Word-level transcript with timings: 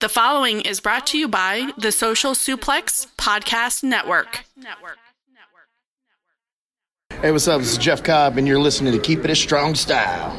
The 0.00 0.10
following 0.10 0.60
is 0.60 0.78
brought 0.78 1.06
to 1.06 1.18
you 1.18 1.26
by 1.26 1.70
the 1.78 1.90
Social 1.90 2.32
Suplex 2.32 3.06
Podcast 3.16 3.82
Network. 3.82 4.44
Hey, 7.22 7.32
what's 7.32 7.48
up? 7.48 7.62
This 7.62 7.72
is 7.72 7.78
Jeff 7.78 8.02
Cobb, 8.02 8.36
and 8.36 8.46
you're 8.46 8.60
listening 8.60 8.92
to 8.92 8.98
Keep 8.98 9.24
It 9.24 9.30
a 9.30 9.34
Strong 9.34 9.74
Style. 9.74 10.38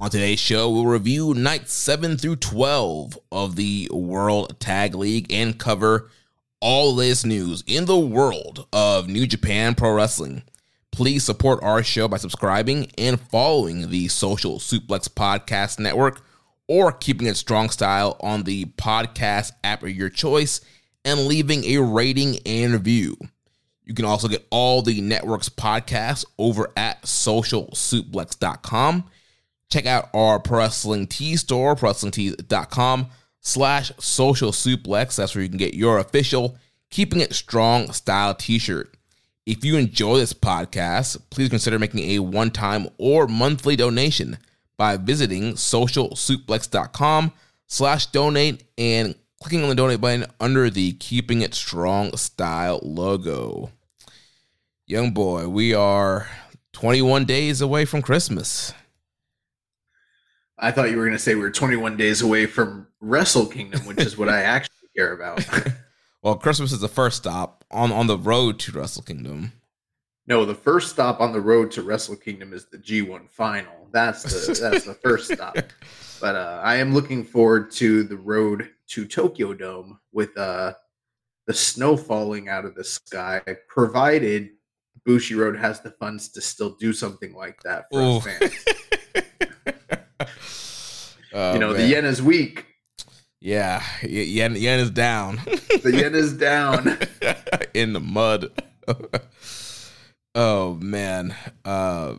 On 0.00 0.08
today's 0.08 0.38
show, 0.38 0.70
we'll 0.70 0.86
review 0.86 1.34
nights 1.34 1.72
7 1.72 2.18
through 2.18 2.36
12 2.36 3.18
of 3.32 3.56
the 3.56 3.90
World 3.92 4.60
Tag 4.60 4.94
League 4.94 5.32
and 5.32 5.58
cover 5.58 6.08
all 6.60 6.94
this 6.94 7.24
news 7.24 7.64
in 7.66 7.86
the 7.86 7.98
world 7.98 8.68
of 8.72 9.08
New 9.08 9.26
Japan 9.26 9.74
Pro 9.74 9.92
Wrestling. 9.92 10.44
Please 10.92 11.24
support 11.24 11.60
our 11.64 11.82
show 11.82 12.06
by 12.06 12.16
subscribing 12.16 12.92
and 12.96 13.20
following 13.20 13.90
the 13.90 14.06
Social 14.06 14.60
Suplex 14.60 15.08
Podcast 15.08 15.80
Network 15.80 16.24
or 16.68 16.92
keeping 16.92 17.26
it 17.26 17.36
strong 17.36 17.68
style 17.68 18.16
on 18.20 18.44
the 18.44 18.66
podcast 18.76 19.50
app 19.64 19.82
of 19.82 19.90
your 19.90 20.10
choice 20.10 20.60
and 21.04 21.26
leaving 21.26 21.64
a 21.64 21.78
rating 21.78 22.38
and 22.46 22.72
review. 22.72 23.16
You 23.84 23.94
can 23.94 24.04
also 24.04 24.28
get 24.28 24.46
all 24.50 24.80
the 24.80 25.00
network's 25.00 25.48
podcasts 25.48 26.24
over 26.38 26.70
at 26.76 27.02
socialsuplex.com 27.02 29.10
check 29.70 29.86
out 29.86 30.08
our 30.14 30.42
Wrestling 30.48 31.06
Tee 31.06 31.36
store, 31.36 31.76
ProWrestlingTees.com 31.76 33.08
slash 33.40 33.92
social 33.98 34.52
suplex. 34.52 35.16
That's 35.16 35.34
where 35.34 35.42
you 35.42 35.48
can 35.48 35.58
get 35.58 35.74
your 35.74 35.98
official 35.98 36.56
Keeping 36.90 37.20
It 37.20 37.34
Strong 37.34 37.92
style 37.92 38.34
t-shirt. 38.34 38.94
If 39.46 39.64
you 39.64 39.76
enjoy 39.76 40.18
this 40.18 40.34
podcast, 40.34 41.18
please 41.30 41.48
consider 41.48 41.78
making 41.78 42.10
a 42.10 42.18
one-time 42.18 42.88
or 42.98 43.26
monthly 43.26 43.76
donation 43.76 44.38
by 44.76 44.96
visiting 44.96 45.54
socialsuplex.com 45.54 47.32
slash 47.66 48.06
donate 48.06 48.64
and 48.76 49.14
clicking 49.42 49.62
on 49.62 49.68
the 49.68 49.74
donate 49.74 50.00
button 50.00 50.26
under 50.40 50.68
the 50.70 50.92
Keeping 50.92 51.42
It 51.42 51.54
Strong 51.54 52.16
style 52.16 52.80
logo. 52.82 53.70
Young 54.86 55.12
boy, 55.12 55.48
we 55.48 55.74
are 55.74 56.28
21 56.72 57.24
days 57.24 57.60
away 57.60 57.84
from 57.84 58.02
Christmas. 58.02 58.72
I 60.58 60.70
thought 60.70 60.90
you 60.90 60.96
were 60.96 61.04
going 61.04 61.16
to 61.16 61.22
say 61.22 61.34
we 61.34 61.44
are 61.44 61.50
21 61.50 61.96
days 61.96 62.22
away 62.22 62.46
from 62.46 62.86
Wrestle 63.00 63.46
Kingdom, 63.46 63.86
which 63.86 64.00
is 64.00 64.18
what 64.18 64.28
I 64.28 64.42
actually 64.42 64.88
care 64.96 65.12
about. 65.12 65.46
well, 66.22 66.36
Christmas 66.36 66.72
is 66.72 66.80
the 66.80 66.88
first 66.88 67.18
stop 67.18 67.64
on 67.70 67.92
on 67.92 68.06
the 68.06 68.18
road 68.18 68.58
to 68.60 68.72
Wrestle 68.72 69.02
Kingdom. 69.02 69.52
No, 70.26 70.44
the 70.44 70.54
first 70.54 70.90
stop 70.90 71.20
on 71.20 71.32
the 71.32 71.40
road 71.40 71.70
to 71.72 71.82
Wrestle 71.82 72.16
Kingdom 72.16 72.52
is 72.52 72.66
the 72.66 72.78
G1 72.78 73.30
final. 73.30 73.88
That's 73.92 74.22
the 74.22 74.58
that's 74.60 74.84
the 74.84 74.94
first 74.94 75.30
stop. 75.32 75.56
But 76.20 76.34
uh, 76.34 76.60
I 76.62 76.76
am 76.76 76.92
looking 76.92 77.24
forward 77.24 77.70
to 77.72 78.02
the 78.02 78.16
road 78.16 78.68
to 78.88 79.06
Tokyo 79.06 79.54
Dome 79.54 80.00
with 80.12 80.36
uh, 80.36 80.74
the 81.46 81.54
snow 81.54 81.96
falling 81.96 82.48
out 82.48 82.64
of 82.64 82.74
the 82.74 82.84
sky, 82.84 83.40
provided 83.68 84.50
Bushiroad 85.06 85.58
has 85.58 85.80
the 85.80 85.92
funds 85.92 86.28
to 86.30 86.40
still 86.40 86.76
do 86.78 86.92
something 86.92 87.34
like 87.34 87.62
that 87.62 87.86
for 87.90 88.00
Ooh. 88.00 88.16
us 88.16 88.24
fans. 88.24 88.64
Oh, 91.30 91.52
you 91.52 91.58
know, 91.58 91.72
man. 91.74 91.76
the 91.76 91.86
yen 91.86 92.04
is 92.06 92.22
weak. 92.22 92.64
Yeah, 93.38 93.82
yen 94.02 94.56
yen 94.56 94.80
is 94.80 94.90
down. 94.90 95.36
the 95.82 95.92
yen 95.94 96.14
is 96.14 96.32
down 96.32 96.98
in 97.74 97.92
the 97.92 98.00
mud. 98.00 98.50
oh 100.34 100.74
man. 100.76 101.34
Uh, 101.66 102.14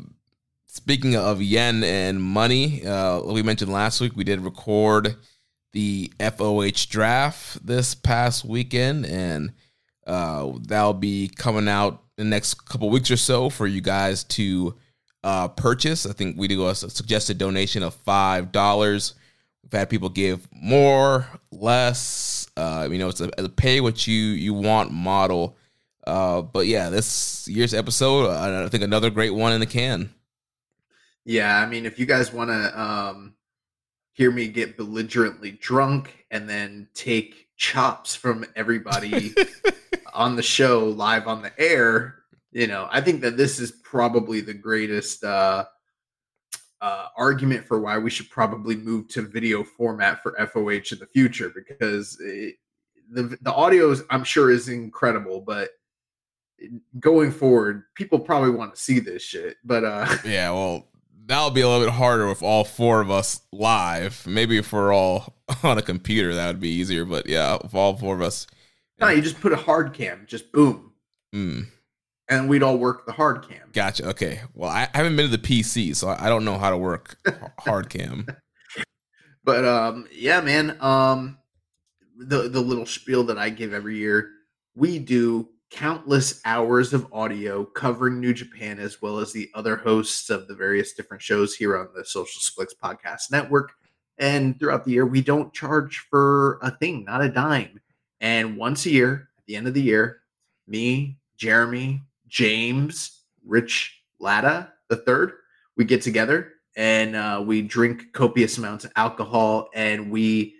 speaking 0.67 1.15
of 1.15 1.41
yen 1.41 1.83
and 1.83 2.21
money, 2.21 2.85
uh, 2.85 3.21
we 3.21 3.41
mentioned 3.41 3.73
last 3.73 3.99
week 3.99 4.15
we 4.15 4.23
did 4.23 4.41
record 4.41 5.15
the 5.73 6.11
FOH 6.19 6.85
draft 6.87 7.65
this 7.65 7.95
past 7.95 8.45
weekend, 8.45 9.07
and 9.07 9.53
uh, 10.05 10.51
that'll 10.61 10.93
be 10.93 11.29
coming 11.35 11.67
out 11.67 12.03
the 12.15 12.23
next 12.23 12.65
couple 12.65 12.91
weeks 12.91 13.09
or 13.09 13.17
so 13.17 13.49
for 13.49 13.65
you 13.65 13.81
guys 13.81 14.23
to 14.25 14.75
uh, 15.23 15.47
purchase. 15.49 16.05
I 16.05 16.13
think 16.13 16.37
we 16.37 16.47
do 16.47 16.67
a 16.67 16.75
suggested 16.75 17.37
donation 17.37 17.83
of 17.83 17.93
five 17.93 18.51
dollars. 18.51 19.15
We've 19.63 19.79
had 19.79 19.89
people 19.89 20.09
give 20.09 20.47
more, 20.51 21.27
less. 21.51 22.47
Uh, 22.57 22.87
you 22.91 22.97
know, 22.97 23.09
it's 23.09 23.21
a, 23.21 23.29
a, 23.37 23.49
pay 23.49 23.81
what 23.81 24.07
you 24.07 24.15
you 24.15 24.53
want 24.53 24.91
model. 24.91 25.55
Uh, 26.07 26.41
but 26.41 26.65
yeah, 26.65 26.89
this 26.89 27.47
year's 27.47 27.73
episode, 27.73 28.25
uh, 28.25 28.65
I 28.65 28.69
think 28.69 28.83
another 28.83 29.09
great 29.09 29.33
one 29.33 29.53
in 29.53 29.59
the 29.59 29.65
can. 29.65 30.13
Yeah, 31.25 31.57
I 31.59 31.67
mean, 31.67 31.85
if 31.85 31.99
you 31.99 32.07
guys 32.07 32.33
want 32.33 32.49
to 32.49 32.81
um, 32.81 33.35
hear 34.13 34.31
me 34.31 34.47
get 34.47 34.77
belligerently 34.77 35.51
drunk 35.51 36.25
and 36.31 36.49
then 36.49 36.87
take 36.93 37.49
chops 37.55 38.15
from 38.15 38.45
everybody 38.55 39.35
on 40.13 40.35
the 40.35 40.41
show 40.41 40.85
live 40.85 41.27
on 41.27 41.43
the 41.43 41.51
air, 41.59 42.18
you 42.51 42.67
know, 42.67 42.87
I 42.91 43.01
think 43.01 43.21
that 43.21 43.37
this 43.37 43.59
is 43.59 43.71
probably 43.71 44.41
the 44.41 44.53
greatest 44.53 45.23
uh, 45.23 45.65
uh, 46.81 47.07
argument 47.15 47.65
for 47.65 47.79
why 47.79 47.97
we 47.97 48.09
should 48.09 48.29
probably 48.29 48.75
move 48.75 49.07
to 49.09 49.21
video 49.21 49.63
format 49.63 50.23
for 50.23 50.33
FOH 50.33 50.91
in 50.93 50.99
the 50.99 51.07
future 51.11 51.51
because 51.53 52.17
it, 52.21 52.55
the 53.11 53.37
the 53.41 53.53
audio 53.53 53.91
is, 53.91 54.03
I'm 54.09 54.23
sure 54.23 54.51
is 54.51 54.69
incredible, 54.69 55.41
but 55.41 55.69
going 56.99 57.31
forward, 57.31 57.83
people 57.95 58.19
probably 58.19 58.51
want 58.51 58.75
to 58.75 58.81
see 58.81 58.99
this 58.99 59.21
shit. 59.21 59.57
But 59.63 59.83
uh, 59.83 60.07
yeah, 60.25 60.49
well, 60.51 60.87
that'll 61.25 61.51
be 61.51 61.61
a 61.61 61.67
little 61.67 61.85
bit 61.85 61.93
harder 61.93 62.27
with 62.27 62.41
all 62.41 62.63
four 62.63 63.01
of 63.01 63.11
us 63.11 63.41
live. 63.51 64.25
Maybe 64.25 64.57
if 64.57 64.73
we're 64.73 64.93
all 64.93 65.35
on 65.63 65.77
a 65.77 65.83
computer, 65.83 66.33
that 66.33 66.47
would 66.47 66.59
be 66.59 66.69
easier. 66.69 67.05
But 67.05 67.27
yeah, 67.27 67.59
if 67.63 67.75
all 67.75 67.95
four 67.95 68.15
of 68.15 68.21
us, 68.21 68.47
no, 68.99 69.09
you 69.09 69.21
just 69.21 69.39
put 69.39 69.53
a 69.53 69.57
hard 69.57 69.93
cam, 69.93 70.25
just 70.27 70.51
boom. 70.51 70.93
Mm 71.33 71.67
and 72.29 72.47
we'd 72.47 72.63
all 72.63 72.77
work 72.77 73.05
the 73.05 73.11
hard 73.11 73.47
cam. 73.47 73.69
Gotcha. 73.73 74.07
Okay. 74.09 74.41
Well, 74.53 74.69
I 74.69 74.87
haven't 74.93 75.15
been 75.15 75.29
to 75.29 75.35
the 75.35 75.43
PC, 75.43 75.95
so 75.95 76.07
I 76.07 76.29
don't 76.29 76.45
know 76.45 76.57
how 76.57 76.69
to 76.69 76.77
work 76.77 77.17
hard 77.59 77.89
cam. 77.89 78.27
But 79.43 79.65
um, 79.65 80.07
yeah, 80.11 80.41
man. 80.41 80.77
Um, 80.79 81.37
the 82.17 82.49
the 82.49 82.61
little 82.61 82.85
spiel 82.85 83.23
that 83.25 83.37
I 83.37 83.49
give 83.49 83.73
every 83.73 83.97
year, 83.97 84.29
we 84.75 84.99
do 84.99 85.49
countless 85.71 86.41
hours 86.45 86.93
of 86.93 87.07
audio 87.13 87.63
covering 87.63 88.19
New 88.19 88.33
Japan 88.33 88.79
as 88.79 89.01
well 89.01 89.19
as 89.19 89.31
the 89.31 89.49
other 89.53 89.75
hosts 89.75 90.29
of 90.29 90.47
the 90.47 90.55
various 90.55 90.93
different 90.93 91.21
shows 91.21 91.55
here 91.55 91.77
on 91.77 91.89
the 91.95 92.03
Social 92.03 92.41
Suplex 92.41 92.69
Podcast 92.81 93.31
Network. 93.31 93.73
And 94.17 94.59
throughout 94.59 94.83
the 94.83 94.91
year, 94.91 95.05
we 95.05 95.21
don't 95.21 95.53
charge 95.53 96.05
for 96.09 96.59
a 96.61 96.71
thing, 96.71 97.05
not 97.05 97.23
a 97.23 97.29
dime. 97.29 97.79
And 98.19 98.57
once 98.57 98.85
a 98.85 98.89
year, 98.89 99.29
at 99.37 99.45
the 99.45 99.55
end 99.55 99.67
of 99.67 99.73
the 99.73 99.81
year, 99.81 100.21
me, 100.67 101.17
Jeremy, 101.37 102.01
James 102.29 103.23
Rich 103.45 104.01
Latta 104.19 104.71
the 104.89 104.97
third. 104.97 105.33
We 105.77 105.85
get 105.85 106.01
together 106.01 106.53
and 106.75 107.15
uh, 107.15 107.43
we 107.45 107.61
drink 107.61 108.13
copious 108.13 108.57
amounts 108.57 108.85
of 108.85 108.91
alcohol 108.95 109.69
and 109.73 110.11
we 110.11 110.55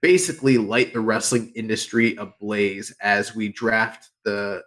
basically 0.00 0.58
light 0.58 0.92
the 0.92 1.00
wrestling 1.00 1.52
industry 1.54 2.16
ablaze 2.16 2.94
as 3.00 3.34
we 3.34 3.48
draft 3.48 4.10
the 4.24 4.62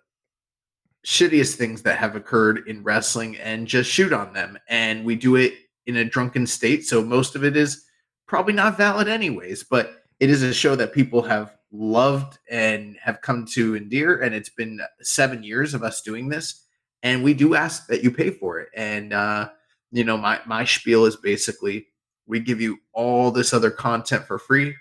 shittiest 1.06 1.56
things 1.56 1.82
that 1.84 1.98
have 1.98 2.16
occurred 2.16 2.68
in 2.68 2.84
wrestling 2.84 3.38
and 3.38 3.68
just 3.68 3.90
shoot 3.90 4.12
on 4.12 4.34
them. 4.34 4.58
And 4.68 5.06
we 5.06 5.16
do 5.16 5.36
it 5.36 5.54
in 5.86 5.98
a 5.98 6.06
drunken 6.06 6.48
state. 6.48 6.86
So 6.86 7.04
most 7.04 7.36
of 7.36 7.44
it 7.44 7.56
is 7.56 7.86
probably 8.28 8.54
not 8.54 8.78
valid, 8.78 9.08
anyways. 9.08 9.64
But 9.64 10.04
it 10.20 10.30
is 10.30 10.42
a 10.42 10.54
show 10.54 10.76
that 10.76 10.94
people 10.94 11.22
have 11.22 11.56
loved 11.78 12.40
and 12.50 12.98
have 13.02 13.22
come 13.22 13.46
to 13.46 13.76
endear. 13.76 14.22
And 14.22 14.34
it's 14.34 14.50
been 14.50 14.80
seven 15.02 15.44
years 15.44 15.74
of 15.74 15.84
us 15.84 16.02
doing 16.02 16.30
this. 16.30 16.64
And 17.04 17.24
we 17.24 17.34
do 17.34 17.56
ask 17.56 17.88
that 17.88 18.04
you 18.04 18.12
pay 18.12 18.32
for 18.32 18.60
it. 18.60 18.70
And, 18.76 19.14
uh, 19.14 19.50
you 19.92 20.04
know, 20.04 20.18
my, 20.18 20.40
my 20.46 20.66
spiel 20.66 21.06
is 21.06 21.16
basically 21.16 21.88
we 22.28 22.40
give 22.40 22.60
you 22.62 22.80
all 22.94 23.32
this 23.32 23.54
other 23.54 23.70
content 23.72 24.26
for 24.26 24.40
free. 24.40 24.76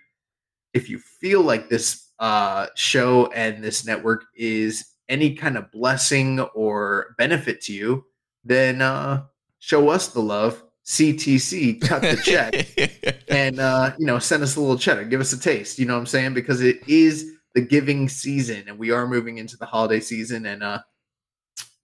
If 0.72 0.88
you 0.88 0.98
feel 0.98 1.42
like 1.42 1.68
this 1.68 2.10
uh, 2.18 2.68
show 2.74 3.26
and 3.32 3.62
this 3.62 3.84
network 3.84 4.24
is 4.34 4.84
any 5.08 5.34
kind 5.34 5.56
of 5.58 5.70
blessing 5.70 6.40
or 6.40 7.14
benefit 7.18 7.60
to 7.62 7.72
you, 7.72 8.04
then 8.44 8.80
uh, 8.80 9.24
show 9.58 9.88
us 9.88 10.08
the 10.08 10.20
love. 10.20 10.62
CTC, 10.86 11.80
cut 11.80 12.02
the 12.02 12.16
check, 12.24 13.24
and 13.28 13.58
uh, 13.58 13.92
you 13.98 14.06
know, 14.06 14.18
send 14.18 14.42
us 14.42 14.56
a 14.56 14.60
little 14.60 14.78
cheddar, 14.78 15.04
give 15.04 15.20
us 15.20 15.32
a 15.32 15.40
taste. 15.40 15.78
You 15.78 15.86
know 15.86 15.94
what 15.94 16.00
I'm 16.00 16.06
saying? 16.06 16.34
Because 16.34 16.60
it 16.60 16.86
is 16.86 17.32
the 17.54 17.60
giving 17.62 18.08
season, 18.08 18.64
and 18.68 18.78
we 18.78 18.90
are 18.90 19.06
moving 19.06 19.38
into 19.38 19.56
the 19.56 19.66
holiday 19.66 20.00
season, 20.00 20.44
and 20.46 20.62
uh, 20.62 20.80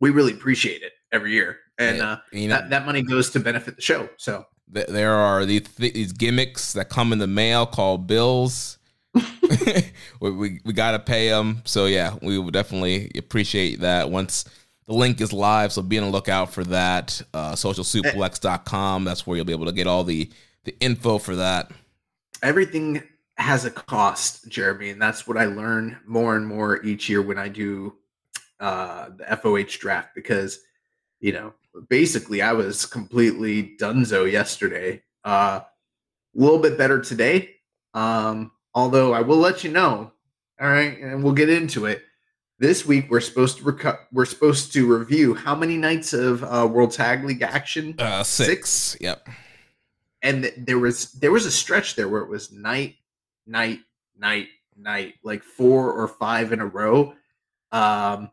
we 0.00 0.10
really 0.10 0.32
appreciate 0.32 0.82
it 0.82 0.92
every 1.12 1.32
year. 1.32 1.58
And 1.78 1.98
Yeah, 1.98 2.10
uh, 2.10 2.16
you 2.32 2.48
know- 2.48 2.54
that, 2.56 2.70
that 2.70 2.86
money 2.86 3.02
goes 3.02 3.30
to 3.30 3.40
benefit 3.40 3.76
the 3.76 3.82
show. 3.82 4.08
So 4.18 4.44
Th- 4.72 4.86
there 4.86 5.14
are 5.14 5.44
these, 5.46 5.62
these 5.78 6.12
gimmicks 6.12 6.74
that 6.74 6.90
come 6.90 7.12
in 7.12 7.18
the 7.18 7.26
mail 7.26 7.66
called 7.66 8.06
bills. 8.06 8.78
we, 10.20 10.30
we, 10.30 10.60
we 10.64 10.72
got 10.72 10.92
to 10.92 10.98
pay 10.98 11.28
them. 11.28 11.62
So, 11.64 11.86
yeah, 11.86 12.16
we 12.22 12.38
would 12.38 12.54
definitely 12.54 13.10
appreciate 13.16 13.80
that 13.80 14.10
once 14.10 14.44
the 14.90 14.96
link 14.96 15.20
is 15.20 15.32
live. 15.32 15.72
So, 15.72 15.82
be 15.82 15.98
on 15.98 16.04
the 16.04 16.10
lookout 16.10 16.52
for 16.52 16.64
that. 16.64 17.22
Uh, 17.32 17.52
socialsuplex.com. 17.52 19.04
That's 19.04 19.24
where 19.24 19.36
you'll 19.36 19.46
be 19.46 19.52
able 19.52 19.66
to 19.66 19.72
get 19.72 19.86
all 19.86 20.02
the, 20.02 20.28
the 20.64 20.76
info 20.80 21.18
for 21.18 21.36
that. 21.36 21.70
everything 22.42 23.00
has 23.36 23.64
a 23.64 23.70
cost, 23.70 24.48
Jeremy, 24.48 24.90
and 24.90 25.00
that's 25.00 25.28
what 25.28 25.36
I 25.36 25.44
learn 25.44 26.00
more 26.06 26.36
and 26.36 26.44
more 26.44 26.84
each 26.84 27.08
year 27.08 27.22
when 27.22 27.38
I 27.38 27.46
do 27.48 27.98
uh, 28.58 29.10
the 29.16 29.24
FOH 29.36 29.78
draft 29.78 30.08
because 30.14 30.58
you 31.20 31.32
know 31.32 31.54
basically 31.88 32.42
I 32.42 32.52
was 32.52 32.84
completely 32.84 33.76
dunzo 33.80 34.30
yesterday. 34.30 35.02
Uh, 35.24 35.60
a 35.62 36.38
little 36.38 36.58
bit 36.58 36.76
better 36.76 37.00
today, 37.00 37.50
um, 37.94 38.50
although 38.74 39.14
I 39.14 39.20
will 39.20 39.38
let 39.38 39.62
you 39.62 39.70
know. 39.70 40.10
All 40.60 40.68
right, 40.68 40.98
and 40.98 41.22
we'll 41.22 41.32
get 41.32 41.48
into 41.48 41.86
it. 41.86 42.02
This 42.60 42.84
week 42.84 43.10
we're 43.10 43.20
supposed 43.20 43.56
to 43.58 43.64
reco- 43.64 43.98
we're 44.12 44.26
supposed 44.26 44.74
to 44.74 44.86
review 44.98 45.32
how 45.34 45.54
many 45.54 45.78
nights 45.78 46.12
of 46.12 46.44
uh, 46.44 46.68
World 46.70 46.92
Tag 46.92 47.24
League 47.24 47.40
action? 47.40 47.94
Uh, 47.98 48.22
six. 48.22 48.98
Yep. 49.00 49.28
and 50.20 50.42
th- 50.42 50.54
there 50.58 50.78
was 50.78 51.12
there 51.12 51.30
was 51.30 51.46
a 51.46 51.50
stretch 51.50 51.96
there 51.96 52.06
where 52.06 52.20
it 52.20 52.28
was 52.28 52.52
night 52.52 52.96
night 53.46 53.78
night 54.18 54.48
night 54.76 55.14
like 55.22 55.42
four 55.42 55.90
or 55.90 56.06
five 56.06 56.52
in 56.52 56.60
a 56.60 56.66
row. 56.66 57.14
Um 57.72 58.30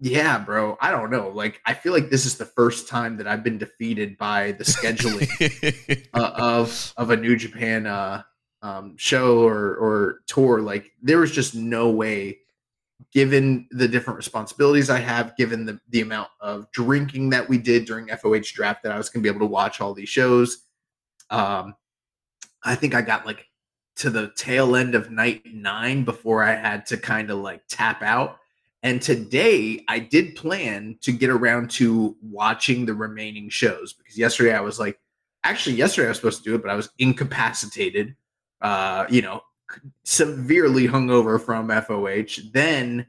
yeah 0.00 0.38
bro 0.38 0.76
i 0.80 0.90
don't 0.92 1.10
know. 1.10 1.30
Like 1.30 1.60
i 1.66 1.74
feel 1.74 1.92
like 1.92 2.10
this 2.10 2.26
is 2.26 2.36
the 2.36 2.44
first 2.44 2.86
time 2.88 3.16
that 3.16 3.26
i've 3.26 3.42
been 3.42 3.58
defeated 3.58 4.16
by 4.18 4.52
the 4.52 4.64
scheduling 4.64 6.06
uh, 6.14 6.32
of 6.36 6.92
of 6.96 7.10
a 7.10 7.16
new 7.16 7.34
japan 7.36 7.86
uh 7.86 8.22
um 8.62 8.96
show 8.96 9.42
or 9.44 9.74
or 9.76 10.20
tour. 10.28 10.60
Like 10.60 10.92
there 11.02 11.18
was 11.18 11.32
just 11.32 11.56
no 11.56 11.90
way 11.90 12.38
given 13.12 13.66
the 13.70 13.88
different 13.88 14.16
responsibilities 14.16 14.90
i 14.90 14.98
have 14.98 15.36
given 15.36 15.64
the 15.64 15.78
the 15.90 16.00
amount 16.00 16.28
of 16.40 16.70
drinking 16.72 17.30
that 17.30 17.48
we 17.48 17.58
did 17.58 17.84
during 17.84 18.08
foh 18.16 18.38
draft 18.40 18.82
that 18.82 18.92
i 18.92 18.96
was 18.96 19.08
going 19.08 19.22
to 19.22 19.28
be 19.28 19.34
able 19.34 19.44
to 19.44 19.50
watch 19.50 19.80
all 19.80 19.94
these 19.94 20.08
shows 20.08 20.66
um 21.30 21.74
i 22.64 22.74
think 22.74 22.94
i 22.94 23.02
got 23.02 23.26
like 23.26 23.46
to 23.96 24.10
the 24.10 24.32
tail 24.36 24.74
end 24.74 24.94
of 24.94 25.10
night 25.10 25.42
nine 25.52 26.04
before 26.04 26.42
i 26.42 26.54
had 26.54 26.84
to 26.86 26.96
kind 26.96 27.30
of 27.30 27.38
like 27.38 27.62
tap 27.68 28.02
out. 28.02 28.38
And 28.82 29.00
today 29.00 29.82
i 29.88 29.98
did 29.98 30.36
plan 30.36 30.98
to 31.00 31.12
get 31.12 31.30
around 31.30 31.70
to 31.72 32.16
watching 32.22 32.84
the 32.84 32.94
remaining 32.94 33.48
shows 33.48 33.92
because 33.92 34.18
yesterday 34.18 34.54
i 34.54 34.60
was 34.60 34.78
like 34.78 34.98
actually 35.42 35.76
yesterday 35.76 36.06
i 36.06 36.10
was 36.10 36.18
supposed 36.18 36.44
to 36.44 36.50
do 36.50 36.54
it 36.54 36.62
but 36.62 36.70
i 36.70 36.74
was 36.74 36.90
incapacitated 36.98 38.14
uh 38.60 39.06
you 39.08 39.22
know 39.22 39.40
severely 40.04 40.86
hungover 40.86 41.40
from 41.40 41.68
foh 41.82 42.50
then 42.52 43.06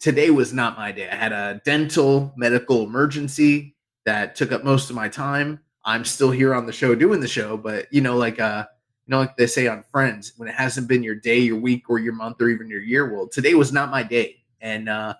today 0.00 0.30
was 0.30 0.52
not 0.52 0.76
my 0.76 0.92
day 0.92 1.08
i 1.08 1.14
had 1.14 1.32
a 1.32 1.60
dental 1.64 2.32
medical 2.36 2.82
emergency 2.82 3.74
that 4.04 4.34
took 4.34 4.52
up 4.52 4.64
most 4.64 4.90
of 4.90 4.96
my 4.96 5.08
time 5.08 5.60
I'm 5.84 6.04
still 6.04 6.30
here 6.30 6.54
on 6.54 6.66
the 6.66 6.72
show 6.72 6.94
doing 6.94 7.20
the 7.20 7.28
show, 7.28 7.56
but 7.56 7.92
you 7.92 8.00
know, 8.00 8.16
like 8.16 8.40
uh, 8.40 8.64
you 9.06 9.12
know, 9.12 9.18
like 9.18 9.36
they 9.36 9.46
say 9.46 9.66
on 9.66 9.84
Friends, 9.90 10.32
when 10.36 10.48
it 10.48 10.54
hasn't 10.54 10.88
been 10.88 11.02
your 11.02 11.14
day, 11.14 11.38
your 11.38 11.58
week, 11.58 11.90
or 11.90 11.98
your 11.98 12.14
month, 12.14 12.40
or 12.40 12.48
even 12.48 12.68
your 12.68 12.80
year, 12.80 13.12
well, 13.12 13.28
today 13.28 13.54
was 13.54 13.72
not 13.72 13.90
my 13.90 14.02
day, 14.02 14.36
and 14.60 14.88
uh, 14.88 15.14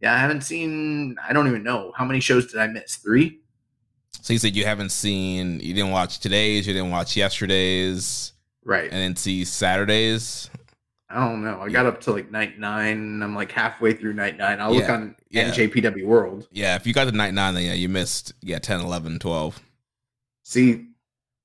yeah, 0.00 0.14
I 0.14 0.18
haven't 0.18 0.42
seen. 0.42 1.16
I 1.26 1.32
don't 1.32 1.46
even 1.46 1.62
know 1.62 1.92
how 1.96 2.04
many 2.04 2.20
shows 2.20 2.52
did 2.52 2.60
I 2.60 2.66
miss. 2.66 2.96
Three. 2.96 3.40
So, 4.22 4.34
you 4.34 4.38
said 4.38 4.54
you 4.54 4.66
haven't 4.66 4.90
seen, 4.90 5.60
you 5.60 5.72
didn't 5.72 5.92
watch 5.92 6.18
today's, 6.18 6.66
you 6.66 6.74
didn't 6.74 6.90
watch 6.90 7.16
yesterday's, 7.16 8.32
Right. 8.64 8.84
and 8.84 9.00
then 9.00 9.16
see 9.16 9.44
Saturday's. 9.44 10.50
I 11.08 11.26
don't 11.26 11.42
know. 11.42 11.60
I 11.60 11.70
got 11.70 11.86
up 11.86 12.00
to 12.02 12.12
like 12.12 12.30
night 12.30 12.58
nine, 12.58 12.96
and 12.98 13.24
I'm 13.24 13.34
like 13.34 13.50
halfway 13.50 13.92
through 13.92 14.12
night 14.12 14.36
nine. 14.36 14.60
I'll 14.60 14.72
look 14.72 14.88
on 14.88 15.16
yeah. 15.28 15.50
NJPW 15.50 16.04
World. 16.04 16.46
Yeah, 16.52 16.76
if 16.76 16.86
you 16.86 16.94
got 16.94 17.06
to 17.06 17.12
night 17.12 17.34
nine, 17.34 17.54
then 17.54 17.64
yeah, 17.64 17.72
you 17.72 17.88
missed, 17.88 18.32
yeah, 18.42 18.60
10, 18.60 18.80
11, 18.80 19.18
12. 19.18 19.60
See, 20.44 20.86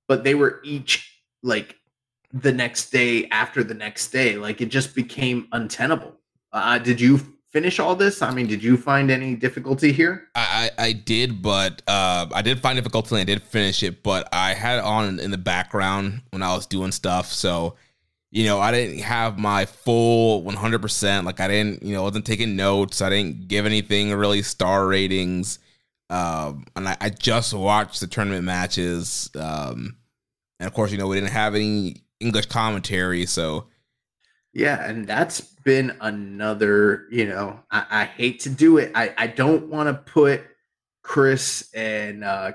but 0.07 0.23
they 0.23 0.35
were 0.35 0.62
each 0.63 1.19
like 1.41 1.77
the 2.31 2.51
next 2.51 2.91
day 2.91 3.27
after 3.29 3.63
the 3.63 3.73
next 3.73 4.09
day. 4.09 4.35
Like 4.35 4.62
it 4.62 4.67
just 4.67 4.94
became 4.94 5.47
untenable. 5.51 6.15
Uh, 6.51 6.77
did 6.77 7.01
you 7.01 7.35
finish 7.56 7.80
all 7.80 7.96
this? 7.96 8.22
I 8.22 8.31
mean, 8.31 8.48
did 8.48 8.62
you 8.62 8.75
find 8.75 9.10
any 9.10 9.34
difficulty 9.34 9.94
here? 9.94 10.28
I, 10.36 10.69
I 10.78 10.88
I 10.88 10.92
did, 10.92 11.42
but 11.42 11.81
uh, 11.88 12.28
I 12.34 12.42
did 12.42 12.60
find 12.60 12.75
difficulty 12.75 13.16
and 13.16 13.22
I 13.22 13.24
did 13.24 13.42
finish 13.44 13.81
it, 13.81 14.04
but 14.04 14.28
I 14.34 14.54
had 14.54 14.80
it 14.80 14.84
on 14.84 15.22
in 15.22 15.31
the 15.31 15.38
background 15.38 16.22
when 16.31 16.44
I 16.44 16.54
was 16.54 16.66
doing 16.66 16.92
stuff. 16.92 17.31
So, 17.31 17.78
you 18.30 18.44
know, 18.44 18.60
I 18.60 18.74
didn't 18.74 19.00
have 19.00 19.40
my 19.40 19.63
full 19.66 20.44
100%. 20.44 21.24
Like, 21.24 21.40
I 21.40 21.48
didn't, 21.48 21.81
you 21.81 21.94
know, 21.94 22.04
wasn't 22.04 22.25
taking 22.25 22.57
notes. 22.57 23.02
I 23.02 23.10
didn't 23.10 23.48
give 23.48 23.66
anything 23.66 24.12
really 24.12 24.42
star 24.42 24.86
ratings. 24.86 25.60
Um, 26.10 26.66
and 26.75 26.90
I, 26.90 26.98
I 27.00 27.10
just 27.10 27.54
watched 27.54 28.01
the 28.01 28.08
tournament 28.08 28.44
matches. 28.44 29.30
Um, 29.34 29.96
and 30.60 30.68
of 30.68 30.74
course, 30.74 30.92
you 30.92 30.98
know, 30.98 31.08
we 31.08 31.16
didn't 31.16 31.31
have 31.31 31.56
any 31.56 32.04
English 32.19 32.48
commentary. 32.48 33.25
So, 33.25 33.68
Yeah, 34.51 34.86
and 34.86 35.08
that's 35.08 35.55
been 35.65 35.97
another, 36.00 37.07
you 37.12 37.25
know, 37.25 37.60
I, 37.72 37.86
I 37.89 38.03
hate 38.05 38.39
to 38.41 38.50
do 38.50 38.77
it. 38.77 38.91
I, 38.95 39.13
I 39.17 39.27
don't 39.27 39.67
want 39.67 39.89
to 39.89 40.12
put 40.12 40.43
Chris 41.01 41.69
and 41.75 42.24
uh 42.24 42.53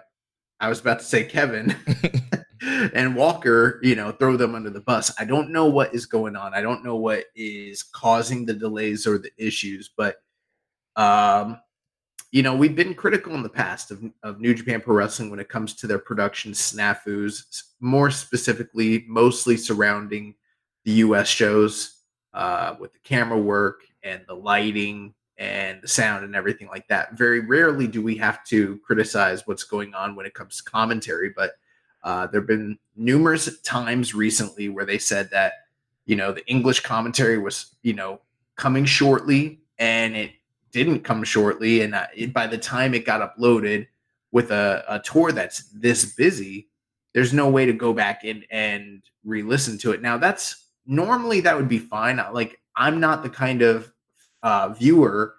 I 0.59 0.69
was 0.69 0.81
about 0.81 0.99
to 0.99 1.05
say 1.05 1.25
Kevin 1.25 1.75
and 2.95 3.17
Walker, 3.17 3.81
you 3.83 3.95
know, 3.95 4.13
throw 4.13 4.37
them 4.37 4.55
under 4.55 4.71
the 4.71 4.81
bus. 4.81 5.13
I 5.19 5.25
don't 5.25 5.51
know 5.51 5.67
what 5.67 5.95
is 5.95 6.07
going 6.07 6.37
on. 6.37 6.53
I 6.55 6.61
don't 6.61 6.85
know 6.85 6.97
what 6.97 7.25
is 7.35 7.83
causing 7.83 8.45
the 8.45 8.55
delays 8.55 9.07
or 9.07 9.19
the 9.19 9.31
issues, 9.37 9.91
but 9.97 10.17
um 10.97 11.61
you 12.33 12.45
know, 12.45 12.55
we've 12.55 12.77
been 12.77 12.95
critical 12.95 13.35
in 13.35 13.43
the 13.43 13.49
past 13.49 13.91
of, 13.91 14.05
of 14.23 14.41
New 14.41 14.55
Japan 14.55 14.81
Pro 14.81 14.95
Wrestling 14.95 15.31
when 15.31 15.41
it 15.41 15.49
comes 15.49 15.75
to 15.75 15.89
their 15.89 15.99
production 15.99 16.53
snafus, 16.53 17.65
more 17.81 18.09
specifically, 18.09 19.05
mostly 19.09 19.57
surrounding 19.57 20.37
the 20.85 20.93
US 20.93 21.27
shows 21.27 22.00
uh, 22.35 22.75
with 22.79 22.93
the 22.93 22.99
camera 23.01 23.39
work 23.39 23.83
and 24.03 24.23
the 24.27 24.35
lighting 24.35 25.15
and 25.39 25.81
the 25.83 25.89
sound 25.89 26.25
and 26.25 26.37
everything 26.37 26.69
like 26.69 26.87
that. 26.89 27.17
Very 27.17 27.41
rarely 27.41 27.87
do 27.87 28.03
we 28.03 28.17
have 28.17 28.45
to 28.45 28.79
criticize 28.79 29.47
what's 29.47 29.65
going 29.65 29.95
on 29.95 30.15
when 30.15 30.27
it 30.27 30.35
comes 30.35 30.59
to 30.59 30.71
commentary, 30.71 31.33
but 31.35 31.53
uh, 32.03 32.27
there 32.27 32.41
have 32.41 32.49
been 32.49 32.79
numerous 32.97 33.61
times 33.63 34.15
recently 34.15 34.69
where 34.69 34.85
they 34.85 34.99
said 34.99 35.31
that, 35.31 35.53
you 36.07 36.17
know, 36.17 36.33
the 36.33 36.47
English 36.47 36.81
commentary 36.81 37.39
was, 37.39 37.77
you 37.83 37.95
know, 37.95 38.21
coming 38.57 38.85
shortly 38.85 39.61
and 39.79 40.15
it 40.17 40.33
didn't 40.73 41.01
come 41.01 41.25
shortly. 41.25 41.83
And 41.83 41.95
uh, 41.95 42.07
it, 42.15 42.33
by 42.33 42.47
the 42.47 42.59
time 42.59 42.95
it 42.95 43.05
got 43.05 43.37
uploaded 43.37 43.87
with 44.33 44.51
a, 44.51 44.85
a 44.89 44.99
tour 45.01 45.33
that's 45.33 45.65
this 45.71 46.15
busy, 46.15 46.69
there's 47.13 47.33
no 47.33 47.49
way 47.51 47.67
to 47.67 47.73
go 47.73 47.93
back 47.93 48.25
in 48.25 48.45
and 48.51 49.03
re-listen 49.25 49.79
to 49.79 49.93
it. 49.93 50.01
Now 50.01 50.17
that's 50.17 50.67
normally 50.91 51.41
that 51.41 51.57
would 51.57 51.69
be 51.69 51.79
fine. 51.79 52.21
Like 52.33 52.61
I'm 52.77 53.01
not 53.01 53.23
the 53.23 53.31
kind 53.31 53.63
of 53.63 53.91
uh, 54.43 54.71
viewer 54.71 55.35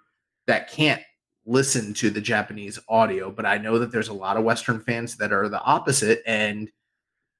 that 0.46 0.70
can't 0.70 1.02
listen 1.44 1.92
to 1.94 2.08
the 2.08 2.20
Japanese 2.20 2.78
audio, 2.88 3.30
but 3.30 3.44
I 3.44 3.58
know 3.58 3.78
that 3.78 3.92
there's 3.92 4.08
a 4.08 4.14
lot 4.14 4.36
of 4.36 4.44
Western 4.44 4.80
fans 4.80 5.16
that 5.18 5.32
are 5.32 5.48
the 5.48 5.60
opposite. 5.60 6.22
And 6.26 6.70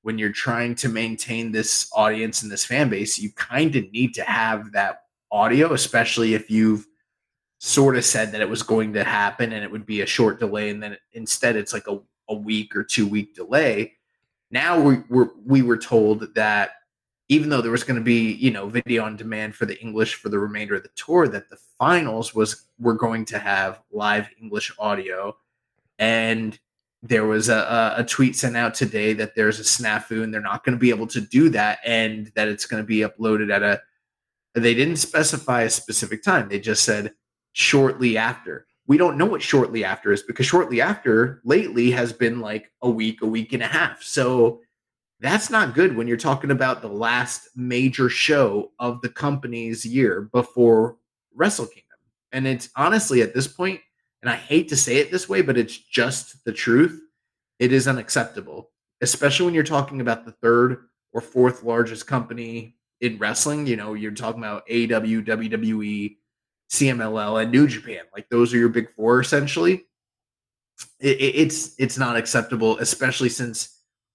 when 0.02 0.18
you're 0.18 0.32
trying 0.32 0.74
to 0.76 0.88
maintain 0.88 1.52
this 1.52 1.90
audience 1.94 2.42
and 2.42 2.52
this 2.52 2.64
fan 2.64 2.90
base, 2.90 3.18
you 3.18 3.32
kind 3.32 3.74
of 3.76 3.90
need 3.92 4.12
to 4.14 4.22
have 4.22 4.72
that 4.72 5.04
audio, 5.30 5.72
especially 5.72 6.34
if 6.34 6.50
you've 6.50 6.86
sort 7.58 7.96
of 7.96 8.04
said 8.04 8.32
that 8.32 8.40
it 8.40 8.48
was 8.48 8.62
going 8.62 8.92
to 8.92 9.04
happen 9.04 9.52
and 9.52 9.64
it 9.64 9.70
would 9.70 9.86
be 9.86 10.02
a 10.02 10.06
short 10.06 10.38
delay, 10.38 10.68
and 10.68 10.82
then 10.82 10.98
instead 11.12 11.56
it's 11.56 11.72
like 11.72 11.86
a, 11.86 11.98
a 12.28 12.34
week 12.34 12.76
or 12.76 12.84
two 12.84 13.06
week 13.06 13.34
delay. 13.34 13.92
Now 14.50 14.78
we 14.80 14.98
were 15.08 15.30
we 15.46 15.62
were 15.62 15.78
told 15.78 16.34
that 16.34 16.72
even 17.32 17.48
though 17.48 17.62
there 17.62 17.72
was 17.72 17.84
going 17.84 17.98
to 17.98 18.04
be 18.04 18.32
you 18.32 18.50
know 18.50 18.68
video 18.68 19.04
on 19.04 19.16
demand 19.16 19.54
for 19.54 19.64
the 19.64 19.80
English 19.80 20.16
for 20.16 20.28
the 20.28 20.38
remainder 20.38 20.74
of 20.74 20.82
the 20.82 20.90
tour, 20.94 21.26
that 21.28 21.48
the 21.48 21.56
finals 21.78 22.34
was 22.34 22.66
we're 22.78 22.92
going 22.92 23.24
to 23.24 23.38
have 23.38 23.80
live 23.90 24.28
English 24.40 24.70
audio, 24.78 25.34
and 25.98 26.58
there 27.02 27.24
was 27.24 27.48
a, 27.48 27.94
a 27.96 28.04
tweet 28.04 28.36
sent 28.36 28.56
out 28.56 28.74
today 28.74 29.14
that 29.14 29.34
there's 29.34 29.58
a 29.58 29.62
snafu 29.62 30.22
and 30.22 30.32
they're 30.32 30.40
not 30.40 30.62
going 30.62 30.76
to 30.76 30.80
be 30.80 30.90
able 30.90 31.06
to 31.06 31.22
do 31.22 31.48
that, 31.48 31.78
and 31.86 32.30
that 32.34 32.48
it's 32.48 32.66
going 32.66 32.82
to 32.82 32.86
be 32.86 32.98
uploaded 32.98 33.50
at 33.50 33.62
a. 33.62 33.80
They 34.54 34.74
didn't 34.74 34.96
specify 34.96 35.62
a 35.62 35.70
specific 35.70 36.22
time. 36.22 36.50
They 36.50 36.60
just 36.60 36.84
said 36.84 37.14
shortly 37.52 38.18
after. 38.18 38.66
We 38.86 38.98
don't 38.98 39.16
know 39.16 39.24
what 39.24 39.40
shortly 39.40 39.84
after 39.84 40.12
is 40.12 40.22
because 40.22 40.44
shortly 40.44 40.82
after 40.82 41.40
lately 41.44 41.90
has 41.92 42.12
been 42.12 42.40
like 42.40 42.70
a 42.82 42.90
week, 42.90 43.22
a 43.22 43.26
week 43.26 43.54
and 43.54 43.62
a 43.62 43.66
half. 43.66 44.02
So 44.02 44.60
that's 45.22 45.50
not 45.50 45.74
good 45.74 45.96
when 45.96 46.08
you're 46.08 46.16
talking 46.16 46.50
about 46.50 46.82
the 46.82 46.88
last 46.88 47.48
major 47.54 48.08
show 48.08 48.72
of 48.80 49.00
the 49.02 49.08
company's 49.08 49.86
year 49.86 50.28
before 50.32 50.96
Wrestle 51.34 51.66
Kingdom. 51.66 51.98
And 52.32 52.46
it's 52.46 52.70
honestly 52.76 53.22
at 53.22 53.32
this 53.32 53.46
point, 53.46 53.80
and 54.20 54.30
I 54.30 54.34
hate 54.34 54.68
to 54.70 54.76
say 54.76 54.96
it 54.96 55.12
this 55.12 55.28
way, 55.28 55.40
but 55.40 55.56
it's 55.56 55.76
just 55.76 56.44
the 56.44 56.52
truth. 56.52 57.00
It 57.60 57.72
is 57.72 57.86
unacceptable, 57.86 58.70
especially 59.00 59.46
when 59.46 59.54
you're 59.54 59.62
talking 59.62 60.00
about 60.00 60.24
the 60.24 60.32
third 60.32 60.88
or 61.12 61.20
fourth 61.20 61.62
largest 61.62 62.08
company 62.08 62.76
in 63.00 63.18
wrestling. 63.18 63.66
You 63.66 63.76
know, 63.76 63.94
you're 63.94 64.10
talking 64.10 64.40
about 64.40 64.66
AEW, 64.66 65.24
WWE, 65.24 66.16
CMLL, 66.70 67.42
and 67.42 67.52
New 67.52 67.68
Japan. 67.68 68.02
Like 68.12 68.28
those 68.28 68.52
are 68.52 68.58
your 68.58 68.70
big 68.70 68.92
four 68.96 69.20
essentially. 69.20 69.84
It, 70.98 71.20
it, 71.20 71.34
it's 71.36 71.74
it's 71.78 71.98
not 71.98 72.16
acceptable, 72.16 72.78
especially 72.78 73.28
since 73.28 73.71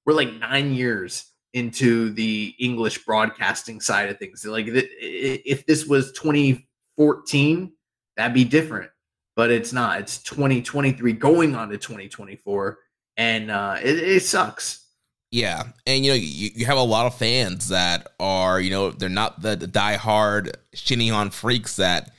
we're 0.08 0.14
like 0.14 0.34
nine 0.40 0.74
years 0.74 1.32
into 1.54 2.12
the 2.12 2.56
English 2.60 3.06
broadcasting 3.06 3.82
side 3.82 4.10
of 4.10 4.18
things. 4.18 4.46
Like 4.46 4.66
if 4.70 5.66
this 5.66 5.86
was 5.86 6.14
2014, 6.14 7.74
that'd 8.16 8.34
be 8.34 8.46
different, 8.46 8.90
but 9.36 9.52
it's 9.52 9.74
not. 9.74 10.00
It's 10.00 10.18
2023 10.24 11.14
going 11.14 11.56
on 11.56 11.70
to 11.70 11.78
2024, 11.78 12.80
and 13.18 13.52
uh, 13.52 13.78
it, 13.84 14.00
it 14.00 14.24
sucks. 14.24 14.86
Yeah, 15.30 15.64
and 15.86 16.06
you 16.06 16.12
know 16.12 16.16
you, 16.16 16.52
you 16.56 16.66
have 16.66 16.78
a 16.78 16.84
lot 16.84 17.06
of 17.06 17.16
fans 17.16 17.68
that 17.68 18.08
are 18.18 18.62
you 18.62 18.70
know 18.70 18.92
they're 18.92 19.10
not 19.10 19.42
the, 19.42 19.58
the 19.58 19.68
diehard 19.68 20.54
Shin 20.74 21.00
Nihon 21.00 21.34
freaks 21.34 21.76
that 21.76 22.14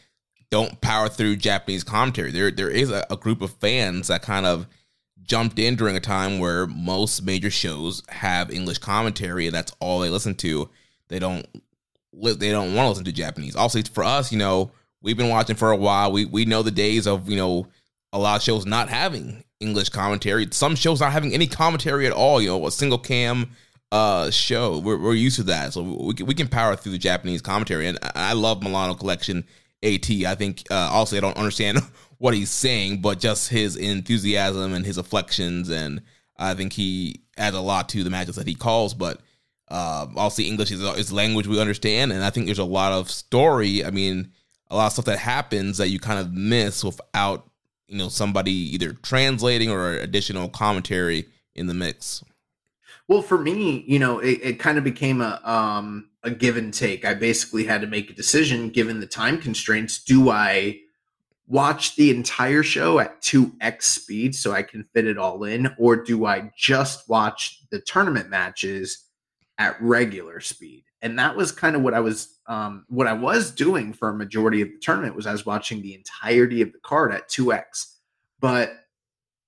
don't 0.50 0.78
power 0.82 1.08
through 1.08 1.36
Japanese 1.36 1.84
commentary. 1.84 2.32
There 2.32 2.50
there 2.50 2.68
is 2.68 2.90
a, 2.90 3.06
a 3.08 3.16
group 3.16 3.40
of 3.40 3.52
fans 3.52 4.08
that 4.08 4.20
kind 4.20 4.44
of 4.44 4.66
jumped 5.28 5.58
in 5.58 5.76
during 5.76 5.94
a 5.96 6.00
time 6.00 6.38
where 6.38 6.66
most 6.66 7.22
major 7.22 7.50
shows 7.50 8.02
have 8.08 8.50
English 8.50 8.78
commentary 8.78 9.46
and 9.46 9.54
that's 9.54 9.72
all 9.78 10.00
they 10.00 10.10
listen 10.10 10.34
to. 10.36 10.68
They 11.08 11.18
don't 11.18 11.46
they 12.12 12.50
don't 12.50 12.74
want 12.74 12.86
to 12.86 12.88
listen 12.88 13.04
to 13.04 13.12
Japanese. 13.12 13.54
Also, 13.54 13.80
for 13.82 14.02
us, 14.02 14.32
you 14.32 14.38
know, 14.38 14.72
we've 15.02 15.16
been 15.16 15.28
watching 15.28 15.56
for 15.56 15.70
a 15.70 15.76
while. 15.76 16.10
We 16.10 16.24
we 16.24 16.44
know 16.44 16.62
the 16.62 16.70
days 16.70 17.06
of 17.06 17.28
you 17.28 17.36
know 17.36 17.68
a 18.12 18.18
lot 18.18 18.36
of 18.36 18.42
shows 18.42 18.66
not 18.66 18.88
having 18.88 19.44
English 19.60 19.90
commentary. 19.90 20.48
Some 20.50 20.74
shows 20.74 21.00
not 21.00 21.12
having 21.12 21.34
any 21.34 21.46
commentary 21.46 22.06
at 22.06 22.12
all. 22.12 22.40
You 22.40 22.48
know, 22.48 22.66
a 22.66 22.72
single 22.72 22.98
cam 22.98 23.50
uh 23.92 24.30
show. 24.30 24.78
We're, 24.78 24.98
we're 24.98 25.14
used 25.14 25.36
to 25.36 25.44
that, 25.44 25.74
so 25.74 25.82
we 25.82 26.14
we 26.24 26.34
can 26.34 26.48
power 26.48 26.74
through 26.76 26.92
the 26.92 26.98
Japanese 26.98 27.42
commentary. 27.42 27.86
And 27.86 27.98
I 28.02 28.32
love 28.32 28.62
Milano 28.62 28.94
Collection 28.94 29.44
AT. 29.82 30.10
I 30.10 30.34
think 30.34 30.64
uh, 30.70 30.88
also 30.92 31.16
I 31.16 31.20
don't 31.20 31.36
understand 31.36 31.78
what 32.18 32.34
he's 32.34 32.50
saying, 32.50 33.00
but 33.00 33.20
just 33.20 33.48
his 33.48 33.76
enthusiasm 33.76 34.74
and 34.74 34.84
his 34.84 34.98
afflections, 34.98 35.70
and 35.70 36.02
I 36.36 36.54
think 36.54 36.72
he 36.72 37.22
adds 37.36 37.56
a 37.56 37.60
lot 37.60 37.88
to 37.90 38.04
the 38.04 38.10
matches 38.10 38.36
that 38.36 38.46
he 38.46 38.54
calls. 38.54 38.92
But 38.92 39.20
uh, 39.68 40.06
also 40.16 40.42
English 40.42 40.70
is, 40.70 40.80
is 40.80 41.12
language 41.12 41.46
we 41.46 41.60
understand, 41.60 42.12
and 42.12 42.24
I 42.24 42.30
think 42.30 42.46
there's 42.46 42.58
a 42.58 42.64
lot 42.64 42.92
of 42.92 43.10
story. 43.10 43.84
I 43.84 43.90
mean, 43.90 44.32
a 44.70 44.76
lot 44.76 44.86
of 44.86 44.92
stuff 44.92 45.04
that 45.06 45.18
happens 45.18 45.78
that 45.78 45.88
you 45.88 45.98
kind 45.98 46.18
of 46.18 46.32
miss 46.32 46.84
without 46.84 47.48
you 47.86 47.96
know 47.98 48.08
somebody 48.08 48.52
either 48.52 48.92
translating 48.92 49.70
or 49.70 49.92
additional 49.92 50.48
commentary 50.48 51.26
in 51.54 51.66
the 51.66 51.74
mix. 51.74 52.22
Well, 53.06 53.22
for 53.22 53.38
me, 53.38 53.84
you 53.86 53.98
know, 53.98 54.18
it, 54.18 54.40
it 54.42 54.58
kind 54.58 54.76
of 54.76 54.84
became 54.84 55.20
a 55.20 55.40
um, 55.44 56.10
a 56.24 56.30
give 56.30 56.56
and 56.56 56.74
take. 56.74 57.04
I 57.04 57.14
basically 57.14 57.64
had 57.64 57.80
to 57.80 57.86
make 57.86 58.10
a 58.10 58.14
decision 58.14 58.70
given 58.70 59.00
the 59.00 59.06
time 59.06 59.38
constraints. 59.38 60.02
Do 60.02 60.30
I 60.30 60.80
watch 61.48 61.96
the 61.96 62.10
entire 62.10 62.62
show 62.62 62.98
at 62.98 63.20
2x 63.22 63.82
speed 63.82 64.34
so 64.34 64.52
I 64.52 64.62
can 64.62 64.84
fit 64.94 65.06
it 65.06 65.18
all 65.18 65.44
in, 65.44 65.74
or 65.78 65.96
do 65.96 66.26
I 66.26 66.50
just 66.56 67.08
watch 67.08 67.62
the 67.70 67.80
tournament 67.80 68.28
matches 68.28 69.06
at 69.56 69.80
regular 69.80 70.40
speed? 70.40 70.84
And 71.00 71.18
that 71.18 71.36
was 71.36 71.50
kind 71.50 71.74
of 71.74 71.82
what 71.82 71.94
I 71.94 72.00
was 72.00 72.38
um, 72.48 72.84
what 72.88 73.06
I 73.06 73.12
was 73.12 73.50
doing 73.50 73.92
for 73.92 74.08
a 74.08 74.14
majority 74.14 74.62
of 74.62 74.68
the 74.68 74.78
tournament 74.80 75.14
was 75.14 75.26
I 75.26 75.32
was 75.32 75.46
watching 75.46 75.80
the 75.80 75.94
entirety 75.94 76.62
of 76.62 76.72
the 76.72 76.78
card 76.80 77.12
at 77.12 77.28
2x. 77.28 77.94
But 78.40 78.72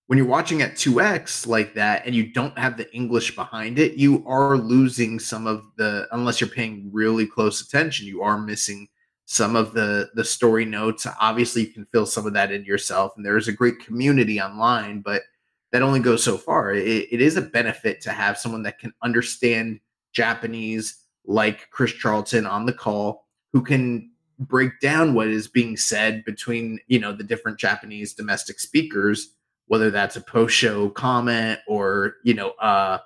when 0.06 0.16
you're 0.18 0.26
watching 0.26 0.60
at 0.62 0.74
2x 0.74 1.46
like 1.46 1.74
that 1.74 2.04
and 2.04 2.14
you 2.14 2.32
don't 2.32 2.58
have 2.58 2.76
the 2.76 2.92
English 2.94 3.36
behind 3.36 3.78
it, 3.78 3.94
you 3.94 4.24
are 4.26 4.56
losing 4.56 5.18
some 5.18 5.46
of 5.46 5.64
the 5.76 6.08
unless 6.12 6.40
you're 6.40 6.50
paying 6.50 6.90
really 6.92 7.26
close 7.26 7.60
attention, 7.60 8.06
you 8.06 8.22
are 8.22 8.38
missing 8.38 8.88
some 9.30 9.54
of 9.54 9.74
the 9.74 10.10
the 10.14 10.24
story 10.24 10.64
notes. 10.64 11.06
Obviously 11.20 11.62
you 11.62 11.68
can 11.68 11.86
fill 11.92 12.04
some 12.04 12.26
of 12.26 12.32
that 12.32 12.50
in 12.50 12.64
yourself 12.64 13.12
and 13.16 13.24
there's 13.24 13.46
a 13.46 13.52
great 13.52 13.78
community 13.78 14.40
online 14.40 15.02
but 15.02 15.22
that 15.70 15.82
only 15.82 16.00
goes 16.00 16.24
so 16.24 16.36
far. 16.36 16.72
It, 16.72 17.06
it 17.12 17.20
is 17.20 17.36
a 17.36 17.40
benefit 17.40 18.00
to 18.00 18.10
have 18.10 18.36
someone 18.36 18.64
that 18.64 18.80
can 18.80 18.92
understand 19.04 19.78
japanese 20.12 21.04
like 21.24 21.70
chris 21.70 21.92
charlton 21.92 22.44
on 22.44 22.66
the 22.66 22.72
call 22.72 23.28
who 23.52 23.62
can 23.62 24.10
break 24.40 24.80
down 24.80 25.14
what 25.14 25.28
is 25.28 25.46
being 25.46 25.76
said 25.76 26.24
between 26.24 26.80
you 26.88 26.98
know 26.98 27.12
the 27.12 27.22
different 27.22 27.56
japanese 27.56 28.12
domestic 28.12 28.58
speakers 28.58 29.36
whether 29.68 29.92
that's 29.92 30.16
a 30.16 30.20
post 30.20 30.56
show 30.56 30.88
comment 30.88 31.60
or 31.68 32.16
you 32.24 32.34
know 32.34 32.50
uh 32.60 32.98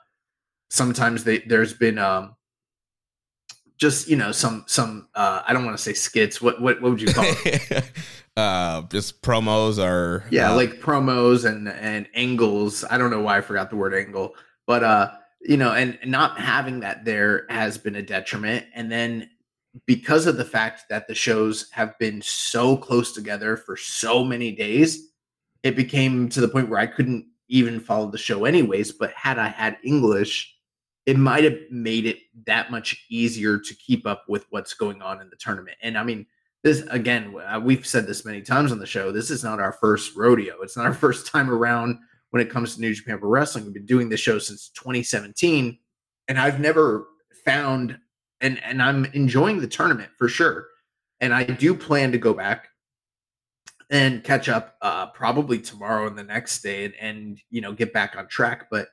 sometimes 0.70 1.24
they, 1.24 1.40
there's 1.40 1.74
been 1.74 1.98
um 1.98 2.34
just 3.76 4.08
you 4.08 4.16
know 4.16 4.32
some 4.32 4.64
some 4.66 5.08
uh 5.14 5.42
I 5.46 5.52
don't 5.52 5.64
want 5.64 5.76
to 5.76 5.82
say 5.82 5.92
skits. 5.92 6.40
What 6.40 6.60
what 6.60 6.80
what 6.80 6.92
would 6.92 7.00
you 7.00 7.08
call 7.08 7.24
it? 7.26 7.90
uh 8.36 8.82
just 8.82 9.22
promos 9.22 9.78
or 9.78 10.24
yeah, 10.30 10.52
uh, 10.52 10.56
like 10.56 10.80
promos 10.80 11.44
and 11.44 11.68
and 11.68 12.08
angles. 12.14 12.84
I 12.88 12.98
don't 12.98 13.10
know 13.10 13.20
why 13.20 13.38
I 13.38 13.40
forgot 13.40 13.70
the 13.70 13.76
word 13.76 13.94
angle, 13.94 14.34
but 14.66 14.84
uh 14.84 15.10
you 15.44 15.58
know, 15.58 15.72
and 15.72 15.98
not 16.04 16.40
having 16.40 16.80
that 16.80 17.04
there 17.04 17.46
has 17.50 17.76
been 17.76 17.96
a 17.96 18.02
detriment. 18.02 18.64
And 18.74 18.90
then 18.90 19.28
because 19.86 20.26
of 20.26 20.36
the 20.36 20.44
fact 20.44 20.84
that 20.88 21.06
the 21.06 21.14
shows 21.14 21.70
have 21.70 21.98
been 21.98 22.22
so 22.22 22.76
close 22.76 23.12
together 23.12 23.56
for 23.56 23.76
so 23.76 24.24
many 24.24 24.52
days, 24.52 25.10
it 25.62 25.76
became 25.76 26.28
to 26.30 26.40
the 26.40 26.48
point 26.48 26.70
where 26.70 26.80
I 26.80 26.86
couldn't 26.86 27.26
even 27.48 27.78
follow 27.78 28.10
the 28.10 28.18
show 28.18 28.44
anyways. 28.44 28.92
But 28.92 29.12
had 29.12 29.38
I 29.38 29.48
had 29.48 29.76
English, 29.84 30.53
it 31.06 31.18
might 31.18 31.44
have 31.44 31.58
made 31.70 32.06
it 32.06 32.18
that 32.46 32.70
much 32.70 33.04
easier 33.10 33.58
to 33.58 33.74
keep 33.74 34.06
up 34.06 34.24
with 34.28 34.46
what's 34.50 34.74
going 34.74 35.02
on 35.02 35.20
in 35.20 35.28
the 35.28 35.36
tournament. 35.36 35.76
And 35.82 35.98
I 35.98 36.04
mean, 36.04 36.26
this 36.62 36.80
again, 36.90 37.34
uh, 37.46 37.60
we've 37.62 37.86
said 37.86 38.06
this 38.06 38.24
many 38.24 38.40
times 38.40 38.72
on 38.72 38.78
the 38.78 38.86
show. 38.86 39.12
This 39.12 39.30
is 39.30 39.44
not 39.44 39.60
our 39.60 39.72
first 39.72 40.16
rodeo. 40.16 40.54
It's 40.62 40.76
not 40.76 40.86
our 40.86 40.94
first 41.04 41.26
time 41.26 41.50
around 41.50 41.98
when 42.30 42.42
it 42.42 42.50
comes 42.50 42.74
to 42.74 42.80
New 42.80 42.94
Japan 42.94 43.18
Pro 43.18 43.28
Wrestling. 43.28 43.64
We've 43.64 43.74
been 43.74 43.86
doing 43.86 44.08
this 44.08 44.20
show 44.20 44.38
since 44.38 44.70
2017, 44.70 45.78
and 46.28 46.38
I've 46.38 46.58
never 46.58 47.06
found 47.44 47.98
and 48.40 48.62
and 48.64 48.82
I'm 48.82 49.04
enjoying 49.06 49.60
the 49.60 49.68
tournament 49.68 50.10
for 50.16 50.28
sure. 50.28 50.68
And 51.20 51.34
I 51.34 51.44
do 51.44 51.74
plan 51.74 52.12
to 52.12 52.18
go 52.18 52.34
back 52.34 52.68
and 53.90 54.24
catch 54.24 54.48
up 54.48 54.76
uh 54.80 55.06
probably 55.08 55.58
tomorrow 55.58 56.06
and 56.06 56.16
the 56.16 56.24
next 56.24 56.62
day 56.62 56.86
and, 56.86 56.94
and 56.98 57.38
you 57.50 57.60
know 57.60 57.72
get 57.74 57.92
back 57.92 58.16
on 58.16 58.26
track. 58.26 58.68
But 58.70 58.88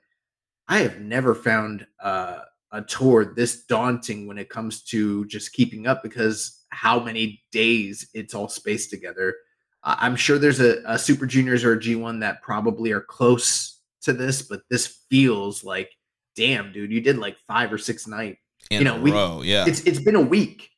I 0.71 0.79
have 0.79 1.01
never 1.01 1.35
found 1.35 1.85
uh, 2.01 2.39
a 2.71 2.81
tour 2.81 3.33
this 3.35 3.65
daunting 3.65 4.25
when 4.25 4.37
it 4.37 4.49
comes 4.49 4.83
to 4.83 5.25
just 5.25 5.51
keeping 5.51 5.85
up 5.85 6.01
because 6.01 6.63
how 6.69 6.97
many 6.97 7.43
days 7.51 8.09
it's 8.13 8.33
all 8.33 8.47
spaced 8.47 8.89
together. 8.89 9.35
Uh, 9.83 9.97
I'm 9.99 10.15
sure 10.15 10.39
there's 10.39 10.61
a, 10.61 10.81
a, 10.85 10.97
Super 10.97 11.25
Juniors 11.25 11.65
or 11.65 11.73
a 11.73 11.77
G1 11.77 12.21
that 12.21 12.41
probably 12.41 12.93
are 12.93 13.01
close 13.01 13.81
to 14.03 14.13
this, 14.13 14.43
but 14.43 14.61
this 14.69 15.03
feels 15.09 15.65
like, 15.65 15.91
damn, 16.37 16.71
dude, 16.71 16.93
you 16.93 17.01
did 17.01 17.17
like 17.17 17.35
five 17.49 17.73
or 17.73 17.77
six 17.77 18.07
night. 18.07 18.37
You 18.69 18.85
know, 18.85 18.97
we, 18.97 19.11
row, 19.11 19.41
yeah. 19.43 19.65
It's 19.67 19.81
it's 19.81 19.99
been 19.99 20.15
a 20.15 20.21
week. 20.21 20.69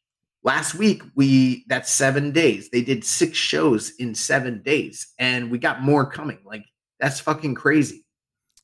Last 0.42 0.74
week 0.74 1.04
we 1.14 1.66
that's 1.68 1.94
seven 1.94 2.32
days. 2.32 2.70
They 2.72 2.82
did 2.82 3.04
six 3.04 3.38
shows 3.38 3.92
in 4.00 4.16
seven 4.16 4.64
days, 4.64 5.14
and 5.20 5.52
we 5.52 5.60
got 5.60 5.84
more 5.84 6.10
coming. 6.10 6.40
Like 6.44 6.66
that's 7.00 7.20
fucking 7.20 7.54
crazy. 7.54 8.04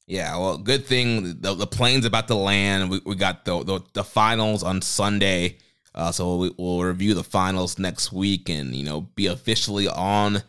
Yeah, 0.09 0.37
well, 0.37 0.57
good 0.57 0.87
thing 0.87 1.39
the, 1.39 1.53
the 1.53 1.67
plane's 1.67 2.03
about 2.03 2.27
to 2.29 2.35
land. 2.35 2.89
We, 2.89 2.99
we 3.05 3.15
got 3.15 3.45
the, 3.45 3.63
the, 3.63 3.79
the 3.93 4.03
finals 4.03 4.63
on 4.63 4.81
Sunday, 4.81 5.59
uh, 5.93 6.11
so 6.11 6.35
we, 6.37 6.51
will 6.57 6.83
review 6.83 7.13
the 7.13 7.23
finals 7.23 7.77
next 7.77 8.11
week 8.11 8.49
and 8.49 8.75
you 8.75 8.83
know 8.83 9.01
be 9.01 9.27
officially 9.27 9.87
on 9.87 10.41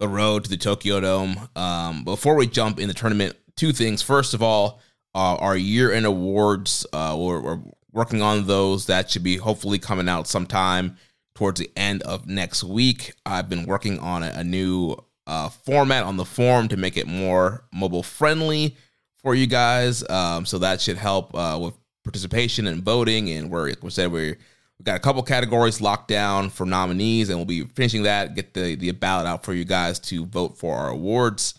the 0.00 0.08
road 0.08 0.44
to 0.44 0.50
the 0.50 0.56
Tokyo 0.56 1.00
Dome. 1.00 1.50
Um, 1.54 2.04
before 2.04 2.34
we 2.34 2.46
jump 2.46 2.80
in 2.80 2.88
the 2.88 2.94
tournament, 2.94 3.36
two 3.56 3.72
things. 3.72 4.00
First 4.00 4.32
of 4.32 4.42
all, 4.42 4.80
uh, 5.14 5.36
our 5.36 5.54
year 5.54 5.92
end 5.92 6.06
awards 6.06 6.86
uh, 6.94 7.14
we're, 7.18 7.40
we're 7.40 7.60
working 7.92 8.22
on 8.22 8.46
those. 8.46 8.86
That 8.86 9.10
should 9.10 9.22
be 9.22 9.36
hopefully 9.36 9.78
coming 9.78 10.08
out 10.08 10.28
sometime 10.28 10.96
towards 11.34 11.60
the 11.60 11.70
end 11.76 12.02
of 12.04 12.26
next 12.26 12.64
week. 12.64 13.12
I've 13.26 13.50
been 13.50 13.66
working 13.66 13.98
on 13.98 14.22
a, 14.22 14.32
a 14.36 14.44
new 14.44 14.96
uh, 15.26 15.50
format 15.50 16.04
on 16.04 16.16
the 16.16 16.24
form 16.24 16.68
to 16.68 16.78
make 16.78 16.96
it 16.96 17.06
more 17.06 17.64
mobile 17.70 18.02
friendly 18.02 18.78
for 19.24 19.34
you 19.34 19.48
guys. 19.48 20.08
Um, 20.08 20.46
so 20.46 20.58
that 20.58 20.80
should 20.80 20.98
help 20.98 21.34
uh, 21.34 21.58
with 21.60 21.74
participation 22.04 22.68
and 22.68 22.84
voting. 22.84 23.30
And 23.30 23.50
we're, 23.50 23.70
like 23.70 23.82
we 23.82 23.90
said, 23.90 24.12
we're 24.12 24.38
We've 24.78 24.86
got 24.86 24.96
a 24.96 25.00
couple 25.00 25.22
categories 25.22 25.80
locked 25.80 26.08
down 26.08 26.50
for 26.50 26.66
nominees, 26.66 27.28
and 27.28 27.38
we'll 27.38 27.46
be 27.46 27.62
finishing 27.62 28.02
that. 28.02 28.34
Get 28.34 28.54
the 28.54 28.74
the 28.74 28.90
ballot 28.90 29.26
out 29.26 29.44
for 29.44 29.54
you 29.54 29.64
guys 29.64 30.00
to 30.00 30.26
vote 30.26 30.58
for 30.58 30.76
our 30.76 30.88
awards. 30.88 31.54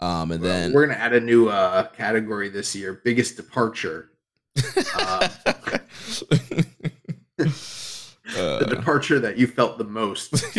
Um, 0.00 0.32
and 0.32 0.42
Well, 0.42 0.52
then 0.52 0.72
we're 0.72 0.86
gonna 0.86 0.98
add 0.98 1.14
a 1.14 1.20
new 1.20 1.48
uh, 1.48 1.84
category 1.90 2.48
this 2.48 2.74
year: 2.74 3.00
biggest 3.04 3.36
departure. 3.36 4.10
Uh, 4.96 5.28
the 7.38 8.66
departure 8.68 9.20
that 9.20 9.36
you 9.38 9.46
felt 9.46 9.78
the 9.78 9.84
most 9.84 10.30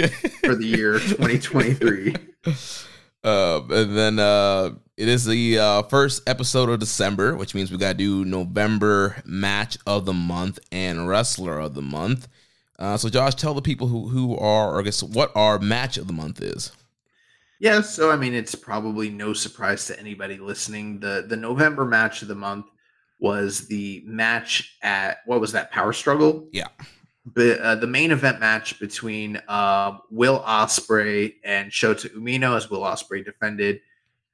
for 0.45 0.55
the 0.55 0.65
year 0.65 0.93
2023. 0.99 2.15
Uh, 3.23 3.61
and 3.69 3.97
then 3.97 4.17
uh, 4.17 4.69
it 4.97 5.07
is 5.07 5.25
the 5.25 5.59
uh, 5.59 5.83
first 5.83 6.27
episode 6.27 6.69
of 6.69 6.79
December, 6.79 7.35
which 7.35 7.53
means 7.53 7.71
we 7.71 7.77
got 7.77 7.91
to 7.91 7.97
do 7.97 8.25
November 8.25 9.21
match 9.25 9.77
of 9.85 10.05
the 10.05 10.13
month 10.13 10.57
and 10.71 11.07
wrestler 11.07 11.59
of 11.59 11.75
the 11.75 11.83
month. 11.83 12.27
Uh, 12.79 12.97
so, 12.97 13.07
Josh, 13.07 13.35
tell 13.35 13.53
the 13.53 13.61
people 13.61 13.87
who 13.87 14.09
who 14.09 14.35
are, 14.37 14.73
or 14.73 14.79
I 14.79 14.83
guess, 14.83 15.03
what 15.03 15.31
our 15.35 15.59
match 15.59 15.97
of 15.97 16.07
the 16.07 16.13
month 16.13 16.41
is. 16.41 16.71
Yeah, 17.59 17.81
so 17.81 18.11
I 18.11 18.15
mean, 18.15 18.33
it's 18.33 18.55
probably 18.55 19.09
no 19.09 19.33
surprise 19.33 19.85
to 19.87 19.99
anybody 19.99 20.37
listening. 20.37 20.99
the 20.99 21.25
The 21.27 21.37
November 21.37 21.85
match 21.85 22.23
of 22.23 22.27
the 22.27 22.35
month 22.35 22.65
was 23.19 23.67
the 23.67 24.03
match 24.05 24.77
at 24.81 25.19
what 25.25 25.39
was 25.39 25.51
that 25.51 25.71
Power 25.71 25.93
Struggle? 25.93 26.47
Yeah. 26.51 26.67
But 27.25 27.59
uh, 27.59 27.75
the 27.75 27.87
main 27.87 28.11
event 28.11 28.39
match 28.39 28.79
between 28.79 29.41
uh, 29.47 29.97
Will 30.09 30.39
Ospreay 30.39 31.35
and 31.43 31.71
Shota 31.71 32.09
Umino, 32.15 32.55
as 32.55 32.69
Will 32.69 32.81
Ospreay 32.81 33.25
defended 33.25 33.81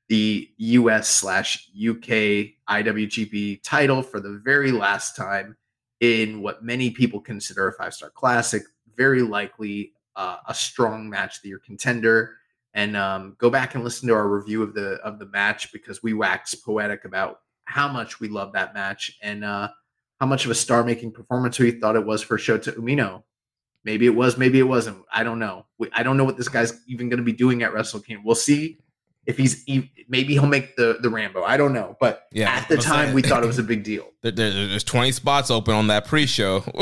the 0.10 0.50
U.S. 0.58 1.08
slash 1.08 1.70
UK 1.78 2.54
IWGP 2.70 3.64
title 3.64 4.02
for 4.04 4.20
the 4.20 4.42
very 4.44 4.72
last 4.72 5.16
time 5.16 5.56
in 6.02 6.42
what 6.42 6.64
many 6.64 6.90
people 6.90 7.20
consider 7.20 7.68
a 7.68 7.74
five 7.74 7.94
star 7.94 8.10
classic. 8.10 8.64
Very 8.96 9.22
likely 9.22 9.94
uh, 10.16 10.38
a 10.48 10.54
strong 10.54 11.10
match 11.10 11.42
the 11.42 11.50
year 11.50 11.60
contender 11.60 12.36
and 12.74 12.98
um, 12.98 13.36
go 13.38 13.50
back 13.50 13.76
and 13.76 13.84
listen 13.84 14.08
to 14.08 14.14
our 14.14 14.28
review 14.28 14.64
of 14.64 14.74
the 14.74 14.96
of 15.04 15.20
the 15.20 15.28
match 15.28 15.72
because 15.72 16.02
we 16.04 16.14
wax 16.14 16.56
poetic 16.56 17.06
about 17.06 17.42
how 17.66 17.88
much 17.88 18.20
we 18.20 18.28
love 18.28 18.54
that 18.54 18.74
match 18.74 19.18
and 19.22 19.44
uh, 19.44 19.70
how 20.20 20.26
much 20.26 20.46
of 20.46 20.52
a 20.52 20.56
star 20.56 20.84
making 20.84 21.12
performance 21.12 21.60
we 21.60 21.72
thought 21.72 21.96
it 21.96 22.06
was 22.06 22.22
for 22.22 22.38
Shota 22.38 22.76
Umino. 22.76 23.24
Maybe 23.86 24.06
it 24.06 24.16
was, 24.16 24.38
maybe 24.38 24.60
it 24.60 24.64
wasn't. 24.64 25.04
I 25.12 25.24
don't 25.24 25.40
know. 25.40 25.66
We, 25.78 25.90
I 25.94 26.04
don't 26.04 26.18
know 26.18 26.24
what 26.24 26.38
this 26.38 26.48
guy's 26.48 26.80
even 26.88 27.10
going 27.10 27.18
to 27.18 27.24
be 27.24 27.34
doing 27.34 27.64
at 27.64 27.74
Wrestle 27.74 28.00
Kingdom. 28.00 28.24
We'll 28.26 28.36
see 28.36 28.80
if 29.26 29.38
he's 29.38 29.64
maybe 30.10 30.34
he'll 30.34 30.46
make 30.48 30.76
the 30.76 30.98
the 31.02 31.08
Ranbo. 31.10 31.44
I 31.44 31.56
don't 31.58 31.74
know, 31.74 31.96
but 32.00 32.28
Yeah, 32.32 32.50
at 32.50 32.68
the 32.68 32.78
time 32.78 33.06
saying. 33.06 33.16
we 33.16 33.22
thought 33.22 33.44
it 33.44 33.48
was 33.48 33.60
a 33.60 33.64
big 33.64 33.84
deal. 33.84 34.08
There, 34.22 34.32
there- 34.32 34.52
there's 34.68 34.84
20 34.84 35.12
spots 35.12 35.50
open 35.52 35.74
on 35.74 35.88
that 35.88 36.06
pre-show. 36.06 36.64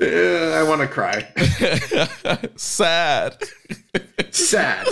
I 0.00 0.64
want 0.66 0.80
to 0.80 0.88
cry. 0.88 1.28
Sad. 2.56 3.36
Sad. 4.30 4.86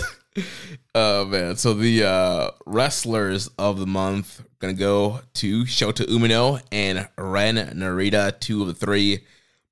Oh 0.95 1.25
man. 1.27 1.57
So 1.57 1.75
the 1.75 2.05
uh 2.05 2.51
wrestlers 2.67 3.49
of 3.59 3.79
the 3.79 3.87
month 3.87 4.43
gonna 4.59 4.73
go 4.75 5.21
to 5.35 5.65
Shota 5.65 6.07
Umino 6.07 6.61
and 6.73 7.09
Ren 7.19 7.57
Narita, 7.57 8.39
two 8.41 8.63
of 8.63 8.69
the 8.69 8.75
three 8.75 9.25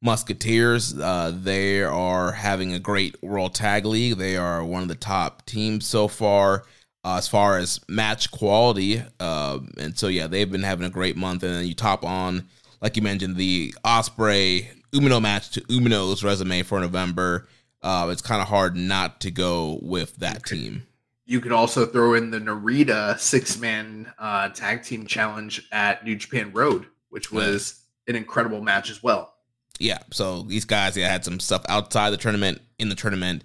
Musketeers. 0.05 0.99
Uh 0.99 1.33
they 1.35 1.83
are 1.83 2.33
having 2.33 2.73
a 2.73 2.79
great 2.79 3.21
World 3.23 3.55
Tag 3.55 3.85
League. 3.85 4.19
They 4.19 4.37
are 4.37 4.65
one 4.65 4.83
of 4.83 4.89
the 4.89 4.95
top 4.95 5.45
teams 5.47 5.87
so 5.87 6.07
far. 6.07 6.65
Uh, 7.07 7.19
as 7.19 7.29
far 7.29 7.59
as 7.59 7.81
match 7.87 8.31
quality, 8.31 9.03
um, 9.21 9.69
and 9.77 9.99
so 9.99 10.09
yeah, 10.09 10.27
they've 10.27 10.51
been 10.51 10.63
having 10.63 10.87
a 10.87 10.91
great 10.91 11.19
month. 11.19 11.43
And 11.43 11.55
then 11.55 11.67
you 11.67 11.75
top 11.75 12.03
on, 12.03 12.49
like 12.81 12.97
you 12.97 13.03
mentioned, 13.03 13.37
the 13.37 13.75
Ospreay 13.85 14.69
Umino 14.95 15.21
match 15.21 15.51
to 15.51 15.61
Umino's 15.63 16.25
resume 16.25 16.63
for 16.63 16.81
November. 16.81 17.47
Uh, 17.83 18.09
it's 18.11 18.23
kind 18.23 18.41
of 18.41 18.49
hard 18.49 18.75
not 18.75 19.21
to 19.21 19.31
go 19.31 19.79
with 19.83 20.17
that 20.17 20.47
team. 20.47 20.87
You 21.27 21.41
could 21.41 21.53
also 21.53 21.85
throw 21.85 22.15
in 22.15 22.31
the 22.31 22.39
Narita 22.39 23.19
six 23.19 23.59
man 23.59 24.11
uh, 24.19 24.49
tag 24.49 24.83
team 24.83 25.07
challenge 25.07 25.69
at 25.73 26.07
New 26.07 26.17
Japan 26.17 26.53
Road, 26.53 26.87
which 27.11 27.31
was 27.31 27.83
an 28.09 28.17
incredible 28.17 28.63
match 28.63 28.89
as 28.89 29.03
well. 29.03 29.34
Yeah, 29.79 29.99
so 30.13 30.43
these 30.43 30.65
guys 30.65 30.97
yeah 30.97 31.11
had 31.11 31.25
some 31.25 31.41
stuff 31.41 31.65
outside 31.69 32.11
the 32.11 32.17
tournament, 32.17 32.61
in 32.79 32.89
the 32.89 32.95
tournament. 32.95 33.45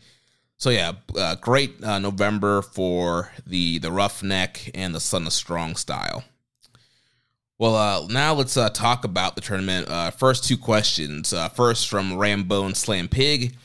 So 0.57 0.69
yeah, 0.69 0.93
uh, 1.17 1.35
great 1.35 1.81
uh, 1.83 1.99
November 1.99 2.61
for 2.61 3.31
the 3.47 3.79
the 3.79 3.91
roughneck 3.91 4.71
and 4.73 4.93
the 4.93 4.99
Son 4.99 5.25
of 5.25 5.33
Strong 5.33 5.75
style. 5.75 6.23
Well, 7.57 7.75
uh, 7.75 8.07
now 8.07 8.33
let's 8.33 8.55
uh, 8.55 8.69
talk 8.69 9.03
about 9.03 9.35
the 9.35 9.41
tournament. 9.41 9.89
Uh, 9.89 10.11
first 10.11 10.45
two 10.45 10.57
questions. 10.57 11.33
Uh, 11.33 11.49
first 11.49 11.89
from 11.89 12.13
Rambone 12.13 12.75
Slam 12.75 13.09
Pig. 13.09 13.55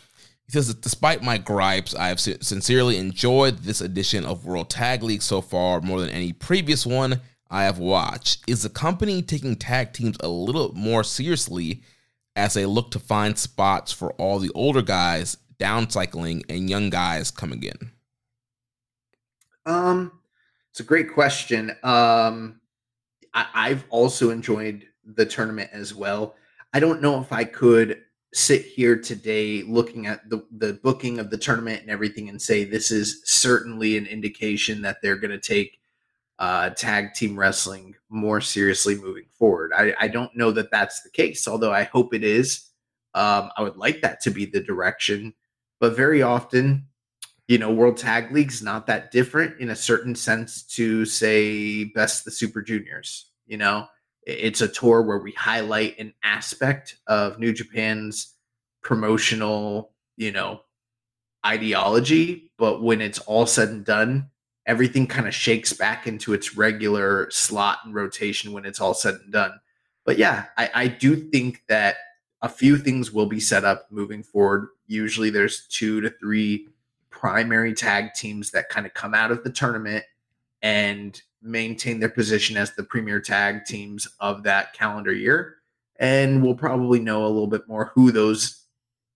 He 0.46 0.52
says, 0.52 0.74
despite 0.74 1.22
my 1.22 1.38
gripes, 1.38 1.94
I 1.94 2.08
have 2.08 2.20
sincerely 2.20 2.98
enjoyed 2.98 3.60
this 3.60 3.80
edition 3.80 4.26
of 4.26 4.44
World 4.44 4.68
Tag 4.68 5.02
League 5.02 5.22
so 5.22 5.40
far 5.40 5.80
more 5.80 6.00
than 6.00 6.10
any 6.10 6.32
previous 6.32 6.84
one 6.84 7.20
I 7.50 7.64
have 7.64 7.78
watched. 7.78 8.42
Is 8.46 8.62
the 8.62 8.68
company 8.68 9.22
taking 9.22 9.56
tag 9.56 9.92
teams 9.92 10.16
a 10.20 10.28
little 10.28 10.72
more 10.74 11.02
seriously 11.02 11.82
as 12.36 12.54
they 12.54 12.66
look 12.66 12.90
to 12.92 12.98
find 12.98 13.38
spots 13.38 13.92
for 13.92 14.12
all 14.12 14.38
the 14.38 14.50
older 14.54 14.82
guys 14.82 15.36
downcycling 15.58 16.42
and 16.48 16.68
young 16.68 16.90
guys 16.90 17.30
coming 17.30 17.62
in? 17.62 17.92
Um, 19.66 20.12
it's 20.70 20.80
a 20.80 20.84
great 20.84 21.12
question. 21.12 21.70
Um, 21.82 22.60
I, 23.32 23.46
I've 23.54 23.84
also 23.90 24.30
enjoyed 24.30 24.86
the 25.04 25.26
tournament 25.26 25.70
as 25.72 25.94
well. 25.94 26.34
I 26.72 26.80
don't 26.80 27.02
know 27.02 27.20
if 27.20 27.32
I 27.32 27.44
could 27.44 28.02
sit 28.32 28.64
here 28.64 28.96
today 28.96 29.62
looking 29.62 30.06
at 30.06 30.28
the, 30.28 30.44
the 30.56 30.72
booking 30.82 31.20
of 31.20 31.30
the 31.30 31.38
tournament 31.38 31.80
and 31.80 31.90
everything 31.90 32.28
and 32.28 32.42
say 32.42 32.64
this 32.64 32.90
is 32.90 33.22
certainly 33.24 33.96
an 33.96 34.06
indication 34.06 34.82
that 34.82 35.00
they're 35.00 35.16
going 35.16 35.30
to 35.30 35.38
take 35.38 35.78
uh, 36.40 36.70
tag 36.70 37.14
team 37.14 37.38
wrestling 37.38 37.94
more 38.14 38.40
seriously 38.40 38.94
moving 38.94 39.26
forward. 39.38 39.72
I, 39.76 39.94
I 40.00 40.08
don't 40.08 40.34
know 40.36 40.52
that 40.52 40.70
that's 40.70 41.02
the 41.02 41.10
case, 41.10 41.46
although 41.46 41.72
I 41.72 41.84
hope 41.84 42.14
it 42.14 42.24
is. 42.24 42.70
Um, 43.14 43.50
I 43.56 43.62
would 43.62 43.76
like 43.76 44.00
that 44.02 44.20
to 44.22 44.30
be 44.30 44.46
the 44.46 44.60
direction, 44.60 45.34
but 45.80 45.96
very 45.96 46.22
often 46.22 46.86
you 47.48 47.58
know, 47.58 47.72
World 47.72 47.98
Tag 47.98 48.32
League's 48.32 48.62
not 48.62 48.86
that 48.86 49.10
different 49.10 49.60
in 49.60 49.70
a 49.70 49.76
certain 49.76 50.14
sense 50.14 50.62
to 50.62 51.04
say 51.04 51.84
best 51.84 52.24
the 52.24 52.30
Super 52.30 52.62
Juniors. 52.62 53.30
You 53.46 53.58
know, 53.58 53.86
it's 54.22 54.62
a 54.62 54.68
tour 54.68 55.02
where 55.02 55.18
we 55.18 55.32
highlight 55.32 55.98
an 55.98 56.14
aspect 56.22 56.96
of 57.06 57.38
New 57.38 57.52
Japan's 57.52 58.34
promotional, 58.82 59.92
you 60.16 60.32
know, 60.32 60.62
ideology, 61.44 62.50
but 62.56 62.82
when 62.82 63.02
it's 63.02 63.18
all 63.20 63.46
said 63.46 63.68
and 63.68 63.84
done, 63.84 64.30
everything 64.66 65.06
kind 65.06 65.28
of 65.28 65.34
shakes 65.34 65.72
back 65.72 66.06
into 66.06 66.32
its 66.32 66.56
regular 66.56 67.30
slot 67.30 67.78
and 67.84 67.94
rotation 67.94 68.52
when 68.52 68.64
it's 68.64 68.80
all 68.80 68.94
said 68.94 69.14
and 69.22 69.32
done. 69.32 69.52
But 70.04 70.18
yeah, 70.18 70.46
I, 70.56 70.70
I 70.74 70.88
do 70.88 71.16
think 71.16 71.62
that 71.68 71.96
a 72.42 72.48
few 72.48 72.76
things 72.76 73.10
will 73.12 73.26
be 73.26 73.40
set 73.40 73.64
up 73.64 73.86
moving 73.90 74.22
forward. 74.22 74.68
Usually 74.86 75.30
there's 75.30 75.66
two 75.68 76.00
to 76.02 76.10
three 76.10 76.68
primary 77.10 77.72
tag 77.72 78.12
teams 78.14 78.50
that 78.50 78.68
kind 78.68 78.86
of 78.86 78.92
come 78.94 79.14
out 79.14 79.30
of 79.30 79.42
the 79.44 79.50
tournament 79.50 80.04
and 80.62 81.20
maintain 81.42 82.00
their 82.00 82.08
position 82.08 82.56
as 82.56 82.74
the 82.74 82.82
premier 82.82 83.20
tag 83.20 83.64
teams 83.64 84.08
of 84.20 84.42
that 84.42 84.72
calendar 84.72 85.12
year. 85.12 85.56
And 85.96 86.42
we'll 86.42 86.54
probably 86.54 87.00
know 87.00 87.24
a 87.24 87.28
little 87.28 87.46
bit 87.46 87.68
more 87.68 87.92
who 87.94 88.10
those, 88.10 88.64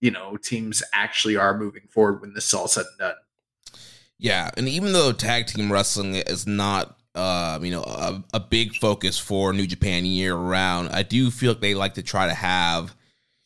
you 0.01 0.11
know, 0.11 0.37
teams 0.37 0.83
actually 0.93 1.37
are 1.37 1.59
moving 1.59 1.89
forward 1.89 2.21
when 2.21 2.35
this 2.35 2.47
is 2.47 2.55
all 2.55 2.69
said 2.69 2.87
and 2.87 2.99
done. 2.99 3.15
Yeah, 4.19 4.51
and 4.57 4.69
even 4.69 4.93
though 4.93 5.13
tag 5.13 5.47
team 5.47 5.73
wrestling 5.73 6.17
is 6.17 6.47
not, 6.47 6.99
uh, 7.15 7.59
you 7.63 7.71
know, 7.71 7.83
a, 7.83 8.23
a 8.35 8.41
big 8.41 8.75
focus 8.75 9.19
for 9.19 9.53
New 9.53 9.67
Japan 9.67 10.05
year 10.05 10.35
round, 10.35 10.89
I 10.91 11.05
do 11.05 11.31
feel 11.31 11.53
like 11.53 11.61
they 11.61 11.75
like 11.75 11.95
to 11.95 12.03
try 12.03 12.27
to 12.27 12.35
have, 12.35 12.95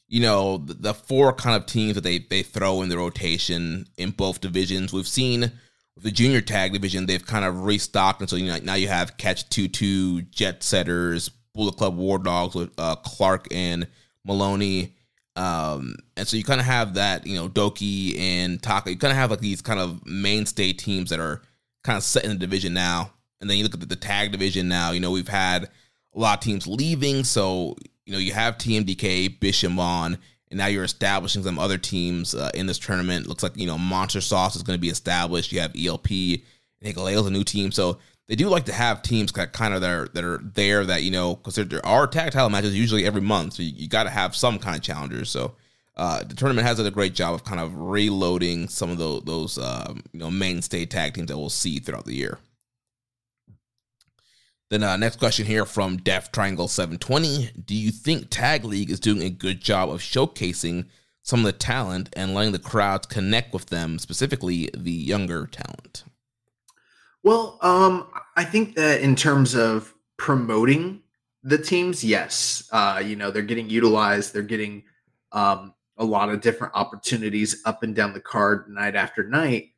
you 0.08 0.20
know, 0.20 0.58
the, 0.58 0.74
the 0.74 0.94
four 0.94 1.32
kind 1.34 1.56
of 1.56 1.66
teams 1.66 1.94
that 1.94 2.00
they 2.02 2.18
they 2.18 2.42
throw 2.42 2.80
in 2.82 2.88
the 2.88 2.96
rotation 2.96 3.86
in 3.98 4.12
both 4.12 4.40
divisions. 4.40 4.92
We've 4.92 5.06
seen 5.06 5.52
with 5.94 6.04
the 6.04 6.10
junior 6.10 6.40
tag 6.40 6.72
division, 6.72 7.04
they've 7.04 7.24
kind 7.24 7.44
of 7.44 7.64
restocked, 7.64 8.20
and 8.20 8.30
so 8.30 8.36
you 8.36 8.46
know 8.46 8.58
now 8.62 8.74
you 8.74 8.88
have 8.88 9.18
Catch 9.18 9.50
Two 9.50 9.68
Two, 9.68 10.22
Jet 10.22 10.62
Setters, 10.62 11.28
Bullet 11.54 11.76
Club 11.76 11.96
War 11.96 12.18
Dogs 12.18 12.54
with 12.54 12.72
uh, 12.78 12.96
Clark 12.96 13.48
and 13.50 13.86
Moloney. 14.24 14.94
Um, 15.36 15.96
and 16.16 16.28
so 16.28 16.36
you 16.36 16.44
kind 16.44 16.60
of 16.60 16.66
have 16.66 16.94
that, 16.94 17.26
you 17.26 17.36
know, 17.36 17.48
Douki 17.48 18.18
and 18.18 18.62
Taka. 18.62 18.90
You 18.90 18.98
kind 18.98 19.12
of 19.12 19.16
have 19.16 19.30
like 19.30 19.40
these 19.40 19.62
kind 19.62 19.80
of 19.80 20.04
mainstay 20.06 20.72
teams 20.72 21.10
that 21.10 21.20
are 21.20 21.42
kind 21.84 21.96
of 21.96 22.02
set 22.02 22.24
in 22.24 22.30
the 22.30 22.36
division 22.36 22.74
now. 22.74 23.12
And 23.40 23.48
then 23.48 23.56
you 23.56 23.64
look 23.64 23.74
at 23.74 23.80
the, 23.80 23.86
the 23.86 23.96
tag 23.96 24.32
division 24.32 24.68
now. 24.68 24.92
You 24.92 25.00
know, 25.00 25.10
we've 25.10 25.28
had 25.28 25.64
a 26.14 26.18
lot 26.18 26.38
of 26.38 26.44
teams 26.44 26.66
leaving. 26.66 27.24
So, 27.24 27.76
you 28.04 28.12
know, 28.12 28.18
you 28.18 28.32
have 28.32 28.58
TMDK, 28.58 29.38
Bishamon, 29.38 30.18
and 30.50 30.58
now 30.58 30.66
you're 30.66 30.84
establishing 30.84 31.42
some 31.42 31.58
other 31.58 31.78
teams 31.78 32.34
uh, 32.34 32.50
in 32.54 32.66
this 32.66 32.78
tournament. 32.78 33.26
Looks 33.26 33.42
like, 33.42 33.56
you 33.56 33.66
know, 33.66 33.78
Monster 33.78 34.20
Sauce 34.20 34.54
is 34.54 34.62
going 34.62 34.76
to 34.76 34.80
be 34.80 34.90
established. 34.90 35.50
You 35.50 35.60
have 35.60 35.74
ELP, 35.76 36.10
and 36.10 36.40
Hikuleo's 36.82 37.26
a 37.26 37.30
new 37.30 37.44
team. 37.44 37.72
So 37.72 37.98
they 38.32 38.36
do 38.36 38.48
like 38.48 38.64
to 38.64 38.72
have 38.72 39.02
teams 39.02 39.30
that 39.32 39.52
kind 39.52 39.74
of 39.74 39.82
that 39.82 39.90
are, 39.90 40.08
that 40.14 40.24
are 40.24 40.40
there 40.42 40.86
that, 40.86 41.02
you 41.02 41.10
know, 41.10 41.36
because 41.36 41.56
there, 41.56 41.84
are 41.84 42.06
tag 42.06 42.32
title 42.32 42.48
matches 42.48 42.74
usually 42.74 43.04
every 43.04 43.20
month. 43.20 43.52
So 43.52 43.62
you, 43.62 43.72
you 43.76 43.88
got 43.88 44.04
to 44.04 44.08
have 44.10 44.34
some 44.34 44.58
kind 44.58 44.74
of 44.74 44.82
challengers. 44.82 45.28
So, 45.28 45.54
uh, 45.98 46.24
the 46.24 46.34
tournament 46.34 46.66
has 46.66 46.78
done 46.78 46.86
a 46.86 46.90
great 46.90 47.12
job 47.12 47.34
of 47.34 47.44
kind 47.44 47.60
of 47.60 47.76
reloading 47.76 48.68
some 48.68 48.88
of 48.88 48.96
those, 48.96 49.22
those 49.24 49.58
um, 49.58 50.02
you 50.14 50.18
know 50.18 50.30
mainstay 50.30 50.86
tag 50.86 51.12
teams 51.12 51.28
that 51.28 51.36
we'll 51.36 51.50
see 51.50 51.78
throughout 51.78 52.06
the 52.06 52.14
year. 52.14 52.38
Then 54.70 54.82
uh, 54.82 54.96
next 54.96 55.18
question 55.18 55.44
here 55.44 55.66
from 55.66 55.98
Death 55.98 56.32
Triangle 56.32 56.68
720. 56.68 57.50
Do 57.66 57.74
you 57.74 57.90
think 57.90 58.30
Tag 58.30 58.64
League 58.64 58.88
is 58.88 58.98
doing 58.98 59.22
a 59.22 59.28
good 59.28 59.60
job 59.60 59.90
of 59.90 60.00
showcasing 60.00 60.86
some 61.22 61.40
of 61.40 61.44
the 61.44 61.52
talent 61.52 62.08
and 62.14 62.32
letting 62.32 62.52
the 62.52 62.58
crowds 62.58 63.06
connect 63.06 63.52
with 63.52 63.66
them, 63.66 63.98
specifically 63.98 64.70
the 64.72 64.90
younger 64.90 65.46
talent? 65.46 66.04
Well, 67.22 67.58
um, 67.62 68.08
I 68.36 68.44
think 68.44 68.74
that 68.74 69.00
in 69.00 69.14
terms 69.14 69.54
of 69.54 69.94
promoting 70.16 71.02
the 71.44 71.58
teams, 71.58 72.02
yes, 72.02 72.68
uh, 72.72 73.02
you 73.04 73.16
know 73.16 73.30
they're 73.30 73.42
getting 73.42 73.70
utilized. 73.70 74.32
They're 74.32 74.42
getting 74.42 74.82
um, 75.32 75.74
a 75.98 76.04
lot 76.04 76.30
of 76.30 76.40
different 76.40 76.74
opportunities 76.74 77.62
up 77.64 77.82
and 77.82 77.94
down 77.94 78.12
the 78.12 78.20
card 78.20 78.68
night 78.68 78.96
after 78.96 79.22
night, 79.22 79.70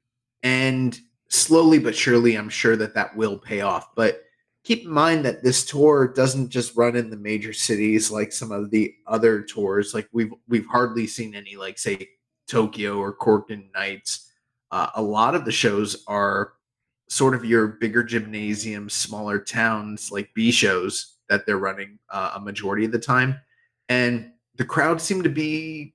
and 0.42 0.98
slowly 1.28 1.78
but 1.78 1.94
surely, 1.94 2.36
I'm 2.36 2.48
sure 2.48 2.76
that 2.76 2.94
that 2.94 3.16
will 3.16 3.38
pay 3.38 3.60
off. 3.60 3.94
But 3.94 4.22
keep 4.62 4.84
in 4.84 4.90
mind 4.90 5.24
that 5.26 5.42
this 5.42 5.64
tour 5.66 6.08
doesn't 6.08 6.48
just 6.48 6.76
run 6.76 6.96
in 6.96 7.10
the 7.10 7.16
major 7.16 7.52
cities 7.52 8.10
like 8.10 8.32
some 8.32 8.52
of 8.52 8.70
the 8.70 8.94
other 9.06 9.42
tours. 9.42 9.92
Like 9.92 10.08
we've 10.12 10.32
we've 10.48 10.66
hardly 10.66 11.06
seen 11.06 11.34
any 11.34 11.56
like 11.56 11.78
say 11.78 12.08
Tokyo 12.48 12.96
or 12.98 13.14
Korakuen 13.14 13.72
nights. 13.74 14.30
Uh, 14.70 14.88
a 14.94 15.02
lot 15.02 15.34
of 15.34 15.44
the 15.44 15.52
shows 15.52 16.04
are 16.06 16.54
sort 17.08 17.34
of 17.34 17.44
your 17.44 17.66
bigger 17.68 18.02
gymnasiums, 18.02 18.94
smaller 18.94 19.38
towns 19.38 20.10
like 20.10 20.32
B 20.34 20.50
shows 20.50 21.16
that 21.28 21.46
they're 21.46 21.58
running 21.58 21.98
uh, 22.10 22.32
a 22.36 22.40
majority 22.40 22.84
of 22.84 22.92
the 22.92 22.98
time, 22.98 23.38
and 23.88 24.30
the 24.56 24.64
crowd 24.64 25.00
seem 25.00 25.22
to 25.22 25.28
be 25.28 25.94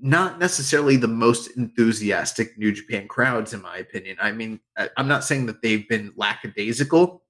not 0.00 0.38
necessarily 0.40 0.96
the 0.96 1.08
most 1.08 1.56
enthusiastic 1.56 2.58
New 2.58 2.72
Japan 2.72 3.06
crowds, 3.06 3.54
in 3.54 3.62
my 3.62 3.76
opinion. 3.76 4.16
I 4.20 4.32
mean, 4.32 4.58
I'm 4.96 5.06
not 5.06 5.22
saying 5.22 5.46
that 5.46 5.62
they've 5.62 5.88
been 5.88 6.12
lackadaisical 6.16 7.22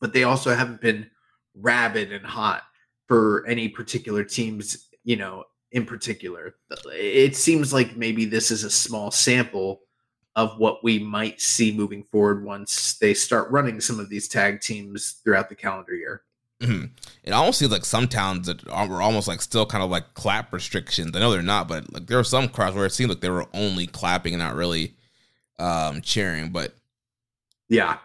but 0.00 0.12
they 0.12 0.24
also 0.24 0.54
haven't 0.54 0.80
been 0.80 1.08
rabid 1.54 2.12
and 2.12 2.24
hot 2.24 2.62
for 3.06 3.46
any 3.46 3.68
particular 3.68 4.24
teams, 4.24 4.88
you 5.04 5.16
know, 5.16 5.44
in 5.72 5.84
particular. 5.84 6.54
It 6.86 7.36
seems 7.36 7.72
like 7.72 7.96
maybe 7.96 8.24
this 8.24 8.50
is 8.50 8.64
a 8.64 8.70
small 8.70 9.10
sample 9.10 9.82
of 10.40 10.58
what 10.58 10.82
we 10.82 10.98
might 10.98 11.40
see 11.40 11.70
moving 11.70 12.02
forward 12.04 12.44
once 12.44 12.96
they 12.98 13.12
start 13.12 13.50
running 13.50 13.80
some 13.80 14.00
of 14.00 14.08
these 14.08 14.26
tag 14.26 14.60
teams 14.60 15.20
throughout 15.22 15.48
the 15.50 15.54
calendar 15.54 15.94
year. 15.94 16.22
Mm-hmm. 16.62 16.86
It 17.24 17.32
almost 17.32 17.58
seems 17.58 17.70
like 17.70 17.84
some 17.84 18.08
towns 18.08 18.46
that 18.46 18.64
were 18.66 19.02
almost 19.02 19.28
like 19.28 19.42
still 19.42 19.66
kind 19.66 19.84
of 19.84 19.90
like 19.90 20.14
clap 20.14 20.52
restrictions. 20.52 21.14
I 21.14 21.20
know 21.20 21.30
they're 21.30 21.42
not, 21.42 21.68
but 21.68 21.92
like 21.92 22.06
there 22.06 22.18
are 22.18 22.24
some 22.24 22.48
crowds 22.48 22.74
where 22.74 22.86
it 22.86 22.92
seemed 22.92 23.10
like 23.10 23.20
they 23.20 23.30
were 23.30 23.46
only 23.52 23.86
clapping 23.86 24.34
and 24.34 24.42
not 24.42 24.54
really 24.54 24.94
um, 25.58 26.00
cheering. 26.00 26.50
But 26.50 26.74
yeah, 27.68 27.98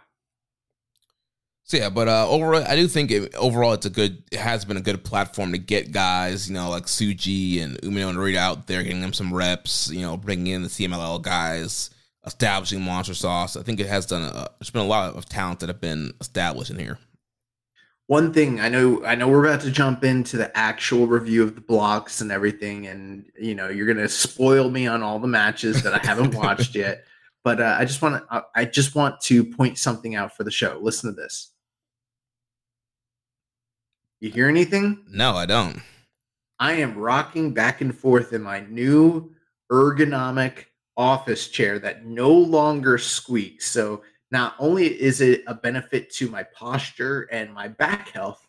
so 1.67 1.77
yeah, 1.77 1.89
but 1.89 2.07
uh, 2.07 2.29
overall, 2.29 2.63
I 2.63 2.75
do 2.75 2.87
think 2.87 3.09
it, 3.09 3.33
overall 3.33 3.73
it's 3.73 3.87
a 3.87 3.89
good. 3.89 4.21
It 4.31 4.37
has 4.37 4.63
been 4.63 4.77
a 4.77 4.81
good 4.81 5.03
platform 5.03 5.51
to 5.51 5.57
get 5.57 5.91
guys, 5.91 6.47
you 6.47 6.53
know, 6.53 6.69
like 6.69 6.85
Tsuji 6.85 7.63
and 7.63 7.81
Umino 7.81 8.09
and 8.09 8.19
Narita 8.19 8.35
out 8.35 8.67
there, 8.67 8.83
getting 8.83 9.01
them 9.01 9.13
some 9.13 9.33
reps. 9.33 9.89
You 9.89 10.01
know, 10.01 10.15
bringing 10.15 10.53
in 10.53 10.61
the 10.61 10.67
CMLL 10.67 11.23
guys, 11.23 11.89
establishing 12.25 12.81
Monster 12.81 13.13
Sauce. 13.13 13.55
I 13.55 13.63
think 13.63 13.79
it 13.79 13.87
has 13.87 14.05
done. 14.05 14.23
A, 14.23 14.49
there's 14.59 14.69
been 14.69 14.81
a 14.81 14.85
lot 14.85 15.15
of 15.15 15.25
talent 15.27 15.59
that 15.59 15.69
have 15.69 15.81
been 15.81 16.13
established 16.19 16.71
in 16.71 16.79
here. 16.79 16.97
One 18.07 18.33
thing 18.33 18.59
I 18.59 18.69
know, 18.69 19.03
I 19.03 19.15
know 19.15 19.27
we're 19.27 19.45
about 19.45 19.61
to 19.61 19.71
jump 19.71 20.03
into 20.03 20.37
the 20.37 20.55
actual 20.55 21.07
review 21.07 21.41
of 21.41 21.55
the 21.55 21.61
blocks 21.61 22.21
and 22.21 22.31
everything, 22.31 22.85
and 22.87 23.25
you 23.39 23.55
know, 23.55 23.69
you're 23.69 23.87
gonna 23.87 24.09
spoil 24.09 24.69
me 24.69 24.85
on 24.87 25.01
all 25.01 25.19
the 25.19 25.27
matches 25.27 25.81
that 25.83 25.93
I 25.93 26.05
haven't 26.05 26.35
watched 26.35 26.75
yet. 26.75 27.05
But 27.43 27.61
uh, 27.61 27.75
I 27.79 27.85
just 27.85 28.01
want 28.01 28.27
to, 28.27 28.45
I 28.55 28.65
just 28.65 28.95
want 28.95 29.21
to 29.21 29.43
point 29.45 29.77
something 29.77 30.15
out 30.15 30.35
for 30.35 30.43
the 30.43 30.51
show. 30.51 30.79
Listen 30.81 31.13
to 31.13 31.21
this. 31.21 31.51
You 34.19 34.31
hear 34.31 34.47
anything? 34.47 35.03
No, 35.09 35.35
I 35.35 35.45
don't. 35.45 35.81
I 36.59 36.73
am 36.73 36.97
rocking 36.97 37.53
back 37.53 37.81
and 37.81 37.95
forth 37.95 38.33
in 38.33 38.41
my 38.41 38.61
new 38.61 39.35
ergonomic 39.71 40.65
office 40.97 41.47
chair 41.49 41.79
that 41.79 42.05
no 42.05 42.31
longer 42.31 42.97
squeaks. 42.97 43.69
So 43.69 44.03
not 44.31 44.55
only 44.59 44.87
is 44.87 45.21
it 45.21 45.43
a 45.47 45.53
benefit 45.53 46.09
to 46.13 46.29
my 46.29 46.43
posture 46.43 47.27
and 47.31 47.53
my 47.53 47.67
back 47.67 48.09
health, 48.09 48.47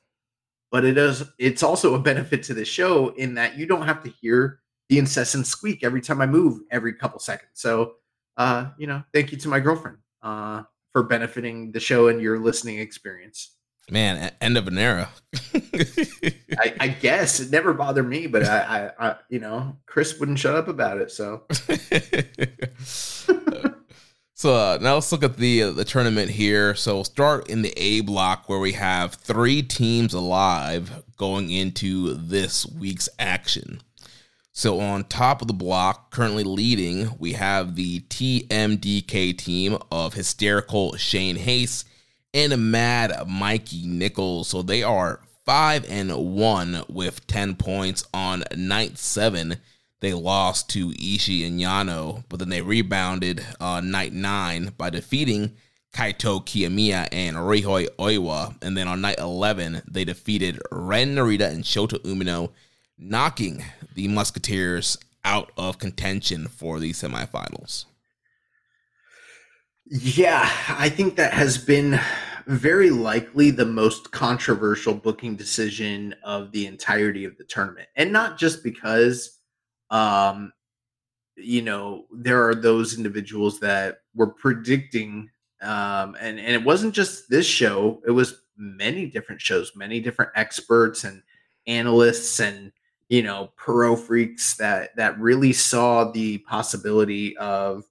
but 0.71 0.85
it 0.85 0.99
is 0.99 1.25
it's 1.39 1.63
also 1.63 1.95
a 1.95 1.99
benefit 1.99 2.43
to 2.45 2.55
the 2.55 2.65
show 2.65 3.09
in 3.11 3.35
that 3.35 3.57
you 3.57 3.67
don't 3.67 3.87
have 3.87 4.03
to 4.05 4.11
hear 4.11 4.61
the 4.89 4.99
incessant 4.99 5.47
squeak 5.47 5.85
every 5.85 6.01
time 6.01 6.21
I 6.21 6.27
move 6.27 6.61
every 6.71 6.95
couple 6.95 7.19
seconds. 7.19 7.53
So 7.55 7.95
uh, 8.37 8.71
you 8.79 8.87
know, 8.87 9.03
thank 9.15 9.33
you 9.33 9.39
to 9.39 9.49
my 9.49 9.61
girlfriend 9.61 9.99
uh 10.23 10.63
for 10.93 11.03
benefiting 11.03 11.73
the 11.73 11.81
show 11.81 12.09
and 12.09 12.21
your 12.21 12.39
listening 12.39 12.79
experience. 12.79 13.56
Man, 13.91 14.33
end 14.41 14.59
of 14.59 14.67
an 14.67 14.79
era. 14.79 15.11
I, 15.55 16.75
I, 16.81 16.89
guess 16.89 17.39
it 17.39 17.53
never 17.53 17.73
bothered 17.73 18.09
me, 18.09 18.27
but 18.27 18.45
I, 18.45 18.91
I, 18.99 19.09
I, 19.09 19.17
you 19.29 19.39
know, 19.39 19.77
Chris 19.87 20.19
wouldn't 20.19 20.41
shut 20.41 20.57
up 20.57 20.67
about 20.67 20.99
it. 20.99 21.13
So, 21.13 21.45
so 24.35 24.55
uh, 24.55 24.79
now 24.81 24.95
let's 24.95 25.13
look 25.13 25.23
at 25.23 25.37
the 25.37 25.63
uh, 25.63 25.71
the 25.71 25.85
tournament 25.85 26.33
here. 26.33 26.75
So 26.75 26.97
we'll 26.97 27.05
start 27.05 27.49
in 27.49 27.63
the 27.63 27.73
A 27.77 28.01
block 28.01 28.49
where 28.49 28.59
we 28.59 28.73
have 28.73 29.15
three 29.15 29.63
teams 29.63 30.13
alive 30.15 31.05
going 31.17 31.51
into 31.51 32.15
this 32.15 32.67
week's 32.67 33.09
action. 33.21 33.83
So 34.51 34.81
on 34.81 35.05
top 35.05 35.43
of 35.43 35.49
the 35.49 35.55
block, 35.55 36.11
currently 36.11 36.43
leading, 36.43 37.11
we 37.19 37.35
have 37.35 37.77
the 37.77 38.01
TMDK 38.01 39.37
team 39.39 39.79
of 39.93 40.15
hysterical 40.15 40.97
Shane 40.97 41.37
Haste 41.37 41.87
and 42.37 42.71
Mad 42.71 43.27
Mikey 43.27 43.87
Nichols. 43.87 44.49
So 44.49 44.61
they 44.61 44.83
are 44.83 45.21
five 45.47 45.89
and 45.89 46.15
one 46.15 46.83
with 46.87 47.27
ten 47.27 47.57
points 47.57 48.07
on 48.13 48.45
night 48.55 48.99
seven. 48.99 49.57
They 50.01 50.13
lost 50.13 50.69
to 50.71 50.91
Ishii 50.91 51.47
and 51.47 51.59
Yano, 51.59 52.25
but 52.29 52.39
then 52.39 52.51
they 52.51 52.61
rebounded 52.61 53.45
on 53.59 53.91
night 53.91 54.13
nine 54.13 54.73
by 54.77 54.91
defeating 54.91 55.57
Kaito 55.95 56.45
Kiyomiya 56.45 57.09
and 57.11 57.37
Ryohei 57.37 57.89
Oiwa. 57.99 58.55
And 58.61 58.77
then 58.77 58.87
on 58.87 59.01
night 59.01 59.19
11, 59.19 59.81
they 59.91 60.05
defeated 60.05 60.61
Ren 60.71 61.15
Narita 61.15 61.51
and 61.51 61.65
Shota 61.65 61.99
Umino, 62.03 62.51
knocking 62.99 63.65
the 63.95 64.09
Musketeers 64.09 64.99
out 65.25 65.53
of 65.57 65.79
contention 65.79 66.49
for 66.49 66.79
the 66.81 66.93
semifinals. 66.93 67.87
Yeah, 69.89 70.51
I 70.69 70.89
think 70.89 71.17
that 71.17 71.33
has 71.33 71.59
been 71.59 72.01
very 72.47 72.91
likely 72.91 73.51
the 73.51 73.65
most 73.65 74.11
controversial 74.11 74.95
booking 74.95 75.37
decision 75.37 76.15
of 76.25 76.51
the 76.53 76.67
entirety 76.67 77.25
of 77.25 77.37
the 77.37 77.45
tournament. 77.45 77.89
And 77.97 78.13
not 78.13 78.39
just 78.39 78.63
because 78.65 79.39
um 79.91 80.53
you 81.37 81.63
know, 81.63 82.07
there 82.13 82.49
are 82.49 82.55
those 82.55 82.97
individuals 82.97 83.61
that 83.61 83.99
were 84.15 84.29
predicting 84.29 85.31
um 85.63 86.17
and 86.21 86.39
and 86.41 86.53
it 86.55 86.65
wasn't 86.65 86.95
just 86.95 87.29
this 87.31 87.47
show, 87.47 88.03
it 88.07 88.11
was 88.11 88.43
many 88.57 89.07
different 89.07 89.41
shows, 89.41 89.73
many 89.77 90.01
different 90.01 90.33
experts 90.35 91.05
and 91.05 91.23
analysts 91.67 92.41
and 92.41 92.73
you 93.09 93.23
know, 93.23 93.53
pro 93.57 93.95
freaks 93.95 94.57
that 94.57 94.97
that 94.97 95.19
really 95.21 95.53
saw 95.53 96.11
the 96.11 96.39
possibility 96.39 97.37
of 97.37 97.85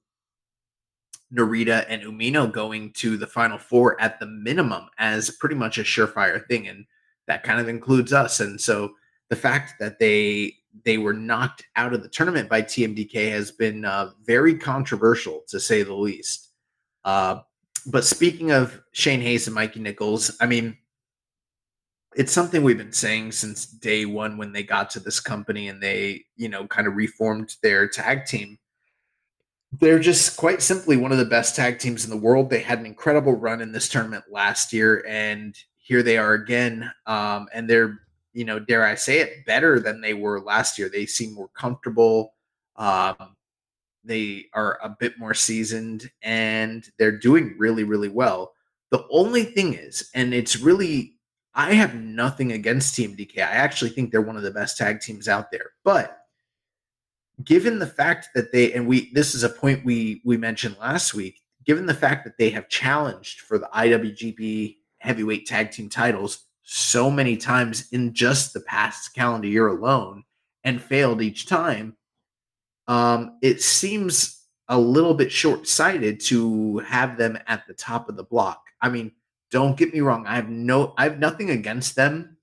Narita 1.36 1.86
and 1.90 2.04
Umino 2.04 2.52
going 2.52 2.92
to 2.94 3.18
the 3.18 3.28
final 3.28 3.58
four 3.58 4.00
at 4.02 4.20
the 4.20 4.26
minimum 4.26 4.88
as 4.98 5.30
pretty 5.32 5.56
much 5.56 5.78
a 5.78 5.84
surefire 5.84 6.46
thing. 6.48 6.68
And 6.68 6.86
that 7.28 7.44
kind 7.44 7.60
of 7.60 7.68
includes 7.68 8.14
us. 8.14 8.40
And 8.40 8.60
so 8.60 8.94
the 9.30 9.36
fact 9.36 9.74
that 9.80 10.00
they 10.00 10.56
they 10.84 10.98
were 10.98 11.14
knocked 11.14 11.64
out 11.78 11.94
of 11.94 12.04
the 12.04 12.10
tournament 12.10 12.50
by 12.50 12.62
TMDK 12.62 13.32
has 13.32 13.50
been 13.50 13.86
uh, 13.86 14.12
very 14.26 14.56
controversial 14.58 15.44
to 15.48 15.58
say 15.58 15.84
the 15.84 15.94
least. 15.94 16.50
Uh, 17.06 17.40
but 17.86 18.04
speaking 18.04 18.52
of 18.52 18.82
Shane 18.92 19.22
Haste 19.22 19.48
and 19.48 19.56
Mikey 19.56 19.80
Nichols, 19.80 20.36
I 20.42 20.48
mean, 20.48 20.78
it's 22.16 22.32
something 22.32 22.64
we've 22.64 22.78
been 22.78 22.92
saying 22.92 23.32
since 23.32 23.66
day 23.66 24.06
one 24.06 24.38
when 24.38 24.52
they 24.52 24.64
got 24.64 24.90
to 24.92 25.00
this 25.00 25.20
company 25.20 25.70
and 25.70 25.82
they, 25.82 26.26
you 26.36 26.50
know, 26.50 26.68
kind 26.68 26.88
of 26.88 26.96
reformed 26.96 27.56
their 27.62 27.88
tag 27.88 28.26
team 28.26 28.58
they're 29.72 30.00
just 30.00 30.38
quite 30.38 30.62
simply 30.62 30.98
one 30.98 31.12
of 31.12 31.18
the 31.18 31.26
best 31.26 31.56
tag 31.56 31.80
teams 31.80 32.06
in 32.06 32.10
the 32.10 32.18
world. 32.18 32.50
They 32.50 32.60
had 32.60 32.80
an 32.80 32.86
incredible 32.86 33.34
run 33.34 33.62
in 33.62 33.72
this 33.72 33.90
tournament 33.90 34.26
last 34.30 34.72
year, 34.72 35.06
and 35.08 35.56
here 35.78 36.02
they 36.02 36.18
are 36.18 36.34
again, 36.34 36.92
um, 37.06 37.48
and 37.54 37.70
they're 37.70 38.00
you 38.36 38.44
know, 38.44 38.60
dare 38.60 38.86
I 38.86 38.96
say 38.96 39.20
it, 39.20 39.46
better 39.46 39.80
than 39.80 40.02
they 40.02 40.14
were 40.14 40.42
last 40.42 40.78
year. 40.78 40.90
They 40.90 41.06
seem 41.06 41.34
more 41.34 41.48
comfortable. 41.56 42.34
Um, 42.76 43.38
they 44.04 44.48
are 44.54 44.78
a 44.84 44.90
bit 44.90 45.18
more 45.18 45.34
seasoned, 45.34 46.12
and 46.22 46.88
they're 47.00 47.18
doing 47.18 47.56
really, 47.58 47.86
really 47.86 48.10
well. 48.10 48.54
The 48.92 49.06
only 49.10 49.46
thing 49.46 49.74
is, 49.74 50.12
and 50.14 50.34
it's 50.34 50.60
really, 50.60 51.14
I 51.54 51.74
have 51.74 51.96
nothing 51.96 52.52
against 52.52 52.96
TMDK. 52.96 53.38
I 53.40 53.42
actually 53.42 53.92
think 53.92 54.12
they're 54.12 54.22
one 54.22 54.38
of 54.38 54.44
the 54.44 54.52
best 54.52 54.78
tag 54.78 55.00
teams 55.00 55.30
out 55.30 55.50
there, 55.50 55.72
but 55.86 56.25
given 57.44 57.80
the 57.80 57.88
fact 57.88 58.30
that 58.34 58.52
they 58.52 58.74
and 58.74 58.88
we 58.88 59.12
this 59.14 59.36
is 59.36 59.44
a 59.44 59.50
point 59.50 59.84
we 59.86 60.22
we 60.24 60.38
mentioned 60.38 60.76
last 60.80 61.14
week 61.14 61.42
given 61.66 61.86
the 61.86 61.94
fact 61.94 62.24
that 62.24 62.38
they 62.38 62.50
have 62.50 62.70
challenged 62.70 63.42
for 63.42 63.58
the 63.58 63.70
IWGP 63.76 64.78
heavyweight 65.00 65.46
tag 65.46 65.72
team 65.72 65.90
titles 65.90 66.46
so 66.64 67.12
many 67.12 67.36
times 67.38 67.88
in 67.92 68.14
just 68.14 68.54
the 68.54 68.62
past 68.62 69.14
calendar 69.14 69.48
year 69.48 69.68
alone 69.68 70.24
and 70.64 70.82
failed 70.82 71.22
each 71.22 71.46
time 71.46 71.96
um 72.88 73.38
it 73.42 73.62
seems 73.62 74.44
a 74.70 74.80
little 74.80 75.14
bit 75.14 75.32
short-sighted 75.32 76.20
to 76.20 76.80
have 76.80 77.18
them 77.18 77.38
at 77.46 77.68
the 77.68 77.74
top 77.76 78.10
of 78.10 78.16
the 78.18 78.24
block. 78.24 78.64
I 78.82 78.90
mean 78.90 79.12
don't 79.52 79.78
get 79.78 79.94
me 79.94 80.02
wrong 80.02 80.26
i 80.28 80.36
have 80.36 80.50
no 80.50 80.94
i 80.98 81.04
have 81.04 81.20
nothing 81.20 81.50
against 81.50 81.96
them 81.96 82.38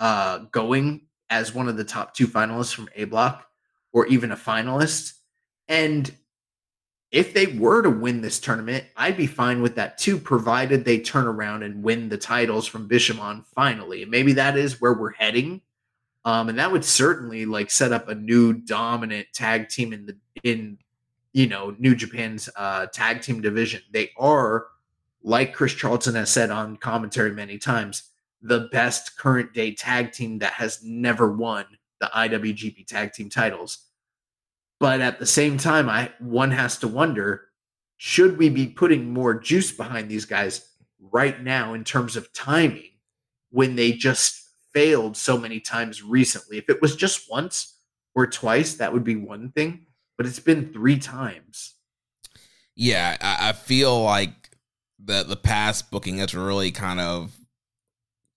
uh 0.00 0.38
going 0.52 1.06
as 1.30 1.54
one 1.54 1.68
of 1.68 1.76
the 1.76 1.84
top 1.84 2.14
two 2.14 2.28
finalists 2.28 2.74
from 2.74 2.88
a 2.94 3.04
block 3.04 3.46
or 3.94 4.06
even 4.08 4.32
a 4.32 4.36
finalist. 4.36 5.14
And 5.68 6.12
if 7.10 7.32
they 7.32 7.46
were 7.46 7.80
to 7.80 7.90
win 7.90 8.20
this 8.20 8.40
tournament, 8.40 8.84
I'd 8.96 9.16
be 9.16 9.28
fine 9.28 9.62
with 9.62 9.76
that 9.76 9.96
too, 9.96 10.18
provided 10.18 10.84
they 10.84 10.98
turn 10.98 11.26
around 11.26 11.62
and 11.62 11.82
win 11.82 12.08
the 12.08 12.18
titles 12.18 12.66
from 12.66 12.88
Bishamon 12.88 13.46
finally. 13.54 14.02
And 14.02 14.10
maybe 14.10 14.32
that 14.34 14.58
is 14.58 14.80
where 14.80 14.92
we're 14.92 15.12
heading. 15.12 15.62
Um, 16.24 16.48
and 16.48 16.58
that 16.58 16.72
would 16.72 16.84
certainly 16.84 17.46
like 17.46 17.70
set 17.70 17.92
up 17.92 18.08
a 18.08 18.14
new 18.14 18.52
dominant 18.52 19.28
tag 19.32 19.68
team 19.68 19.92
in 19.92 20.06
the 20.06 20.16
in 20.42 20.78
you 21.32 21.46
know 21.46 21.76
New 21.78 21.94
Japan's 21.94 22.48
uh, 22.56 22.86
tag 22.86 23.22
team 23.22 23.40
division. 23.40 23.82
They 23.92 24.10
are, 24.16 24.66
like 25.22 25.54
Chris 25.54 25.74
Charlton 25.74 26.14
has 26.14 26.30
said 26.30 26.50
on 26.50 26.78
commentary 26.78 27.32
many 27.32 27.58
times, 27.58 28.10
the 28.42 28.68
best 28.72 29.18
current 29.18 29.52
day 29.52 29.72
tag 29.72 30.12
team 30.12 30.38
that 30.38 30.54
has 30.54 30.82
never 30.82 31.30
won 31.30 31.66
the 32.00 32.10
IWGP 32.14 32.86
tag 32.86 33.12
team 33.12 33.28
titles. 33.28 33.83
But 34.80 35.00
at 35.00 35.18
the 35.18 35.26
same 35.26 35.56
time, 35.56 35.88
I 35.88 36.12
one 36.18 36.50
has 36.50 36.78
to 36.78 36.88
wonder 36.88 37.46
should 37.96 38.38
we 38.38 38.48
be 38.48 38.66
putting 38.66 39.12
more 39.12 39.34
juice 39.34 39.72
behind 39.72 40.08
these 40.08 40.24
guys 40.24 40.68
right 41.00 41.42
now 41.42 41.74
in 41.74 41.84
terms 41.84 42.16
of 42.16 42.32
timing 42.32 42.90
when 43.50 43.76
they 43.76 43.92
just 43.92 44.42
failed 44.72 45.16
so 45.16 45.38
many 45.38 45.60
times 45.60 46.02
recently? 46.02 46.58
If 46.58 46.68
it 46.68 46.82
was 46.82 46.96
just 46.96 47.30
once 47.30 47.78
or 48.14 48.26
twice, 48.26 48.74
that 48.74 48.92
would 48.92 49.04
be 49.04 49.16
one 49.16 49.52
thing, 49.52 49.86
but 50.16 50.26
it's 50.26 50.40
been 50.40 50.72
three 50.72 50.98
times. 50.98 51.74
Yeah, 52.76 53.16
I, 53.20 53.50
I 53.50 53.52
feel 53.52 54.02
like 54.02 54.50
the 54.98 55.22
the 55.22 55.36
past 55.36 55.90
booking 55.90 56.18
has 56.18 56.34
really 56.34 56.72
kind 56.72 57.00
of 57.00 57.36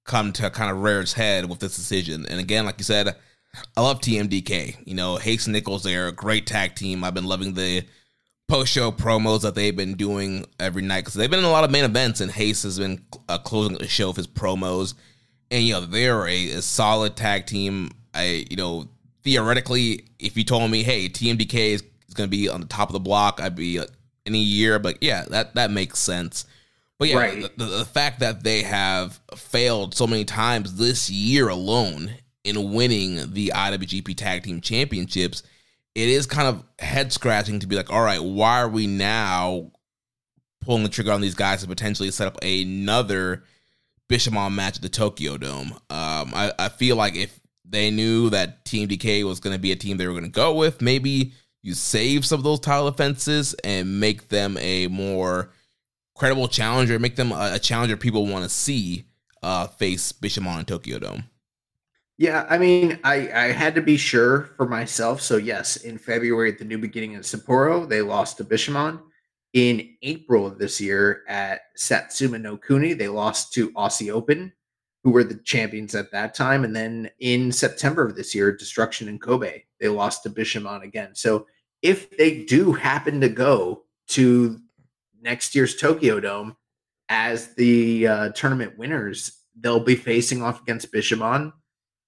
come 0.05 0.31
to 0.33 0.49
kind 0.49 0.71
of 0.71 0.81
rear 0.81 1.01
its 1.01 1.13
head 1.13 1.49
with 1.49 1.59
this 1.59 1.75
decision. 1.75 2.25
And 2.27 2.39
again, 2.39 2.65
like 2.65 2.77
you 2.77 2.83
said, 2.83 3.15
I 3.75 3.81
love 3.81 4.01
TMDK. 4.01 4.77
You 4.85 4.95
know, 4.95 5.17
Haste 5.17 5.47
and 5.47 5.53
Nichols, 5.53 5.83
they're 5.83 6.07
a 6.07 6.11
great 6.11 6.47
tag 6.47 6.75
team. 6.75 7.03
I've 7.03 7.13
been 7.13 7.25
loving 7.25 7.53
the 7.53 7.83
post 8.47 8.71
show 8.71 8.91
promos 8.91 9.41
that 9.41 9.55
they've 9.55 9.75
been 9.75 9.95
doing 9.95 10.45
every 10.59 10.81
night 10.81 11.01
because 11.01 11.15
they've 11.15 11.29
been 11.29 11.39
in 11.39 11.45
a 11.45 11.51
lot 11.51 11.63
of 11.63 11.71
main 11.71 11.83
events, 11.83 12.21
and 12.21 12.31
Haste 12.31 12.63
has 12.63 12.79
been 12.79 13.03
uh, 13.27 13.37
closing 13.37 13.77
the 13.77 13.87
show 13.87 14.07
with 14.07 14.17
his 14.17 14.27
promos. 14.27 14.93
And, 15.51 15.63
you 15.63 15.73
know, 15.73 15.81
they're 15.81 16.27
a, 16.27 16.49
a 16.51 16.61
solid 16.61 17.15
tag 17.15 17.45
team. 17.45 17.91
I, 18.13 18.45
you 18.49 18.57
know, 18.57 18.89
theoretically, 19.23 20.05
if 20.19 20.37
you 20.37 20.43
told 20.43 20.69
me, 20.69 20.83
hey, 20.83 21.07
TMDK 21.09 21.53
is, 21.53 21.83
is 22.07 22.13
going 22.13 22.29
to 22.29 22.35
be 22.35 22.49
on 22.49 22.61
the 22.61 22.67
top 22.67 22.89
of 22.89 22.93
the 22.93 22.99
block, 22.99 23.39
I'd 23.41 23.55
be 23.55 23.79
uh, 23.79 23.85
any 24.25 24.39
year, 24.39 24.79
but 24.79 25.01
yeah, 25.01 25.23
that, 25.29 25.55
that 25.55 25.71
makes 25.71 25.99
sense. 25.99 26.45
But 26.99 27.09
yeah, 27.09 27.17
right. 27.17 27.41
the, 27.41 27.65
the, 27.65 27.77
the 27.77 27.85
fact 27.85 28.19
that 28.21 28.43
they 28.43 28.63
have 28.63 29.19
failed 29.35 29.93
so 29.93 30.07
many 30.07 30.25
times 30.25 30.75
this 30.75 31.09
year 31.09 31.47
alone 31.47 32.11
in 32.47 32.71
winning 32.71 33.33
the 33.33 33.51
IWGP 33.53 34.15
Tag 34.15 34.43
Team 34.43 34.61
Championships, 34.61 35.43
it 35.95 36.07
is 36.07 36.25
kind 36.25 36.47
of 36.47 36.63
head 36.79 37.11
scratching 37.11 37.59
to 37.59 37.67
be 37.67 37.75
like, 37.75 37.91
all 37.91 38.01
right, 38.01 38.23
why 38.23 38.61
are 38.61 38.69
we 38.69 38.87
now 38.87 39.71
pulling 40.61 40.83
the 40.83 40.89
trigger 40.89 41.11
on 41.11 41.21
these 41.21 41.35
guys 41.35 41.61
to 41.61 41.67
potentially 41.67 42.09
set 42.11 42.27
up 42.27 42.37
another 42.41 43.43
Bishamon 44.09 44.53
match 44.53 44.77
at 44.77 44.81
the 44.81 44.89
Tokyo 44.89 45.37
Dome? 45.37 45.73
Um, 45.89 46.33
I, 46.33 46.53
I 46.57 46.69
feel 46.69 46.95
like 46.95 47.15
if 47.15 47.39
they 47.65 47.91
knew 47.91 48.29
that 48.29 48.63
TMDK 48.63 49.23
was 49.25 49.39
going 49.39 49.55
to 49.55 49.59
be 49.59 49.71
a 49.71 49.75
team 49.75 49.97
they 49.97 50.07
were 50.07 50.13
going 50.13 50.23
to 50.23 50.29
go 50.29 50.55
with, 50.55 50.81
maybe 50.81 51.33
you 51.63 51.73
save 51.73 52.25
some 52.25 52.39
of 52.39 52.43
those 52.43 52.61
title 52.61 52.87
offenses 52.87 53.53
and 53.63 53.99
make 53.99 54.29
them 54.29 54.57
a 54.59 54.87
more 54.87 55.51
credible 56.15 56.47
challenger, 56.47 56.97
make 56.97 57.17
them 57.17 57.31
a, 57.31 57.51
a 57.55 57.59
challenger 57.59 57.97
people 57.97 58.25
want 58.25 58.43
to 58.43 58.49
see 58.49 59.03
uh, 59.43 59.67
face 59.67 60.13
Bishamon 60.13 60.59
in 60.59 60.65
Tokyo 60.65 60.99
Dome. 60.99 61.25
Yeah, 62.17 62.47
I 62.49 62.57
mean, 62.57 62.99
I, 63.03 63.29
I 63.31 63.51
had 63.51 63.75
to 63.75 63.81
be 63.81 63.95
sure 63.95 64.49
for 64.57 64.67
myself. 64.67 65.21
So 65.21 65.37
yes, 65.37 65.77
in 65.77 65.99
February 65.99 66.51
at 66.51 66.57
the 66.57 66.65
New 66.65 66.79
Beginning 66.79 67.13
in 67.13 67.21
Sapporo, 67.21 67.87
they 67.87 68.01
lost 68.01 68.37
to 68.37 68.43
Bishamon. 68.43 68.99
In 69.53 69.95
April 70.01 70.45
of 70.45 70.57
this 70.57 70.81
year 70.81 71.23
at 71.27 71.61
Satsuma 71.75 72.37
no 72.37 72.57
Kuni, 72.57 72.93
they 72.93 73.07
lost 73.07 73.53
to 73.53 73.71
Aussie 73.71 74.11
Open, 74.11 74.51
who 75.03 75.11
were 75.11 75.23
the 75.23 75.35
champions 75.35 75.95
at 75.95 76.11
that 76.11 76.33
time. 76.33 76.63
And 76.63 76.75
then 76.75 77.09
in 77.19 77.51
September 77.51 78.05
of 78.05 78.15
this 78.15 78.35
year, 78.35 78.51
Destruction 78.51 79.07
in 79.07 79.19
Kobe, 79.19 79.63
they 79.79 79.87
lost 79.87 80.23
to 80.23 80.29
Bishamon 80.29 80.83
again. 80.83 81.13
So 81.13 81.45
if 81.81 82.15
they 82.17 82.43
do 82.45 82.73
happen 82.73 83.21
to 83.21 83.29
go 83.29 83.83
to 84.09 84.59
next 85.21 85.55
year's 85.55 85.75
Tokyo 85.75 86.19
Dome 86.19 86.55
as 87.09 87.53
the 87.55 88.07
uh, 88.07 88.29
tournament 88.29 88.77
winners, 88.77 89.43
they'll 89.59 89.79
be 89.79 89.95
facing 89.95 90.41
off 90.41 90.61
against 90.61 90.91
Bishamon 90.91 91.53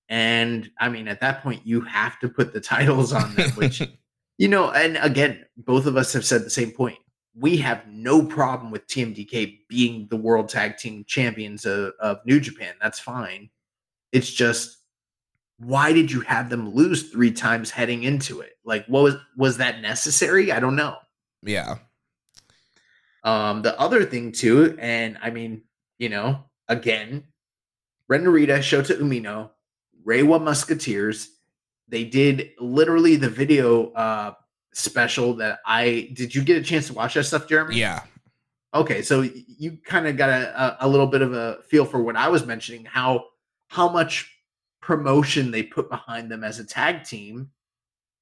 and 0.10 0.70
I 0.80 0.90
mean, 0.90 1.08
at 1.08 1.20
that 1.22 1.44
point, 1.44 1.66
you 1.66 1.82
have 1.82 2.20
to 2.20 2.30
put 2.30 2.52
the 2.52 2.60
titles 2.60 3.14
on 3.14 3.36
them, 3.36 3.52
which, 3.52 3.82
you 4.38 4.48
know, 4.48 4.72
and 4.72 4.98
again, 4.98 5.46
both 5.56 5.86
of 5.86 5.96
us 5.96 6.12
have 6.14 6.26
said 6.26 6.44
the 6.44 6.50
same 6.50 6.72
point. 6.72 6.98
We 7.36 7.58
have 7.58 7.88
no 7.88 8.26
problem 8.26 8.72
with 8.72 8.88
TMDK 8.88 9.60
being 9.70 10.08
the 10.10 10.18
world 10.18 10.50
tag 10.50 10.78
team 10.78 11.06
champions 11.08 11.66
of, 11.66 11.94
of 12.00 12.20
New 12.26 12.40
Japan. 12.40 12.74
That's 12.82 13.00
fine. 13.00 13.50
It's 14.12 14.30
just, 14.30 14.78
why 15.60 15.94
did 15.94 16.12
you 16.12 16.22
have 16.22 16.50
them 16.50 16.74
lose 16.74 17.12
three 17.12 17.32
times 17.32 17.70
heading 17.70 18.04
into 18.04 18.42
it? 18.42 18.58
Like, 18.66 18.86
what 18.88 19.04
was 19.04 19.16
was 19.38 19.58
that 19.58 19.82
necessary? 19.82 20.52
I 20.52 20.60
don't 20.60 20.76
know. 20.76 20.98
Yeah. 21.44 21.78
Um, 23.24 23.62
the 23.62 23.80
other 23.80 24.06
thing 24.06 24.32
too, 24.32 24.78
and 24.80 25.18
I 25.22 25.30
mean, 25.30 25.64
you 25.98 26.10
know, 26.10 26.46
again, 26.68 27.26
Ren 28.08 28.24
Narita, 28.24 28.60
Shota 28.60 28.98
Umino, 29.00 29.52
Reiwa 30.06 30.42
Musketeers. 30.42 31.30
They 31.88 32.04
did 32.04 32.52
literally 32.60 33.16
the 33.16 33.30
video 33.30 33.92
uh 33.94 34.34
special 34.74 35.34
that 35.36 35.60
I 35.66 36.12
did 36.14 36.34
you 36.34 36.44
get 36.44 36.58
a 36.58 36.64
chance 36.64 36.88
to 36.88 36.94
watch 36.94 37.16
that 37.16 37.24
stuff, 37.26 37.48
Jeremy? 37.48 37.78
Yeah. 37.78 38.04
Okay, 38.74 39.02
so 39.02 39.22
you 39.22 39.78
kind 39.84 40.06
of 40.08 40.16
got 40.16 40.30
a, 40.30 40.78
a 40.82 40.88
little 40.88 41.08
bit 41.08 41.24
of 41.24 41.34
a 41.34 41.58
feel 41.68 41.86
for 41.86 42.04
what 42.04 42.16
I 42.16 42.30
was 42.30 42.46
mentioning, 42.46 42.86
how 42.86 43.26
how 43.68 43.90
much 43.90 44.32
promotion 44.82 45.52
they 45.52 45.64
put 45.64 45.90
behind 45.90 46.32
them 46.32 46.44
as 46.44 46.60
a 46.60 46.66
tag 46.66 47.04
team. 47.04 47.50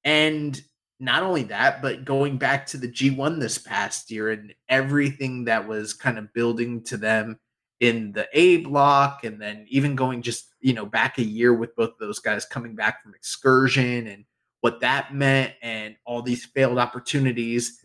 And 0.04 0.60
not 1.00 1.22
only 1.22 1.44
that, 1.44 1.80
but 1.80 2.04
going 2.04 2.38
back 2.38 2.66
to 2.66 2.76
the 2.76 2.88
G1 2.88 3.40
this 3.40 3.58
past 3.58 4.10
year 4.10 4.30
and 4.30 4.52
everything 4.68 5.44
that 5.44 5.66
was 5.66 5.94
kind 5.94 6.18
of 6.18 6.32
building 6.32 6.82
to 6.84 6.96
them 6.96 7.38
in 7.80 8.12
the 8.12 8.28
A 8.32 8.58
block, 8.58 9.24
and 9.24 9.40
then 9.40 9.66
even 9.68 9.94
going 9.94 10.22
just 10.22 10.54
you 10.60 10.72
know 10.72 10.86
back 10.86 11.18
a 11.18 11.24
year 11.24 11.54
with 11.54 11.76
both 11.76 11.92
those 11.98 12.18
guys 12.18 12.44
coming 12.44 12.74
back 12.74 13.02
from 13.02 13.14
excursion 13.14 14.06
and 14.08 14.24
what 14.60 14.80
that 14.80 15.14
meant, 15.14 15.54
and 15.62 15.96
all 16.04 16.22
these 16.22 16.44
failed 16.44 16.78
opportunities. 16.78 17.84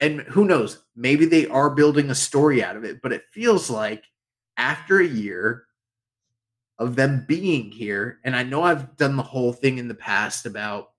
And 0.00 0.22
who 0.22 0.44
knows, 0.44 0.82
maybe 0.96 1.26
they 1.26 1.46
are 1.46 1.70
building 1.70 2.10
a 2.10 2.14
story 2.14 2.62
out 2.62 2.76
of 2.76 2.84
it, 2.84 3.00
but 3.02 3.12
it 3.12 3.22
feels 3.30 3.70
like 3.70 4.04
after 4.56 5.00
a 5.00 5.06
year 5.06 5.64
of 6.78 6.96
them 6.96 7.24
being 7.28 7.70
here, 7.70 8.18
and 8.24 8.34
I 8.34 8.42
know 8.42 8.62
I've 8.62 8.96
done 8.96 9.16
the 9.16 9.22
whole 9.22 9.52
thing 9.52 9.78
in 9.78 9.86
the 9.86 9.94
past 9.94 10.46
about, 10.46 10.90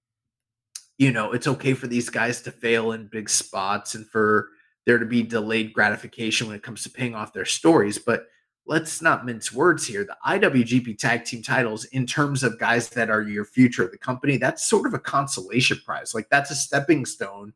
you 0.98 1.12
know, 1.12 1.34
it's 1.34 1.48
okay 1.48 1.74
for 1.74 1.88
these 1.88 2.10
guys 2.10 2.42
to 2.44 2.52
fail 2.52 2.94
in 2.94 3.08
big 3.08 3.30
spots 3.30 3.94
and 3.94 4.08
for 4.08 4.50
there 4.86 4.98
to 4.98 5.06
be 5.06 5.24
delayed 5.24 5.74
gratification 5.74 6.48
when 6.48 6.56
it 6.56 6.64
comes 6.64 6.84
to 6.84 6.90
paying 6.90 7.16
off 7.16 7.34
their 7.34 7.46
stories. 7.46 7.98
But 7.98 8.28
let's 8.66 9.02
not 9.02 9.26
mince 9.26 9.52
words 9.52 9.86
here. 9.86 10.06
The 10.06 10.18
IWGP 10.26 10.98
tag 10.98 11.26
team 11.26 11.42
titles, 11.42 11.86
in 11.86 12.06
terms 12.06 12.44
of 12.44 12.60
guys 12.60 12.90
that 12.90 13.10
are 13.10 13.22
your 13.22 13.46
future 13.46 13.84
of 13.84 13.92
the 13.92 13.98
company, 13.98 14.38
that's 14.38 14.68
sort 14.68 14.88
of 14.88 14.94
a 14.94 15.00
consolation 15.00 15.80
prize. 15.86 16.14
Like 16.14 16.30
that's 16.30 16.52
a 16.52 16.56
stepping 16.56 17.06
stone 17.06 17.54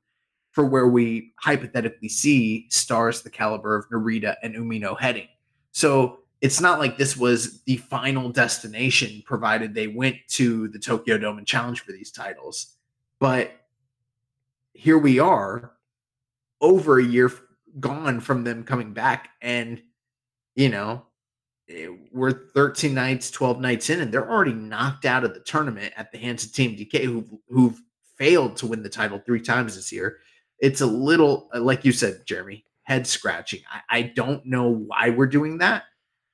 for 0.52 0.66
where 0.66 0.88
we 0.88 1.34
hypothetically 1.38 2.10
see 2.10 2.68
stars 2.70 3.22
the 3.22 3.30
caliber 3.30 3.76
of 3.76 3.90
Narita 3.90 4.36
and 4.42 4.56
Umino 4.56 5.00
heading. 5.00 5.28
So 5.72 6.20
it's 6.42 6.62
not 6.62 6.80
like 6.80 6.98
this 6.98 7.16
was 7.16 7.62
the 7.64 7.78
final 7.78 8.30
destination, 8.30 9.22
provided 9.26 9.74
they 9.74 9.88
went 9.88 10.18
to 10.30 10.68
the 10.70 10.80
Tokyo 10.80 11.18
Dome 11.18 11.38
and 11.38 11.48
challenged 11.48 11.82
for 11.82 11.92
these 11.92 12.12
titles. 12.12 12.74
But 13.20 13.52
here 14.74 14.98
we 14.98 15.20
are, 15.20 15.77
over 16.62 17.00
a 17.00 17.04
year 17.04 17.32
gone 17.80 18.20
from 18.20 18.44
them 18.44 18.64
coming 18.64 18.94
back, 18.94 19.30
and 19.42 19.82
you 20.56 20.70
know, 20.70 21.06
eh, 21.70 21.88
we're 22.12 22.50
13 22.50 22.94
nights, 22.94 23.32
12 23.32 23.62
nights 23.62 23.90
in, 23.90 24.02
and 24.02 24.12
they're 24.12 24.30
already 24.30 24.54
knocked 24.54 25.06
out 25.06 25.24
of 25.24 25.34
the 25.34 25.40
tournament 25.40 25.94
at 25.96 26.12
the 26.12 26.18
hands 26.18 26.44
of 26.44 26.52
TMDK, 26.52 27.04
who've, 27.04 27.32
who've 27.48 27.80
failed 28.18 28.58
to 28.58 28.68
win 28.68 28.84
the 28.84 28.90
title 28.90 29.22
three 29.26 29.40
times 29.40 29.76
this 29.76 29.92
year. 29.92 30.18
It's 30.60 30.82
a 30.82 30.88
little, 30.88 31.50
uh, 31.54 31.62
like 31.62 31.86
you 31.86 31.92
said, 31.92 32.24
Jeremy, 32.26 32.66
head 32.84 33.06
scratching. 33.06 33.62
I, 33.72 34.00
I 34.00 34.02
don't 34.02 34.46
know 34.46 34.68
why 34.68 35.12
we're 35.12 35.28
doing 35.28 35.60
that 35.60 35.84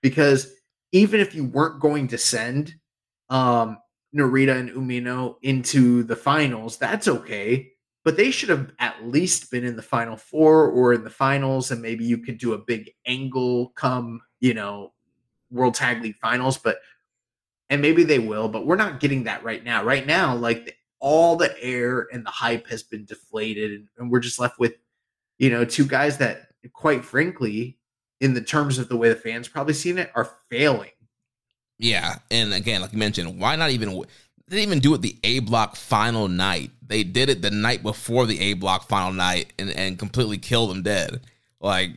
because 0.02 0.54
even 0.94 1.20
if 1.20 1.36
you 1.36 1.44
weren't 1.44 1.82
going 1.82 2.08
to 2.08 2.18
send 2.18 2.76
um, 3.30 3.78
Narita 4.16 4.58
and 4.58 4.70
Umino 4.70 5.36
into 5.42 6.04
the 6.04 6.16
finals, 6.16 6.78
that's 6.78 7.10
okay. 7.10 7.73
But 8.04 8.18
they 8.18 8.32
should 8.32 8.50
have 8.50 8.72
at 8.80 9.06
least 9.06 9.50
been 9.50 9.63
in 9.63 9.78
the 9.78 9.82
final 9.82 10.18
four 10.18 10.68
or 10.68 10.94
in 10.94 11.04
the 11.04 11.10
finals, 11.10 11.72
and 11.72 11.82
maybe 11.82 12.04
you 12.04 12.18
could 12.18 12.38
do 12.38 12.54
a 12.54 12.58
big 12.58 12.92
angle 13.06 13.70
come, 13.76 14.22
you 14.42 14.54
know, 14.54 14.92
World 15.52 15.76
Tag 15.76 16.02
League 16.02 16.18
finals. 16.22 16.58
But 16.58 16.80
and 17.70 17.82
maybe 17.82 18.04
they 18.04 18.20
will, 18.20 18.50
but 18.50 18.66
we're 18.66 18.76
not 18.76 19.00
getting 19.00 19.24
that 19.24 19.44
right 19.44 19.63
now. 19.63 19.84
Right 19.84 20.06
now, 20.06 20.36
like 20.36 20.66
the, 20.66 20.74
all 21.00 21.36
the 21.36 21.56
air 21.62 22.08
and 22.12 22.26
the 22.26 22.30
hype 22.30 22.68
has 22.68 22.84
been 22.84 23.06
deflated, 23.06 23.72
and, 23.72 23.88
and 23.98 24.12
we're 24.12 24.20
just 24.20 24.39
left 24.39 24.60
with, 24.60 24.74
you 25.38 25.50
know, 25.50 25.66
two 25.66 25.86
guys 25.86 26.18
that, 26.18 26.50
quite 26.74 27.04
frankly, 27.04 27.78
in 28.20 28.34
the 28.34 28.42
terms 28.42 28.78
of 28.78 28.89
the 28.89 28.98
way 28.98 29.10
the 29.10 29.16
fans 29.16 29.48
probably 29.48 29.74
seen 29.74 29.98
it, 29.98 30.12
are 30.13 30.30
failing. 30.50 30.92
Yeah, 31.80 32.16
and 32.30 32.54
again, 32.54 32.82
like 32.82 32.94
you 32.94 33.00
mentioned, 33.00 33.39
why 33.39 33.56
not 33.56 33.72
even? 33.72 34.04
They 34.47 34.58
didn't 34.58 34.69
even 34.69 34.79
do 34.79 34.93
it 34.93 35.01
the 35.01 35.17
A 35.23 35.39
block 35.39 35.75
final 35.75 36.27
night. 36.27 36.71
They 36.86 37.03
did 37.03 37.29
it 37.29 37.41
the 37.41 37.51
night 37.51 37.82
before 37.82 38.25
the 38.25 38.39
A 38.39 38.53
block 38.53 38.88
final 38.88 39.13
night 39.13 39.53
and, 39.58 39.69
and 39.71 39.97
completely 39.97 40.38
killed 40.38 40.69
them 40.69 40.84
dead. 40.84 41.21
Like, 41.60 41.91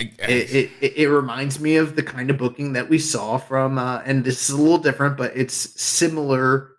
I, 0.00 0.10
it, 0.26 0.70
it, 0.80 0.92
it 0.96 1.06
reminds 1.08 1.60
me 1.60 1.76
of 1.76 1.96
the 1.96 2.02
kind 2.02 2.30
of 2.30 2.38
booking 2.38 2.72
that 2.72 2.88
we 2.88 2.98
saw 2.98 3.36
from, 3.36 3.78
uh, 3.78 4.02
and 4.04 4.24
this 4.24 4.48
is 4.48 4.56
a 4.56 4.60
little 4.60 4.78
different, 4.78 5.16
but 5.16 5.36
it's 5.36 5.80
similar 5.80 6.72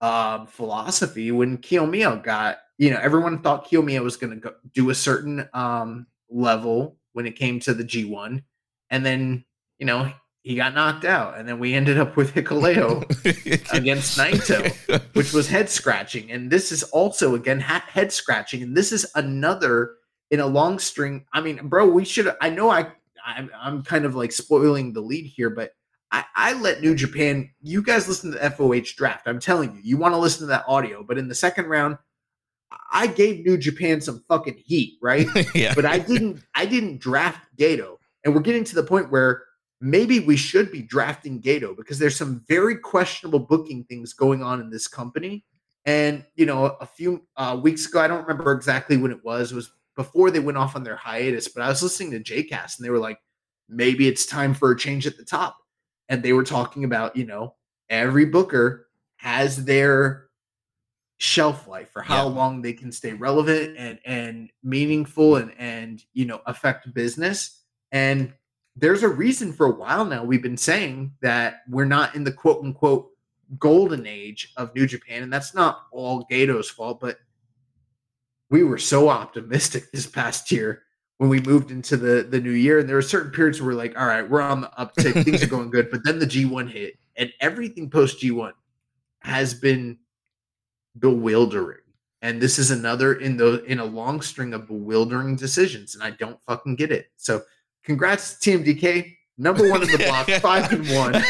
um, 0.00 0.46
philosophy 0.46 1.30
when 1.30 1.58
Kiyomiya 1.58 2.22
got, 2.22 2.58
you 2.78 2.90
know, 2.90 2.98
everyone 3.00 3.40
thought 3.40 3.68
Kiyomiya 3.68 4.02
was 4.02 4.16
going 4.16 4.40
to 4.40 4.54
do 4.72 4.90
a 4.90 4.94
certain 4.94 5.48
um, 5.52 6.06
level 6.30 6.96
when 7.12 7.26
it 7.26 7.36
came 7.36 7.60
to 7.60 7.74
the 7.74 7.84
G1. 7.84 8.42
And 8.90 9.04
then, 9.04 9.44
you 9.78 9.86
know, 9.86 10.12
he 10.46 10.54
got 10.54 10.74
knocked 10.74 11.04
out. 11.04 11.36
And 11.36 11.48
then 11.48 11.58
we 11.58 11.74
ended 11.74 11.98
up 11.98 12.16
with 12.16 12.32
Hikuleo 12.32 13.02
against 13.74 14.16
Naito, 14.16 15.00
which 15.12 15.32
was 15.32 15.48
head 15.48 15.68
scratching. 15.68 16.30
And 16.30 16.48
this 16.48 16.70
is 16.70 16.84
also, 16.84 17.34
again, 17.34 17.58
head 17.58 18.12
scratching. 18.12 18.62
And 18.62 18.76
this 18.76 18.92
is 18.92 19.10
another 19.16 19.96
in 20.30 20.38
a 20.38 20.46
long 20.46 20.78
string. 20.78 21.26
I 21.32 21.40
mean, 21.40 21.66
bro, 21.66 21.88
we 21.88 22.04
should, 22.04 22.32
I 22.40 22.50
know 22.50 22.70
I, 22.70 22.92
I'm, 23.26 23.50
I'm 23.60 23.82
kind 23.82 24.04
of 24.04 24.14
like 24.14 24.30
spoiling 24.30 24.92
the 24.92 25.00
lead 25.00 25.26
here, 25.26 25.50
but 25.50 25.72
I, 26.12 26.24
I 26.36 26.52
let 26.52 26.80
New 26.80 26.94
Japan, 26.94 27.50
you 27.60 27.82
guys 27.82 28.06
listen 28.06 28.30
to 28.30 28.38
the 28.38 28.50
FOH 28.50 28.94
draft. 28.96 29.26
I'm 29.26 29.40
telling 29.40 29.74
you, 29.74 29.80
you 29.82 29.96
want 29.96 30.14
to 30.14 30.18
listen 30.18 30.42
to 30.42 30.46
that 30.46 30.64
audio. 30.68 31.02
But 31.02 31.18
in 31.18 31.26
the 31.26 31.34
second 31.34 31.66
round, 31.66 31.98
I 32.92 33.08
gave 33.08 33.44
New 33.44 33.58
Japan 33.58 34.00
some 34.00 34.22
fucking 34.28 34.62
heat, 34.64 34.96
right? 35.02 35.26
yeah. 35.56 35.74
But 35.74 35.86
I 35.86 35.98
didn't 35.98 36.44
I 36.54 36.66
didn't 36.66 37.00
draft 37.00 37.48
Gedo. 37.58 37.96
And 38.24 38.32
we're 38.32 38.42
getting 38.42 38.64
to 38.64 38.76
the 38.76 38.84
point 38.84 39.10
where 39.10 39.45
maybe 39.80 40.20
we 40.20 40.36
should 40.36 40.72
be 40.72 40.82
drafting 40.82 41.40
Gedo 41.40 41.76
because 41.76 41.98
there's 41.98 42.16
some 42.16 42.44
very 42.48 42.76
questionable 42.76 43.38
booking 43.38 43.84
things 43.84 44.12
going 44.12 44.42
on 44.42 44.60
in 44.60 44.70
this 44.70 44.88
company. 44.88 45.44
And 45.84 46.24
you 46.34 46.46
know, 46.46 46.76
a 46.80 46.86
few 46.86 47.26
uh, 47.36 47.58
weeks 47.62 47.86
ago, 47.86 48.00
I 48.00 48.08
don't 48.08 48.26
remember 48.26 48.52
exactly 48.52 48.96
when 48.96 49.10
it 49.10 49.24
was. 49.24 49.52
It 49.52 49.56
was 49.56 49.70
before 49.94 50.30
they 50.30 50.40
went 50.40 50.58
off 50.58 50.76
on 50.76 50.82
their 50.82 50.96
hiatus, 50.96 51.48
but 51.48 51.62
I 51.62 51.68
was 51.68 51.82
listening 51.82 52.10
to 52.12 52.20
JCast 52.20 52.78
and 52.78 52.84
they 52.84 52.90
were 52.90 52.98
like, 52.98 53.18
maybe 53.68 54.08
it's 54.08 54.26
time 54.26 54.54
for 54.54 54.70
a 54.70 54.78
change 54.78 55.06
at 55.06 55.16
the 55.16 55.24
top 55.24 55.56
and 56.08 56.22
they 56.22 56.32
were 56.32 56.44
talking 56.44 56.84
about, 56.84 57.16
you 57.16 57.26
know, 57.26 57.54
every 57.88 58.26
booker 58.26 58.88
has 59.16 59.64
their 59.64 60.26
shelf 61.18 61.66
life 61.66 61.90
for 61.90 62.02
how 62.02 62.28
yeah. 62.28 62.34
long 62.34 62.60
they 62.60 62.74
can 62.74 62.92
stay 62.92 63.14
relevant 63.14 63.74
and 63.78 63.98
and 64.04 64.50
meaningful 64.62 65.36
and 65.36 65.50
and 65.56 66.04
you 66.12 66.26
know 66.26 66.42
affect 66.44 66.92
business 66.92 67.62
and 67.90 68.34
there's 68.76 69.02
a 69.02 69.08
reason 69.08 69.52
for 69.52 69.66
a 69.66 69.74
while 69.74 70.04
now 70.04 70.22
we've 70.22 70.42
been 70.42 70.56
saying 70.56 71.12
that 71.20 71.62
we're 71.68 71.84
not 71.84 72.14
in 72.14 72.24
the 72.24 72.32
quote 72.32 72.62
unquote 72.62 73.08
golden 73.58 74.06
age 74.06 74.52
of 74.56 74.74
New 74.74 74.86
Japan 74.86 75.22
and 75.22 75.32
that's 75.32 75.54
not 75.54 75.86
all 75.92 76.26
Gedo's 76.30 76.68
fault 76.68 77.00
but 77.00 77.18
we 78.50 78.62
were 78.62 78.78
so 78.78 79.08
optimistic 79.08 79.90
this 79.92 80.06
past 80.06 80.50
year 80.52 80.82
when 81.18 81.30
we 81.30 81.40
moved 81.40 81.70
into 81.70 81.96
the 81.96 82.26
the 82.28 82.40
new 82.40 82.50
year 82.50 82.78
and 82.78 82.88
there 82.88 82.96
were 82.96 83.02
certain 83.02 83.32
periods 83.32 83.60
where 83.60 83.68
we're 83.68 83.82
like 83.82 83.98
all 83.98 84.06
right 84.06 84.28
we're 84.28 84.40
on 84.40 84.60
the 84.60 84.70
uptick 84.78 85.24
things 85.24 85.42
are 85.42 85.46
going 85.48 85.70
good 85.70 85.90
but 85.90 86.04
then 86.04 86.18
the 86.18 86.26
g1 86.26 86.70
hit 86.70 86.98
and 87.16 87.32
everything 87.40 87.88
post 87.88 88.20
g1 88.20 88.52
has 89.20 89.54
been 89.54 89.96
bewildering 90.98 91.78
and 92.22 92.40
this 92.40 92.58
is 92.58 92.70
another 92.70 93.14
in 93.14 93.36
the 93.36 93.64
in 93.64 93.78
a 93.78 93.84
long 93.84 94.20
string 94.20 94.52
of 94.52 94.66
bewildering 94.66 95.36
decisions 95.36 95.94
and 95.94 96.04
i 96.04 96.10
don't 96.10 96.38
fucking 96.46 96.76
get 96.76 96.90
it. 96.92 97.06
So 97.16 97.42
congrats 97.86 98.34
tmdk 98.34 99.16
number 99.38 99.70
one 99.70 99.82
in 99.82 99.88
the 99.90 99.98
block 100.06 100.28
five 100.42 100.70
and 100.72 100.88
one 100.90 101.14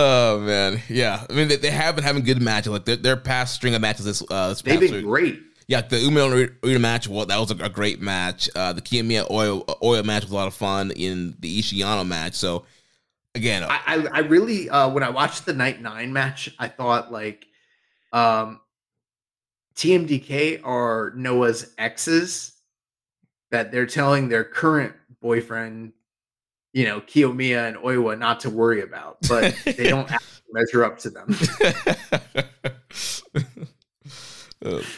Oh 0.00 0.38
man, 0.38 0.80
yeah. 0.88 1.26
I 1.28 1.32
mean, 1.32 1.48
they, 1.48 1.56
they 1.56 1.72
have 1.72 1.96
been 1.96 2.04
having 2.04 2.22
good 2.22 2.40
matches. 2.40 2.70
Like 2.70 2.84
their, 2.84 2.94
their 2.94 3.16
past 3.16 3.56
string 3.56 3.74
of 3.74 3.80
matches 3.80 4.04
this, 4.04 4.22
uh, 4.30 4.50
this 4.50 4.62
they've 4.62 4.78
been 4.78 4.92
week. 4.92 5.04
great 5.04 5.40
yeah, 5.68 5.82
the 5.82 5.96
Umino 5.96 6.50
Narita 6.62 6.80
match, 6.80 7.08
well, 7.08 7.26
that 7.26 7.38
was 7.38 7.50
a, 7.50 7.56
a 7.56 7.68
great 7.68 8.00
match. 8.00 8.48
Uh, 8.56 8.72
the 8.72 8.80
Kiyomiya 8.80 9.30
Oil 9.30 9.64
Oil 9.82 10.02
match 10.02 10.22
was 10.22 10.32
a 10.32 10.34
lot 10.34 10.48
of 10.48 10.54
fun 10.54 10.90
in 10.92 11.36
the 11.40 11.60
Ishii 11.60 12.06
match. 12.06 12.34
So 12.34 12.64
again, 13.34 13.64
I, 13.64 13.80
I, 13.86 14.06
I 14.10 14.18
really 14.20 14.70
uh, 14.70 14.88
when 14.88 15.02
I 15.02 15.10
watched 15.10 15.44
the 15.44 15.52
night 15.52 15.82
nine 15.82 16.14
match, 16.14 16.50
I 16.58 16.68
thought 16.68 17.12
like 17.12 17.44
um, 18.14 18.60
TMDK 19.76 20.62
are 20.64 21.12
Noah's 21.14 21.74
exes 21.76 22.54
that 23.50 23.72
they're 23.72 23.86
telling 23.86 24.28
their 24.28 24.44
current 24.44 24.94
boyfriend, 25.20 25.92
you 26.72 26.84
know, 26.84 27.00
Kiyomiya 27.00 27.68
and 27.68 27.76
Oiwa 27.78 28.18
not 28.18 28.40
to 28.40 28.50
worry 28.50 28.82
about, 28.82 29.18
but 29.28 29.56
they 29.64 29.88
don't 29.88 30.10
measure 30.52 30.84
up 30.84 30.98
to 30.98 31.10
them. 31.10 31.34
uh. 34.64 34.82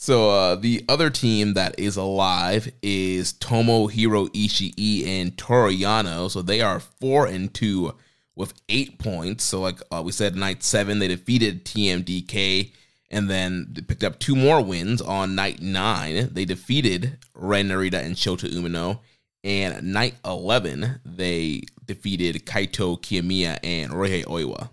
So 0.00 0.30
uh, 0.30 0.54
the 0.54 0.82
other 0.88 1.10
team 1.10 1.52
that 1.52 1.78
is 1.78 1.98
alive 1.98 2.72
is 2.82 3.34
Tomohiro 3.34 4.28
Ishii 4.30 5.06
and 5.06 5.36
Toru 5.36 5.70
Yano. 5.70 6.30
So 6.30 6.40
they 6.40 6.62
are 6.62 6.80
four 6.80 7.26
and 7.26 7.52
two 7.52 7.94
with 8.34 8.54
eight 8.70 8.98
points. 8.98 9.44
So 9.44 9.60
like 9.60 9.82
uh, 9.92 10.00
we 10.02 10.12
said, 10.12 10.36
night 10.36 10.62
seven 10.62 11.00
they 11.00 11.08
defeated 11.08 11.66
TMDK, 11.66 12.72
and 13.10 13.28
then 13.28 13.74
picked 13.88 14.04
up 14.04 14.18
two 14.18 14.36
more 14.36 14.62
wins 14.62 15.02
on 15.02 15.34
night 15.34 15.60
nine. 15.60 16.30
They 16.32 16.44
defeated 16.44 17.18
Ren 17.34 17.68
Narita 17.68 18.04
and 18.04 18.16
Shota 18.16 18.50
Umino. 18.50 19.00
And 19.42 19.94
night 19.94 20.16
eleven 20.24 21.00
they 21.04 21.62
defeated 21.86 22.44
Kaito 22.44 23.00
Kiyomiya 23.00 23.58
and 23.64 23.92
Ryohei 23.92 24.24
Oiwa. 24.26 24.70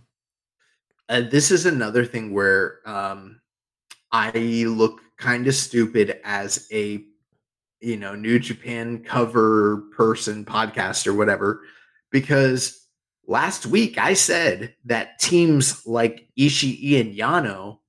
Uh, 1.09 1.21
this 1.21 1.51
is 1.51 1.65
another 1.65 2.03
thing 2.05 2.33
where 2.33 2.79
um, 2.85 3.39
I 4.11 4.31
look 4.67 4.99
kind 5.17 5.47
of 5.47 5.55
stupid 5.55 6.19
as 6.25 6.67
a 6.71 7.01
you 7.79 7.95
know 7.95 8.13
New 8.13 8.39
Japan 8.39 9.03
cover 9.03 9.83
person, 9.95 10.43
podcast 10.43 11.07
or 11.07 11.13
whatever, 11.13 11.61
because 12.11 12.87
last 13.25 13.65
week 13.65 13.97
I 13.97 14.15
said 14.15 14.75
that 14.83 15.19
teams 15.19 15.87
like 15.87 16.27
Ishii 16.37 16.99
and 16.99 17.15
Yano 17.15 17.79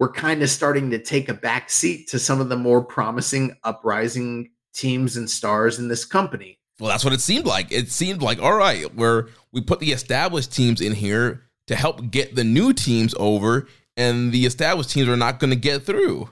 were 0.00 0.10
kind 0.10 0.42
of 0.42 0.50
starting 0.50 0.90
to 0.90 0.98
take 0.98 1.28
a 1.28 1.34
back 1.34 1.70
seat 1.70 2.08
to 2.08 2.18
some 2.18 2.40
of 2.40 2.48
the 2.48 2.56
more 2.56 2.82
promising 2.82 3.54
uprising 3.62 4.50
teams 4.74 5.16
and 5.16 5.30
stars 5.30 5.78
in 5.78 5.88
this 5.88 6.04
company. 6.04 6.58
Well, 6.80 6.90
that's 6.90 7.04
what 7.04 7.12
it 7.12 7.20
seemed 7.20 7.44
like. 7.44 7.70
It 7.70 7.92
seemed 7.92 8.22
like 8.22 8.42
all 8.42 8.56
right, 8.56 8.92
where 8.94 9.28
we 9.52 9.60
put 9.60 9.78
the 9.78 9.92
established 9.92 10.52
teams 10.52 10.80
in 10.80 10.94
here 10.94 11.44
to 11.66 11.76
help 11.76 12.10
get 12.10 12.34
the 12.34 12.42
new 12.42 12.72
teams 12.72 13.14
over, 13.18 13.68
and 13.96 14.32
the 14.32 14.46
established 14.46 14.90
teams 14.90 15.08
are 15.08 15.16
not 15.16 15.38
going 15.38 15.50
to 15.50 15.56
get 15.56 15.84
through. 15.84 16.30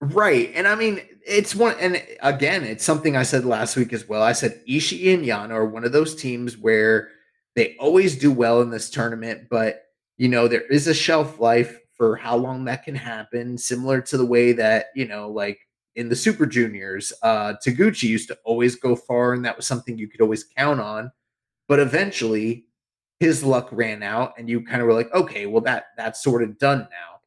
Right. 0.00 0.52
And 0.54 0.68
I 0.68 0.74
mean, 0.76 1.00
it's 1.26 1.54
one, 1.54 1.74
and 1.80 2.02
again, 2.20 2.62
it's 2.62 2.84
something 2.84 3.16
I 3.16 3.22
said 3.22 3.44
last 3.44 3.76
week 3.76 3.92
as 3.92 4.08
well. 4.08 4.22
I 4.22 4.32
said 4.32 4.60
Ishii 4.68 5.14
and 5.14 5.24
Yano 5.24 5.52
are 5.52 5.66
one 5.66 5.84
of 5.84 5.92
those 5.92 6.14
teams 6.14 6.56
where 6.56 7.08
they 7.56 7.74
always 7.76 8.16
do 8.16 8.30
well 8.30 8.60
in 8.60 8.70
this 8.70 8.90
tournament, 8.90 9.48
but, 9.50 9.86
you 10.16 10.28
know, 10.28 10.46
there 10.46 10.60
is 10.60 10.86
a 10.86 10.94
shelf 10.94 11.40
life 11.40 11.80
for 11.98 12.16
how 12.16 12.36
long 12.36 12.64
that 12.64 12.84
can 12.84 12.94
happen, 12.94 13.58
similar 13.58 14.00
to 14.00 14.16
the 14.16 14.24
way 14.24 14.52
that, 14.52 14.86
you 14.94 15.06
know, 15.06 15.28
like 15.28 15.58
in 15.96 16.08
the 16.08 16.16
Super 16.16 16.46
Juniors. 16.46 17.12
Uh, 17.22 17.54
Taguchi 17.62 18.04
used 18.04 18.28
to 18.28 18.38
always 18.44 18.76
go 18.76 18.96
far, 18.96 19.34
and 19.34 19.44
that 19.44 19.56
was 19.56 19.66
something 19.66 19.98
you 19.98 20.08
could 20.08 20.20
always 20.20 20.44
count 20.44 20.80
on. 20.80 21.10
But 21.66 21.80
eventually, 21.80 22.66
his 23.20 23.42
luck 23.42 23.68
ran 23.72 24.02
out, 24.02 24.34
and 24.38 24.48
you 24.48 24.64
kind 24.64 24.80
of 24.80 24.86
were 24.86 24.94
like, 24.94 25.12
okay, 25.12 25.46
well 25.46 25.60
that 25.62 25.86
that's 25.96 26.22
sort 26.22 26.42
of 26.42 26.56
done 26.58 26.88
now. 26.90 27.18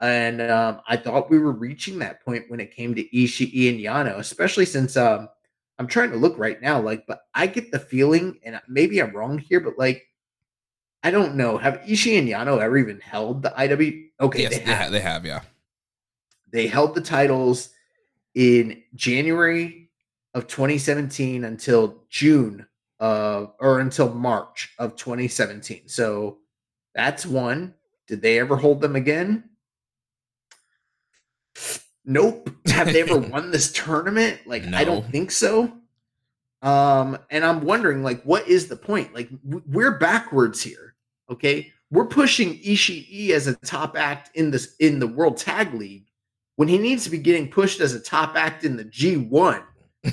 And 0.00 0.40
um, 0.40 0.80
I 0.88 0.96
thought 0.96 1.30
we 1.30 1.38
were 1.38 1.52
reaching 1.52 1.98
that 1.98 2.24
point 2.24 2.46
when 2.48 2.58
it 2.58 2.74
came 2.74 2.94
to 2.94 3.04
Ishii 3.14 3.68
and 3.68 3.78
Yano, 3.78 4.18
especially 4.18 4.64
since 4.64 4.96
um, 4.96 5.28
I'm 5.78 5.86
trying 5.86 6.10
to 6.10 6.16
look 6.16 6.38
right 6.38 6.60
now, 6.62 6.80
like, 6.80 7.06
but 7.06 7.20
I 7.34 7.46
get 7.46 7.70
the 7.70 7.78
feeling, 7.78 8.40
and 8.42 8.58
maybe 8.66 9.02
I'm 9.02 9.14
wrong 9.14 9.38
here, 9.38 9.60
but 9.60 9.78
like, 9.78 10.06
I 11.02 11.10
don't 11.10 11.34
know. 11.34 11.56
Have 11.58 11.80
Ishii 11.80 12.18
and 12.18 12.28
Yano 12.28 12.60
ever 12.60 12.76
even 12.76 13.00
held 13.00 13.42
the 13.42 13.50
IW? 13.50 14.08
Okay, 14.20 14.42
yes, 14.42 14.52
they 14.52 14.58
they, 14.58 14.64
have. 14.64 14.78
ha- 14.84 14.90
they 14.90 15.00
have, 15.00 15.24
yeah. 15.24 15.40
They 16.52 16.66
held 16.66 16.94
the 16.94 17.00
titles 17.00 17.70
in 18.34 18.82
January 18.94 19.88
of 20.34 20.46
2017 20.46 21.44
until 21.44 22.02
June 22.08 22.66
of 22.98 23.54
or 23.58 23.80
until 23.80 24.12
March 24.12 24.74
of 24.78 24.94
2017. 24.96 25.88
So 25.88 26.38
that's 26.94 27.24
one. 27.24 27.74
Did 28.06 28.20
they 28.20 28.38
ever 28.38 28.56
hold 28.56 28.80
them 28.80 28.94
again? 28.96 29.44
Nope. 32.04 32.50
Have 32.66 32.92
they 32.92 33.02
ever 33.02 33.18
won 33.30 33.50
this 33.50 33.72
tournament? 33.72 34.40
Like 34.46 34.64
I 34.74 34.84
don't 34.84 35.06
think 35.10 35.30
so. 35.30 35.72
Um 36.62 37.18
and 37.30 37.44
I'm 37.44 37.62
wondering 37.62 38.02
like 38.02 38.22
what 38.24 38.46
is 38.48 38.68
the 38.68 38.76
point? 38.76 39.14
Like 39.14 39.30
we're 39.44 39.98
backwards 39.98 40.62
here. 40.62 40.89
Okay? 41.30 41.72
We're 41.90 42.06
pushing 42.06 42.58
Ishii 42.58 43.30
as 43.30 43.46
a 43.46 43.56
top 43.56 43.96
act 43.96 44.30
in 44.36 44.50
this 44.50 44.76
in 44.78 44.98
the 44.98 45.08
World 45.08 45.36
Tag 45.36 45.74
League 45.74 46.06
when 46.56 46.68
he 46.68 46.78
needs 46.78 47.04
to 47.04 47.10
be 47.10 47.18
getting 47.18 47.48
pushed 47.48 47.80
as 47.80 47.94
a 47.94 48.00
top 48.00 48.36
act 48.36 48.64
in 48.64 48.76
the 48.76 48.84
G1. 48.84 49.62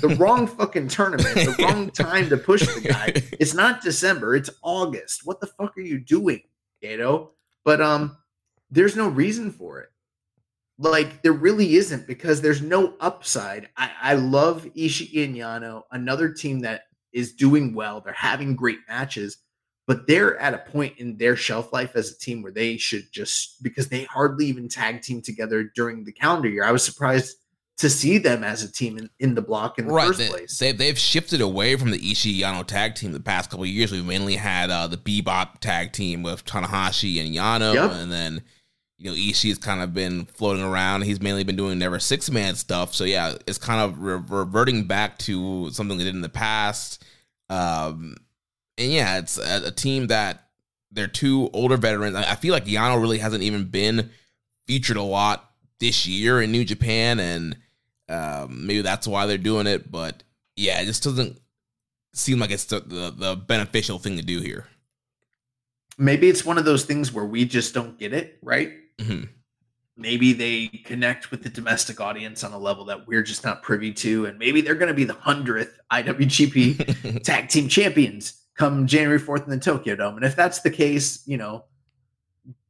The 0.00 0.08
wrong 0.18 0.46
fucking 0.46 0.88
tournament, 0.88 1.34
the 1.34 1.56
wrong 1.62 1.90
time 1.90 2.28
to 2.30 2.36
push 2.36 2.66
the 2.66 2.80
guy. 2.80 3.12
It's 3.38 3.54
not 3.54 3.82
December, 3.82 4.34
it's 4.34 4.50
August. 4.62 5.22
What 5.24 5.40
the 5.40 5.46
fuck 5.46 5.76
are 5.76 5.82
you 5.82 5.98
doing, 5.98 6.42
Gedo? 6.82 7.30
But 7.64 7.80
um 7.80 8.16
there's 8.70 8.96
no 8.96 9.08
reason 9.08 9.50
for 9.50 9.80
it. 9.80 9.88
Like 10.78 11.22
there 11.22 11.32
really 11.32 11.74
isn't 11.76 12.06
because 12.06 12.40
there's 12.40 12.62
no 12.62 12.94
upside. 13.00 13.68
I, 13.76 13.90
I 14.02 14.14
love 14.14 14.64
Ishii 14.76 15.24
and 15.24 15.34
Yano, 15.34 15.82
another 15.90 16.30
team 16.32 16.60
that 16.60 16.82
is 17.12 17.32
doing 17.32 17.74
well. 17.74 18.00
They're 18.00 18.12
having 18.12 18.54
great 18.54 18.78
matches, 18.88 19.38
but 19.88 20.06
they're 20.06 20.38
at 20.38 20.52
a 20.54 20.58
point 20.58 20.92
in 20.98 21.16
their 21.16 21.34
shelf 21.34 21.72
life 21.72 21.96
as 21.96 22.12
a 22.12 22.18
team 22.18 22.42
where 22.42 22.52
they 22.52 22.76
should 22.76 23.10
just 23.10 23.60
because 23.62 23.88
they 23.88 24.04
hardly 24.04 24.44
even 24.46 24.68
tag 24.68 25.00
team 25.02 25.20
together 25.22 25.64
during 25.74 26.04
the 26.04 26.12
calendar 26.12 26.48
year. 26.48 26.62
I 26.62 26.70
was 26.70 26.84
surprised 26.84 27.38
to 27.78 27.88
see 27.88 28.18
them 28.18 28.44
as 28.44 28.62
a 28.62 28.70
team 28.70 28.98
in, 28.98 29.08
in 29.18 29.34
the 29.34 29.40
block 29.40 29.78
in 29.78 29.86
the 29.86 29.94
right. 29.94 30.08
first 30.08 30.18
They, 30.18 30.28
place. 30.28 30.58
They, 30.58 30.72
they've 30.72 30.98
shifted 30.98 31.40
away 31.40 31.74
from 31.76 31.90
the 31.90 31.98
Ishii 31.98 32.38
Yano 32.40 32.66
tag 32.66 32.96
team 32.96 33.12
the 33.12 33.20
past 33.20 33.48
couple 33.50 33.64
of 33.64 33.70
years. 33.70 33.90
We've 33.90 34.04
mainly 34.04 34.36
had 34.36 34.68
uh, 34.70 34.88
the 34.88 34.96
Bebop 34.98 35.60
tag 35.60 35.92
team 35.92 36.22
with 36.22 36.44
Tanahashi 36.44 37.24
and 37.24 37.34
Yano, 37.34 37.72
Yep. 37.74 37.90
and 37.92 38.12
then 38.12 38.42
you 38.98 39.10
know 39.10 39.16
Ishii's 39.16 39.58
kind 39.58 39.80
of 39.80 39.94
been 39.94 40.26
floating 40.26 40.64
around. 40.64 41.02
He's 41.04 41.20
mainly 41.22 41.44
been 41.44 41.56
doing 41.56 41.78
never 41.78 41.98
six 41.98 42.30
man 42.30 42.56
stuff. 42.56 42.94
So 42.94 43.04
yeah, 43.04 43.36
it's 43.46 43.58
kind 43.58 43.80
of 43.80 43.98
re- 43.98 44.20
reverting 44.28 44.84
back 44.84 45.16
to 45.20 45.70
something 45.70 45.96
they 45.96 46.04
did 46.04 46.14
in 46.14 46.20
the 46.20 46.28
past. 46.28 47.02
Um, 47.48 48.16
and 48.78 48.92
yeah, 48.92 49.18
it's 49.18 49.36
a, 49.38 49.66
a 49.66 49.70
team 49.70 50.06
that 50.06 50.44
they're 50.90 51.06
two 51.06 51.50
older 51.52 51.76
veterans. 51.76 52.16
I, 52.16 52.32
I 52.32 52.34
feel 52.36 52.54
like 52.54 52.64
Yano 52.64 53.00
really 53.00 53.18
hasn't 53.18 53.42
even 53.42 53.64
been 53.64 54.10
featured 54.66 54.96
a 54.96 55.02
lot 55.02 55.50
this 55.80 56.06
year 56.06 56.40
in 56.40 56.52
New 56.52 56.64
Japan, 56.64 57.20
and 57.20 57.56
um, 58.08 58.66
maybe 58.66 58.80
that's 58.80 59.06
why 59.06 59.26
they're 59.26 59.36
doing 59.36 59.66
it. 59.66 59.90
But 59.90 60.22
yeah, 60.56 60.80
it 60.80 60.86
just 60.86 61.02
doesn't 61.02 61.38
seem 62.14 62.38
like 62.38 62.50
it's 62.50 62.64
the, 62.64 62.80
the, 62.80 63.14
the 63.16 63.36
beneficial 63.36 63.98
thing 63.98 64.16
to 64.16 64.22
do 64.22 64.40
here. 64.40 64.66
Maybe 65.98 66.28
it's 66.28 66.44
one 66.44 66.58
of 66.58 66.64
those 66.64 66.84
things 66.84 67.12
where 67.12 67.24
we 67.26 67.44
just 67.44 67.74
don't 67.74 67.98
get 67.98 68.12
it, 68.12 68.38
right? 68.42 68.72
Mhm. 68.98 69.28
maybe 69.96 70.32
they 70.32 70.66
connect 70.84 71.30
with 71.30 71.44
the 71.44 71.48
domestic 71.48 72.00
audience 72.00 72.42
on 72.42 72.52
a 72.52 72.58
level 72.58 72.84
that 72.84 73.06
we're 73.06 73.22
just 73.22 73.44
not 73.44 73.62
privy 73.62 73.92
to 73.92 74.26
and 74.26 74.36
maybe 74.36 74.60
they're 74.60 74.74
going 74.74 74.88
to 74.88 74.94
be 74.94 75.04
the 75.04 75.14
100th 75.14 75.70
IWGP 75.92 77.22
tag 77.24 77.48
team 77.48 77.68
champions 77.68 78.37
come 78.58 78.86
January 78.86 79.20
4th 79.20 79.44
in 79.44 79.50
the 79.50 79.58
Tokyo 79.58 79.96
Dome 79.96 80.16
and 80.16 80.24
if 80.24 80.36
that's 80.36 80.60
the 80.60 80.70
case 80.70 81.22
you 81.26 81.36
know 81.36 81.64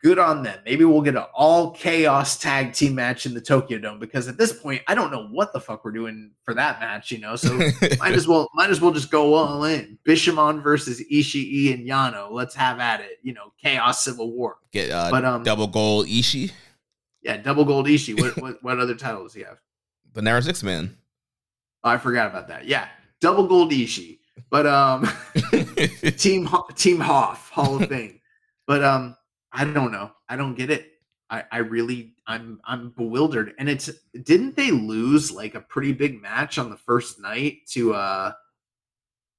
good 0.02 0.18
on 0.18 0.44
them 0.44 0.58
maybe 0.64 0.84
we'll 0.84 1.02
get 1.02 1.16
an 1.16 1.24
all 1.34 1.72
chaos 1.72 2.38
tag 2.38 2.72
team 2.72 2.94
match 2.94 3.26
in 3.26 3.34
the 3.34 3.40
Tokyo 3.40 3.78
Dome 3.78 3.98
because 3.98 4.28
at 4.28 4.38
this 4.38 4.52
point 4.52 4.82
I 4.86 4.94
don't 4.94 5.10
know 5.10 5.26
what 5.28 5.52
the 5.52 5.60
fuck 5.60 5.84
we're 5.84 5.90
doing 5.90 6.30
for 6.44 6.54
that 6.54 6.78
match 6.78 7.10
you 7.10 7.18
know 7.18 7.34
so 7.34 7.52
might 7.98 8.12
as 8.12 8.28
well 8.28 8.48
might 8.54 8.70
as 8.70 8.80
well 8.80 8.92
just 8.92 9.10
go 9.10 9.34
all 9.34 9.64
in 9.64 9.98
Bishamon 10.06 10.62
versus 10.62 11.02
Ishii 11.10 11.74
and 11.74 11.88
Yano 11.88 12.30
let's 12.30 12.54
have 12.54 12.78
at 12.78 13.00
it 13.00 13.18
you 13.22 13.32
know 13.32 13.52
chaos 13.60 14.04
civil 14.04 14.32
war 14.32 14.58
Get 14.70 14.90
uh, 14.90 15.10
but 15.10 15.24
um 15.24 15.42
double 15.42 15.66
goal 15.66 16.04
Ishii, 16.04 16.52
yeah, 17.22 17.36
double 17.36 17.64
gold 17.64 17.86
Ishii. 17.86 18.20
What, 18.20 18.36
what 18.42 18.62
what 18.62 18.78
other 18.78 18.94
title 18.94 19.24
does 19.24 19.34
he 19.34 19.42
have? 19.42 19.58
the 20.14 20.22
Never 20.22 20.40
Six 20.40 20.62
Man. 20.62 20.96
Oh, 21.84 21.90
I 21.90 21.98
forgot 21.98 22.28
about 22.28 22.48
that. 22.48 22.66
Yeah, 22.66 22.88
double 23.20 23.46
gold 23.46 23.70
Ishii. 23.70 24.17
But 24.50 24.66
um, 24.66 25.08
team 26.16 26.48
team 26.74 27.00
Hoff 27.00 27.50
Hall 27.50 27.82
of 27.82 27.88
Fame. 27.88 28.20
But 28.66 28.84
um, 28.84 29.16
I 29.52 29.64
don't 29.64 29.92
know. 29.92 30.10
I 30.28 30.36
don't 30.36 30.54
get 30.54 30.70
it. 30.70 30.92
I 31.30 31.44
I 31.50 31.58
really 31.58 32.14
I'm 32.26 32.60
I'm 32.64 32.90
bewildered. 32.90 33.54
And 33.58 33.68
it's 33.68 33.90
didn't 34.22 34.56
they 34.56 34.70
lose 34.70 35.30
like 35.32 35.54
a 35.54 35.60
pretty 35.60 35.92
big 35.92 36.20
match 36.20 36.58
on 36.58 36.70
the 36.70 36.76
first 36.76 37.20
night 37.20 37.66
to 37.70 37.94
uh, 37.94 38.32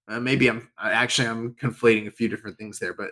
uh 0.07 0.19
maybe 0.19 0.49
I'm 0.49 0.69
actually 0.79 1.27
I'm 1.27 1.53
conflating 1.53 2.07
a 2.07 2.11
few 2.11 2.27
different 2.27 2.57
things 2.57 2.79
there, 2.79 2.93
but 2.93 3.11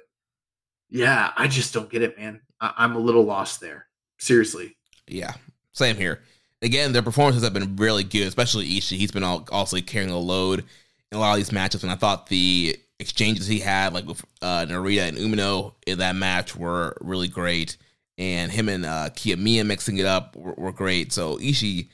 yeah, 0.90 1.32
I 1.36 1.48
just 1.48 1.74
don't 1.74 1.90
get 1.90 2.02
it, 2.02 2.18
man. 2.18 2.42
I, 2.62 2.74
I'm 2.78 2.96
a 2.96 3.00
little 3.00 3.24
lost 3.24 3.60
there. 3.60 3.88
Seriously. 4.20 4.76
Yeah, 5.08 5.34
same 5.74 5.96
here. 5.96 6.22
Again, 6.62 6.92
their 6.92 7.04
performances 7.04 7.44
have 7.44 7.54
been 7.54 7.76
really 7.76 8.04
good, 8.04 8.28
especially 8.28 8.66
Ishii. 8.66 8.98
He's 8.98 9.12
been 9.12 9.24
all, 9.24 9.48
also 9.52 9.80
carrying 9.80 10.10
the 10.10 10.18
load 10.18 10.66
in 11.12 11.18
a 11.18 11.22
lot 11.22 11.32
of 11.32 11.38
these 11.38 11.50
matchups. 11.52 11.84
and 11.84 11.92
I 11.92 11.96
thought 11.96 12.28
the 12.28 12.78
exchanges 13.00 13.48
he 13.48 13.60
had, 13.60 13.94
like 13.94 14.08
with 14.08 14.24
uh, 14.42 14.66
Narita 14.68 15.08
and 15.08 15.18
Umino 15.18 15.74
in 15.86 16.00
that 16.00 16.16
match, 16.16 16.56
were 16.56 16.98
really 17.02 17.28
great. 17.28 17.78
And 18.18 18.52
him 18.52 18.68
and 18.68 18.86
uh, 18.86 19.10
Kiyomiya 19.12 19.66
mixing 19.66 19.98
it 19.98 20.06
up 20.06 20.36
were, 20.36 20.54
were 20.54 20.72
great. 20.72 21.14
So 21.14 21.38
Ishii, 21.38 21.90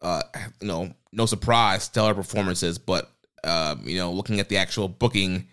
uh, 0.00 0.22
you 0.60 0.68
know, 0.68 0.94
no 1.12 1.26
surprise, 1.26 1.84
stellar 1.84 2.14
performances. 2.14 2.78
But 2.78 3.10
uh, 3.44 3.76
you 3.84 3.98
know, 3.98 4.12
looking 4.12 4.40
at 4.40 4.48
the 4.48 4.56
actual 4.56 4.88
booking, 4.88 5.48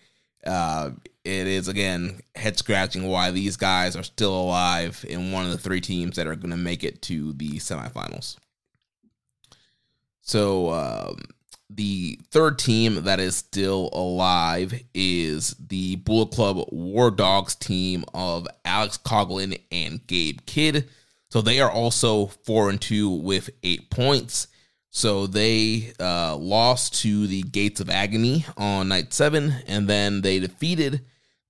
uh, 0.45 0.91
it 1.24 1.47
is 1.47 1.68
again 1.68 2.20
head 2.36 2.57
scratching 2.57 3.07
why 3.07 3.32
these 3.32 3.57
guys 3.57 3.95
are 3.95 4.03
still 4.03 4.36
alive 4.36 5.05
in 5.07 5.32
one 5.32 5.45
of 5.45 5.51
the 5.51 5.57
three 5.57 5.82
teams 5.82 6.16
that 6.16 6.28
are 6.28 6.36
going 6.36 6.51
to 6.51 6.57
make 6.57 6.84
it 6.84 7.01
to 7.03 7.34
the 7.34 7.51
semifinals. 7.59 8.38
So 10.22 10.72
um, 10.72 11.20
the 11.76 12.19
third 12.32 12.59
team 12.59 13.03
that 13.03 13.19
is 13.19 13.36
still 13.36 13.89
alive 13.93 14.74
is 14.93 15.55
the 15.59 15.95
Bullet 15.97 16.32
Club 16.32 16.67
War 16.71 17.11
Dogs 17.11 17.55
team 17.55 18.05
of 18.13 18.47
Alex 18.65 18.97
Coughlin 18.97 19.59
and 19.71 20.05
Gabe 20.07 20.39
Kidd. 20.45 20.89
So 21.30 21.41
they 21.41 21.59
are 21.59 21.71
also 21.71 22.28
four 22.28 22.69
and 22.69 22.80
two 22.80 23.09
with 23.09 23.49
eight 23.63 23.89
points. 23.89 24.47
So 24.91 25.26
they 25.26 25.93
uh, 25.99 26.36
lost 26.36 27.01
to 27.01 27.26
the 27.26 27.41
Gates 27.41 27.82
of 27.82 27.89
Agony 27.89 28.45
on 28.57 28.89
night 28.89 29.11
seven, 29.11 29.55
and 29.65 29.88
then 29.88 30.21
they 30.21 30.39
defeated 30.39 31.01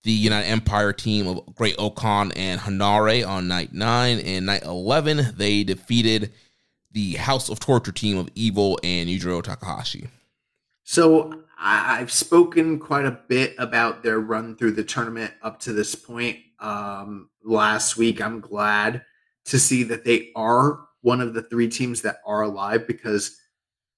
the 0.04 0.12
United 0.12 0.48
Empire 0.48 0.94
team 0.94 1.28
of 1.28 1.56
Great-O-Khan 1.56 2.32
and 2.34 2.62
Henare 2.62 3.28
on 3.28 3.48
night 3.48 3.74
nine. 3.74 4.20
And 4.20 4.46
night 4.46 4.64
11, 4.64 5.36
they 5.38 5.64
defeated 5.64 6.32
the 6.94 7.16
House 7.16 7.50
of 7.50 7.60
Torture 7.60 7.92
team 7.92 8.18
of 8.18 8.30
Evil 8.36 8.80
and 8.84 9.10
Yujiro 9.10 9.44
Takahashi. 9.44 10.08
So 10.84 11.44
I've 11.60 12.12
spoken 12.12 12.78
quite 12.80 13.06
a 13.06 13.20
bit 13.28 13.56
about 13.58 14.04
their 14.04 14.20
run 14.20 14.56
through 14.56 14.74
the 14.74 14.84
tournament 14.84 15.34
up 15.42 15.60
to 15.62 15.74
this 15.74 15.96
point. 15.96 16.38
Um, 16.60 17.30
last 17.44 17.98
week, 17.98 18.22
I'm 18.22 18.40
glad 18.40 19.04
to 19.46 19.60
see 19.60 19.84
that 19.84 20.06
they 20.06 20.32
are 20.36 20.82
one 21.02 21.22
of 21.22 21.34
the 21.34 21.42
three 21.44 21.68
teams 21.68 22.02
that 22.02 22.18
are 22.26 22.42
alive 22.42 22.88
because 22.88 23.38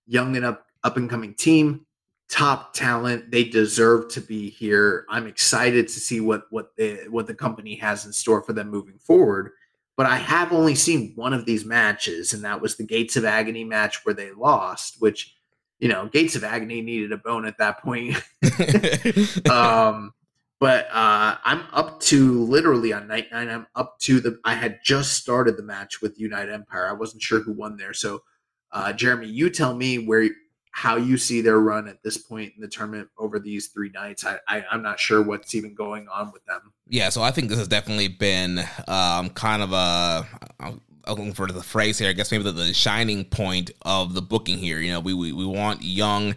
young 0.08 0.36
and 0.36 0.46
up 0.46 0.66
up 0.84 0.98
and 0.98 1.10
coming 1.10 1.34
team, 1.34 1.86
top 2.30 2.74
talent, 2.74 3.32
they 3.32 3.44
deserve 3.44 4.12
to 4.12 4.22
be 4.22 4.50
here. 4.52 5.06
I'm 5.10 5.26
excited 5.26 5.88
to 5.88 6.00
see 6.00 6.22
what 6.22 6.46
what 6.52 6.76
the 6.78 7.08
what 7.10 7.28
the 7.28 7.34
company 7.34 7.76
has 7.76 8.06
in 8.06 8.14
store 8.14 8.42
for 8.44 8.54
them 8.54 8.70
moving 8.70 9.00
forward. 9.00 9.52
But 9.98 10.08
I 10.08 10.18
have 10.18 10.52
only 10.52 10.76
seen 10.76 11.14
one 11.16 11.34
of 11.34 11.46
these 11.46 11.66
matches, 11.66 12.34
and 12.34 12.44
that 12.44 12.62
was 12.62 12.76
the 12.76 12.84
Gates 12.86 13.16
of 13.16 13.24
Agony 13.26 13.64
match 13.64 14.06
where 14.06 14.16
they 14.16 14.32
lost, 14.32 14.98
which 15.00 15.34
you 15.80 15.90
know, 15.90 16.08
Gates 16.08 16.36
of 16.36 16.44
Agony 16.44 16.82
needed 16.82 17.12
a 17.12 17.18
bone 17.18 17.46
at 17.46 17.58
that 17.58 17.82
point. 17.82 18.16
um, 19.50 20.14
but 20.60 20.88
uh, 20.92 21.36
I'm 21.44 21.64
up 21.74 22.00
to 22.02 22.44
literally 22.44 22.94
on 22.94 23.08
night 23.08 23.28
nine. 23.32 23.50
I'm 23.50 23.68
up 23.76 24.00
to 24.00 24.20
the. 24.22 24.40
I 24.46 24.54
had 24.56 24.80
just 24.84 25.14
started 25.14 25.58
the 25.58 25.64
match 25.64 26.02
with 26.02 26.20
United 26.20 26.54
Empire. 26.54 26.88
I 26.88 26.94
wasn't 26.94 27.22
sure 27.24 27.42
who 27.42 27.52
won 27.52 27.78
there, 27.78 27.94
so 27.94 28.24
Uh, 28.72 28.92
Jeremy, 28.92 29.28
you 29.28 29.50
tell 29.50 29.74
me 29.76 30.00
where 30.00 30.30
how 30.76 30.98
you 30.98 31.18
see 31.18 31.40
their 31.40 31.58
run 31.62 31.88
at 31.88 32.04
this 32.04 32.18
point 32.18 32.52
in 32.54 32.62
the 32.62 32.68
tournament 32.68 33.08
over 33.18 33.40
these 33.40 33.68
three 33.68 33.90
nights. 33.92 34.26
I, 34.26 34.40
I 34.46 34.66
am 34.74 34.82
not 34.82 35.00
sure 35.00 35.22
what's 35.22 35.56
even 35.56 35.74
going 35.74 36.10
on 36.10 36.34
with 36.34 36.46
them. 36.48 36.74
Yeah, 36.90 37.08
so 37.08 37.22
I 37.22 37.32
think 37.32 37.48
this 37.48 37.58
has 37.58 37.70
definitely 37.70 38.10
been 38.10 38.60
um, 38.86 39.30
kind 39.30 39.62
of 39.62 39.72
a 39.72 40.28
I'm 40.60 40.82
looking 41.08 41.32
for 41.32 41.48
the 41.48 41.64
phrase 41.64 41.98
here. 41.98 42.10
I 42.10 42.12
guess 42.12 42.30
maybe 42.30 42.44
the, 42.44 42.52
the 42.52 42.74
shining 42.74 43.24
point 43.24 43.72
of 43.84 44.16
the 44.16 44.22
booking 44.22 44.58
here. 44.58 44.80
You 44.80 44.92
know, 44.92 45.00
we 45.00 45.14
we, 45.14 45.32
we 45.32 45.46
want 45.46 45.82
young 45.82 46.36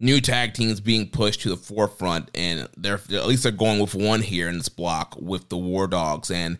new 0.00 0.20
tag 0.20 0.54
teams 0.54 0.80
being 0.80 1.08
pushed 1.08 1.42
to 1.42 1.50
the 1.50 1.56
forefront, 1.56 2.28
and 2.34 2.68
they're 2.76 3.00
at 3.12 3.28
least 3.28 3.44
they're 3.44 3.52
going 3.52 3.78
with 3.78 3.94
one 3.94 4.20
here 4.20 4.48
in 4.48 4.58
this 4.58 4.68
block 4.68 5.14
with 5.16 5.48
the 5.48 5.56
War 5.56 5.86
Dogs 5.86 6.32
and 6.32 6.58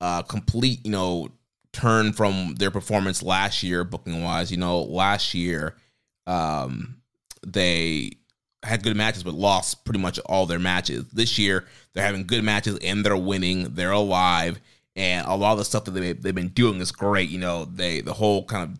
uh, 0.00 0.22
complete 0.22 0.86
you 0.86 0.92
know 0.92 1.28
turn 1.72 2.12
from 2.12 2.54
their 2.54 2.70
performance 2.70 3.20
last 3.20 3.64
year 3.64 3.82
booking 3.82 4.22
wise. 4.22 4.52
You 4.52 4.58
know, 4.58 4.80
last 4.80 5.34
year 5.34 5.74
um, 6.28 7.00
they 7.44 8.12
had 8.62 8.82
good 8.82 8.96
matches 8.96 9.22
but 9.22 9.34
lost 9.34 9.84
pretty 9.84 10.00
much 10.00 10.18
all 10.20 10.46
their 10.46 10.58
matches. 10.58 11.06
This 11.12 11.38
year 11.38 11.64
they're 11.92 12.04
having 12.04 12.26
good 12.26 12.44
matches 12.44 12.78
and 12.82 13.04
they're 13.04 13.16
winning. 13.16 13.74
They're 13.74 13.90
alive, 13.90 14.60
and 14.94 15.26
a 15.26 15.34
lot 15.34 15.52
of 15.52 15.58
the 15.58 15.64
stuff 15.64 15.84
that 15.86 15.92
they 15.92 16.12
they've 16.12 16.34
been 16.34 16.48
doing 16.48 16.80
is 16.80 16.92
great. 16.92 17.30
You 17.30 17.38
know, 17.38 17.64
they 17.64 18.00
the 18.02 18.12
whole 18.12 18.44
kind 18.44 18.70
of 18.70 18.78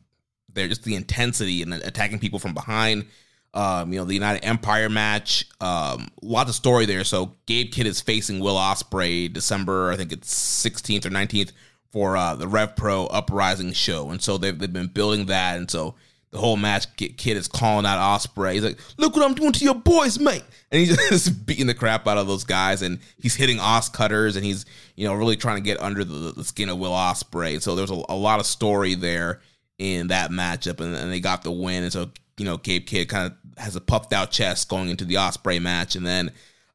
they're 0.53 0.69
just 0.69 0.85
the 0.85 0.95
intensity 0.95 1.63
and 1.63 1.73
attacking 1.73 2.19
people 2.19 2.39
from 2.39 2.55
behind. 2.55 3.07
Um, 3.55 3.93
you 3.93 3.99
know, 3.99 4.05
the 4.05 4.15
United 4.15 4.45
Empire 4.45 4.91
match, 4.91 5.47
um, 5.61 6.09
lots 6.21 6.51
of 6.51 6.55
story 6.55 6.85
there. 6.85 7.03
So 7.03 7.35
Gabe 7.47 7.73
Kidd 7.73 7.87
is 7.87 8.01
facing 8.01 8.41
Will 8.41 8.57
Ospreay 8.57 9.33
December, 9.33 9.91
I 9.91 9.97
think 9.97 10.13
it's 10.13 10.63
16th 10.63 11.07
or 11.07 11.11
19th 11.11 11.53
for 11.91 12.17
uh, 12.17 12.35
the 12.35 12.47
Rev 12.47 12.77
Pro 12.77 13.07
Uprising 13.07 13.73
show, 13.73 14.11
and 14.11 14.21
so 14.21 14.37
they've 14.37 14.59
they've 14.59 14.73
been 14.73 14.89
building 14.89 15.27
that, 15.27 15.57
and 15.57 15.71
so 15.71 15.95
the 16.31 16.39
whole 16.39 16.57
match, 16.57 16.95
Kidd 16.97 17.37
is 17.37 17.49
calling 17.49 17.87
out 17.87 17.99
Ospreay. 17.99 18.55
He's 18.55 18.65
like, 18.65 18.79
"Look 18.99 19.17
what 19.17 19.25
I'm 19.25 19.35
doing 19.35 19.53
to 19.53 19.65
your 19.65 19.75
boys, 19.75 20.19
mate!" 20.19 20.45
And 20.71 20.81
he's 20.81 20.97
just 21.09 21.47
beating 21.47 21.67
the 21.67 21.75
crap 21.75 22.07
out 22.07 22.19
of 22.19 22.27
those 22.27 22.45
guys, 22.45 22.83
and 22.83 22.99
he's 23.19 23.35
hitting 23.35 23.59
Os 23.59 23.89
cutters, 23.89 24.37
and 24.37 24.45
he's 24.45 24.67
you 24.95 25.07
know 25.07 25.15
really 25.15 25.37
trying 25.37 25.57
to 25.57 25.63
get 25.63 25.81
under 25.81 26.05
the, 26.05 26.33
the 26.33 26.45
skin 26.45 26.69
of 26.69 26.79
Will 26.79 26.93
Ospreay. 26.93 27.63
So 27.63 27.75
there's 27.75 27.91
a, 27.91 28.03
a, 28.09 28.17
lot 28.17 28.41
of 28.41 28.47
story 28.47 28.95
there 28.95 29.41
in 29.79 30.09
that 30.09 30.31
matchup, 30.31 30.81
and, 30.81 30.95
and 30.95 31.11
they 31.11 31.21
got 31.21 31.45
the 31.45 31.53
win. 31.53 31.85
And 31.85 31.93
so 31.93 32.11
you 32.37 32.45
know, 32.45 32.59
Gabe 32.59 32.87
Kidd 32.87 33.09
kind 33.09 33.33
of 33.33 33.63
has 33.63 33.75
a 33.75 33.81
puffed 33.81 34.13
out 34.13 34.31
chest 34.31 34.69
going 34.69 34.91
into 34.91 35.07
the 35.07 35.15
Ospreay 35.15 35.63
match, 35.63 35.97
and 35.97 36.07
then 36.07 36.31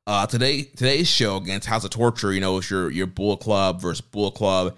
uh, 0.08 0.26
today 0.26 0.64
today's 0.64 1.08
show 1.08 1.38
against 1.38 1.68
House 1.68 1.84
of 1.84 1.92
Torture, 1.92 2.34
you 2.34 2.42
know, 2.42 2.58
it's 2.58 2.72
your 2.72 2.90
your 2.90 3.08
Bull 3.08 3.38
Club 3.38 3.80
versus 3.80 4.02
Bull 4.02 4.32
Club 4.32 4.76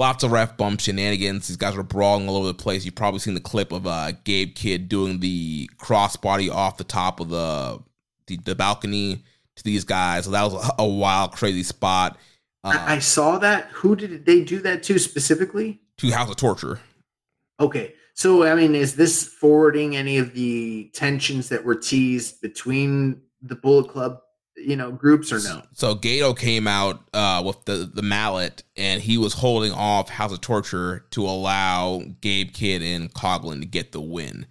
lots 0.00 0.24
of 0.24 0.32
ref 0.32 0.56
bump 0.56 0.80
shenanigans. 0.80 1.46
These 1.46 1.58
guys 1.58 1.76
were 1.76 1.82
brawling 1.82 2.26
all 2.26 2.38
over 2.38 2.46
the 2.46 2.54
place. 2.54 2.84
You've 2.84 2.94
probably 2.94 3.20
seen 3.20 3.34
the 3.34 3.40
clip 3.40 3.70
of 3.70 3.86
uh, 3.86 4.12
Gabe 4.24 4.54
Kidd 4.54 4.88
doing 4.88 5.20
the 5.20 5.70
crossbody 5.76 6.50
off 6.50 6.78
the 6.78 6.84
top 6.84 7.20
of 7.20 7.28
the, 7.28 7.80
the, 8.26 8.38
the 8.38 8.54
balcony 8.54 9.22
to 9.56 9.62
these 9.62 9.84
guys. 9.84 10.24
So 10.24 10.30
that 10.30 10.42
was 10.42 10.72
a, 10.78 10.88
wild, 10.88 11.32
crazy 11.32 11.62
spot. 11.62 12.18
I, 12.64 12.96
I 12.96 12.98
saw 12.98 13.38
that. 13.38 13.66
Who 13.72 13.94
did 13.94 14.24
they 14.24 14.42
do 14.42 14.60
that 14.60 14.82
to 14.84 14.98
specifically? 14.98 15.80
To 15.98 16.10
House 16.10 16.30
of 16.30 16.36
Torture. 16.36 16.80
Okay. 17.60 17.94
So, 18.14 18.44
I 18.44 18.54
mean, 18.54 18.74
is 18.74 18.96
this 18.96 19.22
forwarding 19.24 19.96
any 19.96 20.16
of 20.16 20.32
the 20.32 20.90
tensions 20.94 21.50
that 21.50 21.64
were 21.64 21.74
teased 21.74 22.40
between 22.40 23.20
the 23.42 23.54
Bullet 23.54 23.90
Club 23.90 24.20
you 24.66 24.76
know 24.76 24.92
groups 24.92 25.32
or 25.32 25.40
no? 25.40 25.62
So 25.72 25.94
Gedo 25.94 26.36
came 26.36 26.66
out 26.66 27.02
uh, 27.12 27.42
with 27.44 27.64
the 27.64 27.90
the 27.92 28.02
mallet, 28.02 28.62
and 28.76 29.00
he 29.00 29.18
was 29.18 29.34
holding 29.34 29.72
off 29.72 30.08
House 30.08 30.32
of 30.32 30.40
Torture 30.40 31.04
to 31.10 31.24
allow 31.24 32.02
Gabe 32.20 32.52
Kidd 32.52 32.82
and 32.82 33.12
Coughlin 33.12 33.60
to 33.60 33.66
get 33.66 33.92
the 33.92 34.00
win. 34.00 34.46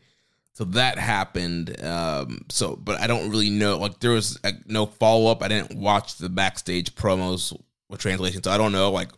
So 0.54 0.66
that 0.66 0.98
happened. 0.98 1.82
Um, 1.84 2.46
so, 2.50 2.76
but 2.76 3.00
I 3.00 3.08
don't 3.08 3.30
really 3.30 3.50
know. 3.50 3.78
Like 3.78 4.00
there 4.00 4.12
was 4.12 4.40
a, 4.44 4.54
no 4.66 4.86
follow 4.86 5.32
up. 5.32 5.42
I 5.42 5.48
didn't 5.48 5.78
watch 5.78 6.18
the 6.18 6.30
backstage 6.30 6.96
promos 6.96 7.58
with 7.90 8.02
translation, 8.02 8.44
so 8.44 8.52
I 8.52 8.58
don't 8.58 8.72
know 8.72 8.92
like 8.92 9.10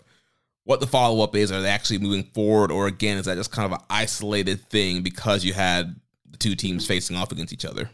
what 0.64 0.80
the 0.80 0.88
follow 0.88 1.24
up 1.24 1.36
is. 1.36 1.52
Are 1.52 1.62
they 1.62 1.70
actually 1.70 2.00
moving 2.00 2.24
forward, 2.34 2.72
or 2.72 2.88
again, 2.88 3.18
is 3.18 3.26
that 3.26 3.38
just 3.38 3.52
kind 3.52 3.66
of 3.66 3.80
an 3.80 3.86
isolated 3.90 4.70
thing 4.70 5.02
because 5.02 5.44
you 5.44 5.54
had 5.54 5.96
the 6.30 6.38
two 6.38 6.56
teams 6.56 6.86
facing 6.86 7.16
off 7.16 7.32
against 7.32 7.54
each 7.54 7.66
other? 7.66 7.90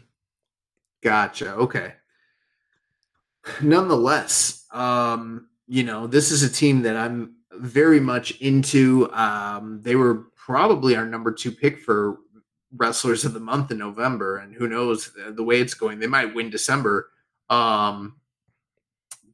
Gotcha. 1.00 1.54
Okay 1.54 1.92
nonetheless, 3.62 4.66
um, 4.72 5.48
you 5.66 5.82
know, 5.82 6.06
this 6.06 6.30
is 6.30 6.42
a 6.42 6.50
team 6.50 6.82
that 6.82 6.96
I'm 6.96 7.34
very 7.52 8.00
much 8.00 8.40
into. 8.40 9.10
Um, 9.12 9.80
they 9.82 9.96
were 9.96 10.26
probably 10.36 10.96
our 10.96 11.06
number 11.06 11.32
two 11.32 11.52
pick 11.52 11.80
for 11.80 12.18
wrestlers 12.76 13.24
of 13.24 13.34
the 13.34 13.40
month 13.40 13.70
in 13.70 13.78
November, 13.78 14.38
and 14.38 14.54
who 14.54 14.68
knows 14.68 15.10
the 15.30 15.42
way 15.42 15.60
it's 15.60 15.74
going, 15.74 15.98
they 15.98 16.06
might 16.06 16.34
win 16.34 16.50
December. 16.50 17.10
Um, 17.50 18.16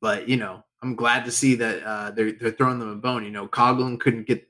but 0.01 0.29
you 0.29 0.37
know, 0.37 0.65
I'm 0.83 0.95
glad 0.95 1.25
to 1.25 1.31
see 1.31 1.55
that 1.57 1.83
uh, 1.83 2.11
they're 2.11 2.33
they're 2.33 2.51
throwing 2.51 2.79
them 2.79 2.91
a 2.91 2.97
bone. 2.97 3.25
You 3.25 3.31
know, 3.31 3.49
Coughlin 3.49 3.99
couldn't 3.99 4.27
get 4.27 4.47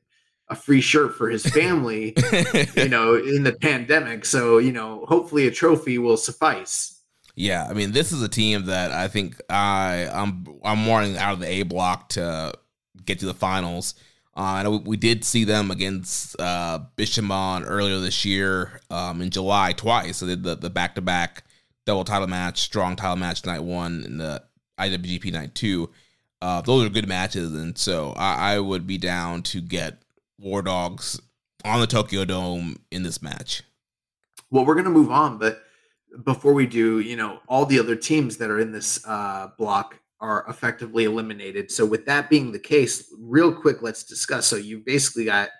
a 0.48 0.54
free 0.54 0.80
shirt 0.80 1.14
for 1.14 1.30
his 1.30 1.46
family, 1.46 2.14
you 2.76 2.88
know, 2.88 3.14
in 3.14 3.42
the 3.42 3.56
pandemic, 3.60 4.24
so 4.24 4.58
you 4.58 4.72
know, 4.72 5.04
hopefully 5.06 5.46
a 5.46 5.50
trophy 5.50 5.98
will 5.98 6.16
suffice. 6.16 6.93
Yeah, 7.36 7.66
I 7.68 7.72
mean, 7.72 7.92
this 7.92 8.12
is 8.12 8.22
a 8.22 8.28
team 8.28 8.66
that 8.66 8.92
I 8.92 9.08
think 9.08 9.40
I 9.50 10.08
I'm 10.12 10.46
I'm 10.64 10.86
wanting 10.86 11.16
out 11.16 11.34
of 11.34 11.40
the 11.40 11.48
A 11.48 11.62
block 11.62 12.10
to 12.10 12.52
get 13.04 13.18
to 13.20 13.26
the 13.26 13.34
finals. 13.34 13.94
Uh, 14.36 14.40
I 14.40 14.62
know 14.64 14.76
we 14.84 14.96
did 14.96 15.24
see 15.24 15.44
them 15.44 15.70
against 15.70 16.38
uh, 16.40 16.80
Bishamon 16.96 17.64
earlier 17.66 17.98
this 17.98 18.24
year 18.24 18.80
um, 18.90 19.20
in 19.20 19.30
July 19.30 19.72
twice. 19.72 20.16
So 20.16 20.26
they 20.26 20.36
did 20.36 20.60
the 20.60 20.70
back 20.70 20.96
to 20.96 21.00
back 21.00 21.44
double 21.84 22.04
title 22.04 22.26
match, 22.26 22.60
strong 22.60 22.96
title 22.96 23.16
match 23.16 23.44
night 23.44 23.62
one, 23.62 24.02
and 24.04 24.20
the 24.20 24.42
IWGP 24.78 25.32
night 25.32 25.54
two. 25.54 25.90
Uh, 26.40 26.60
those 26.60 26.84
are 26.84 26.90
good 26.90 27.08
matches, 27.08 27.54
and 27.54 27.78
so 27.78 28.12
I, 28.16 28.54
I 28.54 28.58
would 28.58 28.86
be 28.86 28.98
down 28.98 29.42
to 29.44 29.60
get 29.60 30.02
War 30.38 30.62
Dogs 30.62 31.20
on 31.64 31.80
the 31.80 31.86
Tokyo 31.86 32.24
Dome 32.24 32.76
in 32.90 33.02
this 33.02 33.22
match. 33.22 33.62
Well, 34.50 34.66
we're 34.66 34.74
gonna 34.74 34.90
move 34.90 35.10
on, 35.10 35.38
but 35.38 35.62
before 36.22 36.52
we 36.52 36.66
do, 36.66 37.00
you 37.00 37.16
know, 37.16 37.40
all 37.48 37.66
the 37.66 37.78
other 37.78 37.96
teams 37.96 38.36
that 38.36 38.50
are 38.50 38.60
in 38.60 38.72
this 38.72 39.04
uh, 39.06 39.48
block 39.58 39.98
are 40.20 40.44
effectively 40.48 41.04
eliminated. 41.04 41.70
So, 41.70 41.84
with 41.84 42.06
that 42.06 42.30
being 42.30 42.52
the 42.52 42.58
case, 42.58 43.12
real 43.18 43.52
quick, 43.52 43.82
let's 43.82 44.04
discuss. 44.04 44.46
So, 44.46 44.56
you 44.56 44.78
basically 44.78 45.24
got 45.24 45.50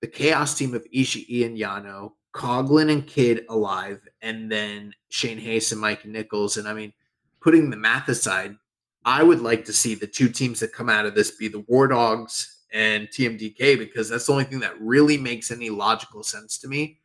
the 0.00 0.06
chaos 0.06 0.56
team 0.56 0.74
of 0.74 0.86
Ishii 0.94 1.44
and 1.44 1.56
Yano, 1.56 2.12
Coughlin 2.34 2.90
and 2.90 3.06
Kidd 3.06 3.44
alive, 3.48 4.00
and 4.22 4.50
then 4.50 4.94
Shane 5.10 5.38
Haste 5.38 5.72
and 5.72 5.80
Mike 5.80 6.04
Nicholls. 6.04 6.56
And 6.56 6.66
I 6.66 6.72
mean, 6.72 6.92
putting 7.40 7.70
the 7.70 7.76
math 7.76 8.08
aside, 8.08 8.56
I 9.04 9.22
would 9.22 9.40
like 9.40 9.64
to 9.66 9.72
see 9.72 9.94
the 9.94 10.06
two 10.06 10.28
teams 10.28 10.60
that 10.60 10.72
come 10.72 10.88
out 10.88 11.06
of 11.06 11.14
this 11.14 11.32
be 11.32 11.48
the 11.48 11.64
War 11.68 11.88
Dogs 11.88 12.64
and 12.72 13.08
TMDK 13.08 13.78
because 13.78 14.08
that's 14.08 14.26
the 14.26 14.32
only 14.32 14.44
thing 14.44 14.60
that 14.60 14.80
really 14.80 15.16
makes 15.16 15.50
any 15.50 15.70
logical 15.70 16.22
sense 16.22 16.58
to 16.58 16.68
me. 16.68 16.98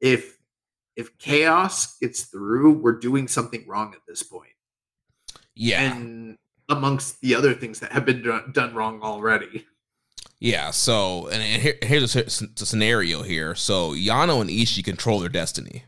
If 0.00 0.37
if 0.98 1.16
chaos 1.16 1.96
gets 1.98 2.22
through, 2.22 2.72
we're 2.72 2.98
doing 2.98 3.28
something 3.28 3.64
wrong 3.68 3.94
at 3.94 4.00
this 4.06 4.24
point. 4.24 4.50
Yeah. 5.54 5.80
And 5.80 6.36
amongst 6.68 7.20
the 7.20 7.36
other 7.36 7.54
things 7.54 7.78
that 7.80 7.92
have 7.92 8.04
been 8.04 8.22
done, 8.22 8.50
done 8.52 8.74
wrong 8.74 9.00
already. 9.00 9.64
Yeah. 10.40 10.72
So, 10.72 11.28
and, 11.28 11.40
and 11.40 11.62
here, 11.62 11.78
here's 11.82 12.16
a, 12.16 12.24
a, 12.24 12.66
scenario 12.66 13.22
here. 13.22 13.54
So, 13.54 13.92
Yano 13.92 14.40
and 14.40 14.50
Ishii 14.50 14.84
control 14.84 15.20
their 15.20 15.28
destiny 15.28 15.84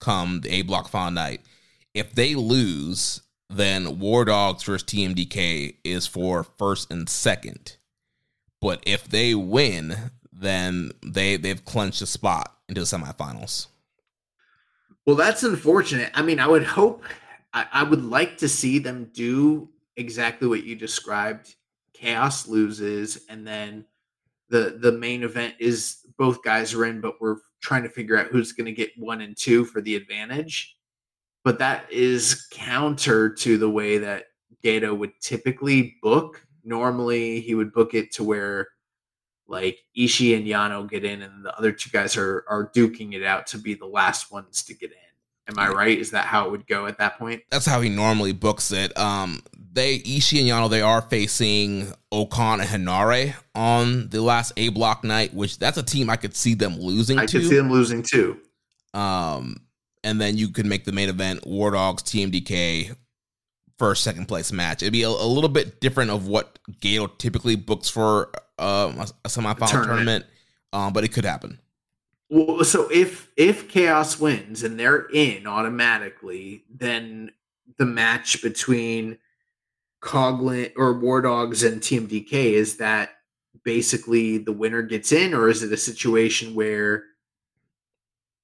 come 0.00 0.40
the 0.40 0.50
A 0.50 0.62
block 0.62 0.88
final 0.88 1.12
night. 1.12 1.42
If 1.94 2.12
they 2.12 2.34
lose, 2.34 3.22
then 3.48 4.00
War 4.00 4.24
Dogs 4.24 4.64
versus 4.64 4.86
TMDK 4.88 5.76
is 5.84 6.06
for 6.06 6.44
first 6.58 6.90
and 6.90 7.08
second. 7.08 7.76
But 8.60 8.82
if 8.84 9.08
they 9.08 9.36
win, 9.36 10.10
then 10.32 10.90
they 11.04 11.36
they've 11.36 11.64
clinched 11.64 12.02
a 12.02 12.06
spot 12.06 12.56
into 12.68 12.80
the 12.80 12.86
semifinals. 12.86 13.68
Well, 15.08 15.16
that's 15.16 15.42
unfortunate. 15.42 16.10
I 16.12 16.20
mean, 16.20 16.38
I 16.38 16.46
would 16.46 16.64
hope, 16.64 17.02
I, 17.54 17.64
I 17.72 17.82
would 17.82 18.04
like 18.04 18.36
to 18.36 18.48
see 18.48 18.78
them 18.78 19.10
do 19.14 19.70
exactly 19.96 20.46
what 20.46 20.64
you 20.64 20.76
described. 20.76 21.54
Chaos 21.94 22.46
loses, 22.46 23.24
and 23.30 23.46
then 23.46 23.86
the 24.50 24.76
the 24.78 24.92
main 24.92 25.22
event 25.22 25.54
is 25.58 26.00
both 26.18 26.42
guys 26.42 26.74
are 26.74 26.84
in, 26.84 27.00
but 27.00 27.22
we're 27.22 27.38
trying 27.62 27.84
to 27.84 27.88
figure 27.88 28.18
out 28.18 28.26
who's 28.26 28.52
going 28.52 28.66
to 28.66 28.72
get 28.72 28.90
one 28.98 29.22
and 29.22 29.34
two 29.34 29.64
for 29.64 29.80
the 29.80 29.96
advantage. 29.96 30.76
But 31.42 31.58
that 31.58 31.90
is 31.90 32.46
counter 32.52 33.30
to 33.30 33.56
the 33.56 33.70
way 33.70 33.96
that 33.96 34.26
Gedo 34.62 34.94
would 34.94 35.18
typically 35.22 35.96
book. 36.02 36.46
Normally, 36.64 37.40
he 37.40 37.54
would 37.54 37.72
book 37.72 37.94
it 37.94 38.12
to 38.12 38.24
where 38.24 38.68
like 39.48 39.78
Ishii 39.96 40.36
and 40.36 40.46
Yano 40.46 40.88
get 40.88 41.04
in, 41.04 41.22
and 41.22 41.44
the 41.44 41.56
other 41.56 41.72
two 41.72 41.90
guys 41.90 42.16
are 42.16 42.44
are 42.48 42.70
duking 42.74 43.14
it 43.14 43.24
out 43.24 43.46
to 43.48 43.58
be 43.58 43.74
the 43.74 43.86
last 43.86 44.30
ones 44.30 44.62
to 44.64 44.74
get 44.74 44.90
in. 44.92 44.96
Am 45.48 45.58
I 45.58 45.68
right? 45.70 45.98
Is 45.98 46.10
that 46.10 46.26
how 46.26 46.44
it 46.44 46.50
would 46.50 46.66
go 46.66 46.86
at 46.86 46.98
that 46.98 47.18
point? 47.18 47.42
That's 47.50 47.64
how 47.64 47.80
he 47.80 47.88
normally 47.88 48.32
books 48.32 48.70
it. 48.70 48.96
Um, 48.98 49.42
they 49.72 49.98
Ishii 50.00 50.40
and 50.40 50.48
Yano 50.48 50.68
they 50.68 50.82
are 50.82 51.00
facing 51.00 51.90
O-Khan 52.12 52.60
and 52.60 52.68
Henare 52.68 53.34
on 53.54 54.08
the 54.10 54.20
last 54.20 54.52
A 54.58 54.68
block 54.68 55.04
night, 55.04 55.32
which 55.32 55.58
that's 55.58 55.78
a 55.78 55.82
team 55.82 56.10
I 56.10 56.16
could 56.16 56.36
see 56.36 56.52
them 56.54 56.78
losing 56.78 57.18
I 57.18 57.24
to. 57.26 57.38
could 57.38 57.48
see 57.48 57.56
them 57.56 57.70
losing 57.70 58.02
too. 58.02 58.38
Um, 58.92 59.62
and 60.04 60.20
then 60.20 60.36
you 60.36 60.48
could 60.50 60.66
make 60.66 60.84
the 60.84 60.92
main 60.92 61.08
event 61.08 61.46
War 61.46 61.70
Dogs 61.70 62.02
TMDK 62.02 62.94
first 63.78 64.02
second 64.02 64.26
place 64.26 64.52
match. 64.52 64.82
It'd 64.82 64.92
be 64.92 65.04
a, 65.04 65.08
a 65.08 65.26
little 65.28 65.48
bit 65.48 65.80
different 65.80 66.10
of 66.10 66.26
what 66.26 66.58
Gale 66.80 67.08
typically 67.08 67.56
books 67.56 67.88
for 67.88 68.30
uh, 68.58 68.92
a, 68.96 69.08
a 69.24 69.28
semifinal 69.28 69.68
Tournament. 69.68 69.86
tournament, 69.86 70.26
um, 70.72 70.92
but 70.92 71.04
it 71.04 71.08
could 71.08 71.24
happen. 71.24 71.58
Well, 72.30 72.64
so 72.64 72.88
if 72.92 73.30
if 73.36 73.68
Chaos 73.68 74.20
wins 74.20 74.62
and 74.62 74.78
they're 74.78 75.06
in 75.06 75.46
automatically, 75.46 76.64
then 76.68 77.30
the 77.78 77.86
match 77.86 78.42
between 78.42 79.18
Coughlin 80.02 80.72
or 80.76 80.98
War 80.98 81.22
Dogs 81.22 81.62
and 81.62 81.80
TMDK 81.80 82.32
is 82.32 82.76
that 82.76 83.10
basically 83.64 84.38
the 84.38 84.52
winner 84.52 84.82
gets 84.82 85.10
in, 85.10 85.32
or 85.32 85.48
is 85.48 85.62
it 85.62 85.72
a 85.72 85.76
situation 85.76 86.54
where 86.54 87.04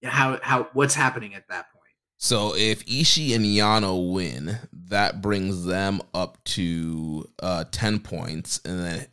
how 0.03 0.39
how 0.43 0.69
what's 0.73 0.95
happening 0.95 1.35
at 1.35 1.49
that 1.49 1.71
point? 1.73 1.93
So 2.17 2.55
if 2.55 2.87
Ishii 2.87 3.35
and 3.35 3.45
Yano 3.45 4.13
win, 4.13 4.59
that 4.89 5.21
brings 5.23 5.65
them 5.65 6.01
up 6.13 6.43
to 6.45 7.29
uh, 7.43 7.65
ten 7.71 8.01
points, 8.01 8.61
and 8.65 8.81
then 8.81 9.07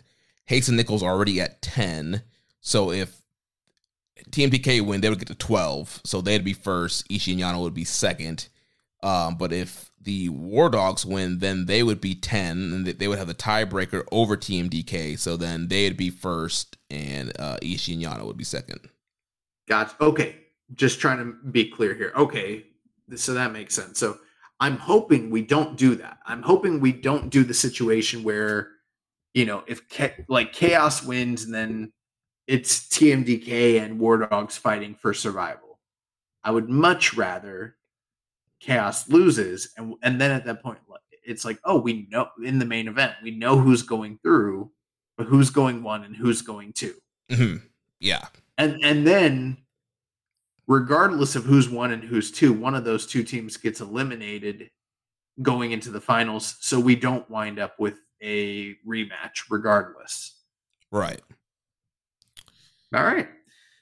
Haste 0.45 0.67
and 0.67 0.77
Nicholls 0.77 1.03
already 1.03 1.39
at 1.41 1.61
ten. 1.61 2.23
So 2.61 2.91
if 2.91 3.21
TMDK 4.29 4.85
win, 4.85 5.01
they 5.01 5.09
would 5.09 5.19
get 5.19 5.27
to 5.29 5.35
twelve. 5.35 6.01
So 6.03 6.21
they'd 6.21 6.43
be 6.43 6.53
first. 6.53 7.07
Ishii 7.09 7.33
and 7.33 7.41
Yano 7.41 7.61
would 7.61 7.73
be 7.73 7.83
second. 7.85 8.47
Um, 9.03 9.35
but 9.35 9.51
if 9.51 9.89
the 9.99 10.29
War 10.29 10.69
Dogs 10.69 11.05
win, 11.05 11.39
then 11.39 11.65
they 11.65 11.83
would 11.83 12.01
be 12.01 12.13
ten, 12.15 12.57
and 12.73 12.85
they- 12.85 12.91
they 12.93 13.07
would 13.07 13.17
have 13.17 13.27
the 13.27 13.33
tiebreaker 13.33 14.03
over 14.11 14.37
TMDK. 14.37 15.17
So 15.17 15.37
then 15.37 15.67
they'd 15.69 15.97
be 15.97 16.09
first, 16.09 16.77
and 16.89 17.31
uh, 17.39 17.57
Ishii 17.61 17.93
and 17.95 18.03
Yano 18.03 18.25
would 18.25 18.37
be 18.37 18.43
second. 18.43 18.89
Gotcha. 19.67 19.95
Okay. 20.01 20.35
Just 20.73 20.99
trying 20.99 21.17
to 21.19 21.33
be 21.49 21.65
clear 21.69 21.93
here. 21.93 22.11
Okay. 22.15 22.65
So 23.15 23.33
that 23.33 23.51
makes 23.51 23.73
sense. 23.75 23.99
So 23.99 24.19
I'm 24.61 24.77
hoping 24.77 25.29
we 25.31 25.41
don't 25.41 25.75
do 25.75 25.95
that. 25.95 26.19
I'm 26.25 26.43
hoping 26.43 26.79
we 26.79 26.91
don't 26.93 27.29
do 27.31 27.43
the 27.43 27.53
situation 27.53 28.21
where, 28.23 28.69
you 29.33 29.45
know, 29.45 29.63
if 29.67 29.81
like 30.29 30.53
chaos 30.53 31.03
wins 31.03 31.43
and 31.45 31.53
then 31.53 31.91
it's 32.47 32.87
TMDK 32.89 33.81
and 33.81 33.99
War 33.99 34.17
Dogs 34.17 34.57
fighting 34.57 34.93
for 34.93 35.13
survival. 35.13 35.79
I 36.43 36.51
would 36.51 36.69
much 36.69 37.15
rather 37.15 37.75
chaos 38.59 39.09
loses 39.09 39.73
and 39.77 39.95
and 40.03 40.21
then 40.21 40.31
at 40.31 40.45
that 40.45 40.61
point 40.61 40.77
it's 41.23 41.43
like, 41.45 41.59
oh, 41.65 41.79
we 41.79 42.07
know 42.11 42.29
in 42.43 42.59
the 42.59 42.65
main 42.65 42.87
event, 42.87 43.13
we 43.23 43.31
know 43.31 43.57
who's 43.57 43.81
going 43.83 44.19
through, 44.23 44.71
but 45.17 45.27
who's 45.27 45.49
going 45.49 45.81
one 45.83 46.03
and 46.03 46.15
who's 46.15 46.41
going 46.43 46.73
two 46.73 46.95
Mhm. 47.31 47.63
Yeah. 47.99 48.27
and 48.59 48.83
and 48.83 49.07
then 49.07 49.57
regardless 50.71 51.35
of 51.35 51.43
who's 51.43 51.67
one 51.69 51.91
and 51.91 52.01
who's 52.01 52.31
two 52.31 52.53
one 52.53 52.73
of 52.75 52.85
those 52.85 53.05
two 53.05 53.23
teams 53.23 53.57
gets 53.57 53.81
eliminated 53.81 54.69
going 55.41 55.73
into 55.73 55.91
the 55.91 55.99
finals 55.99 56.55
so 56.61 56.79
we 56.79 56.95
don't 56.95 57.29
wind 57.29 57.59
up 57.59 57.77
with 57.77 57.95
a 58.21 58.73
rematch 58.87 59.43
regardless 59.49 60.37
Right. 60.89 61.21
all 62.95 63.03
right 63.03 63.27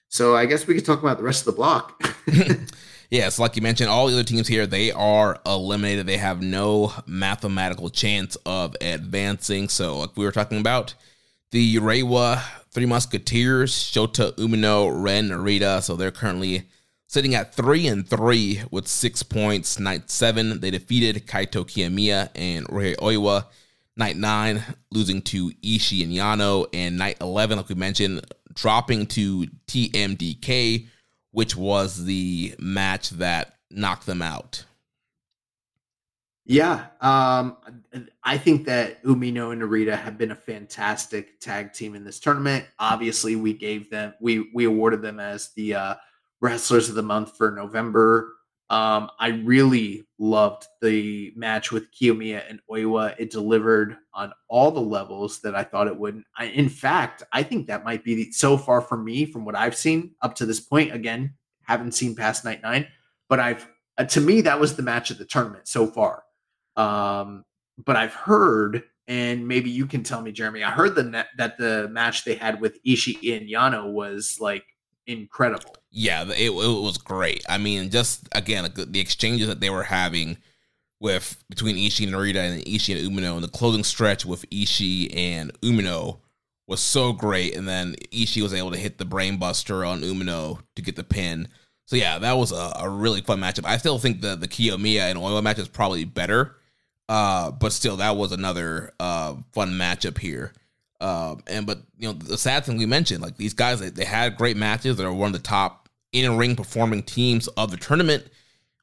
so 0.08 0.36
i 0.36 0.48
guess 0.48 0.66
we 0.66 0.74
could 0.74 0.86
talk 0.86 1.00
about 1.00 1.18
the 1.18 1.24
rest 1.24 1.42
of 1.42 1.54
the 1.54 1.58
block 1.58 2.02
yes, 3.12 3.40
like 3.40 3.56
you 3.56 3.62
mentioned, 3.62 3.90
all 3.90 4.08
the 4.08 4.14
other 4.14 4.24
teams 4.24 4.48
here 4.48 4.68
they 4.68 4.92
are 4.92 5.40
eliminated. 5.46 6.06
They 6.06 6.18
have 6.18 6.42
no 6.42 6.94
mathematical 7.08 7.90
chance 7.90 8.36
of 8.46 8.76
advancing. 8.82 9.68
So, 9.68 9.98
like 9.98 10.16
we 10.16 10.26
were 10.26 10.32
talking 10.32 10.60
about, 10.60 10.94
the 11.52 11.78
Reiwa 11.78 12.42
Three 12.72 12.86
Musketeers, 12.86 13.74
Shota, 13.74 14.32
Umino, 14.34 14.92
Ren, 14.94 15.30
Narita. 15.30 15.82
So 15.82 15.96
they're 15.96 16.12
currently 16.12 16.68
sitting 17.10 17.34
at 17.34 17.54
three 17.56 17.88
and 17.88 18.08
three 18.08 18.62
with 18.72 18.88
six 18.88 19.24
points. 19.24 19.80
Night 19.80 20.10
seven, 20.10 20.62
they 20.62 20.70
defeated 20.72 21.26
Kaito 21.28 21.66
Kiyomiya 21.66 22.30
and 22.36 22.66
Rei 22.70 22.96
Oiwa. 22.96 23.46
Night 23.98 24.16
nine, 24.16 24.64
losing 24.92 25.22
to 25.24 25.50
Ishii 25.62 26.04
and 26.04 26.14
Yano, 26.14 26.68
and 26.72 26.98
night 26.98 27.18
eleven, 27.20 27.58
like 27.58 27.68
we 27.68 27.76
mentioned, 27.76 28.22
dropping 28.54 29.08
to 29.08 29.48
TMDK, 29.68 30.88
which 31.32 31.58
was 31.58 32.06
the 32.06 32.56
match 32.60 33.10
that 33.10 33.56
knocked 33.70 34.06
them 34.06 34.22
out. 34.22 34.64
yeah 36.46 36.86
um 37.02 37.56
i 38.24 38.36
think 38.36 38.66
that 38.66 39.04
umino 39.04 39.52
and 39.52 39.62
narita 39.62 39.96
have 39.96 40.18
been 40.18 40.32
a 40.32 40.36
fantastic 40.36 41.40
tag 41.40 41.72
team 41.74 41.94
in 41.94 42.04
this 42.04 42.20
tournament 42.20 42.66
obviously 42.80 43.36
we 43.36 43.54
gave 43.54 43.88
them 43.92 44.12
we 44.20 44.50
we 44.56 44.66
awarded 44.66 45.04
them 45.04 45.20
as 45.20 45.50
the 45.50 45.76
uh 45.76 45.94
wrestlers 46.42 46.90
of 46.90 46.96
the 46.96 47.04
month 47.04 47.36
for 47.38 47.52
november 47.52 48.36
Um, 48.70 49.10
I 49.20 49.30
really 49.30 50.06
loved 50.20 50.68
the 50.80 51.34
match 51.36 51.72
with 51.72 51.92
Kiyomiya 51.92 52.44
and 52.48 52.60
Oiwa. 52.70 53.16
It 53.18 53.32
delivered 53.32 53.98
on 54.14 54.32
all 54.48 54.70
the 54.70 54.80
levels 54.80 55.40
that 55.42 55.56
I 55.56 55.64
thought 55.64 55.88
it 55.88 55.98
would. 55.98 56.22
I, 56.38 56.46
in 56.46 56.70
fact, 56.70 57.24
I 57.34 57.42
think 57.42 57.66
that 57.66 57.84
might 57.84 58.04
be 58.04 58.14
the, 58.16 58.32
so 58.32 58.58
far 58.58 58.82
for 58.82 58.96
me, 58.96 59.26
from 59.26 59.44
what 59.44 59.56
I've 59.56 59.76
seen 59.76 60.14
up 60.22 60.36
to 60.36 60.46
this 60.46 60.60
point. 60.60 60.94
Again, 60.94 61.34
haven't 61.64 61.94
seen 61.94 62.16
past 62.16 62.46
night 62.46 62.62
nine, 62.62 62.86
but 63.28 63.40
I've 63.40 63.68
uh, 63.98 64.06
to 64.06 64.22
me 64.22 64.42
that 64.42 64.60
was 64.60 64.76
the 64.76 64.84
match 64.84 65.10
of 65.10 65.18
the 65.18 65.26
tournament 65.26 65.68
so 65.68 65.88
far. 65.88 66.24
Um, 66.76 67.46
but 67.84 67.96
I've 67.96 68.14
heard, 68.14 68.84
and 69.08 69.48
maybe 69.48 69.72
you 69.72 69.88
can 69.88 70.04
tell 70.04 70.22
me, 70.22 70.32
Jeremy. 70.32 70.64
I 70.64 70.70
heard 70.70 70.94
the 70.94 71.26
that 71.38 71.58
the 71.58 71.90
match 71.90 72.24
they 72.24 72.36
had 72.36 72.62
with 72.62 72.78
Ishii 72.84 73.36
and 73.36 73.50
Yano 73.50 73.92
was 73.92 74.38
like 74.40 74.66
incredible. 75.10 75.76
Yeah, 75.92 76.24
it, 76.24 76.52
it 76.52 76.54
was 76.54 76.98
great. 76.98 77.44
I 77.50 77.58
mean, 77.58 77.90
just 77.90 78.28
again, 78.34 78.72
the 78.76 79.00
exchanges 79.00 79.48
that 79.48 79.60
they 79.60 79.70
were 79.70 79.84
having 79.84 80.38
with 81.00 81.44
between 81.50 81.76
Ishii 81.76 82.06
and 82.06 82.14
Narita 82.14 82.36
and 82.36 82.64
Ishii 82.64 82.98
and 82.98 83.12
Umino, 83.12 83.36
and 83.36 83.44
the 83.44 83.48
closing 83.48 83.84
stretch 83.84 84.26
with 84.26 84.50
Ishii 84.50 85.16
and 85.16 85.52
Umino 85.62 86.20
was 86.68 86.80
so 86.80 87.14
great. 87.14 87.56
And 87.56 87.68
then 87.68 87.96
Ishii 88.12 88.44
was 88.44 88.54
able 88.54 88.72
to 88.72 88.78
hit 88.78 88.98
the 88.98 89.06
brainbuster 89.06 89.88
on 89.88 90.02
Umino 90.02 90.60
to 90.76 90.82
get 90.82 90.96
the 90.96 91.04
pin. 91.04 91.48
So 91.86 91.96
yeah, 91.96 92.20
that 92.20 92.38
was 92.38 92.52
a, 92.52 92.74
a 92.76 92.90
really 92.90 93.22
fun 93.22 93.40
matchup. 93.40 93.66
I 93.66 93.78
still 93.78 93.98
think 93.98 94.22
the 94.22 94.36
the 94.36 94.48
Kiyomiya 94.48 95.10
and 95.10 95.18
Oiwa 95.18 95.42
match 95.42 95.58
is 95.58 95.68
probably 95.68 96.06
better, 96.06 96.56
uh, 97.08 97.50
but 97.52 97.74
still 97.74 97.98
that 97.98 98.16
was 98.16 98.32
another 98.32 98.94
uh, 99.00 99.36
fun 99.54 99.72
matchup 99.72 100.20
here. 100.20 100.54
Um, 101.02 101.44
and 101.48 101.66
but 101.66 101.80
you 101.98 102.08
know 102.08 102.14
the 102.14 102.38
sad 102.38 102.66
thing 102.66 102.78
we 102.78 102.86
mentioned, 102.86 103.22
like 103.22 103.38
these 103.38 103.54
guys, 103.54 103.80
they, 103.80 103.90
they 103.90 104.06
had 104.06 104.38
great 104.38 104.58
matches. 104.58 104.98
They're 104.98 105.12
one 105.12 105.28
of 105.28 105.34
the 105.34 105.48
top 105.48 105.90
in 106.12 106.38
ring 106.38 106.56
performing 106.56 107.04
teams 107.04 107.48
of 107.50 107.72
the 107.72 107.78
tournament. 107.78 108.28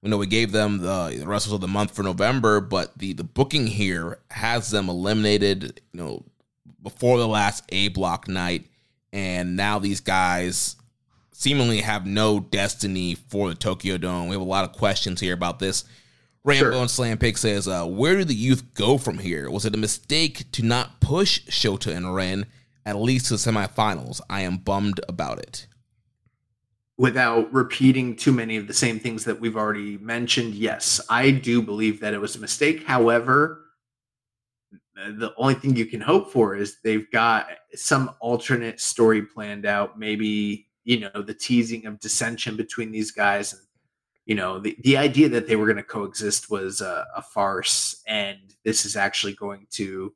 We 0.02 0.10
know 0.10 0.18
we 0.18 0.26
gave 0.26 0.52
them 0.52 0.78
the, 0.78 1.16
the 1.18 1.26
wrestlers 1.26 1.54
of 1.54 1.60
the 1.60 1.68
month 1.68 1.94
for 1.94 2.02
November, 2.02 2.60
but 2.60 2.96
the 2.98 3.12
the 3.12 3.24
booking 3.24 3.66
here 3.66 4.18
has 4.30 4.70
them 4.70 4.88
eliminated. 4.88 5.80
You 5.92 6.00
know, 6.00 6.24
before 6.82 7.18
the 7.18 7.28
last 7.28 7.64
A 7.70 7.88
block 7.88 8.28
night, 8.28 8.66
and 9.12 9.56
now 9.56 9.78
these 9.78 10.00
guys 10.00 10.76
seemingly 11.32 11.82
have 11.82 12.06
no 12.06 12.40
destiny 12.40 13.14
for 13.14 13.50
the 13.50 13.54
Tokyo 13.54 13.98
Dome. 13.98 14.28
We 14.28 14.34
have 14.34 14.40
a 14.40 14.44
lot 14.44 14.64
of 14.64 14.72
questions 14.72 15.20
here 15.20 15.34
about 15.34 15.58
this. 15.58 15.84
Ranbo 16.46 16.58
Sure. 16.58 16.72
and 16.74 16.90
Slam 16.90 17.18
Pig 17.18 17.36
says, 17.36 17.66
uh, 17.66 17.84
"Where 17.84 18.16
do 18.16 18.24
the 18.24 18.34
youth 18.34 18.72
go 18.74 18.98
from 18.98 19.18
here? 19.18 19.50
Was 19.50 19.64
it 19.64 19.74
a 19.74 19.78
mistake 19.78 20.50
to 20.52 20.62
not 20.62 21.00
push 21.00 21.40
Shota 21.48 21.94
and 21.94 22.14
Ren 22.14 22.46
at 22.84 22.96
least 22.96 23.26
to 23.26 23.34
the 23.34 23.38
semifinals? 23.38 24.20
I 24.30 24.42
am 24.42 24.58
bummed 24.58 25.00
about 25.08 25.38
it." 25.40 25.66
without 26.98 27.52
repeating 27.52 28.16
too 28.16 28.32
many 28.32 28.56
of 28.56 28.66
the 28.66 28.72
same 28.72 28.98
things 28.98 29.22
that 29.24 29.38
we've 29.38 29.56
already 29.58 29.98
mentioned, 29.98 30.54
yes, 30.54 30.98
I 31.10 31.30
do 31.30 31.60
believe 31.60 32.00
that 32.00 32.14
it 32.14 32.20
was 32.22 32.36
a 32.36 32.40
mistake. 32.40 32.84
However, 32.84 33.66
the 34.94 35.34
only 35.36 35.52
thing 35.56 35.76
you 35.76 35.84
can 35.84 36.00
hope 36.00 36.32
for 36.32 36.56
is 36.56 36.78
they've 36.82 37.10
got 37.10 37.48
some 37.74 38.12
alternate 38.20 38.80
story 38.80 39.20
planned 39.20 39.66
out. 39.66 39.98
Maybe, 39.98 40.68
you 40.84 41.00
know, 41.00 41.20
the 41.20 41.34
teasing 41.34 41.84
of 41.84 42.00
dissension 42.00 42.56
between 42.56 42.92
these 42.92 43.10
guys. 43.10 43.52
And, 43.52 43.60
you 44.26 44.34
know, 44.34 44.58
the, 44.58 44.76
the 44.82 44.96
idea 44.96 45.28
that 45.30 45.46
they 45.46 45.56
were 45.56 45.66
going 45.66 45.76
to 45.76 45.82
coexist 45.82 46.50
was 46.50 46.80
a, 46.80 47.06
a 47.16 47.22
farce. 47.22 48.02
And 48.06 48.38
this 48.64 48.84
is 48.84 48.96
actually 48.96 49.34
going 49.34 49.66
to 49.72 50.12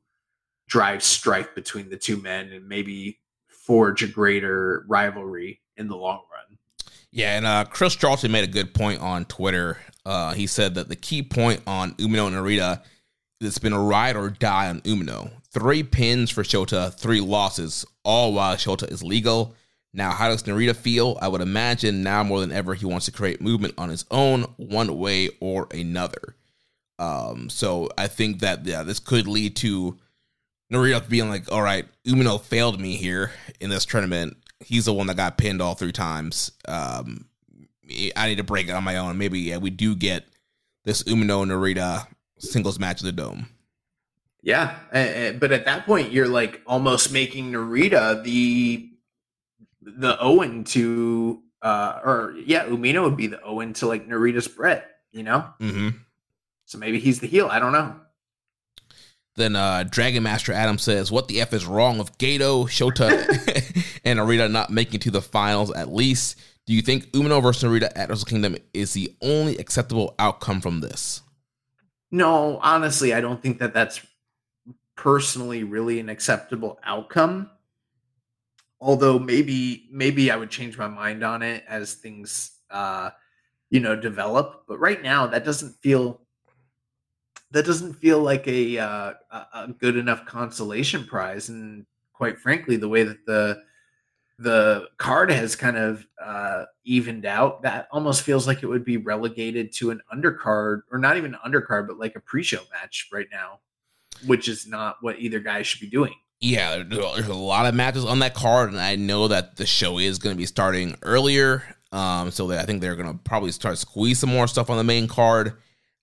drive 0.67 1.01
strife 1.01 1.55
between 1.55 1.89
the 1.89 1.97
two 1.97 2.17
men 2.17 2.51
and 2.51 2.67
maybe 2.67 3.19
forge 3.47 4.03
a 4.03 4.07
greater 4.07 4.85
rivalry 4.87 5.61
in 5.77 5.87
the 5.87 5.95
long 5.95 6.23
run. 6.31 6.57
Yeah, 7.11 7.37
and 7.37 7.45
uh, 7.45 7.65
Chris 7.65 7.95
Charlton 7.95 8.31
made 8.31 8.43
a 8.43 8.51
good 8.51 8.73
point 8.73 9.01
on 9.01 9.25
Twitter. 9.25 9.77
Uh, 10.05 10.33
he 10.33 10.47
said 10.47 10.75
that 10.75 10.89
the 10.89 10.95
key 10.95 11.23
point 11.23 11.61
on 11.65 11.93
Umino 11.95 12.27
and 12.27 12.35
Narita 12.35 12.81
is 13.39 13.49
it's 13.49 13.57
been 13.59 13.73
a 13.73 13.81
ride 13.81 14.15
or 14.15 14.29
die 14.29 14.69
on 14.69 14.81
Umino. 14.81 15.31
Three 15.53 15.83
pins 15.83 16.29
for 16.29 16.43
Shota, 16.43 16.93
three 16.93 17.19
losses, 17.19 17.85
all 18.03 18.33
while 18.33 18.55
Shota 18.55 18.89
is 18.89 19.03
legal. 19.03 19.55
Now, 19.93 20.11
how 20.11 20.29
does 20.29 20.43
Narita 20.43 20.75
feel? 20.75 21.17
I 21.21 21.27
would 21.27 21.41
imagine 21.41 22.01
now 22.01 22.23
more 22.23 22.39
than 22.39 22.51
ever 22.51 22.73
he 22.73 22.85
wants 22.85 23.05
to 23.07 23.11
create 23.11 23.41
movement 23.41 23.73
on 23.77 23.89
his 23.89 24.05
own, 24.09 24.43
one 24.55 24.97
way 24.97 25.29
or 25.41 25.67
another. 25.71 26.35
Um, 26.97 27.49
so 27.49 27.89
I 27.97 28.07
think 28.07 28.39
that 28.39 28.65
yeah, 28.65 28.83
this 28.83 28.99
could 28.99 29.27
lead 29.27 29.55
to 29.57 29.97
Narita 30.71 31.09
being 31.09 31.29
like, 31.29 31.51
"All 31.51 31.61
right, 31.61 31.85
Umino 32.07 32.39
failed 32.39 32.79
me 32.79 32.95
here 32.95 33.31
in 33.59 33.69
this 33.69 33.85
tournament. 33.85 34.37
He's 34.59 34.85
the 34.85 34.93
one 34.93 35.07
that 35.07 35.17
got 35.17 35.37
pinned 35.37 35.61
all 35.61 35.75
three 35.75 35.91
times. 35.91 36.51
Um, 36.67 37.25
I 38.15 38.27
need 38.27 38.37
to 38.37 38.43
break 38.43 38.69
it 38.69 38.73
on 38.73 38.83
my 38.83 38.97
own. 38.97 39.17
Maybe 39.17 39.39
yeah, 39.39 39.57
we 39.57 39.71
do 39.71 39.95
get 39.95 40.25
this 40.85 41.03
Umino 41.03 41.45
Narita 41.45 42.07
singles 42.37 42.79
match 42.79 43.01
in 43.01 43.07
the 43.07 43.11
dome." 43.11 43.49
Yeah, 44.43 44.75
but 45.39 45.51
at 45.51 45.65
that 45.65 45.85
point, 45.85 46.11
you're 46.11 46.27
like 46.27 46.61
almost 46.65 47.11
making 47.11 47.51
Narita 47.51 48.23
the 48.23 48.90
the 49.81 50.17
Owen 50.19 50.63
to, 50.65 51.41
uh, 51.61 51.99
or 52.03 52.35
yeah, 52.45 52.65
Umino 52.65 53.03
would 53.03 53.17
be 53.17 53.27
the 53.27 53.41
Owen 53.41 53.73
to 53.73 53.87
like 53.87 54.07
Narita's 54.07 54.47
Brett, 54.47 54.89
you 55.11 55.23
know. 55.23 55.47
Mm-hmm. 55.59 55.89
So 56.65 56.77
maybe 56.77 56.99
he's 56.99 57.19
the 57.19 57.27
heel. 57.27 57.47
I 57.51 57.59
don't 57.59 57.73
know. 57.73 57.95
Then 59.35 59.55
uh, 59.55 59.85
Dragon 59.89 60.23
Master 60.23 60.51
Adam 60.51 60.77
says, 60.77 61.11
"What 61.11 61.27
the 61.27 61.41
f 61.41 61.53
is 61.53 61.65
wrong 61.65 61.97
with 61.97 62.17
Gedo, 62.17 62.65
Shota, 62.65 63.11
and 64.05 64.19
Narita 64.19 64.51
not 64.51 64.69
making 64.69 64.99
to 65.01 65.11
the 65.11 65.21
finals 65.21 65.71
at 65.71 65.91
least? 65.91 66.37
Do 66.65 66.73
you 66.73 66.81
think 66.81 67.11
Umino 67.11 67.41
versus 67.41 67.63
Narita 67.63 67.91
at 67.95 68.09
Wrestle 68.09 68.25
Kingdom 68.25 68.57
is 68.73 68.93
the 68.93 69.15
only 69.21 69.57
acceptable 69.57 70.15
outcome 70.19 70.61
from 70.61 70.81
this?" 70.81 71.21
No, 72.11 72.59
honestly, 72.61 73.13
I 73.13 73.21
don't 73.21 73.41
think 73.41 73.59
that 73.59 73.73
that's 73.73 74.01
personally 74.95 75.63
really 75.63 75.99
an 75.99 76.09
acceptable 76.09 76.77
outcome. 76.83 77.49
Although 78.81 79.19
maybe 79.19 79.87
maybe 79.91 80.31
I 80.31 80.35
would 80.35 80.49
change 80.49 80.77
my 80.77 80.87
mind 80.87 81.23
on 81.23 81.41
it 81.43 81.63
as 81.67 81.93
things 81.93 82.51
uh 82.69 83.11
you 83.69 83.79
know 83.79 83.95
develop, 83.95 84.63
but 84.67 84.79
right 84.79 85.01
now 85.01 85.27
that 85.27 85.45
doesn't 85.45 85.75
feel 85.81 86.21
that 87.51 87.65
doesn't 87.65 87.93
feel 87.93 88.19
like 88.19 88.47
a 88.47 88.77
uh, 88.79 89.13
a 89.53 89.67
good 89.77 89.97
enough 89.97 90.25
consolation 90.25 91.05
prize 91.05 91.49
and 91.49 91.85
quite 92.13 92.39
frankly 92.39 92.75
the 92.77 92.89
way 92.89 93.03
that 93.03 93.25
the 93.25 93.63
the 94.39 94.87
card 94.97 95.31
has 95.31 95.55
kind 95.55 95.77
of 95.77 96.07
uh, 96.19 96.65
evened 96.83 97.25
out, 97.27 97.61
that 97.61 97.87
almost 97.91 98.23
feels 98.23 98.47
like 98.47 98.63
it 98.63 98.67
would 98.67 98.83
be 98.83 98.97
relegated 98.97 99.71
to 99.71 99.91
an 99.91 100.01
undercard, 100.11 100.81
or 100.91 100.97
not 100.97 101.15
even 101.15 101.35
undercard, 101.45 101.87
but 101.87 101.99
like 101.99 102.15
a 102.15 102.19
pre-show 102.19 102.61
match 102.73 103.07
right 103.13 103.27
now 103.31 103.59
which 104.25 104.47
is 104.47 104.67
not 104.67 104.97
what 105.01 105.19
either 105.19 105.39
guy 105.39 105.61
should 105.61 105.79
be 105.81 105.87
doing. 105.87 106.13
Yeah, 106.41 106.81
there's 106.83 107.27
a 107.27 107.35
lot 107.35 107.67
of 107.67 107.75
matches 107.75 108.03
on 108.03 108.19
that 108.19 108.33
card, 108.33 108.69
and 108.69 108.79
I 108.79 108.95
know 108.95 109.27
that 109.27 109.57
the 109.57 109.65
show 109.67 109.99
is 109.99 110.17
going 110.17 110.35
to 110.35 110.37
be 110.37 110.47
starting 110.47 110.97
earlier. 111.03 111.63
Um, 111.91 112.31
so 112.31 112.47
that 112.47 112.59
I 112.59 112.63
think 112.63 112.81
they're 112.81 112.95
going 112.95 113.11
to 113.11 113.19
probably 113.25 113.51
start 113.51 113.77
squeeze 113.77 114.17
some 114.17 114.29
more 114.29 114.47
stuff 114.47 114.69
on 114.69 114.77
the 114.77 114.83
main 114.83 115.07
card. 115.07 115.53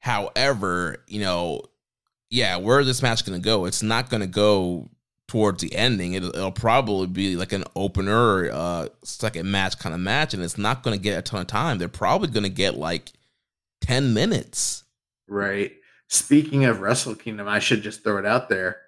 However, 0.01 1.03
you 1.09 1.21
know, 1.21 1.63
yeah, 2.31 2.57
where 2.59 2.79
is 2.79 2.87
this 2.87 3.03
match 3.03 3.25
going 3.25 3.41
to 3.41 3.45
go? 3.45 3.65
It's 3.65 3.83
not 3.83 4.11
going 4.11 4.21
to 4.21 4.27
go 4.27 4.91
towards 5.29 5.63
the 5.63 5.75
ending. 5.75 6.13
It'll, 6.13 6.29
it'll, 6.29 6.53
probably 6.53 7.07
be 7.07 7.37
like 7.37 7.53
an 7.53 7.65
opener, 7.75 8.51
uh, 8.53 8.89
second 9.03 9.51
match 9.51 9.79
kind 9.79 9.95
of 9.95 10.01
match, 10.01 10.35
and 10.35 10.43
it's 10.43 10.59
not 10.59 10.83
going 10.83 10.97
to 10.97 11.03
get 11.03 11.19
a 11.19 11.23
ton 11.23 11.41
of 11.41 11.47
time. 11.47 11.79
They're 11.79 11.89
probably 11.89 12.29
going 12.29 12.45
to 12.45 12.51
get 12.51 12.77
like 12.77 13.13
ten 13.81 14.15
minutes. 14.15 14.85
Right. 15.27 15.73
Speaking 16.09 16.65
of 16.65 16.81
Wrestle 16.81 17.15
Kingdom, 17.15 17.49
I 17.49 17.59
should 17.59 17.83
just 17.83 18.05
throw 18.05 18.19
it 18.19 18.27
out 18.27 18.49
there. 18.49 18.79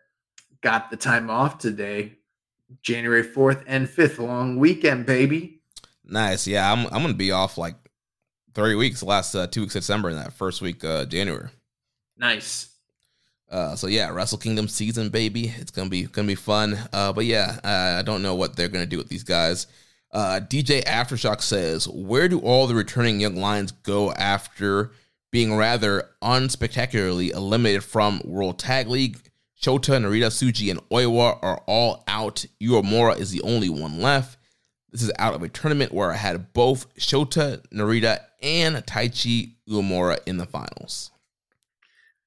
Got 0.62 0.90
the 0.90 0.96
time 0.96 1.30
off 1.30 1.58
today, 1.58 2.18
January 2.82 3.24
4th 3.24 3.64
and 3.66 3.88
5th, 3.88 4.18
long 4.18 4.58
weekend, 4.58 5.06
baby. 5.06 5.60
Nice. 6.04 6.46
Yeah, 6.46 6.70
I'm 6.70 6.86
I'm 6.86 7.02
gonna 7.02 7.14
be 7.14 7.30
off 7.30 7.56
like 7.56 7.76
three 8.54 8.74
weeks, 8.74 9.02
last 9.02 9.34
uh, 9.34 9.46
two 9.46 9.60
weeks 9.62 9.76
of 9.76 9.82
December 9.82 10.08
and 10.08 10.18
that 10.18 10.32
first 10.32 10.60
week 10.60 10.84
uh 10.84 11.04
January. 11.04 11.48
Nice. 12.16 12.68
Uh, 13.48 13.74
so 13.74 13.86
yeah, 13.86 14.10
Wrestle 14.10 14.38
Kingdom 14.38 14.68
season, 14.68 15.08
baby. 15.08 15.54
It's 15.58 15.70
gonna 15.70 15.88
be 15.88 16.04
gonna 16.04 16.28
be 16.28 16.34
fun. 16.34 16.78
Uh, 16.92 17.12
but 17.12 17.26
yeah, 17.26 17.58
uh, 17.62 17.98
I 17.98 18.02
don't 18.02 18.22
know 18.22 18.34
what 18.34 18.56
they're 18.56 18.68
gonna 18.68 18.86
do 18.86 18.98
with 18.98 19.08
these 19.08 19.22
guys. 19.24 19.66
Uh, 20.12 20.40
DJ 20.40 20.82
Aftershock 20.84 21.40
says, 21.40 21.86
"Where 21.88 22.28
do 22.28 22.40
all 22.40 22.66
the 22.66 22.74
returning 22.74 23.20
young 23.20 23.36
lions 23.36 23.70
go 23.70 24.12
after 24.12 24.90
being 25.30 25.56
rather 25.56 26.10
unspectacularly 26.22 27.30
eliminated 27.30 27.84
from 27.84 28.20
World 28.24 28.58
Tag 28.58 28.88
League. 28.88 29.29
Shota, 29.60 30.00
Narita, 30.00 30.28
Tsuji, 30.28 30.70
and 30.70 30.80
Oiwa 30.88 31.38
are 31.42 31.62
all 31.66 32.02
out. 32.08 32.46
Uemura 32.62 33.18
is 33.18 33.30
the 33.30 33.42
only 33.42 33.68
one 33.68 34.00
left. 34.00 34.38
This 34.90 35.02
is 35.02 35.12
out 35.18 35.34
of 35.34 35.42
a 35.42 35.48
tournament 35.48 35.92
where 35.92 36.10
I 36.10 36.16
had 36.16 36.54
both 36.54 36.92
Shota, 36.94 37.62
Narita, 37.68 38.20
and 38.42 38.76
Taichi 38.76 39.56
Uemura 39.68 40.18
in 40.26 40.38
the 40.38 40.46
finals. 40.46 41.10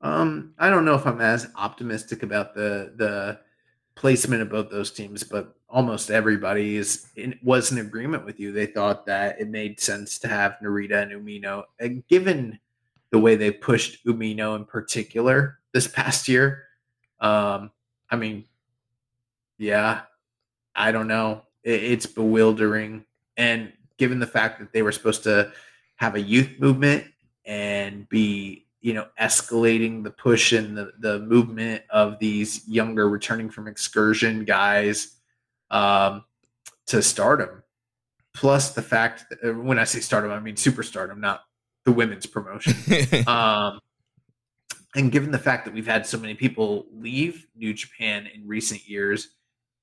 Um, 0.02 0.54
I 0.60 0.70
don't 0.70 0.86
know 0.86 0.94
if 0.94 1.08
I'm 1.08 1.22
as 1.22 1.48
optimistic 1.56 2.22
about 2.22 2.54
the 2.54 2.94
the 2.96 3.40
placement 3.96 4.42
of 4.42 4.50
both 4.50 4.70
those 4.70 4.92
teams, 4.92 5.24
but 5.24 5.56
almost 5.70 6.12
everybody 6.12 6.76
is 6.76 7.08
in, 7.16 7.40
was 7.42 7.72
in 7.72 7.80
agreement 7.80 8.26
with 8.26 8.40
you. 8.40 8.52
They 8.52 8.66
thought 8.68 9.08
that 9.08 9.40
it 9.40 9.50
made 9.50 9.80
sense 9.80 10.20
to 10.20 10.28
have 10.28 10.58
Narita 10.62 11.02
and 11.02 11.12
Umino, 11.12 11.64
and 11.80 12.06
given 12.08 12.60
the 13.12 13.20
way 13.20 13.36
they 13.36 13.50
pushed 13.50 14.06
Umino 14.06 14.56
in 14.56 14.66
particular 14.66 15.58
this 15.74 15.88
past 15.88 16.28
year. 16.28 16.66
Um, 17.24 17.72
I 18.12 18.18
mean, 18.18 18.44
yeah, 19.58 20.02
I 20.76 20.92
don't 20.92 21.08
know. 21.08 21.44
It, 21.64 21.84
it's 21.84 22.06
bewildering. 22.06 23.06
And 23.38 23.74
given 23.98 24.20
the 24.20 24.28
fact 24.28 24.60
that 24.60 24.74
they 24.74 24.84
were 24.84 24.92
supposed 24.92 25.24
to 25.24 25.52
have 25.96 26.16
a 26.16 26.22
youth 26.22 26.60
movement 26.60 27.06
and 27.46 28.08
be, 28.10 28.68
you 28.82 28.94
know, 28.94 29.08
escalating 29.20 30.04
the 30.04 30.12
push 30.12 30.52
and 30.52 30.78
the, 30.78 30.92
the 31.00 31.20
movement 31.20 31.84
of 31.90 32.20
these 32.20 32.68
younger 32.68 33.10
returning 33.10 33.50
from 33.50 33.68
excursion 33.68 34.44
guys 34.44 35.16
um, 35.72 36.26
to 36.88 37.02
stardom. 37.02 37.64
Plus 38.34 38.72
the 38.72 38.82
fact 38.82 39.26
that 39.30 39.50
uh, 39.50 39.54
when 39.54 39.80
I 39.80 39.86
say 39.86 40.02
stardom, 40.02 40.32
I 40.32 40.40
mean 40.40 40.56
superstardom, 40.56 41.20
not 41.20 41.44
the 41.86 41.92
women's 41.92 42.26
promotion. 42.26 42.74
um, 43.28 43.80
and 44.96 45.12
given 45.12 45.32
the 45.32 45.40
fact 45.40 45.66
that 45.66 45.74
we've 45.74 45.88
had 45.88 46.06
so 46.06 46.18
many 46.18 46.36
people 46.36 46.86
leave 46.92 47.48
New 47.56 47.74
Japan 47.74 48.28
in 48.28 48.48
recent 48.48 48.88
years, 48.88 49.30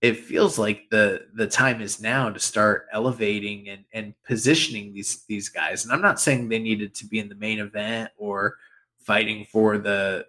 it 0.01 0.19
feels 0.19 0.59
like 0.59 0.89
the 0.91 1.27
the 1.35 1.47
time 1.47 1.81
is 1.81 2.01
now 2.01 2.31
to 2.31 2.39
start 2.39 2.87
elevating 2.93 3.69
and, 3.69 3.85
and 3.93 4.15
positioning 4.25 4.95
these 4.95 5.25
these 5.29 5.49
guys. 5.49 5.85
And 5.85 5.93
I'm 5.93 6.01
not 6.01 6.21
saying 6.21 6.49
they 6.49 6.59
needed 6.59 6.95
to 6.95 7.07
be 7.07 7.19
in 7.19 7.29
the 7.29 7.35
main 7.35 7.59
event 7.59 8.11
or 8.17 8.57
fighting 8.99 9.45
for 9.45 9.79
the 9.79 10.27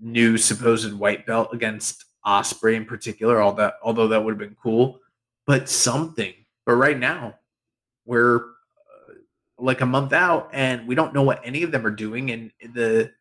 new 0.00 0.36
supposed 0.36 0.92
white 0.94 1.26
belt 1.26 1.50
against 1.52 2.04
Ospreay 2.26 2.74
in 2.74 2.86
particular, 2.86 3.40
all 3.40 3.52
that 3.52 3.74
although 3.82 4.08
that 4.08 4.24
would 4.24 4.32
have 4.32 4.38
been 4.38 4.56
cool, 4.60 5.00
but 5.46 5.68
something. 5.68 6.34
But 6.64 6.74
right 6.74 6.98
now, 6.98 7.34
we're 8.06 8.36
uh, 8.38 9.14
like 9.58 9.82
a 9.82 9.86
month 9.86 10.14
out 10.14 10.48
and 10.52 10.88
we 10.88 10.94
don't 10.94 11.12
know 11.12 11.22
what 11.22 11.42
any 11.44 11.62
of 11.62 11.70
them 11.70 11.86
are 11.86 11.90
doing 11.90 12.30
and 12.30 12.50
the 12.72 13.12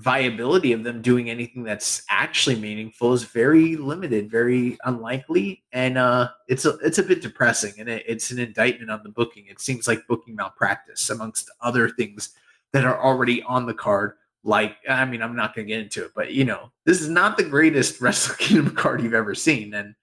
viability 0.00 0.72
of 0.72 0.82
them 0.82 1.02
doing 1.02 1.28
anything 1.28 1.62
that's 1.62 2.02
actually 2.08 2.56
meaningful 2.56 3.12
is 3.12 3.24
very 3.24 3.76
limited 3.76 4.30
very 4.30 4.78
unlikely 4.84 5.62
and 5.72 5.98
uh 5.98 6.28
it's 6.48 6.64
a 6.64 6.78
it's 6.78 6.98
a 6.98 7.02
bit 7.02 7.20
depressing 7.20 7.72
and 7.78 7.88
it, 7.88 8.02
it's 8.06 8.30
an 8.30 8.38
indictment 8.38 8.90
on 8.90 9.02
the 9.02 9.10
booking. 9.10 9.46
It 9.46 9.60
seems 9.60 9.86
like 9.86 10.06
booking 10.06 10.34
malpractice 10.36 11.10
amongst 11.10 11.50
other 11.60 11.88
things 11.88 12.30
that 12.72 12.84
are 12.84 13.02
already 13.02 13.42
on 13.42 13.66
the 13.66 13.74
card 13.74 14.14
like 14.42 14.76
i 14.88 15.04
mean 15.04 15.20
i'm 15.20 15.36
not 15.36 15.54
going 15.54 15.66
to 15.66 15.72
get 15.72 15.82
into 15.82 16.02
it 16.02 16.12
but 16.14 16.32
you 16.32 16.46
know 16.46 16.72
this 16.86 17.02
is 17.02 17.10
not 17.10 17.36
the 17.36 17.44
greatest 17.44 18.00
wrestle 18.00 18.34
kingdom 18.36 18.74
card 18.74 19.02
you've 19.02 19.12
ever 19.12 19.34
seen 19.34 19.74
and 19.74 19.94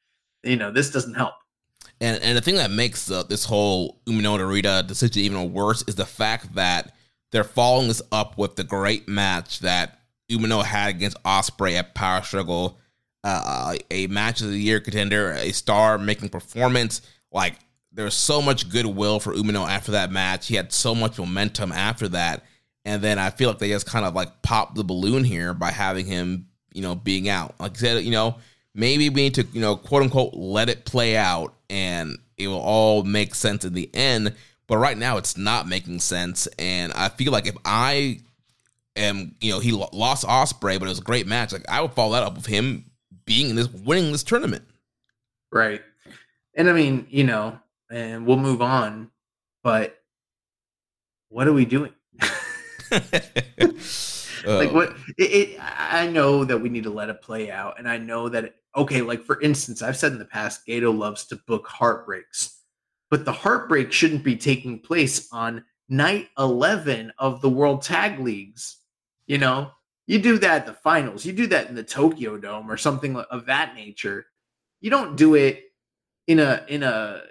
you 0.43 0.55
know 0.55 0.71
this 0.71 0.89
doesn't 0.89 1.13
help. 1.13 1.33
And 1.99 2.21
and 2.21 2.37
the 2.37 2.41
thing 2.41 2.55
that 2.55 2.71
makes 2.71 3.09
uh, 3.09 3.23
this 3.23 3.45
whole 3.45 3.99
Umino 4.05 4.37
Narita 4.37 4.85
decision 4.85 5.23
even 5.23 5.53
worse 5.53 5.83
is 5.87 5.95
the 5.95 6.05
fact 6.05 6.53
that 6.55 6.93
they're 7.31 7.43
following 7.43 7.87
this 7.87 8.01
up 8.11 8.37
with 8.37 8.55
the 8.55 8.63
great 8.63 9.07
match 9.07 9.59
that 9.59 9.99
Umino 10.31 10.63
had 10.63 10.89
against 10.89 11.21
Ospreay 11.23 11.73
at 11.73 11.95
Power 11.95 12.21
Struggle, 12.21 12.77
uh, 13.23 13.75
a 13.91 14.07
match 14.07 14.41
of 14.41 14.49
the 14.49 14.59
year 14.59 14.79
contender, 14.79 15.31
a 15.31 15.51
star 15.51 15.97
making 15.97 16.29
performance. 16.29 17.01
Like 17.31 17.55
there's 17.91 18.13
so 18.13 18.41
much 18.41 18.69
goodwill 18.69 19.19
for 19.19 19.33
Umino 19.33 19.67
after 19.67 19.93
that 19.93 20.11
match. 20.11 20.47
He 20.47 20.55
had 20.55 20.71
so 20.71 20.93
much 20.95 21.17
momentum 21.17 21.71
after 21.71 22.07
that, 22.09 22.43
and 22.85 23.01
then 23.01 23.19
I 23.19 23.29
feel 23.29 23.49
like 23.49 23.59
they 23.59 23.69
just 23.69 23.87
kind 23.87 24.05
of 24.05 24.15
like 24.15 24.41
popped 24.41 24.75
the 24.75 24.83
balloon 24.83 25.23
here 25.23 25.53
by 25.53 25.71
having 25.71 26.05
him, 26.05 26.47
you 26.73 26.81
know, 26.81 26.95
being 26.95 27.29
out. 27.29 27.55
Like 27.59 27.71
I 27.71 27.75
said, 27.75 28.03
you 28.03 28.11
know 28.11 28.37
maybe 28.77 29.09
we 29.09 29.23
need 29.23 29.33
to, 29.33 29.43
you 29.51 29.59
know, 29.59 29.75
quote 29.75 30.03
unquote, 30.03 30.33
let 30.35 30.69
it 30.69 30.85
play 30.85 31.17
out 31.17 31.55
and 31.69 32.17
it 32.37 32.47
will 32.47 32.61
all 32.61 33.03
make 33.03 33.35
sense 33.35 33.65
in 33.65 33.73
the 33.73 33.89
end. 33.93 34.33
But 34.67 34.77
right 34.77 34.97
now, 34.97 35.17
it's 35.17 35.37
not 35.37 35.67
making 35.67 35.99
sense. 35.99 36.47
And 36.59 36.91
I 36.93 37.09
feel 37.09 37.31
like 37.31 37.47
if 37.47 37.55
I 37.63 38.19
am, 38.95 39.35
you 39.39 39.51
know, 39.51 39.59
he 39.59 39.71
lost 39.71 40.25
Ospreay, 40.25 40.79
but 40.79 40.85
it 40.85 40.89
was 40.89 40.99
a 40.99 41.03
great 41.03 41.27
match. 41.27 41.53
Like 41.53 41.67
I 41.69 41.81
would 41.81 41.93
follow 41.93 42.13
that 42.13 42.23
up 42.23 42.35
with 42.35 42.45
him 42.45 42.85
being 43.25 43.49
in 43.49 43.55
this, 43.55 43.69
winning 43.69 44.11
this 44.11 44.23
tournament. 44.23 44.65
Right. 45.51 45.81
And 46.55 46.69
I 46.69 46.73
mean, 46.73 47.07
you 47.09 47.23
know, 47.23 47.59
and 47.89 48.25
we'll 48.25 48.37
move 48.37 48.61
on. 48.61 49.09
But 49.63 49.97
what 51.29 51.47
are 51.47 51.53
we 51.53 51.65
doing? 51.65 51.93
like 54.47 54.71
what 54.71 54.95
it, 55.17 55.23
it, 55.23 55.59
i 55.61 56.07
know 56.07 56.45
that 56.45 56.57
we 56.57 56.69
need 56.69 56.83
to 56.83 56.89
let 56.89 57.09
it 57.09 57.21
play 57.21 57.51
out 57.51 57.77
and 57.77 57.87
i 57.87 57.97
know 57.97 58.29
that 58.29 58.45
it, 58.45 58.55
okay 58.75 59.01
like 59.01 59.23
for 59.23 59.41
instance 59.41 59.81
i've 59.81 59.97
said 59.97 60.11
in 60.11 60.19
the 60.19 60.25
past 60.25 60.65
Gedo 60.65 60.97
loves 60.97 61.25
to 61.25 61.35
book 61.47 61.67
heartbreaks 61.67 62.56
but 63.09 63.25
the 63.25 63.31
heartbreak 63.31 63.91
shouldn't 63.91 64.23
be 64.23 64.35
taking 64.35 64.79
place 64.79 65.27
on 65.31 65.63
night 65.89 66.27
11 66.37 67.11
of 67.17 67.41
the 67.41 67.49
world 67.49 67.81
tag 67.81 68.19
leagues 68.19 68.77
you 69.27 69.37
know? 69.37 69.71
You 70.07 70.19
do 70.19 70.39
that 70.39 70.61
at 70.61 70.65
the 70.65 70.73
finals. 70.73 71.25
You 71.25 71.33
do 71.33 71.47
that 71.47 71.67
in 71.67 71.75
the 71.75 71.83
tokyo 71.83 72.37
dome 72.37 72.71
or 72.71 72.77
something 72.77 73.15
of 73.17 73.45
that 73.45 73.75
nature. 73.75 74.25
You 74.79 74.89
don't 74.89 75.17
do 75.17 75.35
it 75.35 75.65
in 76.27 76.39
a 76.39 76.65
in 76.69 76.83
a 76.83 77.21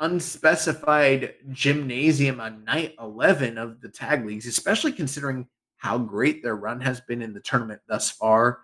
unspecified 0.00 1.34
gymnasium 1.50 2.40
on 2.40 2.64
night 2.64 2.94
11 3.00 3.58
of 3.58 3.80
the 3.80 3.88
tag 3.88 4.26
leagues 4.26 4.46
especially 4.46 4.90
considering 4.90 5.46
how 5.76 5.96
great 5.96 6.42
their 6.42 6.56
run 6.56 6.80
has 6.80 7.00
been 7.00 7.22
in 7.22 7.32
the 7.32 7.40
tournament 7.40 7.80
thus 7.88 8.10
far. 8.10 8.60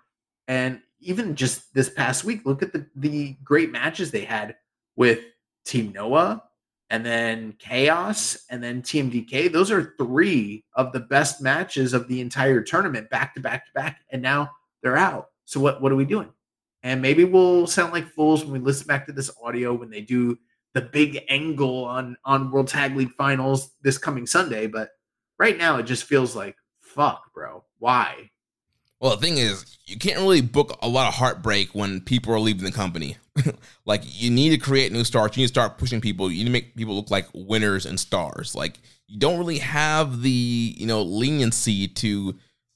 And 0.49 0.81
even 1.01 1.35
just 1.35 1.73
this 1.75 1.89
past 1.89 2.25
week, 2.25 2.45
look 2.45 2.63
at 2.63 2.73
the, 2.73 2.87
the 2.97 3.37
great 3.45 3.71
matches 3.71 4.11
they 4.11 4.25
had 4.25 4.57
with 4.97 5.21
Team 5.65 5.93
Noah 5.93 6.43
and 6.91 7.07
then 7.07 7.55
Chaos 7.59 8.45
and 8.51 8.63
then 8.63 8.83
TMDK. 8.83 9.51
Those 9.51 9.71
are 9.71 9.95
three 9.99 10.65
of 10.75 10.93
the 10.93 11.01
best 11.01 11.41
matches 11.41 11.93
of 11.93 12.09
the 12.09 12.21
entire 12.21 12.61
tournament 12.63 13.09
back 13.11 13.35
to 13.35 13.41
back 13.41 13.67
to 13.67 13.73
back. 13.73 14.01
And 14.11 14.21
now 14.21 14.51
they're 14.83 14.97
out. 14.97 15.29
So 15.45 15.61
what, 15.61 15.81
what 15.81 15.93
are 15.93 15.97
we 15.97 16.05
doing? 16.05 16.31
And 16.83 17.03
maybe 17.03 17.25
we'll 17.25 17.67
sound 17.67 17.93
like 17.93 18.09
fools 18.09 18.45
when 18.45 18.53
we 18.53 18.59
listen 18.59 18.87
back 18.87 19.07
to 19.07 19.13
this 19.13 19.31
audio 19.43 19.75
when 19.75 19.91
they 19.91 20.01
do 20.01 20.39
the 20.73 20.81
big 20.81 21.21
angle 21.29 21.85
on 21.85 22.17
on 22.25 22.51
World 22.51 22.69
Tag 22.69 22.97
League 22.97 23.13
Finals 23.19 23.73
this 23.83 23.99
coming 23.99 24.27
Sunday. 24.27 24.67
But 24.67 24.91
right 25.39 25.59
now, 25.59 25.77
it 25.79 25.85
just 25.85 26.05
feels 26.05 26.35
like 26.35 26.57
fuck, 26.81 27.33
bro. 27.35 27.65
Why? 27.79 28.31
Well, 29.01 29.17
the 29.17 29.27
thing 29.27 29.39
is, 29.39 29.79
you 29.87 29.97
can't 29.97 30.19
really 30.19 30.43
book 30.43 30.79
a 30.83 30.89
lot 30.89 31.09
of 31.09 31.15
heartbreak 31.15 31.71
when 31.75 32.03
people 32.03 32.35
are 32.35 32.41
leaving 32.41 32.65
the 32.65 32.73
company. 32.73 33.17
like, 33.87 34.03
you 34.05 34.31
need 34.31 34.51
to 34.51 34.59
create 34.59 34.93
new 34.93 35.05
stars. 35.05 35.37
You 35.37 35.43
need 35.43 35.47
to 35.47 35.53
start 35.55 35.79
pushing 35.79 36.03
people. 36.03 36.31
You 36.31 36.39
need 36.39 36.45
to 36.45 36.51
make 36.51 36.77
people 36.77 36.95
look 36.95 37.11
like 37.11 37.27
winners 37.33 37.87
and 37.87 37.99
stars. 37.99 38.55
Like, 38.55 38.79
you 39.07 39.19
don't 39.19 39.39
really 39.39 39.59
have 39.59 40.21
the, 40.21 40.31
you 40.31 40.87
know, 40.87 41.03
leniency 41.03 41.89
to 41.89 42.35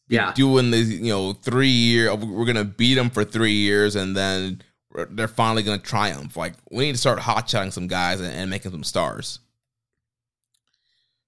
yeah. 0.08 0.32
doing 0.32 0.70
the, 0.70 0.78
you 0.78 1.12
know, 1.12 1.34
three 1.34 1.68
year, 1.68 2.08
oh, 2.08 2.16
we're 2.16 2.46
going 2.46 2.56
to 2.56 2.64
beat 2.64 2.94
them 2.94 3.10
for 3.10 3.24
three 3.24 3.52
years 3.52 3.94
and 3.94 4.16
then 4.16 4.62
they're 5.10 5.28
finally 5.28 5.62
going 5.62 5.78
to 5.78 5.84
triumph. 5.84 6.36
Like, 6.36 6.54
we 6.70 6.86
need 6.86 6.92
to 6.92 6.98
start 6.98 7.18
hot 7.18 7.48
shotting 7.48 7.70
some 7.70 7.86
guys 7.86 8.20
and, 8.20 8.32
and 8.32 8.50
making 8.50 8.70
some 8.70 8.84
stars. 8.84 9.40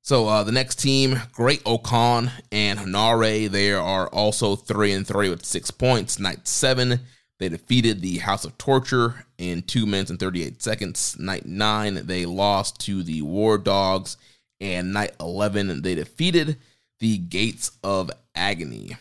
So 0.06 0.28
uh, 0.28 0.44
the 0.44 0.52
next 0.52 0.76
team, 0.76 1.20
Great-O-Khan 1.32 2.30
and 2.52 2.78
Henare, 2.78 3.50
they 3.50 3.72
are 3.72 4.06
also 4.10 4.54
three 4.54 4.92
and 4.92 5.04
three 5.04 5.28
with 5.28 5.44
six 5.44 5.72
points. 5.72 6.20
Night 6.20 6.46
seven, 6.46 7.00
they 7.40 7.48
defeated 7.48 8.00
the 8.00 8.18
House 8.18 8.44
of 8.44 8.56
Torture 8.56 9.26
in 9.36 9.62
two 9.62 9.84
minutes 9.84 10.10
and 10.10 10.20
38 10.20 10.62
seconds. 10.62 11.18
Night 11.18 11.44
nine, 11.44 12.06
they 12.06 12.24
lost 12.24 12.78
to 12.82 13.02
the 13.02 13.22
War 13.22 13.58
Dogs. 13.58 14.16
And 14.60 14.92
night 14.92 15.10
11, 15.18 15.82
they 15.82 15.96
defeated 15.96 16.56
the 17.00 17.18
Gates 17.18 17.72
of 17.82 18.08
Agony. 18.36 18.96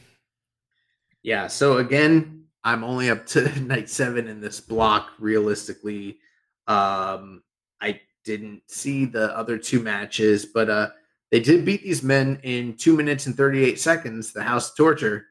Yeah, 1.22 1.46
so 1.46 1.78
again, 1.78 2.46
I'm 2.64 2.84
only 2.84 3.12
up 3.12 3.28
to 3.28 3.60
night 3.60 3.92
seven 3.92 4.28
in 4.28 4.42
this 4.42 4.60
block 4.60 5.12
realistically. 5.20 6.18
Um, 6.66 7.44
I 7.80 8.02
didn't 8.26 8.64
see 8.68 9.06
the 9.06 9.36
other 9.38 9.58
two 9.58 9.80
matches, 9.80 10.46
but 10.46 10.70
uh, 10.70 10.90
they 11.32 11.40
did 11.40 11.64
beat 11.64 11.84
these 11.84 12.04
men 12.04 12.40
in 12.44 12.76
two 12.76 12.96
minutes 12.98 13.28
and 13.28 13.38
38 13.38 13.80
seconds. 13.80 14.34
The 14.34 14.44
House 14.44 14.72
of 14.72 14.78
Torture 14.78 15.28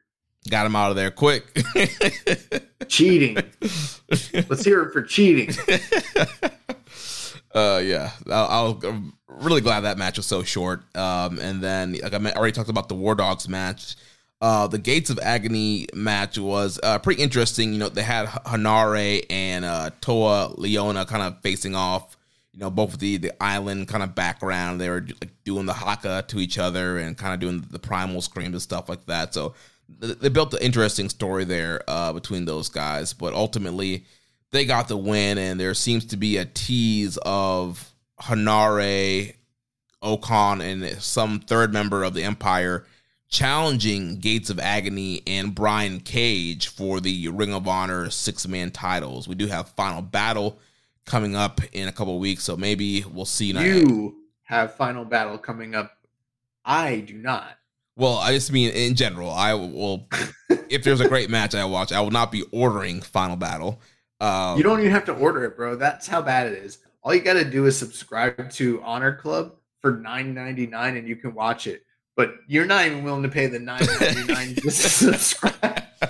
got 0.49 0.63
them 0.63 0.75
out 0.75 0.89
of 0.89 0.95
there 0.95 1.11
quick. 1.11 1.45
cheating. 2.87 3.37
Let's 4.49 4.63
hear 4.63 4.83
it 4.83 4.93
for 4.93 5.01
cheating. 5.01 5.55
Uh, 7.55 7.81
yeah, 7.81 8.11
I, 8.27 8.31
I, 8.33 8.61
was 8.63 8.83
really 9.29 9.61
glad 9.61 9.79
that 9.81 9.97
match 9.97 10.17
was 10.17 10.25
so 10.25 10.43
short. 10.43 10.83
Um, 10.93 11.39
and 11.39 11.61
then 11.61 11.93
like 11.93 12.13
I 12.13 12.31
already 12.33 12.51
talked 12.51 12.69
about 12.69 12.89
the 12.89 12.95
War 12.95 13.15
Dogs 13.15 13.47
match. 13.47 13.95
Uh, 14.41 14.67
the 14.67 14.77
Gates 14.77 15.09
of 15.09 15.17
Agony 15.19 15.87
match 15.93 16.37
was 16.37 16.81
uh, 16.83 16.99
pretty 16.99 17.23
interesting. 17.23 17.71
You 17.71 17.79
know, 17.79 17.87
they 17.87 18.03
had 18.03 18.27
Henare 18.27 19.25
and 19.29 19.63
uh, 19.63 19.91
Toa 20.01 20.53
Leona 20.57 21.05
kind 21.05 21.23
of 21.23 21.41
facing 21.43 21.75
off 21.75 22.17
you 22.55 22.61
know, 22.61 22.69
both 22.69 22.97
the 22.99 23.17
the 23.17 23.43
island 23.43 23.89
kind 23.89 24.01
of 24.01 24.15
background. 24.15 24.79
They 24.79 24.89
were 24.89 25.05
like 25.21 25.43
doing 25.43 25.65
the 25.65 25.73
haka 25.73 26.23
to 26.29 26.39
each 26.39 26.57
other 26.57 26.97
and 26.97 27.17
kind 27.17 27.33
of 27.33 27.41
doing 27.41 27.65
the 27.69 27.79
primal 27.79 28.21
screams 28.21 28.53
and 28.53 28.61
stuff 28.61 28.87
like 28.87 29.05
that. 29.07 29.33
So 29.33 29.55
they 29.99 30.29
built 30.29 30.53
an 30.53 30.61
interesting 30.61 31.09
story 31.09 31.43
there 31.43 31.83
uh, 31.87 32.13
between 32.13 32.45
those 32.45 32.69
guys. 32.69 33.11
But 33.11 33.33
ultimately, 33.33 34.05
they 34.51 34.63
got 34.63 34.87
the 34.87 34.95
win, 34.95 35.37
and 35.37 35.59
there 35.59 35.73
seems 35.73 36.05
to 36.05 36.17
be 36.17 36.37
a 36.37 36.45
tease 36.45 37.17
of 37.23 37.93
Henare, 38.21 39.35
O-Khan, 40.01 40.61
and 40.61 41.01
some 41.01 41.41
third 41.41 41.73
member 41.73 42.03
of 42.03 42.13
the 42.13 42.23
Empire 42.23 42.85
challenging 43.27 44.19
Gates 44.19 44.49
of 44.49 44.59
Agony 44.61 45.21
and 45.27 45.53
Brian 45.53 45.99
Cage 45.99 46.69
for 46.69 47.01
the 47.01 47.27
Ring 47.27 47.53
of 47.53 47.67
Honor 47.67 48.09
six 48.09 48.47
man 48.47 48.71
titles. 48.71 49.27
We 49.27 49.35
do 49.35 49.47
have 49.47 49.69
Final 49.69 50.01
Battle 50.01 50.57
coming 51.05 51.35
up 51.35 51.61
in 51.71 51.87
a 51.87 51.91
couple 51.91 52.17
weeks, 52.19 52.43
so 52.43 52.57
maybe 52.57 53.03
we'll 53.11 53.25
see. 53.25 53.51
You 53.51 54.15
have 54.43 54.75
Final 54.75 55.05
Battle 55.05 55.37
coming 55.37 55.75
up. 55.75 55.91
I 56.63 56.99
do 57.01 57.13
not. 57.13 57.57
Well, 57.95 58.17
I 58.17 58.33
just 58.33 58.51
mean 58.51 58.71
in 58.71 58.95
general. 58.95 59.29
I 59.29 59.53
will, 59.53 60.07
if 60.69 60.83
there's 60.83 60.99
a 60.99 61.07
great 61.07 61.29
match 61.29 61.55
I 61.55 61.63
watch, 61.65 61.91
I 61.93 62.01
will 62.01 62.11
not 62.11 62.31
be 62.31 62.43
ordering 62.51 63.01
Final 63.01 63.37
Battle. 63.37 63.79
Um, 64.19 64.57
you 64.57 64.63
don't 64.63 64.79
even 64.79 64.91
have 64.91 65.05
to 65.05 65.13
order 65.13 65.43
it, 65.45 65.55
bro. 65.55 65.75
That's 65.75 66.07
how 66.07 66.21
bad 66.21 66.47
it 66.47 66.53
is. 66.53 66.79
All 67.03 67.13
you 67.13 67.21
got 67.21 67.33
to 67.33 67.45
do 67.45 67.65
is 67.65 67.77
subscribe 67.77 68.49
to 68.51 68.81
Honor 68.81 69.15
Club 69.15 69.55
for 69.81 69.97
nine 69.97 70.33
ninety 70.33 70.67
nine, 70.67 70.97
and 70.97 71.07
you 71.07 71.15
can 71.15 71.33
watch 71.33 71.67
it. 71.67 71.83
But 72.15 72.35
you're 72.47 72.65
not 72.65 72.85
even 72.85 73.03
willing 73.03 73.23
to 73.23 73.29
pay 73.29 73.47
the 73.47 73.59
nine 73.59 73.85
ninety 73.99 74.33
nine 74.33 74.55
to 74.55 74.71
subscribe. 74.71 75.83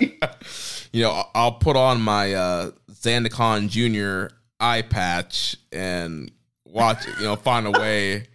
you 0.92 1.02
know, 1.02 1.24
I'll 1.34 1.52
put 1.52 1.76
on 1.76 2.00
my 2.00 2.32
uh, 2.32 2.70
Zandokan 2.90 3.68
Junior 3.68 4.30
eye 4.60 4.82
patch 4.82 5.56
and 5.72 6.30
watch 6.64 7.06
you 7.06 7.24
know, 7.24 7.36
find 7.36 7.66
a 7.66 7.70
way 7.70 8.26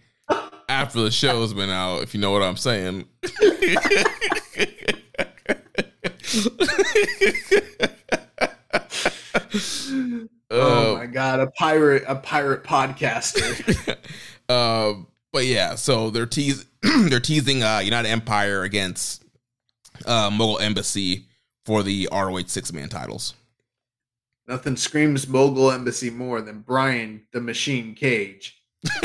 after 0.69 1.01
the 1.01 1.11
show's 1.11 1.53
been 1.53 1.69
out, 1.69 2.01
if 2.03 2.13
you 2.13 2.19
know 2.21 2.31
what 2.31 2.41
I'm 2.41 2.57
saying. 2.57 3.05
oh 10.49 10.95
uh, 10.95 10.97
my 10.97 11.05
god, 11.07 11.39
a 11.41 11.47
pirate, 11.47 12.03
a 12.07 12.15
pirate 12.15 12.63
podcaster. 12.63 13.97
uh, 14.49 14.93
but 15.33 15.45
yeah, 15.45 15.75
so 15.75 16.09
they're 16.09 16.25
teasing, 16.25 16.67
they're 17.09 17.19
teasing 17.19 17.63
uh, 17.63 17.79
United 17.79 18.09
Empire 18.09 18.63
against 18.63 19.23
uh, 20.05 20.29
Mogul 20.31 20.59
Embassy 20.59 21.25
for 21.65 21.83
the 21.83 22.07
ROH 22.11 22.47
six 22.47 22.71
man 22.71 22.89
titles. 22.89 23.33
Nothing 24.51 24.75
screams 24.75 25.27
Mogul 25.29 25.71
Embassy 25.71 26.09
more 26.09 26.41
than 26.41 26.59
Brian 26.59 27.21
the 27.31 27.39
Machine 27.39 27.95
Cage. 27.95 28.61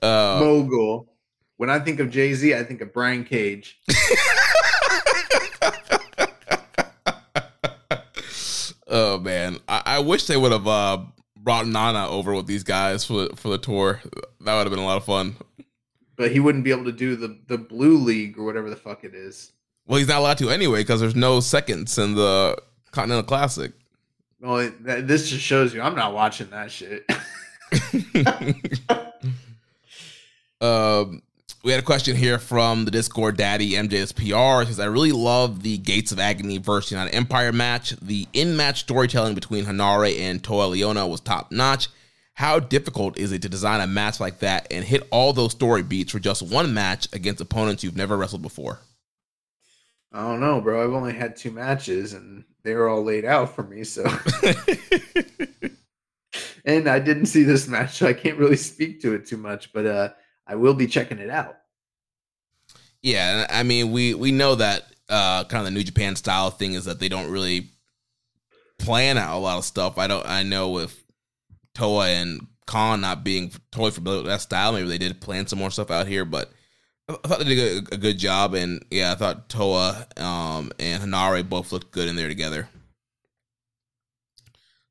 uh, 0.00 0.38
Mogul. 0.40 1.12
When 1.58 1.68
I 1.68 1.78
think 1.78 2.00
of 2.00 2.08
Jay 2.08 2.32
Z, 2.32 2.54
I 2.54 2.64
think 2.64 2.80
of 2.80 2.94
Brian 2.94 3.24
Cage. 3.24 3.78
oh 8.86 9.18
man, 9.18 9.58
I, 9.68 9.82
I, 9.84 9.98
wish 9.98 10.26
they 10.26 10.38
would 10.38 10.52
have 10.52 10.66
uh, 10.66 11.02
brought 11.36 11.66
Nana 11.66 12.08
over 12.08 12.34
with 12.34 12.46
these 12.46 12.64
guys 12.64 13.04
for 13.04 13.28
the, 13.28 13.36
for 13.36 13.48
the 13.50 13.58
tour. 13.58 14.00
That 14.40 14.56
would 14.56 14.62
have 14.62 14.70
been 14.70 14.78
a 14.78 14.86
lot 14.86 14.96
of 14.96 15.04
fun. 15.04 15.36
But 16.16 16.32
he 16.32 16.40
wouldn't 16.40 16.64
be 16.64 16.70
able 16.70 16.86
to 16.86 16.92
do 16.92 17.14
the 17.14 17.38
the 17.46 17.58
Blue 17.58 17.98
League 17.98 18.38
or 18.38 18.44
whatever 18.44 18.70
the 18.70 18.76
fuck 18.76 19.04
it 19.04 19.14
is. 19.14 19.52
Well, 19.86 19.98
he's 19.98 20.08
not 20.08 20.20
allowed 20.20 20.38
to 20.38 20.48
anyway 20.48 20.80
because 20.80 21.00
there's 21.00 21.14
no 21.14 21.40
seconds 21.40 21.98
in 21.98 22.14
the 22.14 22.56
Continental 22.90 23.24
Classic. 23.24 23.72
Well, 24.40 24.70
this 24.80 25.28
just 25.30 25.42
shows 25.42 25.74
you 25.74 25.82
I'm 25.82 25.94
not 25.94 26.14
watching 26.14 26.48
that 26.50 26.70
shit. 26.70 27.04
um, 30.60 31.22
we 31.62 31.72
had 31.72 31.80
a 31.80 31.84
question 31.84 32.16
here 32.16 32.38
from 32.38 32.86
the 32.86 32.90
Discord 32.90 33.36
daddy 33.36 33.72
MJSPR. 33.72 34.66
says, 34.66 34.80
I 34.80 34.86
really 34.86 35.12
love 35.12 35.62
the 35.62 35.76
Gates 35.78 36.10
of 36.10 36.18
Agony 36.18 36.56
versus 36.56 36.92
United 36.92 37.14
Empire 37.14 37.52
match. 37.52 37.90
The 38.00 38.26
in 38.32 38.56
match 38.56 38.80
storytelling 38.80 39.34
between 39.34 39.66
Henare 39.66 40.18
and 40.18 40.42
Toa 40.42 40.68
Liona 40.68 41.08
was 41.08 41.20
top 41.20 41.52
notch. 41.52 41.88
How 42.32 42.58
difficult 42.58 43.18
is 43.18 43.32
it 43.32 43.42
to 43.42 43.50
design 43.50 43.82
a 43.82 43.86
match 43.86 44.20
like 44.20 44.38
that 44.38 44.66
and 44.70 44.82
hit 44.82 45.06
all 45.10 45.34
those 45.34 45.52
story 45.52 45.82
beats 45.82 46.12
for 46.12 46.18
just 46.18 46.40
one 46.40 46.72
match 46.72 47.06
against 47.12 47.42
opponents 47.42 47.84
you've 47.84 47.96
never 47.96 48.16
wrestled 48.16 48.40
before? 48.40 48.80
I 50.12 50.22
don't 50.22 50.40
know, 50.40 50.60
bro. 50.60 50.82
I've 50.82 50.92
only 50.92 51.12
had 51.12 51.36
two 51.36 51.50
matches 51.50 52.14
and 52.14 52.44
they 52.62 52.74
were 52.74 52.88
all 52.88 53.04
laid 53.04 53.24
out 53.24 53.54
for 53.54 53.62
me. 53.62 53.84
So 53.84 54.04
and 56.64 56.88
I 56.88 56.98
didn't 56.98 57.26
see 57.26 57.42
this 57.42 57.68
match, 57.68 57.98
so 57.98 58.06
I 58.06 58.12
can't 58.12 58.38
really 58.38 58.56
speak 58.56 59.00
to 59.02 59.14
it 59.14 59.26
too 59.26 59.36
much. 59.36 59.72
But 59.72 59.86
uh, 59.86 60.08
I 60.46 60.56
will 60.56 60.74
be 60.74 60.86
checking 60.86 61.18
it 61.18 61.30
out. 61.30 61.56
Yeah, 63.02 63.46
I 63.48 63.62
mean, 63.62 63.92
we 63.92 64.14
we 64.14 64.32
know 64.32 64.56
that 64.56 64.84
uh, 65.08 65.44
kind 65.44 65.66
of 65.66 65.72
the 65.72 65.78
New 65.78 65.84
Japan 65.84 66.16
style 66.16 66.50
thing 66.50 66.74
is 66.74 66.84
that 66.84 67.00
they 67.00 67.08
don't 67.08 67.30
really 67.30 67.70
plan 68.78 69.16
out 69.16 69.36
a 69.36 69.40
lot 69.40 69.58
of 69.58 69.64
stuff. 69.64 69.98
I 69.98 70.06
don't. 70.06 70.26
I 70.26 70.42
know 70.42 70.70
with 70.70 71.02
Toa 71.74 72.08
and 72.08 72.46
Khan 72.66 73.00
not 73.00 73.24
being 73.24 73.52
totally 73.72 73.92
familiar 73.92 74.18
with 74.18 74.26
that 74.26 74.42
style, 74.42 74.72
maybe 74.72 74.88
they 74.88 74.98
did 74.98 75.20
plan 75.20 75.46
some 75.46 75.58
more 75.58 75.70
stuff 75.70 75.90
out 75.90 76.06
here, 76.06 76.24
but 76.24 76.52
I 77.24 77.28
thought 77.28 77.38
they 77.40 77.54
did 77.54 77.92
a, 77.92 77.96
good 77.96 78.18
job. 78.18 78.54
And 78.54 78.84
yeah, 78.90 79.12
I 79.12 79.14
thought 79.14 79.48
Toa 79.48 80.06
um, 80.16 80.72
and 80.78 81.02
Henare 81.02 81.48
both 81.48 81.72
looked 81.72 81.90
good 81.90 82.08
in 82.08 82.16
there 82.16 82.28
together. 82.28 82.68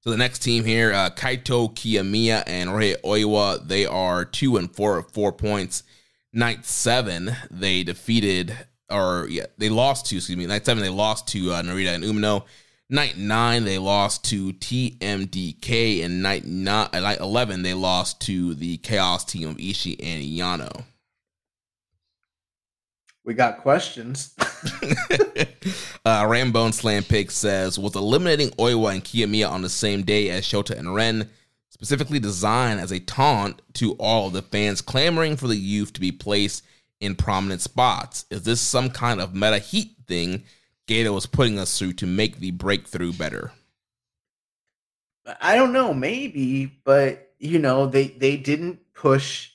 So 0.02 0.12
the 0.12 0.18
next 0.18 0.40
team 0.40 0.64
here, 0.64 0.94
uh, 0.94 1.10
Kaito 1.10 1.74
Kiyomiya 1.74 2.44
and 2.48 2.74
Rei 2.74 2.96
Oiwa, 3.04 3.68
they 3.68 3.86
are 3.86 4.24
two 4.24 4.56
and 4.56 4.74
four 4.74 5.00
at 5.00 5.12
four 5.12 5.34
points. 5.34 5.84
Night 6.32 6.66
seven, 6.66 7.36
they 7.52 7.84
defeated, 7.84 8.56
or 8.90 9.28
yeah, 9.30 9.48
they 9.58 9.68
lost 9.68 10.06
to, 10.08 10.16
excuse 10.16 10.38
me, 10.38 10.46
night 10.46 10.66
seven, 10.66 10.82
they 10.82 10.90
lost 10.90 11.28
to 11.30 11.52
uh, 11.52 11.62
Narita 11.62 11.96
and 11.96 12.04
Umino. 12.04 12.46
Night 12.90 13.18
nine, 13.18 13.66
they 13.66 13.78
lost 13.78 14.24
to 14.26 14.54
TMDK, 14.54 16.04
and 16.06 16.24
night 16.24 16.46
nine, 16.46 16.88
night 16.94 17.20
eleven, 17.20 17.62
they 17.62 17.74
lost 17.74 18.22
to 18.22 18.54
the 18.54 18.78
Chaos 18.78 19.26
team 19.26 19.50
of 19.50 19.58
Ishii 19.58 19.98
and 20.02 20.24
Yano. 20.24 20.86
We 23.26 23.34
got 23.34 23.60
questions. 23.60 24.34
uh, 24.40 26.24
Rambone 26.24 26.74
Slam 26.74 27.04
Pig 27.04 27.32
says, 27.32 27.78
with 27.78 27.96
eliminating 27.96 28.50
Oiwa 28.52 28.94
and 28.94 29.04
Kiyomiya 29.04 29.50
on 29.50 29.62
the 29.62 29.70
same 29.70 30.04
day 30.04 30.30
as 30.30 30.44
Shota 30.44 30.78
and 30.78 30.96
Ren, 30.96 31.30
specifically 31.70 32.20
designed 32.20 32.80
as 32.80 32.92
a 32.92 33.00
taunt 33.00 33.62
to 33.74 33.94
all 33.94 34.30
the 34.30 34.42
fans 34.42 34.82
clamoring 34.82 35.38
for 35.38 35.48
the 35.48 35.56
youth 35.56 35.94
to 35.94 36.02
be 36.02 36.12
placed 36.12 36.64
in 37.00 37.16
prominent 37.16 37.62
spots. 37.62 38.26
Is 38.30 38.44
this 38.44 38.62
some 38.62 38.90
kind 38.90 39.22
of 39.22 39.34
meta 39.36 39.60
heat 39.60 39.92
thing 40.08 40.44
Gedo 40.88 41.14
was 41.14 41.26
putting 41.26 41.60
us 41.60 41.78
through 41.78 41.94
to 41.94 42.08
make 42.08 42.40
the 42.40 42.52
breakthrough 42.52 43.14
better? 43.14 43.52
I 45.42 45.56
don't 45.56 45.74
know, 45.74 45.94
maybe, 45.94 46.66
but 46.84 47.34
you 47.38 47.60
know, 47.60 47.86
they 47.86 48.08
they 48.08 48.38
didn't 48.38 48.80
push. 48.94 49.52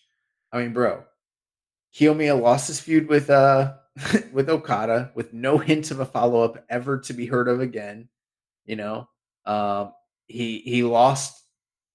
I 0.53 0.63
mean, 0.63 0.73
bro, 0.73 1.05
Kiyomiya 1.95 2.41
lost 2.41 2.69
his 2.69 2.81
feud 2.81 3.09
with 3.09 3.31
uh 3.31 3.75
with 4.33 4.49
Okada 4.49 5.13
with 5.15 5.33
no 5.33 5.59
hint 5.59 5.91
of 5.91 6.01
a 6.01 6.07
follow 6.07 6.43
up 6.43 6.65
ever 6.69 6.99
to 7.01 7.13
be 7.13 7.27
heard 7.27 7.49
of 7.49 7.61
again. 7.61 8.09
You 8.67 8.77
know, 8.77 9.09
um, 9.47 9.93
he 10.27 10.59
he 10.59 10.83
lost, 10.83 11.41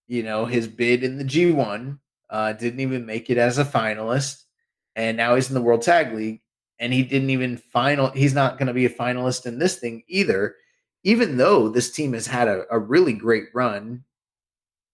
you 0.08 0.24
know, 0.24 0.46
his 0.46 0.68
bid 0.68 1.04
in 1.04 1.18
the 1.18 1.24
G 1.24 1.52
one. 1.52 2.00
Uh, 2.30 2.54
didn't 2.54 2.80
even 2.80 3.08
make 3.08 3.32
it 3.32 3.40
as 3.40 3.58
a 3.58 3.66
finalist, 3.66 4.44
and 4.96 5.18
now 5.18 5.34
he's 5.34 5.50
in 5.50 5.56
the 5.56 5.62
World 5.62 5.82
Tag 5.82 6.14
League, 6.14 6.42
and 6.78 6.94
he 6.94 7.02
didn't 7.04 7.32
even 7.32 7.58
final. 7.58 8.12
He's 8.12 8.36
not 8.36 8.60
going 8.60 8.68
to 8.68 8.74
be 8.74 8.86
a 8.86 8.90
finalist 8.90 9.48
in 9.48 9.58
this 9.58 9.80
thing 9.80 10.04
either. 10.08 10.56
Even 11.04 11.38
though 11.38 11.70
this 11.70 11.92
team 11.92 12.14
has 12.14 12.28
had 12.28 12.48
a, 12.48 12.66
a 12.70 12.78
really 12.78 13.14
great 13.14 13.46
run, 13.54 14.04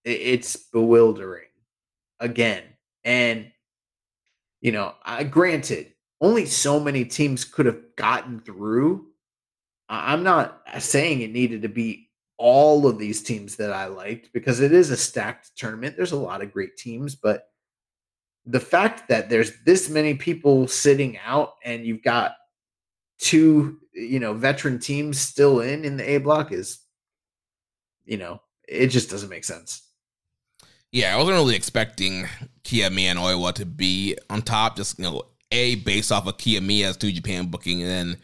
it's 0.04 0.56
bewildering 0.56 1.48
again, 2.20 2.62
and 3.04 3.52
you 4.66 4.72
know, 4.72 4.96
I, 5.04 5.22
granted, 5.22 5.92
only 6.20 6.44
so 6.44 6.80
many 6.80 7.04
teams 7.04 7.44
could 7.44 7.66
have 7.66 7.78
gotten 7.94 8.40
through. 8.40 9.06
I'm 9.88 10.24
not 10.24 10.60
saying 10.80 11.20
it 11.20 11.30
needed 11.30 11.62
to 11.62 11.68
be 11.68 12.10
all 12.36 12.88
of 12.88 12.98
these 12.98 13.22
teams 13.22 13.54
that 13.56 13.72
I 13.72 13.86
liked 13.86 14.32
because 14.32 14.58
it 14.58 14.72
is 14.72 14.90
a 14.90 14.96
stacked 14.96 15.56
tournament. 15.56 15.96
There's 15.96 16.10
a 16.10 16.16
lot 16.16 16.42
of 16.42 16.52
great 16.52 16.76
teams, 16.76 17.14
but 17.14 17.44
the 18.44 18.58
fact 18.58 19.08
that 19.08 19.30
there's 19.30 19.52
this 19.64 19.88
many 19.88 20.14
people 20.14 20.66
sitting 20.66 21.16
out 21.24 21.52
and 21.64 21.86
you've 21.86 22.02
got 22.02 22.32
two, 23.20 23.78
you 23.92 24.18
know, 24.18 24.34
veteran 24.34 24.80
teams 24.80 25.20
still 25.20 25.60
in 25.60 25.84
in 25.84 25.96
the 25.96 26.10
A 26.10 26.18
block 26.18 26.50
is, 26.50 26.80
you 28.04 28.16
know, 28.16 28.42
it 28.66 28.88
just 28.88 29.10
doesn't 29.10 29.30
make 29.30 29.44
sense. 29.44 29.85
Yeah, 30.92 31.14
I 31.14 31.18
wasn't 31.18 31.36
really 31.36 31.56
expecting 31.56 32.26
Kiyomiya 32.64 33.10
and 33.10 33.18
Oiwa 33.18 33.52
to 33.54 33.66
be 33.66 34.16
on 34.30 34.42
top. 34.42 34.76
Just 34.76 34.98
you 34.98 35.04
know, 35.04 35.22
a 35.50 35.76
based 35.76 36.12
off 36.12 36.26
of 36.26 36.36
Kiyomiya's 36.36 37.02
New 37.02 37.12
Japan 37.12 37.46
booking, 37.46 37.82
and 37.82 37.90
then 37.90 38.16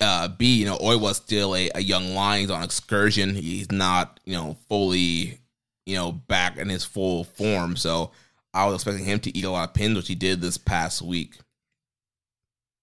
uh, 0.00 0.28
B, 0.28 0.56
you 0.56 0.66
know, 0.66 0.78
Oiwa's 0.78 1.16
still 1.16 1.54
a, 1.54 1.70
a 1.74 1.80
young 1.80 2.14
lion. 2.14 2.42
He's 2.42 2.50
on 2.50 2.62
excursion. 2.62 3.34
He's 3.34 3.70
not, 3.70 4.20
you 4.24 4.34
know, 4.34 4.56
fully, 4.68 5.40
you 5.84 5.96
know, 5.96 6.12
back 6.12 6.56
in 6.56 6.68
his 6.68 6.84
full 6.84 7.24
form. 7.24 7.76
So 7.76 8.12
I 8.54 8.66
was 8.66 8.76
expecting 8.76 9.04
him 9.04 9.20
to 9.20 9.36
eat 9.36 9.44
a 9.44 9.50
lot 9.50 9.68
of 9.68 9.74
pins, 9.74 9.96
which 9.96 10.08
he 10.08 10.14
did 10.14 10.40
this 10.40 10.58
past 10.58 11.02
week. 11.02 11.38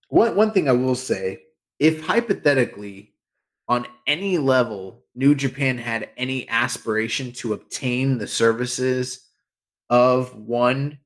One 0.09 0.36
one 0.36 0.51
thing 0.51 0.70
I 0.70 0.74
will 0.74 0.95
say, 0.95 1.41
if 1.80 2.05
hypothetically 2.05 3.12
on 3.74 3.88
any 4.05 4.38
level 4.38 5.03
New 5.15 5.34
Japan 5.34 5.80
had 5.80 6.09
any 6.15 6.47
aspiration 6.47 7.32
to 7.34 7.53
obtain 7.53 8.19
the 8.19 8.28
services 8.28 9.28
of 9.89 10.36
one 10.36 10.99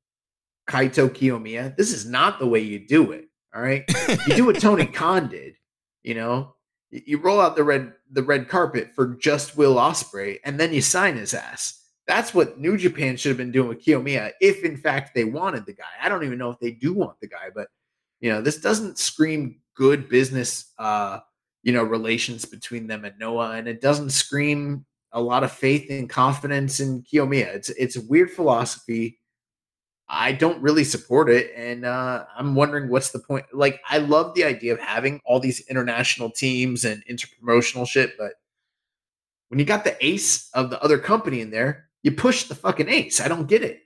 Kaito 0.70 1.10
Kiyomiya, 1.10 1.78
this 1.78 1.94
is 1.94 2.06
not 2.06 2.40
the 2.40 2.48
way 2.48 2.60
you 2.60 2.86
do 2.86 3.14
it. 3.14 3.26
All 3.56 3.62
right. 3.62 3.86
You 4.28 4.36
do 4.36 4.46
what 4.46 4.60
Tony 4.60 4.86
Khan 5.00 5.30
did, 5.30 5.56
you 6.04 6.14
know. 6.14 6.56
You 6.90 7.20
roll 7.20 7.40
out 7.40 7.56
the 7.56 7.64
red 7.64 7.94
the 8.12 8.24
red 8.24 8.48
carpet 8.50 8.92
for 8.94 9.16
just 9.16 9.58
Will 9.58 9.76
Ospreay, 9.76 10.40
and 10.44 10.60
then 10.60 10.74
you 10.74 10.82
sign 10.82 11.16
his 11.16 11.34
ass. 11.34 11.82
That's 12.06 12.34
what 12.34 12.60
New 12.60 12.78
Japan 12.78 13.18
should 13.18 13.30
have 13.30 13.38
been 13.38 13.52
doing 13.52 13.68
with 13.68 13.84
Kiyomiya, 13.84 14.32
if 14.40 14.64
in 14.64 14.78
fact 14.78 15.14
they 15.14 15.26
wanted 15.26 15.66
the 15.66 15.74
guy. 15.74 15.84
I 16.02 16.08
don't 16.08 16.24
even 16.24 16.38
know 16.38 16.50
if 16.50 16.60
they 16.60 16.72
do 16.72 16.94
want 16.94 17.20
the 17.20 17.28
guy, 17.28 17.50
but 17.54 17.68
you 18.20 18.30
know, 18.32 18.42
this 18.42 18.60
doesn't 18.60 19.00
scream 19.00 19.60
good 19.76 20.10
business 20.10 20.74
uh 20.78 21.20
you 21.64 21.74
know 21.74 21.84
relations 21.84 22.46
between 22.46 22.88
them 22.88 23.06
and 23.06 23.18
Noah, 23.20 23.52
and 23.52 23.68
it 23.68 23.82
doesn't 23.82 24.12
scream 24.12 24.86
a 25.12 25.22
lot 25.22 25.44
of 25.44 25.52
faith 25.52 25.90
and 25.90 26.10
confidence 26.10 26.80
in 26.80 27.04
Kiyomiya. 27.04 27.48
It's 27.56 27.70
it's 27.70 27.96
a 27.96 28.06
weird 28.06 28.32
philosophy. 28.32 29.20
I 30.10 30.32
don't 30.32 30.62
really 30.62 30.86
support 30.86 31.30
it, 31.30 31.52
and 31.56 31.86
uh, 31.86 32.26
I'm 32.38 32.56
wondering 32.56 32.90
what's 32.90 33.12
the 33.12 33.20
point. 33.20 33.46
Like, 33.52 33.82
I 33.90 33.98
love 33.98 34.34
the 34.36 34.46
idea 34.46 34.72
of 34.72 34.80
having 34.80 35.20
all 35.26 35.42
these 35.42 35.60
international 35.68 36.32
teams 36.32 36.86
and 36.86 37.04
interpromotional 37.08 37.86
shit, 37.86 38.18
but 38.18 38.34
when 39.50 39.60
you 39.60 39.66
got 39.66 39.84
the 39.84 39.98
ace 40.06 40.50
of 40.54 40.70
the 40.70 40.82
other 40.82 40.98
company 40.98 41.42
in 41.42 41.52
there, 41.52 41.90
you 42.04 42.12
push 42.12 42.44
the 42.44 42.56
fucking 42.56 42.88
ace. 42.88 43.20
I 43.20 43.28
don't 43.28 43.48
get 43.48 43.64
it. 43.64 43.82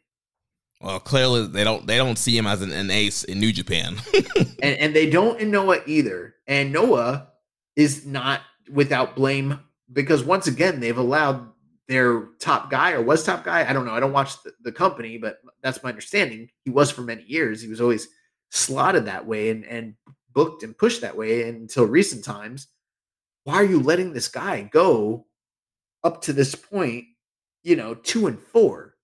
Well, 0.80 1.00
clearly 1.00 1.48
they 1.48 1.64
don't 1.64 1.86
they 1.86 1.98
don't 1.98 2.18
see 2.18 2.36
him 2.36 2.48
as 2.48 2.62
an, 2.62 2.72
an 2.72 2.90
ace 2.90 3.24
in 3.24 3.40
New 3.40 3.52
Japan, 3.52 3.98
and 4.64 4.78
and 4.78 4.96
they 4.96 5.10
don't 5.10 5.40
in 5.40 5.52
Noah 5.52 5.82
either. 5.86 6.36
And 6.48 6.72
Noah 6.72 7.31
is 7.76 8.06
not 8.06 8.42
without 8.72 9.16
blame 9.16 9.60
because 9.92 10.24
once 10.24 10.48
again 10.48 10.80
they've 10.80 10.98
allowed 10.98 11.50
their 11.88 12.30
top 12.40 12.70
guy 12.70 12.92
or 12.92 13.02
was 13.02 13.24
top 13.24 13.44
guy. 13.44 13.70
I 13.70 13.74
don't 13.74 13.86
know. 13.86 13.94
I 13.94 14.00
don't 14.00 14.14
watch 14.14 14.42
the, 14.44 14.54
the, 14.62 14.72
company, 14.72 15.18
but 15.18 15.40
that's 15.62 15.84
my 15.84 15.90
understanding. 15.90 16.50
He 16.64 16.72
was 16.72 16.90
for 16.90 17.02
many 17.02 17.24
years. 17.24 17.62
He 17.62 17.68
was 17.68 17.82
always 17.82 18.08
slotted 18.50 19.06
that 19.06 19.26
way 19.26 19.50
and, 19.50 19.66
and 19.66 19.96
booked 20.34 20.64
and 20.64 20.78
pushed 20.78 21.02
that 21.02 21.18
way 21.18 21.50
until 21.50 21.86
recent 21.86 22.24
times. 22.24 22.68
Why 23.44 23.56
are 23.56 23.66
you 23.66 23.82
letting 23.82 24.14
this 24.14 24.30
guy 24.30 24.70
go 24.72 25.26
up 26.04 26.22
to 26.24 26.34
this 26.34 26.56
point, 26.56 27.06
you 27.64 27.76
know, 27.76 27.96
two 27.96 28.28
and 28.28 28.40
four? 28.40 28.96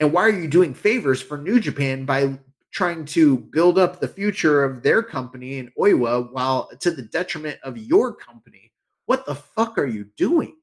And 0.00 0.12
why 0.12 0.22
are 0.22 0.30
you 0.30 0.48
doing 0.48 0.74
favors 0.74 1.22
for 1.22 1.38
New 1.38 1.58
Japan 1.58 2.04
by 2.04 2.38
trying 2.70 3.04
to 3.04 3.38
build 3.38 3.78
up 3.78 4.00
the 4.00 4.08
future 4.08 4.62
of 4.64 4.82
their 4.82 5.02
company 5.02 5.58
in 5.58 5.72
Oiwa 5.78 6.32
while 6.32 6.68
to 6.80 6.90
the 6.90 7.02
detriment 7.02 7.58
of 7.62 7.78
your 7.78 8.14
company. 8.14 8.72
What 9.06 9.26
the 9.26 9.34
fuck 9.34 9.78
are 9.78 9.86
you 9.86 10.06
doing? 10.16 10.54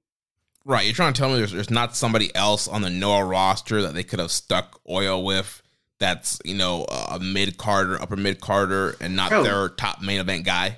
Right, 0.66 0.86
you're 0.86 0.95
trying 0.95 1.14
to 1.14 1.20
tell 1.20 1.30
me 1.30 1.38
there's, 1.38 1.51
there's 1.51 1.70
not 1.70 1.95
somebody 1.95 2.36
else 2.36 2.68
on 2.68 2.82
the 2.82 2.89
Noah 2.89 3.26
roster 3.26 3.82
that 3.84 3.93
they 3.93 4.03
could 4.03 4.20
have 4.20 4.32
stuck 4.32 4.84
Oiwa 4.86 5.24
with 5.24 5.62
that's, 5.99 6.39
you 6.43 6.56
know, 6.56 6.86
a 6.86 7.20
mid 7.20 7.58
carder, 7.58 8.01
upper 8.01 8.16
mid 8.16 8.41
carder, 8.41 8.95
and 8.99 9.16
not 9.16 9.30
bro, 9.30 9.43
their 9.43 9.70
top 9.70 10.01
main 10.01 10.20
event 10.20 10.45
guy? 10.45 10.78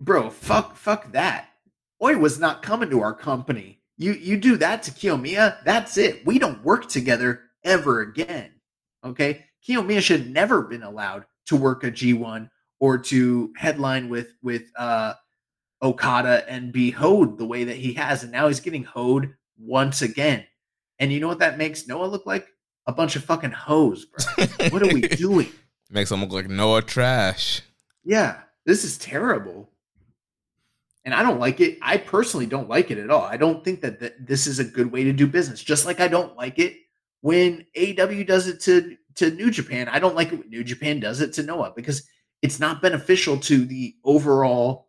Bro, 0.00 0.30
fuck 0.30 0.76
fuck 0.76 1.12
that. 1.12 1.48
Oiwa's 2.02 2.38
not 2.38 2.62
coming 2.62 2.90
to 2.90 3.02
our 3.02 3.14
company. 3.14 3.80
You 3.96 4.12
you 4.12 4.36
do 4.36 4.56
that 4.56 4.82
to 4.84 4.90
Kiyomiya, 4.90 5.62
that's 5.64 5.96
it. 5.96 6.26
We 6.26 6.38
don't 6.38 6.64
work 6.64 6.88
together 6.88 7.42
ever 7.64 8.00
again. 8.00 8.50
Okay? 9.04 9.44
Kiyomiya 9.66 10.00
should 10.00 10.30
never 10.30 10.62
been 10.62 10.82
allowed 10.82 11.24
to 11.46 11.56
work 11.56 11.84
a 11.84 11.90
G1 11.90 12.48
or 12.78 12.98
to 12.98 13.52
headline 13.56 14.08
with 14.08 14.28
with 14.42 14.64
uh, 14.76 15.14
Okada 15.82 16.48
and 16.48 16.72
be 16.72 16.90
hoed 16.90 17.38
the 17.38 17.46
way 17.46 17.64
that 17.64 17.76
he 17.76 17.94
has. 17.94 18.22
And 18.22 18.32
now 18.32 18.48
he's 18.48 18.60
getting 18.60 18.84
hoed 18.84 19.34
once 19.58 20.02
again. 20.02 20.44
And 20.98 21.12
you 21.12 21.20
know 21.20 21.28
what 21.28 21.38
that 21.38 21.58
makes 21.58 21.86
Noah 21.86 22.06
look 22.06 22.26
like? 22.26 22.46
A 22.86 22.92
bunch 22.92 23.16
of 23.16 23.24
fucking 23.24 23.52
hoes, 23.52 24.06
bro. 24.06 24.46
what 24.70 24.82
are 24.82 24.92
we 24.92 25.00
doing? 25.08 25.48
Makes 25.90 26.12
him 26.12 26.20
look 26.20 26.32
like 26.32 26.48
Noah 26.48 26.82
trash. 26.82 27.62
Yeah, 28.04 28.40
this 28.64 28.84
is 28.84 28.98
terrible. 28.98 29.70
And 31.04 31.14
I 31.14 31.22
don't 31.22 31.40
like 31.40 31.60
it. 31.60 31.78
I 31.80 31.96
personally 31.96 32.46
don't 32.46 32.68
like 32.68 32.90
it 32.90 32.98
at 32.98 33.10
all. 33.10 33.22
I 33.22 33.36
don't 33.36 33.64
think 33.64 33.80
that, 33.80 34.00
that 34.00 34.26
this 34.26 34.46
is 34.46 34.58
a 34.58 34.64
good 34.64 34.92
way 34.92 35.04
to 35.04 35.12
do 35.12 35.26
business. 35.26 35.62
Just 35.62 35.86
like 35.86 36.00
I 36.00 36.08
don't 36.08 36.36
like 36.36 36.58
it 36.58 36.76
when 37.22 37.66
AW 37.76 38.22
does 38.24 38.46
it 38.46 38.60
to 38.62 38.96
to 39.16 39.30
New 39.30 39.50
Japan. 39.50 39.88
I 39.88 39.98
don't 39.98 40.14
like 40.14 40.32
it 40.32 40.38
when 40.38 40.50
New 40.50 40.64
Japan 40.64 41.00
does 41.00 41.20
it 41.20 41.32
to 41.34 41.42
Noah 41.42 41.72
because 41.74 42.08
it's 42.42 42.60
not 42.60 42.82
beneficial 42.82 43.38
to 43.38 43.64
the 43.64 43.94
overall 44.04 44.88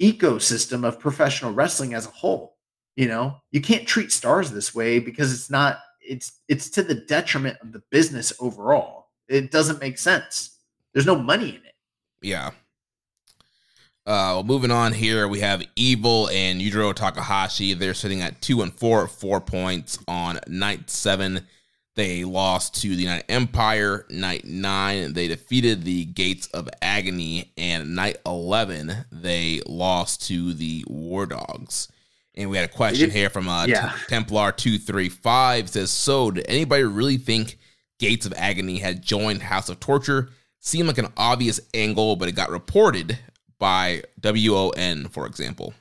ecosystem 0.00 0.86
of 0.86 1.00
professional 1.00 1.52
wrestling 1.52 1.94
as 1.94 2.06
a 2.06 2.10
whole. 2.10 2.56
You 2.96 3.08
know, 3.08 3.36
you 3.50 3.60
can't 3.60 3.86
treat 3.86 4.12
stars 4.12 4.50
this 4.50 4.74
way 4.74 4.98
because 4.98 5.32
it's 5.32 5.50
not 5.50 5.78
it's 6.00 6.40
it's 6.48 6.68
to 6.70 6.82
the 6.82 6.94
detriment 6.94 7.58
of 7.60 7.72
the 7.72 7.82
business 7.90 8.32
overall. 8.40 9.08
It 9.28 9.50
doesn't 9.50 9.80
make 9.80 9.98
sense. 9.98 10.58
There's 10.92 11.06
no 11.06 11.16
money 11.16 11.50
in 11.50 11.56
it. 11.56 11.74
Yeah. 12.20 12.50
Uh, 14.06 14.34
well, 14.34 14.44
moving 14.44 14.70
on 14.70 14.92
here, 14.92 15.28
we 15.28 15.40
have 15.40 15.62
Evil 15.76 16.28
and 16.30 16.60
Yujiro 16.60 16.92
Takahashi. 16.94 17.74
They're 17.74 17.94
sitting 17.94 18.22
at 18.22 18.42
two 18.42 18.62
and 18.62 18.72
four, 18.74 19.06
four 19.06 19.40
points 19.40 19.98
on 20.08 20.40
night 20.48 20.90
seven. 20.90 21.46
They 21.96 22.24
lost 22.24 22.80
to 22.82 22.88
the 22.94 23.02
United 23.02 23.30
Empire. 23.30 24.06
Night 24.10 24.44
nine, 24.44 25.12
they 25.12 25.28
defeated 25.28 25.84
the 25.84 26.04
Gates 26.04 26.46
of 26.48 26.68
Agony, 26.80 27.52
and 27.56 27.94
night 27.96 28.18
eleven, 28.24 29.04
they 29.10 29.60
lost 29.66 30.26
to 30.28 30.54
the 30.54 30.84
War 30.86 31.26
Dogs. 31.26 31.88
And 32.36 32.48
we 32.48 32.56
had 32.56 32.70
a 32.70 32.72
question 32.72 33.10
here 33.10 33.28
from 33.28 33.48
uh, 33.48 33.66
Yeah. 33.66 33.92
Templar 34.08 34.52
two 34.52 34.78
three 34.78 35.08
five 35.08 35.68
says, 35.68 35.90
"So, 35.90 36.30
did 36.30 36.46
anybody 36.48 36.84
really 36.84 37.18
think 37.18 37.58
Gates 37.98 38.24
of 38.24 38.32
Agony 38.36 38.78
had 38.78 39.02
joined 39.02 39.42
House 39.42 39.68
of 39.68 39.80
Torture? 39.80 40.30
Seemed 40.60 40.88
like 40.88 40.98
an 40.98 41.12
obvious 41.16 41.58
angle, 41.74 42.16
but 42.16 42.28
it 42.28 42.32
got 42.32 42.50
reported 42.50 43.18
by 43.58 44.04
WON, 44.22 45.08
for 45.08 45.26
example." 45.26 45.74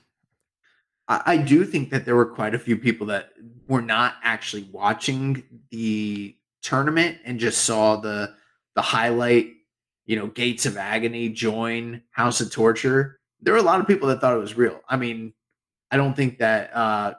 I, 1.10 1.22
I 1.26 1.38
do 1.38 1.66
think 1.66 1.90
that 1.90 2.06
there 2.06 2.16
were 2.16 2.26
quite 2.26 2.56
a 2.56 2.60
few 2.60 2.78
people 2.78 3.08
that 3.08 3.32
were 3.68 3.82
not 3.82 4.16
actually 4.24 4.70
watching 4.72 5.44
the 5.72 6.36
tournament 6.62 7.18
and 7.26 7.40
just 7.40 7.64
saw 7.66 7.98
the 7.98 8.34
the 8.76 8.82
highlight, 8.82 9.54
you 10.06 10.16
know, 10.16 10.28
Gates 10.28 10.66
of 10.66 10.78
Agony 10.78 11.28
join 11.28 12.02
House 12.12 12.40
of 12.40 12.52
Torture. 12.52 13.20
There 13.42 13.54
were 13.54 13.60
a 13.60 13.64
lot 13.64 13.82
of 13.82 13.88
people 13.88 14.08
that 14.10 14.22
thought 14.22 14.36
it 14.36 14.40
was 14.40 14.56
real. 14.56 14.80
I 14.88 14.96
mean, 14.96 15.34
I 15.92 15.98
don't 15.98 16.16
think 16.16 16.38
that 16.38 16.74
uh, 16.76 17.16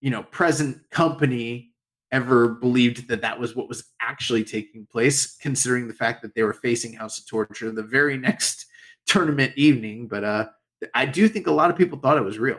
you 0.00 0.10
know, 0.10 0.22
present 0.22 0.78
company 0.90 1.72
ever 2.12 2.48
believed 2.48 3.08
that 3.08 3.22
that 3.22 3.38
was 3.38 3.54
what 3.54 3.68
was 3.68 3.84
actually 4.00 4.44
taking 4.44 4.86
place, 4.86 5.36
considering 5.36 5.86
the 5.86 5.94
fact 5.94 6.22
that 6.22 6.34
they 6.34 6.42
were 6.42 6.52
facing 6.52 6.92
House 6.92 7.18
of 7.18 7.26
Torture 7.26 7.70
the 7.70 7.82
very 7.82 8.16
next 8.28 8.66
tournament 9.06 9.52
evening. 9.56 10.08
But 10.08 10.24
uh, 10.24 10.48
I 10.94 11.06
do 11.06 11.28
think 11.28 11.46
a 11.46 11.52
lot 11.52 11.70
of 11.70 11.76
people 11.76 11.98
thought 11.98 12.16
it 12.16 12.24
was 12.24 12.38
real. 12.38 12.58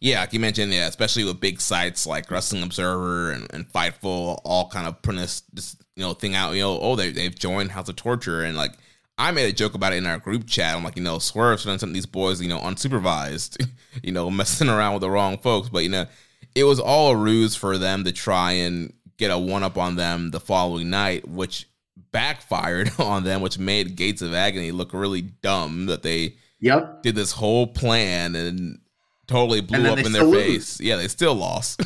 Yeah, 0.00 0.20
like 0.20 0.32
you 0.32 0.40
mentioned, 0.40 0.72
yeah, 0.72 0.86
especially 0.86 1.24
with 1.24 1.40
big 1.40 1.60
sites 1.60 2.06
like 2.06 2.30
Wrestling 2.30 2.62
Observer 2.62 3.32
and, 3.32 3.46
and 3.54 3.66
Fightful, 3.72 4.40
all 4.44 4.68
kind 4.68 4.86
of 4.86 5.00
putting 5.02 5.20
this, 5.20 5.42
this 5.52 5.76
you 5.96 6.02
know 6.02 6.12
thing 6.12 6.34
out. 6.34 6.52
You 6.52 6.60
know, 6.62 6.78
oh, 6.80 6.96
they 6.96 7.10
they've 7.10 7.34
joined 7.34 7.70
House 7.70 7.88
of 7.88 7.96
Torture, 7.96 8.42
and 8.42 8.56
like 8.56 8.72
I 9.16 9.30
made 9.30 9.48
a 9.48 9.52
joke 9.52 9.74
about 9.74 9.92
it 9.92 9.96
in 9.96 10.06
our 10.06 10.18
group 10.18 10.46
chat. 10.46 10.74
I'm 10.76 10.84
like, 10.84 10.96
you 10.96 11.02
know, 11.02 11.18
Swerve 11.18 11.60
sending 11.60 11.78
some 11.78 11.90
of 11.90 11.94
these 11.94 12.06
boys, 12.06 12.42
you 12.42 12.48
know, 12.48 12.58
unsupervised, 12.60 13.66
you 14.02 14.12
know, 14.12 14.30
messing 14.30 14.68
around 14.68 14.94
with 14.94 15.02
the 15.02 15.10
wrong 15.10 15.38
folks. 15.38 15.68
But 15.68 15.84
you 15.84 15.88
know, 15.88 16.06
it 16.54 16.64
was 16.64 16.80
all 16.80 17.12
a 17.12 17.16
ruse 17.16 17.56
for 17.56 17.78
them 17.78 18.04
to 18.04 18.12
try 18.12 18.52
and 18.52 18.92
get 19.16 19.30
a 19.30 19.38
one 19.38 19.62
up 19.62 19.78
on 19.78 19.96
them 19.96 20.32
the 20.32 20.40
following 20.40 20.90
night, 20.90 21.26
which 21.28 21.68
backfired 22.12 22.90
on 22.98 23.24
them, 23.24 23.40
which 23.40 23.58
made 23.58 23.96
Gates 23.96 24.22
of 24.22 24.34
Agony 24.34 24.72
look 24.72 24.92
really 24.92 25.22
dumb 25.22 25.86
that 25.86 26.02
they 26.02 26.34
Yep. 26.60 27.02
did 27.02 27.14
this 27.14 27.32
whole 27.32 27.66
plan 27.66 28.34
and 28.34 28.78
totally 29.26 29.60
blew 29.60 29.86
up 29.86 29.98
in 29.98 30.12
their 30.12 30.22
face. 30.30 30.78
lose. 30.78 30.80
Yeah, 30.80 30.96
they 30.96 31.08
still 31.08 31.34
lost. 31.34 31.82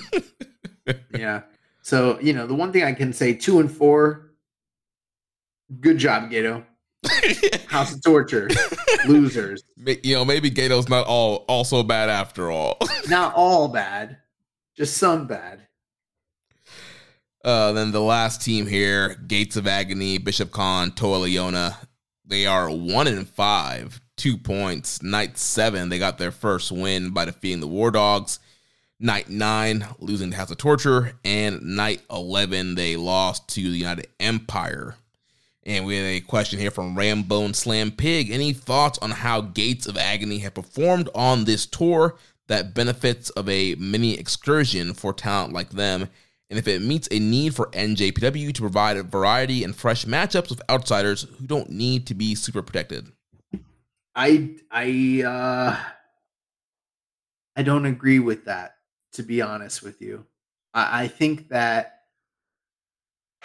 yeah. 1.14 1.42
So, 1.82 2.18
you 2.20 2.32
know, 2.32 2.46
the 2.46 2.54
one 2.54 2.72
thing 2.72 2.84
I 2.84 2.92
can 2.92 3.12
say 3.12 3.34
two 3.34 3.60
and 3.60 3.70
four, 3.70 4.32
good 5.80 5.98
job, 5.98 6.30
Gedo. 6.30 6.64
House 7.68 7.94
of 7.94 8.02
Torture, 8.02 8.48
losers. 9.06 9.62
you 9.76 10.14
know, 10.14 10.24
maybe 10.24 10.50
Gedo's 10.50 10.88
not 10.88 11.06
all 11.06 11.44
all 11.48 11.64
so 11.64 11.82
bad 11.82 12.08
after 12.08 12.50
all. 12.50 12.76
Not 13.08 13.34
all 13.34 13.68
bad, 13.68 14.18
just 14.76 14.96
some 14.96 15.26
bad. 15.26 15.66
Uh, 17.44 17.72
then 17.72 17.92
the 17.92 18.02
last 18.02 18.42
team 18.42 18.66
here, 18.66 19.14
Gates 19.26 19.56
of 19.56 19.66
Agony, 19.66 20.18
Bishop 20.18 20.50
Kaun, 20.50 20.90
Toa 20.90 21.20
Liona. 21.20 21.76
They 22.26 22.46
are 22.46 22.68
one 22.68 23.06
in 23.06 23.24
five, 23.24 24.00
two 24.18 24.36
points. 24.36 25.02
Night 25.02 25.38
seven, 25.38 25.88
they 25.88 25.98
got 25.98 26.18
their 26.18 26.32
first 26.32 26.70
win 26.70 27.10
by 27.10 27.24
defeating 27.24 27.60
the 27.60 27.66
War 27.66 27.90
Dogs. 27.90 28.40
Night 29.00 29.30
nine, 29.30 29.86
losing 30.00 30.30
to 30.32 30.36
House 30.36 30.50
of 30.50 30.58
Torture, 30.58 31.12
and 31.24 31.62
night 31.62 32.02
eleven, 32.10 32.74
they 32.74 32.96
lost 32.96 33.48
to 33.50 33.62
the 33.62 33.76
United 33.78 34.08
Empire. 34.18 34.96
And 35.64 35.84
we 35.84 35.96
have 35.96 36.06
a 36.06 36.20
question 36.20 36.58
here 36.58 36.70
from 36.70 36.96
Rambone 36.96 37.54
Slam 37.54 37.90
Pig. 37.90 38.30
Any 38.30 38.52
thoughts 38.52 38.98
on 38.98 39.10
how 39.10 39.42
Gates 39.42 39.86
of 39.86 39.96
Agony 39.96 40.38
have 40.38 40.54
performed 40.54 41.08
on 41.14 41.44
this 41.44 41.66
tour 41.66 42.16
that 42.46 42.74
benefits 42.74 43.30
of 43.30 43.48
a 43.48 43.74
mini 43.74 44.18
excursion 44.18 44.94
for 44.94 45.12
talent 45.12 45.52
like 45.52 45.70
them? 45.70 46.08
And 46.50 46.58
if 46.58 46.66
it 46.66 46.80
meets 46.80 47.08
a 47.10 47.18
need 47.18 47.54
for 47.54 47.66
NJPW 47.72 48.54
to 48.54 48.60
provide 48.62 48.96
a 48.96 49.02
variety 49.02 49.62
and 49.62 49.76
fresh 49.76 50.06
matchups 50.06 50.48
with 50.48 50.62
outsiders 50.70 51.26
who 51.38 51.46
don't 51.46 51.70
need 51.70 52.06
to 52.06 52.14
be 52.14 52.34
super 52.34 52.62
protected. 52.62 53.12
I 54.18 54.56
I 54.68 55.22
uh 55.24 55.76
I 57.54 57.62
don't 57.62 57.86
agree 57.86 58.18
with 58.18 58.46
that, 58.46 58.74
to 59.12 59.22
be 59.22 59.40
honest 59.40 59.80
with 59.80 60.02
you. 60.02 60.26
I, 60.74 61.04
I 61.04 61.08
think 61.08 61.48
that 61.50 62.00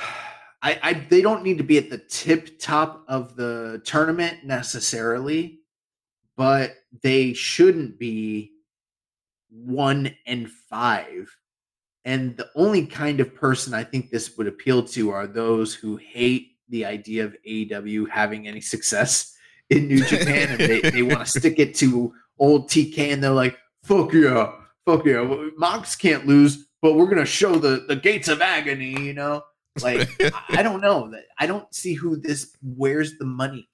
I, 0.64 0.80
I 0.82 0.94
they 0.94 1.22
don't 1.22 1.44
need 1.44 1.60
to 1.60 1.64
be 1.64 1.78
at 1.78 1.92
the 1.92 2.00
tip 2.00 2.58
top 2.60 3.04
of 3.08 3.36
the 3.36 3.84
tournament 3.86 4.46
necessarily, 4.46 5.60
but 6.36 6.74
they 7.04 7.34
shouldn't 7.34 8.00
be 8.00 8.54
one 9.52 10.16
and 10.26 10.50
five. 10.50 11.30
And 12.04 12.36
the 12.36 12.50
only 12.56 12.88
kind 12.88 13.20
of 13.20 13.36
person 13.36 13.76
I 13.76 13.84
think 13.84 14.10
this 14.10 14.36
would 14.38 14.48
appeal 14.48 14.84
to 14.88 15.12
are 15.12 15.28
those 15.28 15.76
who 15.76 15.98
hate 15.98 16.54
the 16.70 16.84
idea 16.84 17.26
of 17.26 17.36
AEW 17.48 18.10
having 18.10 18.48
any 18.48 18.60
success 18.60 19.33
in 19.70 19.88
New 19.88 20.04
Japan 20.06 20.50
and 20.50 20.60
they, 20.60 20.82
they 20.82 21.02
want 21.02 21.20
to 21.20 21.40
stick 21.40 21.60
it 21.60 21.76
to 21.76 22.14
old 22.40 22.70
TK 22.70 23.14
and 23.14 23.24
they're 23.24 23.32
like, 23.32 23.58
fuck 23.84 24.14
yeah, 24.14 24.52
fuck 24.86 25.06
yeah. 25.06 25.24
Mox 25.58 25.96
can't 25.96 26.26
lose, 26.26 26.68
but 26.82 26.94
we're 26.94 27.08
gonna 27.08 27.26
show 27.26 27.56
the, 27.56 27.86
the 27.88 27.96
gates 27.96 28.28
of 28.28 28.42
agony, 28.42 29.00
you 29.02 29.14
know? 29.14 29.44
Like 29.82 30.08
I- 30.50 30.62
don't 30.62 30.82
know 30.82 31.10
that 31.12 31.24
I 31.40 31.48
don't 31.48 31.74
see 31.74 31.94
who 31.94 32.16
this 32.16 32.56
where's 32.62 33.18
the 33.18 33.26
money 33.26 33.70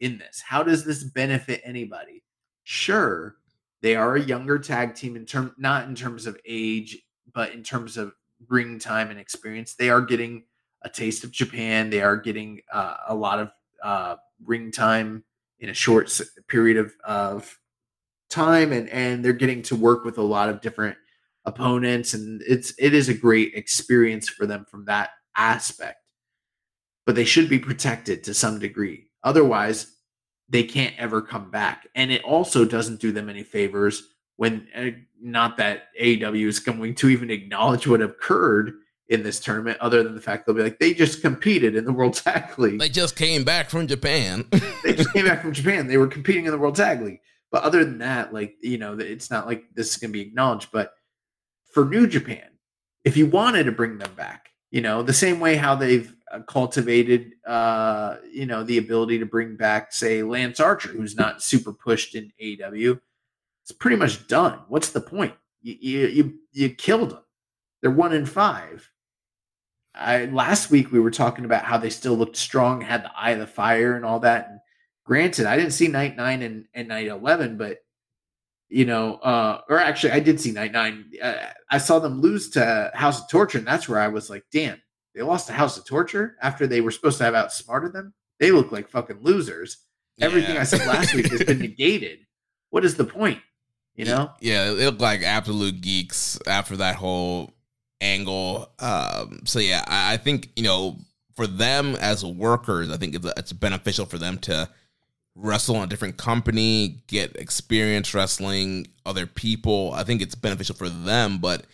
in 0.00 0.18
this. 0.18 0.42
How 0.46 0.62
does 0.62 0.84
this 0.84 1.04
benefit 1.04 1.60
anybody? 1.64 2.22
Sure, 2.62 3.36
they 3.82 3.94
are 3.94 4.16
a 4.16 4.22
younger 4.22 4.58
tag 4.58 4.94
team 4.94 5.16
in 5.16 5.26
term 5.26 5.54
not 5.58 5.86
in 5.86 5.94
terms 5.94 6.26
of 6.26 6.38
age, 6.46 6.98
but 7.34 7.52
in 7.52 7.62
terms 7.62 7.98
of 7.98 8.14
ring 8.48 8.78
time 8.78 9.10
and 9.10 9.20
experience. 9.20 9.74
They 9.74 9.90
are 9.90 10.00
getting 10.00 10.44
a 10.82 10.88
taste 10.88 11.24
of 11.24 11.30
Japan. 11.30 11.90
They 11.90 12.00
are 12.00 12.16
getting 12.16 12.60
uh, 12.72 12.96
a 13.08 13.14
lot 13.14 13.38
of 13.38 13.50
uh, 13.82 14.16
ring 14.44 14.70
time 14.70 15.24
in 15.58 15.68
a 15.68 15.74
short 15.74 16.20
period 16.48 16.76
of, 16.76 16.92
of 17.04 17.58
time, 18.30 18.72
and 18.72 18.88
and 18.88 19.24
they're 19.24 19.32
getting 19.32 19.62
to 19.62 19.76
work 19.76 20.04
with 20.04 20.18
a 20.18 20.22
lot 20.22 20.48
of 20.48 20.60
different 20.60 20.96
opponents, 21.44 22.14
and 22.14 22.42
it's 22.46 22.74
it 22.78 22.94
is 22.94 23.08
a 23.08 23.14
great 23.14 23.54
experience 23.54 24.28
for 24.28 24.46
them 24.46 24.66
from 24.70 24.84
that 24.86 25.10
aspect. 25.36 25.98
But 27.06 27.14
they 27.14 27.24
should 27.24 27.48
be 27.48 27.58
protected 27.58 28.24
to 28.24 28.34
some 28.34 28.58
degree. 28.58 29.10
Otherwise, 29.22 29.94
they 30.48 30.64
can't 30.64 30.94
ever 30.98 31.22
come 31.22 31.50
back, 31.50 31.88
and 31.94 32.10
it 32.10 32.24
also 32.24 32.64
doesn't 32.64 33.00
do 33.00 33.12
them 33.12 33.28
any 33.28 33.42
favors 33.42 34.02
when 34.36 34.66
uh, 34.74 34.90
not 35.20 35.56
that 35.58 35.84
AEW 36.00 36.46
is 36.46 36.58
going 36.58 36.94
to 36.96 37.08
even 37.08 37.30
acknowledge 37.30 37.86
what 37.86 38.02
occurred 38.02 38.72
in 39.08 39.22
this 39.22 39.38
tournament, 39.38 39.78
other 39.80 40.02
than 40.02 40.14
the 40.14 40.20
fact 40.20 40.46
they'll 40.46 40.54
be 40.54 40.62
like 40.62 40.78
they 40.78 40.94
just 40.94 41.20
competed 41.20 41.76
in 41.76 41.84
the 41.84 41.92
World 41.92 42.14
Tag 42.14 42.58
League 42.58 42.80
They 42.80 42.88
just 42.88 43.16
came 43.16 43.44
back 43.44 43.70
from 43.70 43.86
Japan. 43.86 44.46
they 44.82 44.94
just 44.94 45.12
came 45.12 45.26
back 45.26 45.42
from 45.42 45.52
Japan. 45.52 45.86
They 45.86 45.98
were 45.98 46.06
competing 46.06 46.46
in 46.46 46.52
the 46.52 46.58
World 46.58 46.76
Tag 46.76 47.02
League. 47.02 47.20
But 47.50 47.62
other 47.62 47.84
than 47.84 47.98
that, 47.98 48.32
like, 48.32 48.56
you 48.62 48.78
know, 48.78 48.98
it's 48.98 49.30
not 49.30 49.46
like 49.46 49.66
this 49.74 49.90
is 49.90 49.96
going 49.96 50.10
to 50.10 50.12
be 50.12 50.22
acknowledged. 50.22 50.70
But 50.72 50.94
for 51.72 51.84
New 51.84 52.06
Japan, 52.06 52.48
if 53.04 53.16
you 53.16 53.26
wanted 53.26 53.64
to 53.64 53.72
bring 53.72 53.98
them 53.98 54.12
back, 54.16 54.48
you 54.70 54.80
know, 54.80 55.02
the 55.02 55.12
same 55.12 55.38
way 55.38 55.54
how 55.54 55.76
they've 55.76 56.12
uh, 56.32 56.40
cultivated, 56.40 57.34
uh, 57.46 58.16
you 58.28 58.46
know, 58.46 58.64
the 58.64 58.78
ability 58.78 59.20
to 59.20 59.26
bring 59.26 59.56
back, 59.56 59.92
say, 59.92 60.22
Lance 60.24 60.58
Archer, 60.58 60.88
who's 60.88 61.14
not 61.14 61.42
super 61.42 61.72
pushed 61.72 62.16
in 62.16 62.32
AEW, 62.42 63.00
it's 63.62 63.70
pretty 63.70 63.96
much 63.96 64.26
done. 64.26 64.58
What's 64.66 64.90
the 64.90 65.00
point? 65.00 65.34
You, 65.62 65.76
you, 65.80 66.06
you, 66.08 66.34
you 66.52 66.70
killed 66.70 67.10
them. 67.10 67.22
They're 67.82 67.90
one 67.90 68.12
in 68.12 68.26
five. 68.26 68.90
I, 69.94 70.26
last 70.26 70.70
week 70.70 70.90
we 70.90 71.00
were 71.00 71.10
talking 71.10 71.44
about 71.44 71.64
how 71.64 71.78
they 71.78 71.90
still 71.90 72.14
looked 72.14 72.36
strong, 72.36 72.80
had 72.80 73.04
the 73.04 73.10
eye 73.16 73.30
of 73.30 73.38
the 73.38 73.46
fire 73.46 73.94
and 73.94 74.04
all 74.04 74.20
that. 74.20 74.48
And 74.50 74.60
granted, 75.04 75.46
I 75.46 75.56
didn't 75.56 75.72
see 75.72 75.88
night 75.88 76.16
nine 76.16 76.42
and, 76.42 76.66
and 76.74 76.88
night 76.88 77.06
11, 77.06 77.56
but 77.56 77.78
you 78.68 78.84
know, 78.84 79.16
uh, 79.16 79.60
or 79.68 79.78
actually 79.78 80.12
I 80.12 80.20
did 80.20 80.40
see 80.40 80.50
night 80.50 80.72
nine. 80.72 81.10
Uh, 81.22 81.34
I 81.70 81.78
saw 81.78 81.98
them 81.98 82.20
lose 82.20 82.50
to 82.50 82.90
House 82.94 83.22
of 83.22 83.28
Torture. 83.28 83.58
And 83.58 83.66
that's 83.66 83.88
where 83.88 84.00
I 84.00 84.08
was 84.08 84.30
like, 84.30 84.44
damn, 84.50 84.82
They 85.14 85.22
lost 85.22 85.46
to 85.46 85.52
House 85.52 85.78
of 85.78 85.84
Torture 85.84 86.36
after 86.42 86.66
they 86.66 86.80
were 86.80 86.90
supposed 86.90 87.18
to 87.18 87.24
have 87.24 87.34
outsmarted 87.34 87.92
them. 87.92 88.14
They 88.40 88.50
look 88.50 88.72
like 88.72 88.88
fucking 88.88 89.22
losers. 89.22 89.78
Everything 90.20 90.56
I 90.56 90.64
said 90.64 90.86
last 90.86 91.14
week 91.14 91.30
has 91.30 91.44
been 91.44 91.58
negated. 91.60 92.20
What 92.70 92.84
is 92.84 92.96
the 92.96 93.04
point? 93.04 93.38
You 93.94 94.06
know? 94.06 94.32
Yeah, 94.40 94.72
they 94.72 94.86
look 94.86 95.00
like 95.00 95.22
absolute 95.22 95.80
geeks 95.80 96.38
after 96.46 96.76
that 96.78 96.96
whole 96.96 97.53
angle. 98.04 98.70
Um, 98.78 99.40
so 99.44 99.58
yeah, 99.58 99.84
I, 99.86 100.14
I 100.14 100.16
think 100.18 100.50
you 100.56 100.62
know 100.62 100.98
for 101.34 101.46
them 101.46 101.96
as 101.96 102.24
workers, 102.24 102.90
I 102.90 102.96
think 102.96 103.14
it's, 103.14 103.26
it's 103.36 103.52
beneficial 103.52 104.06
for 104.06 104.18
them 104.18 104.38
to 104.38 104.68
wrestle 105.34 105.76
in 105.76 105.82
a 105.82 105.86
different 105.86 106.16
company, 106.16 107.02
get 107.08 107.36
experience 107.36 108.14
wrestling 108.14 108.86
other 109.04 109.26
people. 109.26 109.92
I 109.92 110.04
think 110.04 110.22
it's 110.22 110.36
beneficial 110.36 110.76
for 110.76 110.88
them, 110.88 111.38
but 111.38 111.66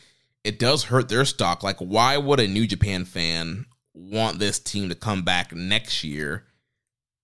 it 0.45 0.59
does 0.59 0.85
hurt 0.85 1.09
their 1.09 1.25
stock. 1.25 1.63
Like, 1.63 1.79
why 1.79 2.17
would 2.17 2.41
a 2.41 2.49
New 2.49 2.67
Japan 2.67 3.05
fan 3.05 3.67
want 3.93 4.39
this 4.39 4.59
team 4.59 4.89
to 4.89 4.95
come 4.95 5.23
back 5.23 5.53
next 5.53 6.03
year? 6.05 6.47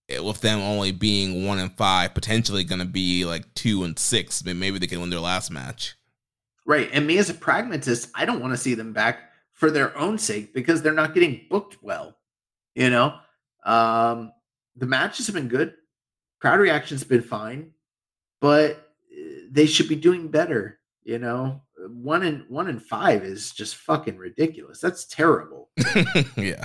With 0.08 0.40
them 0.40 0.60
only 0.60 0.92
being 0.92 1.44
one 1.44 1.58
and 1.58 1.72
five, 1.72 2.14
potentially 2.14 2.62
going 2.62 2.78
to 2.78 2.84
be 2.84 3.24
like 3.24 3.54
two 3.54 3.82
and 3.82 3.98
six. 3.98 4.44
Maybe 4.44 4.78
they 4.78 4.86
can 4.86 5.00
win 5.00 5.10
their 5.10 5.18
last 5.18 5.50
match. 5.50 5.96
Right. 6.66 6.90
And 6.92 7.06
me 7.06 7.18
as 7.18 7.30
a 7.30 7.34
pragmatist, 7.34 8.10
I 8.14 8.24
don't 8.24 8.40
want 8.40 8.52
to 8.52 8.58
see 8.58 8.74
them 8.74 8.92
back 8.92 9.30
for 9.52 9.70
their 9.70 9.96
own 9.96 10.18
sake 10.18 10.52
because 10.52 10.82
they're 10.82 10.92
not 10.92 11.14
getting 11.14 11.46
booked 11.48 11.82
well. 11.82 12.16
You 12.74 12.90
know? 12.90 13.14
Um, 13.64 14.32
the 14.76 14.86
matches 14.86 15.26
have 15.26 15.34
been 15.34 15.48
good. 15.48 15.74
Crowd 16.40 16.60
reaction's 16.60 17.04
been 17.04 17.22
fine, 17.22 17.70
but 18.40 18.90
uh, 19.12 19.46
they 19.50 19.66
should 19.66 19.88
be 19.88 19.96
doing 19.96 20.28
better. 20.28 20.78
You 21.02 21.18
know, 21.18 21.62
one 21.88 22.24
and 22.24 22.44
one 22.48 22.68
and 22.68 22.82
five 22.82 23.22
is 23.22 23.52
just 23.52 23.76
fucking 23.76 24.16
ridiculous. 24.16 24.80
That's 24.80 25.06
terrible. 25.06 25.70
yeah. 26.36 26.64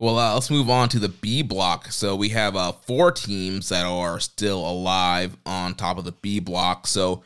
Well, 0.00 0.16
uh, 0.16 0.34
let's 0.34 0.48
move 0.48 0.70
on 0.70 0.88
to 0.90 1.00
the 1.00 1.08
B 1.08 1.42
block. 1.42 1.90
So 1.90 2.14
we 2.14 2.28
have 2.28 2.54
uh, 2.54 2.70
four 2.70 3.10
teams 3.10 3.70
that 3.70 3.84
are 3.84 4.20
still 4.20 4.58
alive 4.60 5.36
on 5.44 5.74
top 5.74 5.98
of 5.98 6.04
the 6.04 6.12
B 6.12 6.38
block. 6.38 6.86
So 6.86 7.24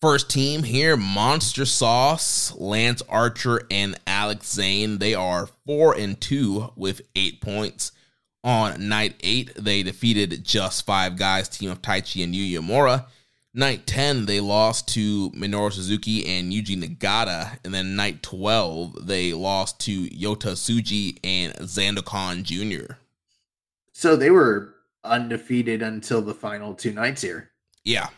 first 0.00 0.30
team 0.30 0.62
here, 0.62 0.96
Monster 0.96 1.64
Sauce, 1.64 2.54
Lance 2.54 3.02
Archer, 3.08 3.62
and 3.68 3.98
Alex 4.06 4.46
Zayne. 4.54 4.98
They 4.98 5.14
are 5.14 5.48
four 5.66 5.96
and 5.96 6.20
two 6.20 6.70
with 6.76 7.00
eight 7.16 7.40
points. 7.40 7.90
On 8.44 8.88
night 8.88 9.16
eight, 9.24 9.52
they 9.56 9.82
defeated 9.82 10.44
Just 10.44 10.86
Five 10.86 11.18
Guys 11.18 11.48
team 11.48 11.70
of 11.70 11.82
Taichi 11.82 12.22
and 12.22 12.32
Yuya 12.32 12.60
Uemura. 12.60 13.06
Night 13.56 13.86
10, 13.86 14.26
they 14.26 14.40
lost 14.40 14.88
to 14.88 15.30
Minoru 15.30 15.72
Suzuki 15.72 16.26
and 16.26 16.52
Yuji 16.52 16.76
Nagata. 16.76 17.56
And 17.64 17.72
then 17.72 17.94
night 17.94 18.20
12, 18.24 19.06
they 19.06 19.32
lost 19.32 19.78
to 19.82 20.06
Yota 20.08 20.54
Tsuji 20.54 21.20
and 21.22 21.54
Zandokan 21.58 22.42
Jr. 22.42 22.94
So 23.92 24.16
they 24.16 24.30
were 24.30 24.74
undefeated 25.04 25.82
until 25.82 26.20
the 26.20 26.34
final 26.34 26.74
two 26.74 26.92
nights 26.92 27.22
here. 27.22 27.52
Yeah. 27.84 28.08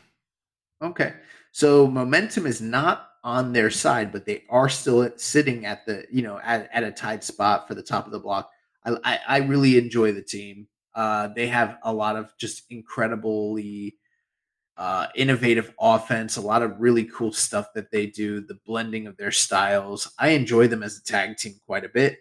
Okay. 0.81 1.13
So 1.53 1.87
momentum 1.87 2.47
is 2.47 2.63
not 2.63 3.11
on 3.23 3.53
their 3.53 3.71
side, 3.71 4.13
but 4.13 4.25
they 4.25 4.45
are 4.49 4.71
still 4.71 5.11
sitting 5.17 5.67
at 5.67 5.85
the, 5.85 6.07
you 6.11 6.23
know, 6.23 6.41
at, 6.43 6.71
at 6.73 6.83
a 6.83 6.91
tight 6.91 7.23
spot 7.23 7.69
for 7.69 7.75
the 7.75 7.83
top 7.83 8.07
of 8.07 8.13
the 8.13 8.21
block. 8.21 8.51
I, 8.87 8.97
I, 9.05 9.21
I 9.29 9.39
really 9.39 9.77
enjoy 9.77 10.13
the 10.13 10.23
team. 10.23 10.67
Uh, 10.95 11.29
they 11.29 11.49
have 11.49 11.77
a 11.83 11.93
lot 11.93 12.17
of 12.17 12.33
just 12.39 12.63
incredibly 12.71 13.97
uh, 14.77 15.07
innovative 15.15 15.73
offense, 15.81 16.37
a 16.37 16.41
lot 16.41 16.63
of 16.63 16.79
really 16.79 17.05
cool 17.05 17.33
stuff 17.33 17.69
that 17.75 17.91
they 17.91 18.07
do, 18.07 18.41
the 18.41 18.59
blending 18.67 19.07
of 19.07 19.17
their 19.17 19.33
styles. 19.33 20.13
I 20.19 20.29
enjoy 20.31 20.69
them 20.69 20.83
as 20.83 20.99
a 20.99 21.05
tag 21.05 21.37
team 21.39 21.55
quite 21.67 21.85
a 21.85 21.89
bit. 21.89 22.19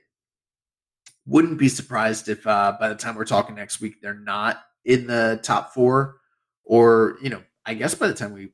Wouldn't 1.25 1.57
be 1.57 1.69
surprised 1.69 2.29
if 2.29 2.45
uh, 2.47 2.77
by 2.79 2.89
the 2.89 2.95
time 2.95 3.15
we're 3.15 3.25
talking 3.25 3.55
next 3.55 3.81
week, 3.81 4.01
they're 4.01 4.13
not 4.13 4.63
in 4.85 5.07
the 5.07 5.39
top 5.43 5.73
four, 5.73 6.17
or, 6.63 7.17
you 7.21 7.29
know, 7.29 7.41
I 7.65 7.73
guess 7.73 7.95
by 7.95 8.07
the 8.07 8.13
time 8.13 8.31
we 8.31 8.49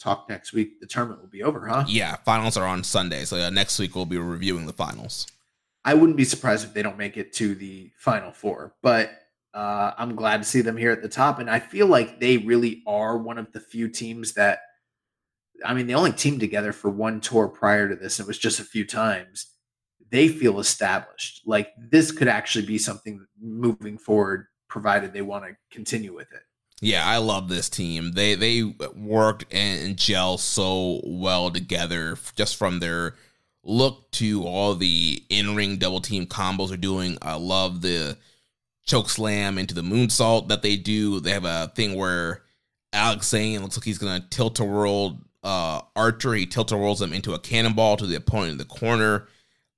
talk 0.00 0.28
next 0.28 0.52
week, 0.52 0.80
the 0.80 0.86
tournament 0.86 1.20
will 1.20 1.28
be 1.28 1.42
over, 1.42 1.66
huh? 1.68 1.84
Yeah. 1.86 2.16
Finals 2.16 2.56
are 2.56 2.66
on 2.66 2.82
Sunday. 2.82 3.24
So 3.24 3.36
uh, 3.36 3.50
next 3.50 3.78
week, 3.78 3.94
we'll 3.94 4.06
be 4.06 4.18
reviewing 4.18 4.66
the 4.66 4.72
finals. 4.72 5.26
I 5.84 5.94
wouldn't 5.94 6.16
be 6.16 6.24
surprised 6.24 6.64
if 6.66 6.74
they 6.74 6.82
don't 6.82 6.98
make 6.98 7.16
it 7.16 7.32
to 7.34 7.54
the 7.54 7.90
final 7.96 8.32
four, 8.32 8.74
but 8.82 9.19
uh, 9.54 9.92
I'm 9.98 10.14
glad 10.14 10.38
to 10.38 10.48
see 10.48 10.60
them 10.60 10.76
here 10.76 10.92
at 10.92 11.02
the 11.02 11.08
top. 11.08 11.38
And 11.38 11.50
I 11.50 11.58
feel 11.58 11.86
like 11.86 12.20
they 12.20 12.38
really 12.38 12.82
are 12.86 13.18
one 13.18 13.38
of 13.38 13.52
the 13.52 13.60
few 13.60 13.88
teams 13.88 14.34
that, 14.34 14.60
I 15.64 15.74
mean, 15.74 15.86
they 15.86 15.94
only 15.94 16.12
teamed 16.12 16.40
together 16.40 16.72
for 16.72 16.90
one 16.90 17.20
tour 17.20 17.48
prior 17.48 17.88
to 17.88 17.96
this. 17.96 18.20
It 18.20 18.26
was 18.26 18.38
just 18.38 18.60
a 18.60 18.64
few 18.64 18.86
times. 18.86 19.46
They 20.10 20.28
feel 20.28 20.60
established. 20.60 21.42
Like 21.46 21.70
this 21.78 22.12
could 22.12 22.28
actually 22.28 22.66
be 22.66 22.78
something 22.78 23.26
moving 23.40 23.98
forward, 23.98 24.46
provided 24.68 25.12
they 25.12 25.22
want 25.22 25.44
to 25.44 25.56
continue 25.70 26.14
with 26.14 26.32
it. 26.32 26.42
Yeah, 26.82 27.06
I 27.06 27.18
love 27.18 27.48
this 27.48 27.68
team. 27.68 28.12
They 28.12 28.34
they 28.34 28.62
worked 28.96 29.44
and 29.52 29.98
gel 29.98 30.38
so 30.38 31.02
well 31.04 31.50
together 31.50 32.16
just 32.36 32.56
from 32.56 32.80
their 32.80 33.16
look 33.62 34.10
to 34.12 34.44
all 34.44 34.74
the 34.74 35.22
in-ring 35.28 35.76
double 35.76 36.00
team 36.00 36.26
combos 36.26 36.68
they're 36.68 36.78
doing. 36.78 37.18
I 37.20 37.34
love 37.34 37.82
the 37.82 38.16
choke 38.90 39.08
slam 39.08 39.56
into 39.56 39.74
the 39.74 39.82
moonsault 39.82 40.48
that 40.48 40.62
they 40.62 40.76
do. 40.76 41.20
They 41.20 41.30
have 41.30 41.44
a 41.44 41.70
thing 41.76 41.94
where 41.94 42.42
Alex 42.92 43.28
Zayne 43.28 43.62
looks 43.62 43.76
like 43.76 43.84
he's 43.84 43.98
gonna 43.98 44.26
tilt 44.30 44.58
a 44.58 44.64
world 44.64 45.24
uh 45.42 45.80
Archer. 45.94 46.34
He 46.34 46.46
tilt 46.46 46.72
a 46.72 46.76
whirls 46.76 47.00
him 47.00 47.12
into 47.12 47.34
a 47.34 47.38
cannonball 47.38 47.96
to 47.98 48.06
the 48.06 48.16
opponent 48.16 48.52
in 48.52 48.58
the 48.58 48.64
corner. 48.64 49.28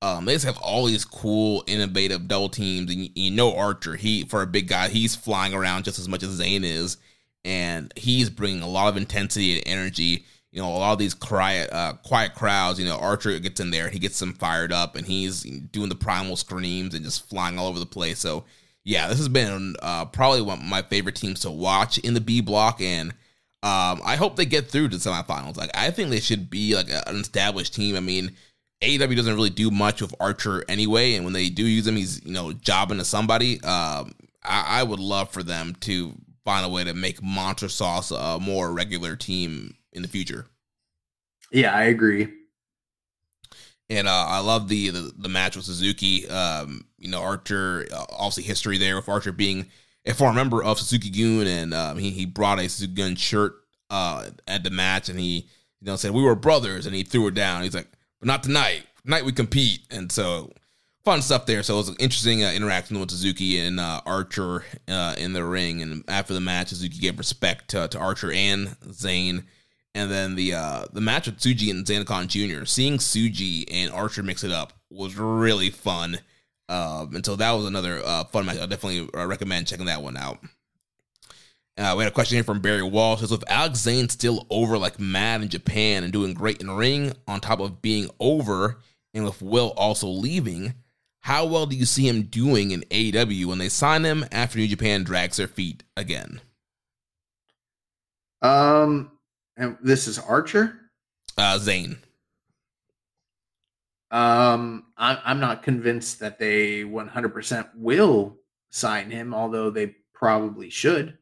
Um, 0.00 0.24
they 0.24 0.32
just 0.32 0.46
have 0.46 0.58
all 0.58 0.86
these 0.86 1.04
cool, 1.04 1.62
innovative 1.68 2.26
double 2.26 2.48
teams, 2.48 2.90
and 2.90 3.04
you, 3.04 3.10
you 3.14 3.30
know 3.30 3.54
Archer. 3.54 3.94
He 3.94 4.24
for 4.24 4.42
a 4.42 4.46
big 4.46 4.66
guy, 4.66 4.88
he's 4.88 5.14
flying 5.14 5.54
around 5.54 5.84
just 5.84 6.00
as 6.00 6.08
much 6.08 6.24
as 6.24 6.30
Zayne 6.30 6.64
is, 6.64 6.96
and 7.44 7.92
he's 7.96 8.28
bringing 8.28 8.62
a 8.62 8.68
lot 8.68 8.88
of 8.88 8.96
intensity 8.96 9.58
and 9.58 9.62
energy. 9.66 10.24
You 10.50 10.60
know, 10.60 10.68
a 10.68 10.76
lot 10.76 10.92
of 10.92 10.98
these 10.98 11.14
quiet, 11.14 11.72
uh, 11.72 11.94
quiet 12.02 12.34
crowds. 12.34 12.78
You 12.80 12.84
know, 12.86 12.98
Archer 12.98 13.38
gets 13.38 13.60
in 13.60 13.70
there, 13.70 13.88
he 13.88 13.98
gets 13.98 14.18
them 14.18 14.34
fired 14.34 14.72
up, 14.72 14.96
and 14.96 15.06
he's 15.06 15.42
doing 15.42 15.88
the 15.88 15.94
primal 15.94 16.36
screams 16.36 16.94
and 16.94 17.04
just 17.04 17.28
flying 17.28 17.58
all 17.58 17.68
over 17.68 17.78
the 17.78 17.86
place. 17.86 18.18
So, 18.18 18.44
yeah, 18.84 19.08
this 19.08 19.18
has 19.18 19.28
been 19.28 19.76
uh, 19.82 20.06
probably 20.06 20.42
one 20.42 20.58
of 20.58 20.64
my 20.64 20.82
favorite 20.82 21.16
teams 21.16 21.40
to 21.40 21.50
watch 21.50 21.98
in 21.98 22.14
the 22.14 22.20
B 22.20 22.40
block, 22.40 22.80
and 22.80 23.10
um, 23.62 24.00
I 24.04 24.16
hope 24.16 24.36
they 24.36 24.46
get 24.46 24.68
through 24.68 24.88
to 24.88 24.96
semifinals. 24.96 25.56
Like, 25.56 25.70
I 25.74 25.90
think 25.90 26.10
they 26.10 26.20
should 26.20 26.50
be 26.50 26.74
like 26.74 26.88
an 26.90 27.16
established 27.16 27.74
team. 27.74 27.96
I 27.96 28.00
mean. 28.00 28.32
AEW 28.82 29.14
doesn't 29.14 29.36
really 29.36 29.48
do 29.48 29.70
much 29.70 30.02
with 30.02 30.12
Archer 30.18 30.64
anyway, 30.68 31.14
and 31.14 31.24
when 31.24 31.32
they 31.32 31.48
do 31.48 31.64
use 31.64 31.86
him, 31.86 31.94
he's 31.94 32.20
you 32.24 32.32
know 32.32 32.52
jobbing 32.52 32.98
to 32.98 33.04
somebody. 33.04 33.62
Um, 33.62 34.10
I, 34.42 34.80
I 34.80 34.82
would 34.82 34.98
love 34.98 35.30
for 35.30 35.44
them 35.44 35.76
to 35.82 36.12
find 36.44 36.66
a 36.66 36.68
way 36.68 36.84
to 36.84 36.94
make 36.94 37.22
Monster 37.22 37.68
Sauce 37.68 38.10
a 38.10 38.38
more 38.40 38.72
regular 38.72 39.16
team 39.16 39.76
in 39.92 40.02
the 40.02 40.08
future. 40.08 40.46
Yeah, 41.50 41.74
I 41.74 41.84
agree. 41.84 42.28
And 43.90 44.08
uh, 44.08 44.26
I 44.28 44.38
love 44.40 44.68
the, 44.68 44.90
the 44.90 45.12
the 45.16 45.28
match 45.28 45.56
with 45.56 45.64
Suzuki. 45.64 46.28
Um, 46.28 46.86
you 46.98 47.10
know, 47.10 47.20
Archer 47.20 47.86
uh, 47.92 48.04
obviously 48.10 48.44
history 48.44 48.78
there 48.78 48.96
with 48.96 49.08
Archer 49.08 49.32
being 49.32 49.66
a 50.06 50.14
former 50.14 50.34
member 50.34 50.62
of 50.62 50.78
Suzuki 50.78 51.10
Gun, 51.10 51.46
and 51.46 51.74
um, 51.74 51.98
he 51.98 52.10
he 52.10 52.24
brought 52.24 52.58
a 52.58 52.68
Suzuki 52.68 52.94
Gun 52.94 53.16
shirt 53.16 53.54
uh, 53.90 54.30
at 54.46 54.64
the 54.64 54.70
match, 54.70 55.08
and 55.08 55.18
he 55.18 55.48
you 55.80 55.86
know 55.86 55.96
said 55.96 56.12
we 56.12 56.22
were 56.22 56.34
brothers, 56.34 56.86
and 56.86 56.94
he 56.94 57.02
threw 57.02 57.26
it 57.26 57.34
down. 57.34 57.62
He's 57.62 57.74
like, 57.74 57.88
but 58.18 58.26
not 58.26 58.42
tonight. 58.42 58.84
Tonight 59.04 59.24
we 59.24 59.32
compete, 59.32 59.80
and 59.90 60.10
so 60.10 60.52
fun 61.04 61.22
stuff 61.22 61.46
there. 61.46 61.62
So 61.62 61.74
it 61.74 61.78
was 61.78 61.88
an 61.88 61.96
interesting 61.98 62.44
uh, 62.44 62.52
interaction 62.52 62.98
with 62.98 63.10
Suzuki 63.10 63.58
and 63.58 63.80
uh, 63.80 64.00
Archer 64.06 64.64
uh, 64.88 65.14
in 65.18 65.32
the 65.32 65.44
ring. 65.44 65.82
And 65.82 66.04
after 66.08 66.34
the 66.34 66.40
match, 66.40 66.68
Suzuki 66.68 66.98
gave 66.98 67.18
respect 67.18 67.68
to, 67.70 67.88
to 67.88 67.98
Archer 67.98 68.32
and 68.32 68.76
Zane. 68.92 69.44
And 69.94 70.10
then 70.10 70.34
the 70.36 70.54
uh, 70.54 70.84
the 70.92 71.00
match 71.00 71.26
with 71.26 71.38
Tsuji 71.38 71.70
and 71.70 71.84
Zandokan 71.84 72.26
Jr. 72.26 72.64
Seeing 72.64 72.98
Tsuji 72.98 73.64
and 73.70 73.92
Archer 73.92 74.22
mix 74.22 74.42
it 74.42 74.50
up 74.50 74.72
was 74.90 75.16
really 75.16 75.70
fun. 75.70 76.18
Um, 76.68 77.14
and 77.14 77.26
so 77.26 77.36
that 77.36 77.52
was 77.52 77.66
another 77.66 78.00
uh, 78.02 78.24
fun 78.24 78.46
match. 78.46 78.58
I 78.58 78.66
definitely 78.66 79.08
uh, 79.14 79.26
recommend 79.26 79.66
checking 79.66 79.86
that 79.86 80.02
one 80.02 80.16
out. 80.16 80.38
Uh, 81.76 81.94
we 81.96 82.04
had 82.04 82.12
a 82.12 82.14
question 82.14 82.36
here 82.36 82.44
from 82.44 82.60
Barry 82.60 82.82
Walsh. 82.82 83.20
Says 83.20 83.30
with 83.30 83.50
Alex 83.50 83.80
Zayne 83.80 84.08
still 84.08 84.46
over 84.50 84.78
like 84.78 84.98
mad 84.98 85.42
in 85.42 85.48
Japan 85.48 86.04
and 86.04 86.12
doing 86.12 86.34
great 86.34 86.60
in 86.60 86.70
ring, 86.70 87.12
on 87.26 87.40
top 87.40 87.60
of 87.60 87.82
being 87.82 88.08
over 88.20 88.78
And 89.14 89.24
with 89.24 89.42
Will 89.42 89.74
also 89.76 90.08
leaving, 90.08 90.74
how 91.20 91.46
well 91.46 91.66
do 91.66 91.76
you 91.76 91.84
see 91.84 92.08
him 92.08 92.22
doing 92.22 92.72
in 92.72 92.82
AEW 92.90 93.46
when 93.46 93.58
they 93.58 93.68
sign 93.68 94.04
him 94.04 94.24
after 94.32 94.58
New 94.58 94.68
Japan 94.68 95.04
drags 95.04 95.36
their 95.36 95.48
feet 95.48 95.82
again? 95.96 96.40
Um, 98.42 99.12
and 99.56 99.76
this 99.82 100.06
is 100.06 100.18
Archer. 100.18 100.78
Uh, 101.36 101.58
Zayne. 101.58 101.98
Um, 104.10 104.84
I'm 104.96 105.18
I'm 105.24 105.40
not 105.40 105.62
convinced 105.62 106.20
that 106.20 106.38
they 106.38 106.82
100% 106.82 107.70
will 107.74 108.36
sign 108.70 109.10
him, 109.10 109.32
although 109.32 109.70
they 109.70 109.96
probably 110.12 110.68
should. 110.68 111.16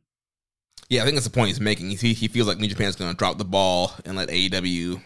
Yeah, 0.88 1.02
I 1.02 1.04
think 1.04 1.14
that's 1.14 1.26
the 1.26 1.32
point 1.32 1.48
he's 1.48 1.60
making. 1.60 1.90
He 1.90 2.12
he 2.12 2.26
feels 2.26 2.48
like 2.48 2.58
New 2.58 2.66
Japan's 2.66 2.96
going 2.96 3.10
to 3.12 3.16
drop 3.16 3.38
the 3.38 3.44
ball 3.44 3.92
and 4.04 4.16
let 4.16 4.28
AEW 4.28 5.00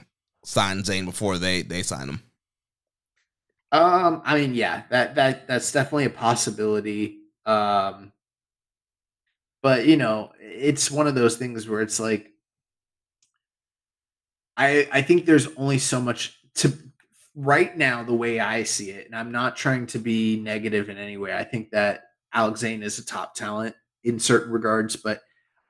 sign 0.45 0.83
Zayne 0.83 1.05
before 1.05 1.37
they 1.37 1.63
they 1.63 1.83
sign 1.83 2.09
him. 2.09 2.23
Um, 3.71 4.23
I 4.25 4.39
mean, 4.39 4.55
yeah, 4.55 4.85
that 4.91 5.17
that 5.17 5.47
that's 5.47 5.71
definitely 5.73 6.05
a 6.07 6.11
possibility. 6.11 7.19
Um, 7.45 8.13
but 9.63 9.87
you 9.87 9.97
know, 9.97 10.33
it's 10.39 10.91
one 10.91 11.07
of 11.07 11.15
those 11.15 11.37
things 11.37 11.69
where 11.69 11.81
it's 11.81 11.99
like, 12.01 12.31
I 14.57 14.89
I 14.93 15.03
think 15.03 15.27
there's 15.27 15.49
only 15.57 15.79
so 15.79 16.01
much 16.01 16.39
to 16.57 16.73
right 17.35 17.77
now 17.77 18.03
the 18.03 18.15
way 18.15 18.41
I 18.41 18.63
see 18.63 18.91
it, 18.91 19.07
and 19.07 19.15
I'm 19.15 19.33
not 19.33 19.57
trying 19.57 19.87
to 19.89 19.99
be 19.99 20.41
negative 20.41 20.89
in 20.89 20.99
any 20.99 21.17
way. 21.17 21.35
I 21.35 21.45
think 21.45 21.71
that 21.71 22.05
Alex 22.33 22.61
Zayne 22.61 22.83
is 22.83 22.99
a 22.99 23.07
top 23.07 23.35
talent 23.35 23.75
in 24.05 24.19
certain 24.19 24.53
regards, 24.53 24.97
but 24.97 25.21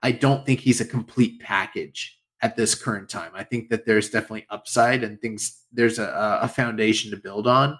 I 0.02 0.12
don't 0.12 0.44
think 0.44 0.60
he's 0.60 0.80
a 0.80 0.86
complete 0.86 1.40
package 1.40 2.18
at 2.42 2.56
this 2.56 2.74
current 2.74 3.08
time. 3.08 3.32
I 3.34 3.42
think 3.42 3.70
that 3.70 3.86
there's 3.86 4.10
definitely 4.10 4.46
upside 4.50 5.02
and 5.02 5.18
things. 5.20 5.62
There's 5.72 5.98
a, 5.98 6.40
a 6.42 6.48
foundation 6.48 7.10
to 7.10 7.16
build 7.16 7.46
on, 7.46 7.78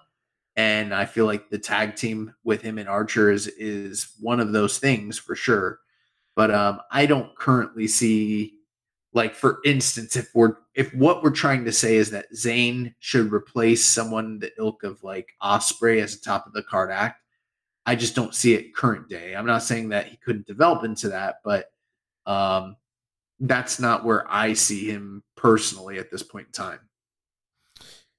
and 0.56 0.94
I 0.94 1.05
feel 1.05 1.26
like 1.26 1.51
the 1.51 1.59
tag 1.59 1.97
team 1.97 2.32
with 2.44 2.62
him 2.62 2.78
and 2.78 2.89
Archer 2.89 3.31
is 3.31 3.47
is 3.48 4.14
one 4.20 4.40
of 4.40 4.52
those 4.52 4.78
things 4.78 5.18
for 5.18 5.35
sure. 5.35 5.81
But 6.36 6.51
um, 6.51 6.81
I 6.90 7.06
don't 7.06 7.36
currently 7.36 7.86
see, 7.86 8.53
like 9.15 9.35
for 9.35 9.61
instance, 9.65 10.16
if 10.16 10.28
we're 10.35 10.57
if 10.74 10.93
what 10.93 11.23
we're 11.23 11.31
trying 11.31 11.65
to 11.65 11.73
say 11.73 11.97
is 11.97 12.11
that 12.11 12.35
Zayne 12.35 12.95
should 12.99 13.32
replace 13.32 13.85
someone 13.85 14.41
the 14.41 14.51
ilk 14.59 14.82
of 14.82 15.03
like 15.05 15.32
Ospreay 15.43 16.03
as 16.03 16.15
a 16.15 16.20
top 16.20 16.47
of 16.47 16.53
the 16.53 16.65
card 16.65 16.91
act, 16.91 17.23
I 17.86 17.95
just 17.95 18.16
don't 18.16 18.35
see 18.35 18.55
it 18.55 18.74
current 18.74 19.09
day. 19.09 19.35
I'm 19.35 19.47
not 19.47 19.62
saying 19.62 19.91
that 19.91 20.09
he 20.09 20.16
couldn't 20.16 20.47
develop 20.47 20.85
into 20.85 21.09
that, 21.11 21.36
but 21.45 21.70
um, 22.27 22.77
that's 23.39 23.78
not 23.78 24.05
where 24.05 24.31
I 24.31 24.53
see 24.55 24.91
him 24.91 25.23
personally 25.36 25.99
at 25.99 26.11
this 26.11 26.23
point 26.23 26.49
in 26.49 26.53
time. 26.53 26.81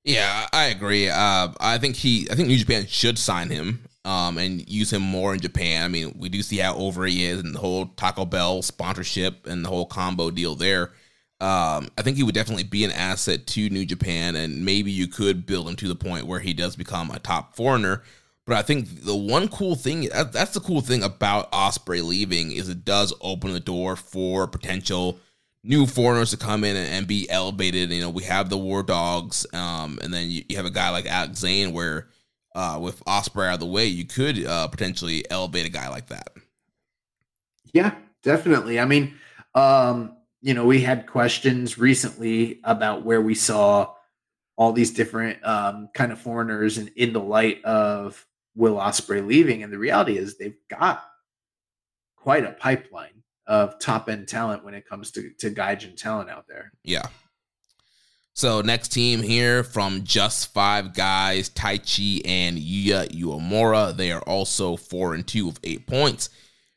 Yeah, 0.06 0.48
I 0.54 0.66
agree. 0.66 1.10
Uh, 1.10 1.50
I 1.60 1.78
think 1.80 1.96
he, 1.96 2.28
I 2.30 2.36
think 2.36 2.48
New 2.48 2.58
Japan 2.58 2.86
should 2.86 3.18
sign 3.18 3.50
him 3.50 3.86
um, 4.06 4.38
and 4.38 4.70
use 4.70 4.94
him 4.94 5.02
more 5.02 5.34
in 5.34 5.40
Japan. 5.40 5.84
I 5.84 5.88
mean, 5.88 6.16
we 6.18 6.30
do 6.30 6.42
see 6.42 6.58
how 6.58 6.76
over 6.76 7.06
he 7.06 7.26
is 7.26 7.42
and 7.42 7.56
the 7.56 7.60
whole 7.60 7.88
Taco 7.88 8.24
Bell 8.24 8.62
sponsorship 8.62 9.48
and 9.48 9.66
the 9.66 9.70
whole 9.70 9.88
combo 9.88 10.30
deal 10.30 10.56
there. 10.56 10.92
Um, 11.42 11.90
I 11.98 12.02
think 12.02 12.16
he 12.16 12.24
would 12.24 12.36
definitely 12.36 12.64
be 12.64 12.86
an 12.86 12.92
asset 12.92 13.46
to 13.48 13.70
New 13.70 13.86
Japan, 13.86 14.36
and 14.38 14.64
maybe 14.64 14.92
you 14.92 15.08
could 15.08 15.46
build 15.46 15.68
him 15.68 15.76
to 15.78 15.88
the 15.88 15.96
point 15.96 16.28
where 16.28 16.40
he 16.40 16.54
does 16.54 16.76
become 16.76 17.12
a 17.12 17.20
top 17.20 17.56
foreigner. 17.56 18.04
But 18.46 18.58
I 18.58 18.62
think 18.62 19.04
the 19.04 19.16
one 19.16 19.48
cool 19.48 19.76
thing 19.76 20.08
that's 20.12 20.54
the 20.54 20.60
cool 20.60 20.82
thing 20.82 21.04
about 21.04 21.52
Ospreay 21.52 22.04
leaving 22.04 22.52
is 22.52 22.70
it 22.70 22.86
does 22.86 23.12
open 23.20 23.54
the 23.54 23.60
door 23.60 23.96
for 23.96 24.48
potential 24.48 25.20
new 25.64 25.88
foreigners 25.88 26.30
to 26.30 26.38
come 26.38 26.64
in 26.64 26.76
and, 26.76 27.08
be 27.08 27.28
elevated. 27.30 27.92
You 27.92 28.02
know, 28.02 28.10
we 28.12 28.24
have 28.24 28.50
the 28.50 28.58
War 28.58 28.84
Dogs, 28.84 29.48
um, 29.52 29.98
and 30.02 30.14
then 30.14 30.30
you, 30.30 30.44
you, 30.48 30.58
have 30.58 30.68
a 30.68 30.72
guy 30.72 30.92
like 30.92 31.08
Alex 31.08 31.40
Zayne 31.40 31.74
where 31.74 32.08
uh, 32.56 32.80
with 32.82 33.04
Ospreay 33.06 33.50
out 33.50 33.56
of 33.56 33.60
the 33.60 33.66
way, 33.66 33.86
you 33.86 34.06
could 34.06 34.44
uh, 34.44 34.68
potentially 34.70 35.30
elevate 35.30 35.66
a 35.66 35.70
guy 35.70 35.90
like 35.90 36.08
that. 36.08 36.30
Yeah, 37.74 37.94
definitely. 38.24 38.80
I 38.80 38.86
mean, 38.86 39.16
um, 39.54 40.16
you 40.42 40.54
know, 40.54 40.66
we 40.66 40.82
had 40.82 41.06
questions 41.06 41.78
recently 41.78 42.62
about 42.64 43.04
where 43.04 43.22
we 43.22 43.36
saw 43.36 43.94
all 44.56 44.72
these 44.72 44.92
different 44.92 45.46
um, 45.46 45.90
kind 45.94 46.14
of 46.14 46.20
foreigners 46.20 46.78
and 46.78 46.88
in, 46.96 47.10
in 47.10 47.14
the 47.14 47.20
light 47.20 47.64
of 47.66 48.26
Will 48.56 48.78
Ospreay 48.78 49.26
leaving, 49.26 49.64
and 49.64 49.74
the 49.74 49.78
reality 49.78 50.18
is 50.18 50.38
they've 50.38 50.58
got 50.70 51.04
quite 52.16 52.46
a 52.46 52.54
pipeline 52.54 53.24
of 53.48 53.78
top 53.80 54.10
end 54.10 54.28
talent 54.30 54.64
when 54.64 54.74
it 54.74 54.88
comes 54.88 55.12
to 55.12 55.30
to 55.40 55.52
Gaijin 55.52 55.98
talent 55.98 56.30
out 56.30 56.48
there. 56.48 56.72
Yeah. 56.84 57.08
So 58.36 58.60
next 58.60 58.90
team 58.90 59.22
here 59.22 59.64
from 59.64 60.04
just 60.04 60.54
five 60.54 60.94
guys, 60.94 61.50
Taichi 61.50 62.22
and 62.26 62.58
Yuya 62.58 63.10
Uemura. 63.12 63.96
They 63.96 64.12
are 64.12 64.22
also 64.24 64.76
four 64.76 65.14
and 65.14 65.26
two 65.26 65.46
with 65.46 65.60
eight 65.64 65.88
points. 65.88 66.30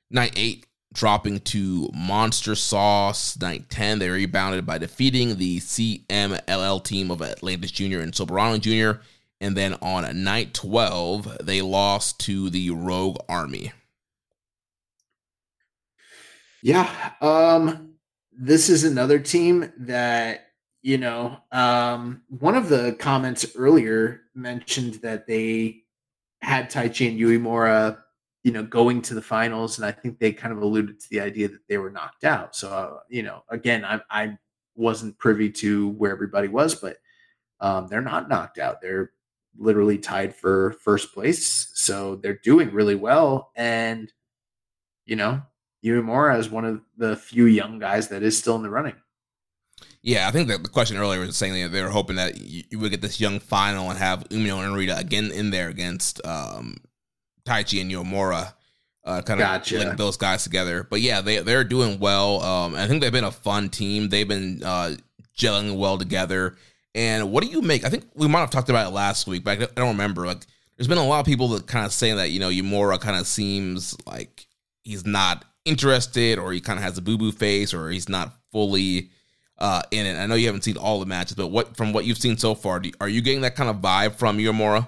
Night 0.09 0.32
eight 0.36 0.66
dropping 0.93 1.40
to 1.40 1.90
Monster 1.93 2.55
Sauce. 2.55 3.36
Night 3.40 3.68
10, 3.70 3.98
they 3.98 4.09
rebounded 4.09 4.66
by 4.66 4.78
defeating 4.78 5.36
the 5.36 5.59
CMLL 5.59 6.85
team 6.85 7.10
of 7.10 7.22
Atlantis 7.22 7.72
Jr. 7.72 7.98
and 7.98 8.12
Soberano 8.12 8.60
Jr. 8.60 9.01
And 9.40 9.56
then 9.56 9.74
on 9.82 10.22
night 10.22 10.55
12, 10.55 11.39
they 11.43 11.60
lost 11.60 12.20
to 12.20 12.51
the 12.51 12.70
Rogue 12.70 13.18
Army. 13.28 13.72
Yeah. 16.62 16.89
Um, 17.20 17.94
this 18.32 18.68
is 18.68 18.85
another 18.85 19.18
team 19.18 19.72
that, 19.78 20.48
you 20.82 20.98
know, 20.98 21.38
um, 21.52 22.22
one 22.28 22.55
of 22.55 22.68
the 22.68 22.96
comments 22.98 23.46
earlier 23.56 24.22
mentioned 24.34 24.94
that 24.94 25.26
they 25.26 25.82
had 26.40 26.70
Taichi 26.70 27.09
and 27.09 27.18
Uemura, 27.18 27.98
you 28.44 28.52
know, 28.52 28.62
going 28.62 29.02
to 29.02 29.14
the 29.14 29.22
finals. 29.22 29.78
And 29.78 29.84
I 29.84 29.90
think 29.90 30.18
they 30.18 30.32
kind 30.32 30.52
of 30.52 30.62
alluded 30.62 31.00
to 31.00 31.10
the 31.10 31.20
idea 31.20 31.48
that 31.48 31.66
they 31.68 31.78
were 31.78 31.90
knocked 31.90 32.24
out. 32.24 32.55
So, 32.55 32.70
uh, 32.70 33.00
you 33.09 33.22
know, 33.22 33.42
again, 33.48 33.84
I, 33.84 34.00
I 34.10 34.38
wasn't 34.76 35.18
privy 35.18 35.50
to 35.50 35.88
where 35.90 36.12
everybody 36.12 36.48
was, 36.48 36.74
but 36.76 36.98
um, 37.60 37.88
they're 37.88 38.00
not 38.00 38.28
knocked 38.28 38.59
out. 38.59 38.80
They're 38.80 39.10
literally 39.59 39.98
tied 39.98 40.34
for 40.34 40.76
first 40.84 41.12
place. 41.12 41.72
So 41.74 42.14
they're 42.14 42.38
doing 42.44 42.70
really 42.70 42.94
well. 42.94 43.50
And, 43.56 44.12
you 45.05 45.16
know, 45.16 45.42
Uemura 45.84 46.38
is 46.38 46.48
one 46.48 46.64
of 46.64 46.80
the 46.96 47.16
few 47.16 47.46
young 47.46 47.80
guys 47.80 48.09
that 48.09 48.22
is 48.22 48.38
still 48.38 48.55
in 48.55 48.62
the 48.62 48.70
running. 48.70 48.94
Yeah, 50.03 50.29
I 50.29 50.31
think 50.31 50.49
that 50.49 50.62
the 50.62 50.69
question 50.69 50.97
earlier 50.97 51.20
was 51.20 51.37
saying 51.37 51.55
that 51.55 51.73
they 51.73 51.83
were 51.83 51.91
hoping 51.91 52.16
that 52.16 52.41
you 52.41 52.79
would 52.79 52.91
get 52.91 53.03
this 53.03 53.20
young 53.20 53.41
final 53.41 53.91
and 53.91 53.99
have 53.99 54.29
Umino 54.29 54.65
and 54.65 54.75
Narita 54.75 54.99
again 54.99 55.33
in 55.33 55.51
there 55.51 55.69
against 55.69 56.25
um, 56.25 56.77
Taichi 57.45 57.81
and 57.81 57.91
Uemura. 57.91 58.55
Uh, 59.05 59.23
kind 59.23 59.41
of 59.41 59.47
gotcha. 59.47 59.79
link 59.79 59.97
those 59.97 60.19
guys 60.19 60.45
together. 60.45 60.87
But 60.89 61.01
yeah, 61.01 61.23
they 61.23 61.39
they're 61.39 61.65
doing 61.65 61.99
well. 61.99 62.43
Um, 62.43 62.75
I 62.75 62.87
think 62.87 63.01
they've 63.01 63.11
been 63.11 63.25
a 63.25 63.31
fun 63.31 63.70
team. 63.70 64.11
They've 64.11 64.29
been 64.29 64.62
uh, 64.62 64.97
gelling 65.37 65.79
well 65.79 65.97
together. 65.97 66.57
And 66.95 67.33
what 67.33 67.43
do 67.43 67.51
you 67.51 67.62
make? 67.62 67.85
I 67.85 67.89
think 67.89 68.05
we 68.15 68.29
might 68.29 68.41
have 68.41 68.51
talked 68.51 68.69
about 68.69 68.87
it 68.87 68.95
last 68.95 69.27
week, 69.27 69.45
but 69.45 69.62
I 69.62 69.66
don't 69.77 69.89
remember. 69.89 70.27
Like, 70.27 70.45
there's 70.77 70.89
been 70.89 70.99
a 70.99 71.07
lot 71.07 71.20
of 71.20 71.27
people 71.27 71.49
that 71.49 71.66
kind 71.66 71.87
of 71.87 71.93
saying 71.93 72.16
that 72.16 72.31
you 72.31 72.41
know 72.41 72.51
Uemura 72.51 73.01
kind 73.01 73.16
of 73.16 73.27
seems 73.27 73.97
like 74.07 74.47
he's 74.83 75.07
not 75.07 75.45
interested, 75.65 76.39
or 76.39 76.53
he 76.53 76.61
kind 76.61 76.79
of 76.79 76.83
has 76.83 76.99
a 76.99 77.03
boo 77.03 77.16
boo 77.16 77.33
face, 77.33 77.73
or 77.73 77.91
he's 77.91 78.09
not 78.09 78.35
fully 78.53 79.11
uh, 79.59 79.82
in 79.90 80.06
it. 80.06 80.16
I 80.18 80.26
know 80.26 80.35
you 80.35 80.47
haven't 80.47 80.64
seen 80.64 80.76
all 80.76 81.01
the 81.01 81.06
matches, 81.06 81.36
but 81.36 81.48
what 81.48 81.76
from 81.76 81.93
what 81.93 82.05
you've 82.05 82.18
seen 82.18 82.36
so 82.36 82.55
far, 82.55 82.80
do, 82.80 82.90
are 83.01 83.09
you 83.09 83.20
getting 83.20 83.43
that 83.43 83.56
kind 83.56 83.70
of 83.70 83.76
vibe 83.76 84.14
from 84.14 84.39
Uemura? 84.39 84.86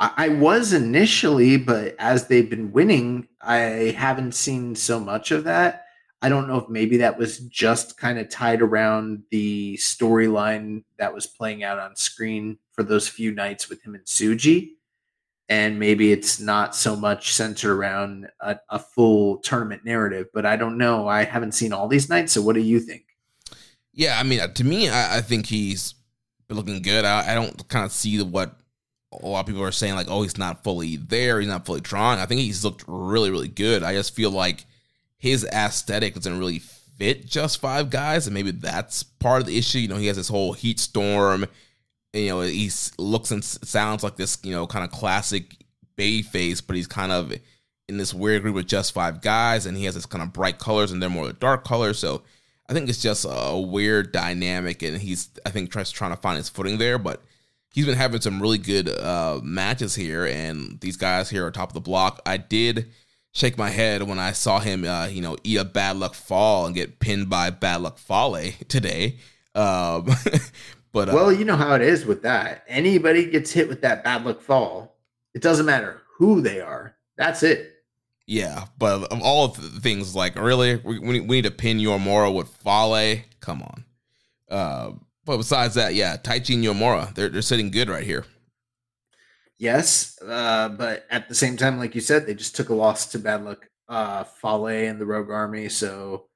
I 0.00 0.28
was 0.28 0.72
initially, 0.72 1.56
but 1.56 1.94
as 1.98 2.26
they've 2.26 2.50
been 2.50 2.72
winning, 2.72 3.28
I 3.40 3.94
haven't 3.96 4.34
seen 4.34 4.74
so 4.74 4.98
much 4.98 5.30
of 5.30 5.44
that. 5.44 5.86
I 6.20 6.28
don't 6.28 6.48
know 6.48 6.58
if 6.58 6.68
maybe 6.68 6.96
that 6.98 7.16
was 7.16 7.38
just 7.38 7.96
kind 7.96 8.18
of 8.18 8.28
tied 8.28 8.60
around 8.60 9.22
the 9.30 9.76
storyline 9.76 10.84
that 10.98 11.14
was 11.14 11.26
playing 11.26 11.62
out 11.62 11.78
on 11.78 11.96
screen 11.96 12.58
for 12.72 12.82
those 12.82 13.08
few 13.08 13.30
nights 13.30 13.68
with 13.68 13.82
him 13.82 13.94
and 13.94 14.04
Tsuji. 14.04 14.70
And 15.48 15.78
maybe 15.78 16.12
it's 16.12 16.40
not 16.40 16.74
so 16.74 16.96
much 16.96 17.32
centered 17.34 17.74
around 17.74 18.28
a, 18.40 18.58
a 18.70 18.78
full 18.78 19.38
tournament 19.38 19.84
narrative, 19.84 20.26
but 20.34 20.44
I 20.44 20.56
don't 20.56 20.78
know. 20.78 21.06
I 21.06 21.24
haven't 21.24 21.52
seen 21.52 21.72
all 21.72 21.88
these 21.88 22.08
nights. 22.08 22.32
So 22.32 22.42
what 22.42 22.54
do 22.54 22.62
you 22.62 22.80
think? 22.80 23.13
Yeah, 23.94 24.18
I 24.18 24.24
mean, 24.24 24.40
uh, 24.40 24.48
to 24.48 24.64
me, 24.64 24.88
I, 24.88 25.18
I 25.18 25.20
think 25.20 25.46
he's 25.46 25.94
looking 26.50 26.82
good. 26.82 27.04
I, 27.04 27.32
I 27.32 27.34
don't 27.34 27.68
kind 27.68 27.84
of 27.84 27.92
see 27.92 28.20
what 28.20 28.56
a 29.12 29.26
lot 29.26 29.40
of 29.40 29.46
people 29.46 29.62
are 29.62 29.72
saying, 29.72 29.94
like, 29.94 30.10
oh, 30.10 30.22
he's 30.22 30.36
not 30.36 30.64
fully 30.64 30.96
there. 30.96 31.40
He's 31.40 31.48
not 31.48 31.64
fully 31.64 31.80
drawn. 31.80 32.18
I 32.18 32.26
think 32.26 32.40
he's 32.40 32.64
looked 32.64 32.84
really, 32.86 33.30
really 33.30 33.48
good. 33.48 33.82
I 33.82 33.94
just 33.94 34.14
feel 34.14 34.30
like 34.30 34.64
his 35.16 35.44
aesthetic 35.44 36.14
doesn't 36.14 36.38
really 36.38 36.58
fit 36.58 37.26
just 37.26 37.60
five 37.60 37.90
guys, 37.90 38.26
and 38.26 38.34
maybe 38.34 38.50
that's 38.50 39.02
part 39.04 39.40
of 39.40 39.46
the 39.46 39.56
issue. 39.56 39.78
You 39.78 39.88
know, 39.88 39.96
he 39.96 40.08
has 40.08 40.16
this 40.16 40.28
whole 40.28 40.52
heat 40.52 40.80
storm. 40.80 41.46
You 42.12 42.28
know, 42.28 42.40
he 42.42 42.70
looks 42.98 43.30
and 43.30 43.44
sounds 43.44 44.02
like 44.02 44.16
this, 44.16 44.38
you 44.42 44.52
know, 44.52 44.66
kind 44.66 44.84
of 44.84 44.90
classic 44.90 45.56
babyface, 45.96 46.62
but 46.64 46.76
he's 46.76 46.86
kind 46.86 47.12
of 47.12 47.32
in 47.88 47.96
this 47.96 48.14
weird 48.14 48.42
group 48.42 48.54
with 48.54 48.66
just 48.66 48.92
five 48.92 49.20
guys, 49.20 49.66
and 49.66 49.76
he 49.76 49.84
has 49.84 49.94
this 49.94 50.06
kind 50.06 50.22
of 50.22 50.32
bright 50.32 50.58
colors, 50.58 50.90
and 50.90 51.02
they're 51.02 51.10
more 51.10 51.32
dark 51.32 51.64
colors. 51.64 51.98
So 51.98 52.22
I 52.68 52.72
think 52.72 52.88
it's 52.88 53.02
just 53.02 53.26
a 53.28 53.58
weird 53.58 54.12
dynamic, 54.12 54.82
and 54.82 54.98
he's 54.98 55.28
I 55.44 55.50
think 55.50 55.70
tries 55.70 55.90
trying 55.90 56.12
to 56.12 56.16
find 56.16 56.38
his 56.38 56.48
footing 56.48 56.78
there. 56.78 56.98
But 56.98 57.22
he's 57.72 57.86
been 57.86 57.96
having 57.96 58.20
some 58.20 58.40
really 58.40 58.58
good 58.58 58.88
uh, 58.88 59.40
matches 59.42 59.94
here, 59.94 60.26
and 60.26 60.80
these 60.80 60.96
guys 60.96 61.28
here 61.28 61.44
are 61.46 61.50
top 61.50 61.70
of 61.70 61.74
the 61.74 61.80
block. 61.80 62.22
I 62.24 62.36
did 62.38 62.90
shake 63.32 63.58
my 63.58 63.70
head 63.70 64.04
when 64.04 64.18
I 64.18 64.32
saw 64.32 64.60
him, 64.60 64.84
uh, 64.84 65.06
you 65.06 65.20
know, 65.20 65.36
eat 65.44 65.58
a 65.58 65.64
bad 65.64 65.96
luck 65.96 66.14
fall 66.14 66.66
and 66.66 66.74
get 66.74 67.00
pinned 67.00 67.28
by 67.28 67.50
bad 67.50 67.82
luck 67.82 67.98
Fale 67.98 68.52
today. 68.68 69.16
Um, 69.54 70.06
but 70.92 71.08
uh, 71.08 71.12
well, 71.12 71.32
you 71.32 71.44
know 71.44 71.56
how 71.56 71.74
it 71.74 71.82
is 71.82 72.06
with 72.06 72.22
that. 72.22 72.64
Anybody 72.68 73.26
gets 73.26 73.52
hit 73.52 73.68
with 73.68 73.82
that 73.82 74.04
bad 74.04 74.24
luck 74.24 74.40
fall, 74.40 74.96
it 75.34 75.42
doesn't 75.42 75.66
matter 75.66 76.00
who 76.16 76.40
they 76.40 76.60
are. 76.60 76.96
That's 77.16 77.42
it. 77.42 77.73
Yeah, 78.26 78.66
but 78.78 79.12
of 79.12 79.22
all 79.22 79.48
the 79.48 79.80
things, 79.80 80.14
like 80.14 80.36
really, 80.36 80.76
we, 80.76 80.98
we 80.98 81.20
need 81.20 81.42
to 81.42 81.50
pin 81.50 81.78
Uemura 81.78 82.34
with 82.34 82.48
Fale. 82.48 83.22
Come 83.40 83.62
on. 83.62 83.84
Uh, 84.50 84.92
but 85.26 85.36
besides 85.38 85.74
that, 85.74 85.94
yeah, 85.94 86.16
Taichi 86.16 86.54
and 86.54 86.64
Uemura, 86.64 87.14
they're 87.14 87.28
they're 87.28 87.42
sitting 87.42 87.70
good 87.70 87.88
right 87.88 88.04
here. 88.04 88.24
Yes, 89.58 90.18
uh, 90.26 90.70
but 90.70 91.06
at 91.10 91.28
the 91.28 91.34
same 91.34 91.56
time, 91.56 91.78
like 91.78 91.94
you 91.94 92.00
said, 92.00 92.26
they 92.26 92.34
just 92.34 92.56
took 92.56 92.70
a 92.70 92.74
loss 92.74 93.06
to 93.12 93.18
bad 93.18 93.44
luck 93.44 93.68
uh, 93.88 94.24
Fale 94.24 94.66
and 94.66 95.00
the 95.00 95.06
Rogue 95.06 95.30
Army. 95.30 95.68
So, 95.68 96.26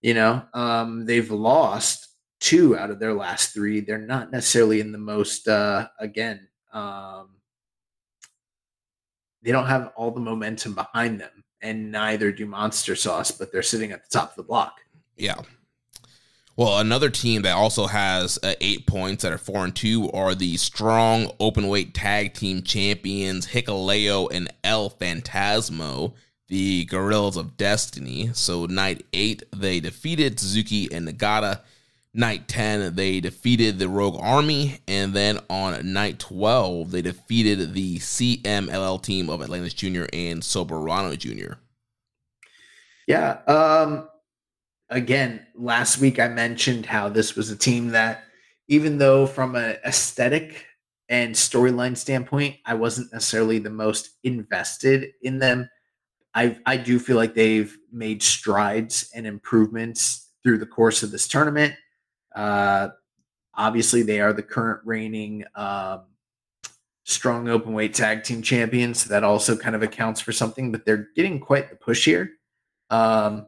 you 0.00 0.14
know, 0.14 0.42
um, 0.52 1.06
they've 1.06 1.30
lost 1.30 2.08
two 2.40 2.76
out 2.76 2.90
of 2.90 2.98
their 2.98 3.14
last 3.14 3.54
three. 3.54 3.80
They're 3.80 3.98
not 3.98 4.30
necessarily 4.32 4.80
in 4.80 4.92
the 4.92 4.98
most 4.98 5.48
uh, 5.48 5.88
again. 5.98 6.48
Um, 6.72 7.36
they 9.42 9.52
don't 9.52 9.66
have 9.66 9.92
all 9.96 10.10
the 10.10 10.20
momentum 10.20 10.74
behind 10.74 11.20
them, 11.20 11.44
and 11.60 11.90
neither 11.90 12.32
do 12.32 12.46
Monster 12.46 12.96
Sauce, 12.96 13.30
but 13.30 13.52
they're 13.52 13.62
sitting 13.62 13.92
at 13.92 14.02
the 14.02 14.10
top 14.10 14.30
of 14.30 14.36
the 14.36 14.42
block. 14.42 14.80
Yeah. 15.16 15.40
Well, 16.54 16.78
another 16.78 17.08
team 17.08 17.42
that 17.42 17.56
also 17.56 17.86
has 17.86 18.38
uh, 18.42 18.54
eight 18.60 18.86
points 18.86 19.22
that 19.22 19.32
are 19.32 19.38
four 19.38 19.64
and 19.64 19.74
two 19.74 20.10
are 20.12 20.34
the 20.34 20.58
strong 20.58 21.32
open 21.40 21.68
weight 21.68 21.94
tag 21.94 22.34
team 22.34 22.62
champions 22.62 23.46
Hikuleo 23.46 24.30
and 24.30 24.52
El 24.62 24.90
Phantasmo, 24.90 26.12
the 26.48 26.84
Guerrillas 26.84 27.38
of 27.38 27.56
Destiny. 27.56 28.30
So, 28.34 28.66
night 28.66 29.06
eight, 29.14 29.42
they 29.56 29.80
defeated 29.80 30.38
Suzuki 30.38 30.92
and 30.92 31.08
Nagata 31.08 31.60
night 32.14 32.48
10, 32.48 32.94
they 32.94 33.20
defeated 33.20 33.78
the 33.78 33.88
Rogue 33.88 34.18
Army. 34.20 34.80
And 34.86 35.14
then 35.14 35.38
on 35.48 35.92
night 35.92 36.18
12, 36.18 36.90
they 36.90 37.02
defeated 37.02 37.74
the 37.74 37.98
CMLL 37.98 39.02
team 39.02 39.30
of 39.30 39.42
Atlantis 39.42 39.74
Jr. 39.74 40.04
and 40.12 40.42
Soberano 40.42 41.16
Jr. 41.16 41.54
Yeah. 43.06 43.38
Um, 43.46 44.08
again, 44.90 45.46
last 45.54 45.98
week 45.98 46.18
I 46.18 46.28
mentioned 46.28 46.86
how 46.86 47.08
this 47.08 47.34
was 47.34 47.50
a 47.50 47.56
team 47.56 47.88
that, 47.88 48.24
even 48.68 48.98
though 48.98 49.26
from 49.26 49.56
an 49.56 49.76
aesthetic 49.84 50.66
and 51.08 51.34
storyline 51.34 51.96
standpoint, 51.96 52.56
I 52.64 52.74
wasn't 52.74 53.12
necessarily 53.12 53.58
the 53.58 53.70
most 53.70 54.10
invested 54.22 55.12
in 55.22 55.38
them. 55.38 55.68
I 56.34 56.56
I 56.64 56.76
do 56.78 56.98
feel 56.98 57.16
like 57.16 57.34
they've 57.34 57.76
made 57.92 58.22
strides 58.22 59.10
and 59.14 59.26
improvements 59.26 60.30
through 60.42 60.58
the 60.58 60.66
course 60.66 61.02
of 61.02 61.10
this 61.10 61.28
tournament. 61.28 61.74
Uh, 62.34 62.88
obviously, 63.54 64.02
they 64.02 64.20
are 64.20 64.32
the 64.32 64.42
current 64.42 64.80
reigning 64.84 65.44
um, 65.54 66.02
strong 67.04 67.48
open 67.48 67.72
weight 67.72 67.94
tag 67.94 68.22
team 68.24 68.42
champions. 68.42 69.02
So 69.02 69.10
that 69.10 69.24
also 69.24 69.56
kind 69.56 69.74
of 69.74 69.82
accounts 69.82 70.20
for 70.20 70.32
something, 70.32 70.72
but 70.72 70.84
they're 70.84 71.08
getting 71.16 71.40
quite 71.40 71.70
the 71.70 71.76
push 71.76 72.04
here. 72.04 72.32
Um, 72.90 73.46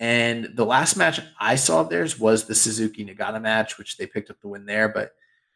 and 0.00 0.50
the 0.54 0.66
last 0.66 0.96
match 0.96 1.20
I 1.38 1.54
saw 1.54 1.80
of 1.80 1.88
theirs 1.88 2.18
was 2.18 2.44
the 2.44 2.54
Suzuki 2.54 3.04
Nagata 3.04 3.40
match, 3.40 3.78
which 3.78 3.96
they 3.96 4.06
picked 4.06 4.30
up 4.30 4.40
the 4.40 4.48
win 4.48 4.66
there. 4.66 4.88
But 4.88 5.12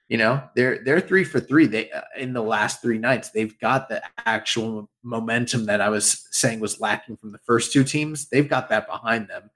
you 0.08 0.18
know, 0.18 0.40
they're 0.54 0.84
they're 0.84 1.00
three 1.00 1.24
for 1.24 1.40
three. 1.40 1.66
They 1.66 1.90
uh, 1.90 2.02
in 2.16 2.32
the 2.32 2.42
last 2.42 2.80
three 2.80 2.98
nights, 2.98 3.30
they've 3.30 3.58
got 3.58 3.88
the 3.88 4.00
actual 4.24 4.88
momentum 5.02 5.66
that 5.66 5.80
I 5.80 5.88
was 5.88 6.28
saying 6.30 6.60
was 6.60 6.80
lacking 6.80 7.16
from 7.16 7.32
the 7.32 7.38
first 7.38 7.72
two 7.72 7.82
teams. 7.82 8.28
They've 8.28 8.48
got 8.48 8.68
that 8.68 8.86
behind 8.86 9.26
them, 9.26 9.50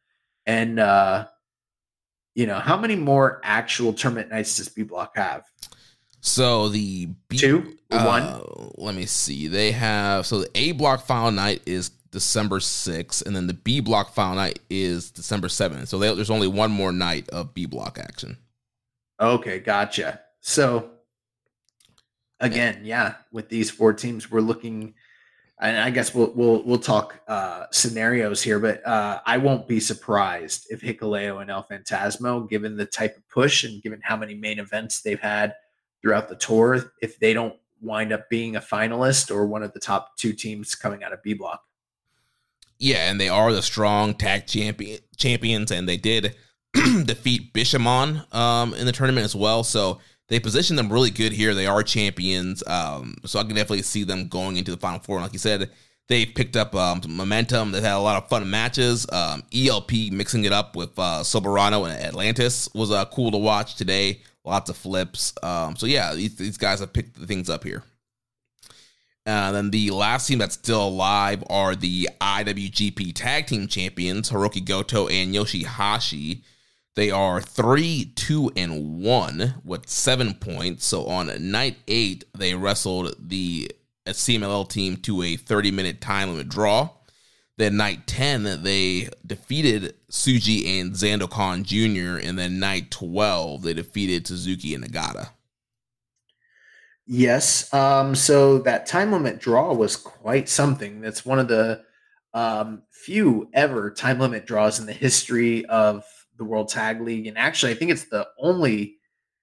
and 0.47 0.81
uh, 0.81 1.27
you 2.41 2.47
know, 2.47 2.59
how 2.59 2.75
many 2.75 2.97
more 2.97 3.39
actual 3.45 3.93
tournament 3.93 4.31
nights 4.31 4.57
does 4.57 4.71
B 4.71 4.83
Block 4.83 5.15
have? 5.15 5.45
So 6.23 6.71
the 6.71 7.11
B, 7.29 7.37
two 7.37 7.77
uh, 7.91 8.05
one. 8.07 8.73
Let 8.79 8.95
me 8.95 9.05
see. 9.05 9.47
They 9.47 9.73
have 9.73 10.25
so 10.25 10.41
the 10.41 10.51
A 10.55 10.73
block 10.73 11.05
final 11.05 11.31
night 11.31 11.61
is 11.67 11.91
December 12.11 12.59
6th, 12.59 13.27
and 13.27 13.37
then 13.37 13.47
the 13.47 13.53
B 13.53 13.81
block 13.81 14.15
final 14.15 14.37
night 14.37 14.59
is 14.71 15.11
December 15.11 15.49
7th. 15.49 15.89
So 15.89 15.99
they, 15.99 16.15
there's 16.15 16.31
only 16.31 16.49
one 16.49 16.71
more 16.71 16.93
night 16.93 17.29
of 17.29 17.53
B 17.53 17.67
block 17.67 17.99
action. 17.99 18.39
Okay, 19.21 19.59
gotcha. 19.59 20.21
So 20.41 20.93
again, 22.41 22.81
yeah, 22.85 23.17
with 23.33 23.51
these 23.51 23.71
four 23.71 23.93
teams, 23.93 24.31
we're 24.31 24.41
looking 24.41 24.95
and 25.61 25.79
I 25.79 25.91
guess 25.91 26.15
we'll 26.15 26.33
we'll 26.35 26.63
we'll 26.63 26.79
talk 26.79 27.21
uh, 27.29 27.67
scenarios 27.71 28.43
here, 28.43 28.59
but 28.59 28.85
uh, 28.87 29.21
I 29.27 29.37
won't 29.37 29.69
be 29.69 29.79
surprised 29.79 30.67
if 30.71 30.81
Hikuleo 30.81 31.41
and 31.41 31.51
El 31.51 31.65
Phantasmo, 31.65 32.49
given 32.49 32.77
the 32.77 32.87
type 32.87 33.17
of 33.17 33.29
push 33.29 33.65
and 33.65 33.83
given 33.83 34.01
how 34.03 34.17
many 34.17 34.35
main 34.35 34.59
events 34.59 35.03
they've 35.03 35.21
had 35.21 35.55
throughout 36.01 36.29
the 36.29 36.37
tour, 36.37 36.93
if 37.03 37.19
they 37.19 37.35
don't 37.35 37.55
wind 37.83 38.13
up 38.13 38.29
being 38.31 38.57
a 38.57 38.61
finalist 38.61 39.31
or 39.31 39.47
one 39.47 39.63
of 39.63 39.73
the 39.73 39.81
top 39.81 40.17
two 40.17 40.33
teams 40.33 40.75
coming 40.75 41.05
out 41.05 41.13
of 41.13 41.23
B 41.23 41.35
block. 41.35 41.63
Yeah, 42.79 43.11
and 43.11 43.21
they 43.21 43.29
are 43.29 43.53
the 43.53 43.63
strong 43.63 44.15
tag 44.15 44.47
champion 44.47 45.01
champions, 45.17 45.71
and 45.71 45.87
they 45.87 45.99
did 45.99 46.37
defeat 46.73 47.53
Bishamon 47.53 48.33
um, 48.35 48.73
in 48.75 48.87
the 48.87 48.93
tournament 48.93 49.25
as 49.25 49.37
well. 49.37 49.63
So 49.63 50.01
they 50.31 50.41
position 50.41 50.77
them 50.77 50.91
really 50.91 51.11
good 51.11 51.33
here. 51.33 51.55
They 51.55 51.67
are 51.67 51.83
champions, 51.83 52.63
um, 52.67 53.17
so 53.27 53.41
I 53.41 53.43
can 53.43 53.57
definitely 53.57 53.83
see 53.83 54.05
them 54.05 54.29
going 54.29 54.57
into 54.57 54.71
the 54.71 54.77
final 54.77 55.01
four. 55.01 55.17
And 55.17 55.25
like 55.25 55.33
you 55.33 55.41
said, 55.41 55.71
they 56.07 56.25
picked 56.25 56.57
up 56.57 56.75
um, 56.75 57.03
momentum. 57.09 57.73
They've 57.73 57.83
had 57.83 57.97
a 57.97 57.99
lot 57.99 58.23
of 58.23 58.29
fun 58.29 58.49
matches. 58.49 59.07
Um, 59.13 59.43
ELP 59.53 59.93
mixing 60.13 60.45
it 60.45 60.53
up 60.53 60.77
with 60.77 60.97
uh, 60.99 61.21
Soberano 61.23 61.91
and 61.91 62.03
Atlantis 62.03 62.69
was 62.75 62.93
uh, 62.93 63.05
cool 63.07 63.33
to 63.33 63.39
watch 63.39 63.75
today. 63.75 64.23
Lots 64.45 64.71
of 64.71 64.77
flips. 64.77 65.35
Um, 65.43 65.75
so 65.75 65.87
yeah, 65.87 66.15
these, 66.15 66.37
these 66.37 66.57
guys 66.57 66.79
have 66.81 66.93
picked 66.93 67.17
things 67.17 67.51
up 67.51 67.65
here. 67.65 67.83
And 69.27 69.51
uh, 69.51 69.53
then 69.53 69.71
the 69.71 69.91
last 69.91 70.29
team 70.29 70.39
that's 70.39 70.55
still 70.55 70.89
alive 70.89 71.45
are 71.51 71.77
the 71.77 72.09
IWGP 72.21 73.13
Tag 73.15 73.47
Team 73.47 73.67
Champions, 73.67 74.31
Hiroki 74.31 74.65
Goto 74.65 75.09
and 75.09 75.35
Yoshihashi. 75.35 76.43
They 76.97 77.11
are 77.11 77.41
three, 77.41 78.13
two, 78.17 78.51
and 78.57 79.03
one 79.03 79.55
with 79.65 79.89
seven 79.89 80.35
points. 80.35 80.87
So 80.87 81.07
on 81.07 81.51
night 81.51 81.77
eight, 81.87 82.25
they 82.37 82.55
wrestled 82.55 83.15
the 83.19 83.71
CMLL 84.07 84.69
team 84.69 84.97
to 84.99 85.23
a 85.23 85.37
30 85.37 85.71
minute 85.71 86.01
time 86.01 86.31
limit 86.31 86.49
draw. 86.49 86.91
Then 87.59 87.77
night 87.77 88.07
10, 88.07 88.63
they 88.63 89.11
defeated 89.27 89.95
Suji 90.11 90.81
and 90.81 90.93
Zandokan 90.93 91.63
Jr. 91.63 92.19
And 92.27 92.39
then 92.39 92.59
night 92.59 92.91
12, 92.91 93.63
they 93.63 93.75
defeated 93.75 94.27
Suzuki 94.27 94.75
and 94.75 94.83
Nagata. 94.83 95.29
Yes. 97.07 97.73
Um, 97.75 98.15
so 98.15 98.61
that 98.61 98.87
time 98.87 99.13
limit 99.13 99.41
draw 99.41 99.75
was 99.75 99.97
quite 99.97 100.49
something. 100.49 101.01
That's 101.01 101.27
one 101.27 101.39
of 101.39 101.49
the 101.49 101.85
um, 102.33 102.83
few 102.91 103.51
ever 103.53 103.91
time 103.91 104.21
limit 104.21 104.47
draws 104.47 104.81
in 104.81 104.87
the 104.87 104.93
history 104.93 105.67
of 105.67 106.05
the 106.41 106.45
World 106.45 106.69
Tag 106.69 107.03
League. 107.03 107.27
And 107.27 107.37
actually, 107.37 107.71
I 107.71 107.75
think 107.77 107.91
it's 107.91 108.07
the 108.07 108.27
only 108.39 108.97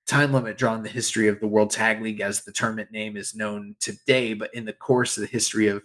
time 0.08 0.34
limit 0.34 0.58
drawn 0.58 0.78
in 0.78 0.84
the 0.84 0.90
history 0.90 1.28
of 1.28 1.40
the 1.40 1.48
World 1.48 1.70
Tag 1.70 2.02
League 2.02 2.22
as 2.22 2.44
the 2.44 2.52
tournament 2.52 2.92
name 2.92 3.16
is 3.16 3.36
known 3.36 3.76
today. 3.80 4.34
But 4.34 4.52
in 4.56 4.66
the 4.66 4.74
course 4.74 5.16
of 5.16 5.22
the 5.22 5.28
history 5.28 5.68
of 5.68 5.84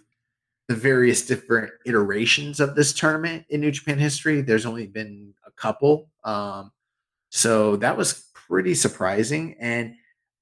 the 0.67 0.75
various 0.75 1.23
different 1.25 1.71
iterations 1.85 2.59
of 2.59 2.73
this 2.73 2.93
tournament 2.93 3.45
in 3.49 3.61
New 3.61 3.69
Japan 3.69 3.99
history, 3.99 4.41
there's 4.41 4.65
only 4.65 4.87
been 4.87 5.35
a 5.45 5.51
couple. 5.51 6.09
Um, 6.23 6.71
so 7.29 7.75
that 7.75 7.95
was 7.95 8.31
pretty 8.33 8.73
surprising. 8.73 9.55
And 9.59 9.93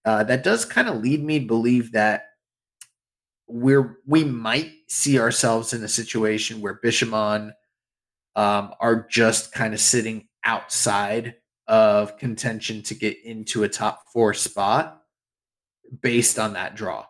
uh, 0.06 0.23
that 0.23 0.43
does 0.43 0.64
kind 0.64 0.88
of 0.88 1.02
lead 1.02 1.22
me 1.22 1.39
to 1.39 1.45
believe 1.48 1.91
that 1.91 2.27
we're 3.48 3.98
we 4.07 4.23
might 4.23 4.72
see 4.88 5.19
ourselves 5.19 5.73
in 5.73 5.84
a 5.84 5.88
situation 5.89 6.61
where 6.61 6.80
Bishamon 6.81 7.52
um, 8.38 8.73
are 8.80 9.06
just 9.10 9.52
kind 9.52 9.73
of 9.73 9.81
sitting 9.81 10.30
outside 10.43 11.35
of 11.68 12.18
contention 12.18 12.81
to 12.84 12.95
get 12.95 13.23
into 13.23 13.63
a 13.63 13.69
top 13.69 14.03
four 14.11 14.34
spot 14.34 15.01
based 16.01 16.39
on 16.39 16.53
that 16.53 16.76
draw. 16.76 17.05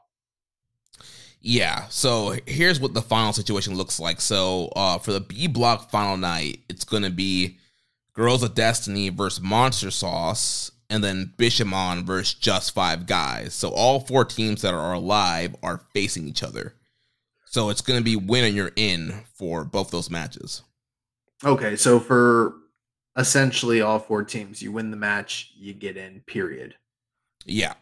Yeah. 1.41 1.87
So 1.89 2.35
here's 2.45 2.79
what 2.79 2.93
the 2.93 3.01
final 3.01 3.33
situation 3.33 3.75
looks 3.75 3.99
like. 3.99 4.21
So 4.21 4.71
uh, 4.75 4.99
for 4.99 5.11
the 5.11 5.19
B 5.19 5.47
block 5.47 5.89
final 5.89 6.15
night, 6.15 6.59
it's 6.69 6.85
going 6.85 7.03
to 7.03 7.09
be 7.09 7.57
Guerrillas 8.13 8.43
of 8.43 8.53
Destiny 8.53 9.09
versus 9.09 9.41
Monster 9.41 9.89
Sauce, 9.89 10.71
and 10.89 11.03
then 11.03 11.33
Bishamon 11.37 12.03
versus 12.03 12.35
Just 12.35 12.73
Five 12.75 13.07
Guys. 13.07 13.53
So 13.53 13.69
all 13.69 14.01
four 14.01 14.25
teams 14.25 14.61
that 14.61 14.73
are 14.73 14.93
alive 14.93 15.55
are 15.63 15.81
facing 15.93 16.27
each 16.27 16.43
other. 16.43 16.75
So 17.45 17.69
it's 17.69 17.81
going 17.81 17.99
to 17.99 18.03
be 18.03 18.15
win 18.15 18.45
and 18.45 18.55
you're 18.55 18.71
in 18.75 19.23
for 19.33 19.63
both 19.63 19.89
those 19.89 20.09
matches. 20.09 20.61
Okay. 21.43 21.75
So 21.75 21.99
for 21.99 22.53
essentially 23.17 23.81
all 23.81 23.99
four 23.99 24.23
teams. 24.23 24.61
You 24.61 24.71
win 24.71 24.91
the 24.91 24.97
match, 24.97 25.51
you 25.55 25.73
get 25.73 25.97
in, 25.97 26.21
period. 26.21 26.75
Yeah. 27.45 27.73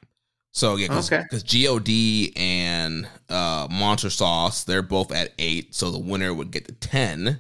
So 0.52 0.76
yeah, 0.78 0.88
because 0.88 1.12
Okay. 1.12 1.24
God 1.30 2.34
and 2.36 3.08
uh, 3.30 3.68
Monster 3.70 4.10
Sauce, 4.10 4.64
they're 4.64 4.82
both 4.82 5.12
at 5.12 5.34
eight, 5.38 5.76
so 5.76 5.92
the 5.92 6.00
winner 6.00 6.34
would 6.34 6.52
get 6.52 6.66
to 6.68 6.74
ten, 6.74 7.40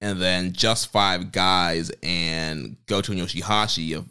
and 0.00 0.20
then 0.20 0.52
just 0.52 0.90
five 0.90 1.30
guys 1.30 1.92
and 2.02 2.76
Goto 2.86 3.12
and 3.12 3.20
Yoshihashi. 3.20 3.96
If 3.96 4.04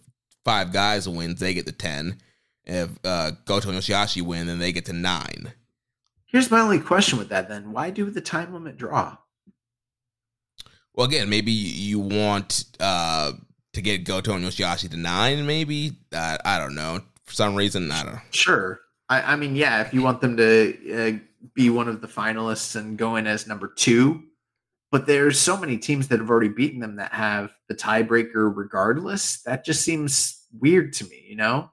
five 0.46 0.72
guys 0.72 1.10
wins, 1.10 1.40
they 1.40 1.54
get 1.54 1.66
to 1.66 1.74
ten. 1.74 2.18
If 2.64 2.90
uh, 3.04 3.32
Goto 3.46 3.70
and 3.70 3.78
Yoshihashi 3.78 4.22
win, 4.22 4.48
then 4.48 4.60
they 4.60 4.72
get 4.72 4.86
to 4.86 4.94
nine. 4.94 5.52
Here's 6.26 6.50
my 6.50 6.62
only 6.62 6.80
question 6.80 7.20
with 7.20 7.28
that 7.30 7.50
then. 7.50 7.74
Why 7.74 7.90
do 7.90 8.10
the 8.10 8.22
time 8.22 8.54
limit 8.54 8.78
draw? 8.78 9.18
Well, 10.94 11.08
again, 11.08 11.30
maybe 11.30 11.52
you 11.52 12.00
want 12.00 12.66
uh, 12.80 13.34
to 13.74 13.82
get 13.82 14.04
Goto 14.04 14.34
and 14.34 14.44
Yoshihashi 14.44 14.90
to 14.92 14.98
nine. 14.98 15.46
Maybe 15.46 15.94
uh, 16.14 16.38
I 16.44 16.60
don't 16.60 16.76
know. 16.76 17.02
For 17.26 17.34
some 17.34 17.56
reason, 17.56 17.92
I 17.92 18.04
don't. 18.04 18.20
Sure. 18.32 18.82
I, 19.10 19.34
I 19.34 19.36
mean, 19.36 19.56
yeah, 19.56 19.82
if 19.82 19.94
you 19.94 20.02
want 20.02 20.22
them 20.22 20.38
to 20.38 20.94
uh, 20.94 21.20
be 21.54 21.70
one 21.70 21.88
of 21.88 22.02
the 22.02 22.08
finalists 22.08 22.76
and 22.76 22.98
go 22.98 23.16
in 23.16 23.28
as 23.28 23.48
number 23.48 23.68
two, 23.68 24.24
but 24.92 25.08
there's 25.08 25.40
so 25.40 25.56
many 25.56 25.78
teams 25.78 26.10
that 26.10 26.20
have 26.20 26.30
already 26.30 26.50
beaten 26.50 26.80
them 26.80 26.98
that 26.98 27.14
have 27.14 27.54
the 27.70 27.76
tiebreaker 27.76 28.52
regardless. 28.56 29.42
That 29.44 29.64
just 29.64 29.84
seems 29.84 30.46
weird 30.60 30.94
to 30.94 31.06
me, 31.06 31.26
you 31.28 31.38
know? 31.38 31.72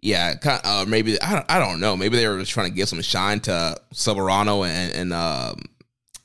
Yeah, 0.00 0.34
kind 0.36 0.60
uh, 0.64 0.84
maybe 0.86 1.20
I 1.20 1.34
don't, 1.34 1.50
I 1.50 1.58
don't 1.58 1.80
know. 1.80 1.96
Maybe 1.96 2.16
they 2.16 2.26
were 2.26 2.38
just 2.38 2.52
trying 2.52 2.70
to 2.70 2.74
give 2.74 2.88
some 2.88 3.02
shine 3.02 3.40
to 3.40 3.76
Soberano 3.92 4.66
and, 4.66 4.92
and 4.94 5.12
um, 5.12 5.62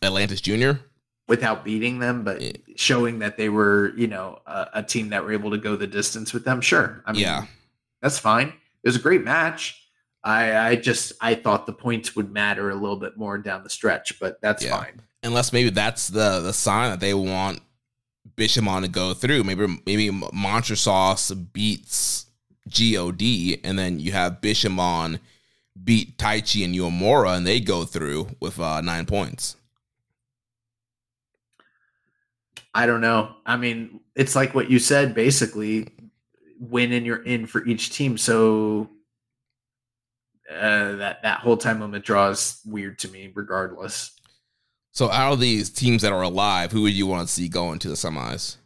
Atlantis 0.02 0.42
Junior. 0.42 0.80
Without 1.28 1.66
beating 1.66 1.98
them, 2.00 2.24
but 2.24 2.40
Yeah. 2.42 2.52
showing 2.76 3.20
that 3.20 3.36
they 3.36 3.50
were, 3.50 3.94
you 3.98 4.06
know, 4.08 4.40
a, 4.46 4.68
a 4.76 4.84
team 4.84 5.10
that 5.10 5.24
were 5.24 5.32
able 5.32 5.50
to 5.52 5.58
go 5.58 5.76
the 5.76 5.88
distance 5.88 6.34
with 6.34 6.46
them. 6.46 6.62
Sure. 6.62 7.02
I 7.06 7.14
mean, 7.14 7.22
Yeah. 7.22 7.46
that's 8.02 8.20
fine. 8.20 8.50
It 8.50 8.88
was 8.90 8.96
a 8.96 9.00
great 9.00 9.24
match. 9.24 9.82
I, 10.24 10.56
I 10.70 10.76
just 10.76 11.14
I 11.22 11.34
thought 11.36 11.66
the 11.66 11.74
points 11.74 12.16
would 12.16 12.32
matter 12.32 12.70
a 12.70 12.76
little 12.76 12.96
bit 12.98 13.18
more 13.18 13.38
down 13.40 13.64
the 13.64 13.70
stretch, 13.72 14.20
but 14.20 14.40
that's 14.42 14.64
Yeah. 14.64 14.78
fine. 14.78 15.02
Unless 15.24 15.52
maybe 15.52 15.72
that's 15.72 16.08
the 16.10 16.42
the 16.42 16.54
sign 16.54 16.92
that 16.92 17.00
they 17.00 17.14
want 17.16 17.62
Bishamon 18.38 18.82
to 18.84 18.88
go 18.88 19.14
through. 19.16 19.44
Maybe 19.44 19.66
maybe 19.86 20.10
Monster 20.12 20.76
Sauce 20.76 21.32
beats 21.32 22.26
God, 22.70 23.22
and 23.64 23.78
then 23.80 24.00
you 24.00 24.12
have 24.12 24.42
Bishamon 24.42 25.20
beat 25.84 26.18
Taichi 26.18 26.64
and 26.66 26.74
Uemura, 26.76 27.36
and 27.38 27.46
they 27.48 27.60
go 27.60 27.86
through 27.86 28.36
with 28.40 28.60
uh, 28.60 28.82
nine 28.82 29.06
points. 29.06 29.56
I 32.76 32.86
don't 32.86 33.00
know. 33.00 33.34
I 33.46 33.56
mean, 33.56 34.02
it's 34.16 34.36
like 34.36 34.54
what 34.54 34.70
you 34.70 34.80
said, 34.80 35.16
basically, 35.16 35.88
win 36.60 36.92
and 36.92 37.06
you're 37.06 37.24
in 37.24 37.48
for 37.48 37.66
each 37.66 37.90
team. 37.92 38.18
So 38.18 38.90
uh, 40.52 40.98
that 40.98 41.24
that 41.24 41.40
whole 41.40 41.56
time 41.56 41.80
limit 41.80 42.04
draw 42.04 42.28
is 42.30 42.60
weird 42.66 43.00
to 43.00 43.08
me, 43.08 43.32
regardless. 43.34 44.12
So 44.92 45.10
out 45.10 45.32
of 45.32 45.40
these 45.40 45.70
teams 45.70 46.02
that 46.02 46.12
are 46.12 46.22
alive, 46.22 46.74
who 46.74 46.82
would 46.82 46.94
you 46.94 47.08
want 47.08 47.26
to 47.26 47.34
see 47.34 47.48
going 47.48 47.80
to 47.80 47.88
the 47.88 47.96
semis? 47.96 48.58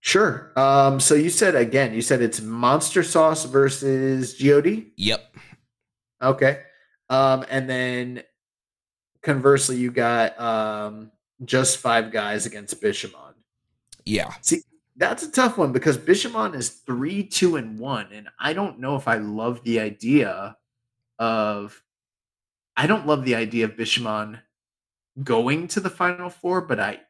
Sure. 0.00 0.50
Um, 0.56 0.98
so 0.98 1.14
you 1.14 1.28
said 1.28 1.54
again, 1.54 1.92
you 1.92 2.00
said 2.00 2.22
it's 2.22 2.40
Monster 2.40 3.02
Sauce 3.02 3.44
versus 3.44 4.32
God. 4.42 4.86
Yep. 4.96 5.36
Okay. 6.22 6.60
Um, 7.10 7.44
and 7.50 7.68
then 7.68 8.22
conversely, 9.22 9.76
you 9.76 9.90
got 9.90 10.40
um 10.40 11.12
just 11.44 11.76
five 11.76 12.10
guys 12.10 12.46
against 12.46 12.80
Bishamon. 12.82 13.27
Yeah. 14.08 14.32
See, 14.40 14.62
that's 14.96 15.22
a 15.22 15.30
tough 15.30 15.58
one 15.58 15.72
because 15.72 15.98
Bishamon 15.98 16.54
is 16.54 16.70
three, 16.70 17.22
two, 17.22 17.56
and 17.56 17.78
one, 17.78 18.08
and 18.12 18.28
I 18.40 18.52
don't 18.52 18.80
know 18.80 18.96
if 18.96 19.06
I 19.06 19.18
love 19.18 19.62
the 19.64 19.80
idea 19.80 20.56
of. 21.18 21.82
I 22.76 22.86
don't 22.86 23.06
love 23.06 23.24
the 23.24 23.34
idea 23.34 23.64
of 23.64 23.72
Bishamon 23.72 24.40
going 25.24 25.66
to 25.68 25.80
the 25.80 25.90
final 25.90 26.30
four, 26.30 26.60
but 26.60 26.78
I, 26.78 27.00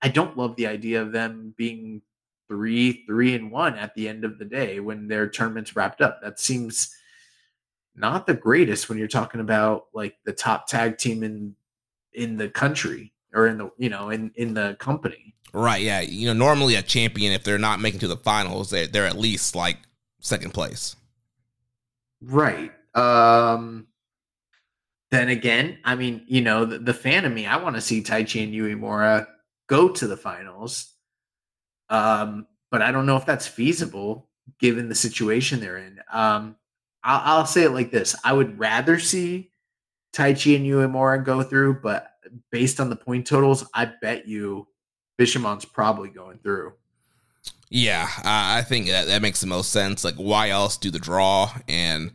I 0.00 0.08
don't 0.08 0.36
love 0.36 0.56
the 0.56 0.66
idea 0.66 1.02
of 1.02 1.12
them 1.12 1.54
being 1.58 2.00
three, 2.48 3.04
three, 3.06 3.34
and 3.34 3.50
one 3.50 3.76
at 3.76 3.94
the 3.94 4.08
end 4.08 4.24
of 4.24 4.38
the 4.38 4.46
day 4.46 4.80
when 4.80 5.06
their 5.06 5.28
tournament's 5.28 5.76
wrapped 5.76 6.00
up. 6.00 6.20
That 6.22 6.40
seems 6.40 6.94
not 7.94 8.26
the 8.26 8.34
greatest 8.34 8.88
when 8.88 8.98
you're 8.98 9.08
talking 9.08 9.40
about 9.40 9.84
like 9.94 10.16
the 10.24 10.32
top 10.32 10.66
tag 10.66 10.98
team 10.98 11.22
in 11.22 11.54
in 12.14 12.36
the 12.36 12.48
country 12.48 13.12
or 13.34 13.46
in 13.46 13.58
the 13.58 13.70
you 13.78 13.90
know 13.90 14.10
in 14.10 14.32
in 14.36 14.54
the 14.54 14.76
company. 14.80 15.33
Right. 15.54 15.82
Yeah. 15.82 16.00
You 16.00 16.26
know, 16.26 16.32
normally 16.32 16.74
a 16.74 16.82
champion, 16.82 17.32
if 17.32 17.44
they're 17.44 17.58
not 17.58 17.80
making 17.80 18.00
to 18.00 18.08
the 18.08 18.16
finals, 18.16 18.70
they're, 18.70 18.88
they're 18.88 19.06
at 19.06 19.16
least 19.16 19.54
like 19.54 19.78
second 20.20 20.52
place. 20.52 20.96
Right. 22.20 22.72
Um 22.94 23.86
then 25.10 25.28
again, 25.28 25.78
I 25.84 25.94
mean, 25.94 26.24
you 26.26 26.40
know, 26.40 26.64
the, 26.64 26.78
the 26.78 26.94
fan 26.94 27.24
of 27.24 27.32
me, 27.32 27.46
I 27.46 27.56
want 27.56 27.76
to 27.76 27.80
see 27.80 28.02
Taichi 28.02 28.42
and 28.42 28.52
Uemura 28.52 29.28
go 29.68 29.88
to 29.88 30.06
the 30.08 30.16
finals. 30.16 30.92
Um, 31.88 32.48
but 32.72 32.82
I 32.82 32.90
don't 32.90 33.06
know 33.06 33.16
if 33.16 33.24
that's 33.24 33.46
feasible 33.46 34.28
given 34.58 34.88
the 34.88 34.94
situation 34.96 35.60
they're 35.60 35.76
in. 35.76 36.00
Um, 36.12 36.56
I'll, 37.04 37.38
I'll 37.38 37.46
say 37.46 37.62
it 37.62 37.70
like 37.70 37.92
this: 37.92 38.16
I 38.24 38.32
would 38.32 38.58
rather 38.58 38.98
see 38.98 39.52
Taichi 40.12 40.56
and 40.56 40.66
Uemura 40.66 41.24
go 41.24 41.44
through, 41.44 41.80
but 41.80 42.10
based 42.50 42.80
on 42.80 42.90
the 42.90 42.96
point 42.96 43.26
totals, 43.26 43.64
I 43.72 43.92
bet 44.00 44.26
you 44.26 44.66
Bishamon's 45.18 45.64
probably 45.64 46.08
going 46.08 46.38
through. 46.38 46.72
Yeah, 47.70 48.08
I 48.24 48.62
think 48.62 48.86
that, 48.88 49.06
that 49.06 49.22
makes 49.22 49.40
the 49.40 49.46
most 49.46 49.72
sense. 49.72 50.04
Like, 50.04 50.14
why 50.14 50.50
else 50.50 50.76
do 50.76 50.90
the 50.90 50.98
draw? 50.98 51.52
And 51.68 52.12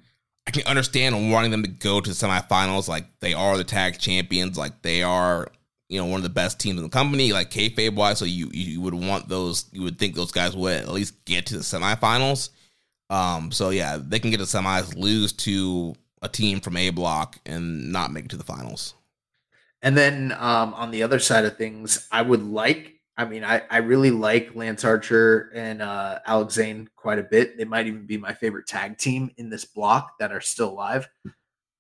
I 0.48 0.52
can 0.52 0.66
understand 0.66 1.32
wanting 1.32 1.52
them 1.52 1.64
to 1.64 1.70
go 1.70 2.00
to 2.00 2.10
the 2.10 2.16
semifinals. 2.16 2.88
Like, 2.88 3.08
they 3.20 3.34
are 3.34 3.58
the 3.58 3.64
tag 3.64 4.00
champions. 4.00 4.58
Like, 4.58 4.82
they 4.84 5.04
are, 5.04 5.50
you 5.90 6.00
know, 6.00 6.06
one 6.06 6.20
of 6.20 6.24
the 6.24 6.30
best 6.30 6.60
teams 6.60 6.78
in 6.78 6.84
the 6.84 6.90
company. 6.90 7.34
Like, 7.34 7.52
kayfabe 7.52 7.96
wise, 7.96 8.20
so 8.20 8.26
you 8.26 8.50
you 8.54 8.80
would 8.80 8.94
want 8.94 9.28
those. 9.28 9.66
You 9.74 9.82
would 9.82 10.00
think 10.00 10.16
those 10.16 10.32
guys 10.32 10.56
would 10.56 10.78
at 10.78 10.90
least 10.90 11.26
get 11.26 11.46
to 11.48 11.58
the 11.58 11.64
semifinals. 11.64 12.50
Um. 13.10 13.52
So 13.52 13.70
yeah, 13.70 13.98
they 14.02 14.20
can 14.20 14.32
get 14.32 14.38
to 14.38 14.44
semis, 14.44 14.96
lose 14.96 15.34
to 15.34 15.96
a 16.22 16.30
team 16.30 16.62
from 16.62 16.78
A 16.78 16.90
Block, 16.92 17.38
and 17.46 17.92
not 17.92 18.12
make 18.12 18.26
it 18.26 18.32
to 18.32 18.38
the 18.38 18.44
finals. 18.44 18.94
And 19.82 19.98
then 19.98 20.34
um, 20.34 20.74
on 20.74 20.92
the 20.92 21.04
other 21.04 21.20
side 21.20 21.46
of 21.46 21.58
things, 21.58 22.08
I 22.12 22.22
would 22.22 22.44
like. 22.44 22.96
I 23.18 23.26
mean, 23.26 23.44
I, 23.44 23.62
I 23.70 23.78
really 23.78 24.12
like 24.12 24.56
Lance 24.56 24.86
Archer 24.86 25.52
and 25.54 25.82
uh, 25.82 26.20
Alex 26.26 26.54
Zane 26.54 26.90
quite 26.96 27.20
a 27.20 27.24
bit. 27.24 27.58
They 27.58 27.66
might 27.66 27.88
even 27.88 28.06
be 28.06 28.18
my 28.18 28.34
favorite 28.34 28.68
tag 28.68 28.98
team 28.98 29.32
in 29.38 29.50
this 29.50 29.66
block 29.66 30.18
that 30.20 30.32
are 30.32 30.42
still 30.42 30.70
alive. 30.70 31.10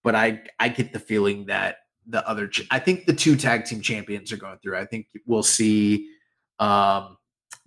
But 0.03 0.15
I 0.15 0.43
I 0.59 0.69
get 0.69 0.93
the 0.93 0.99
feeling 0.99 1.45
that 1.45 1.77
the 2.07 2.27
other, 2.27 2.47
ch- 2.47 2.67
I 2.71 2.79
think 2.79 3.05
the 3.05 3.13
two 3.13 3.35
tag 3.35 3.65
team 3.65 3.81
champions 3.81 4.31
are 4.31 4.37
going 4.37 4.57
through. 4.59 4.77
I 4.77 4.85
think 4.85 5.07
we'll 5.25 5.43
see 5.43 6.09
um, 6.59 7.17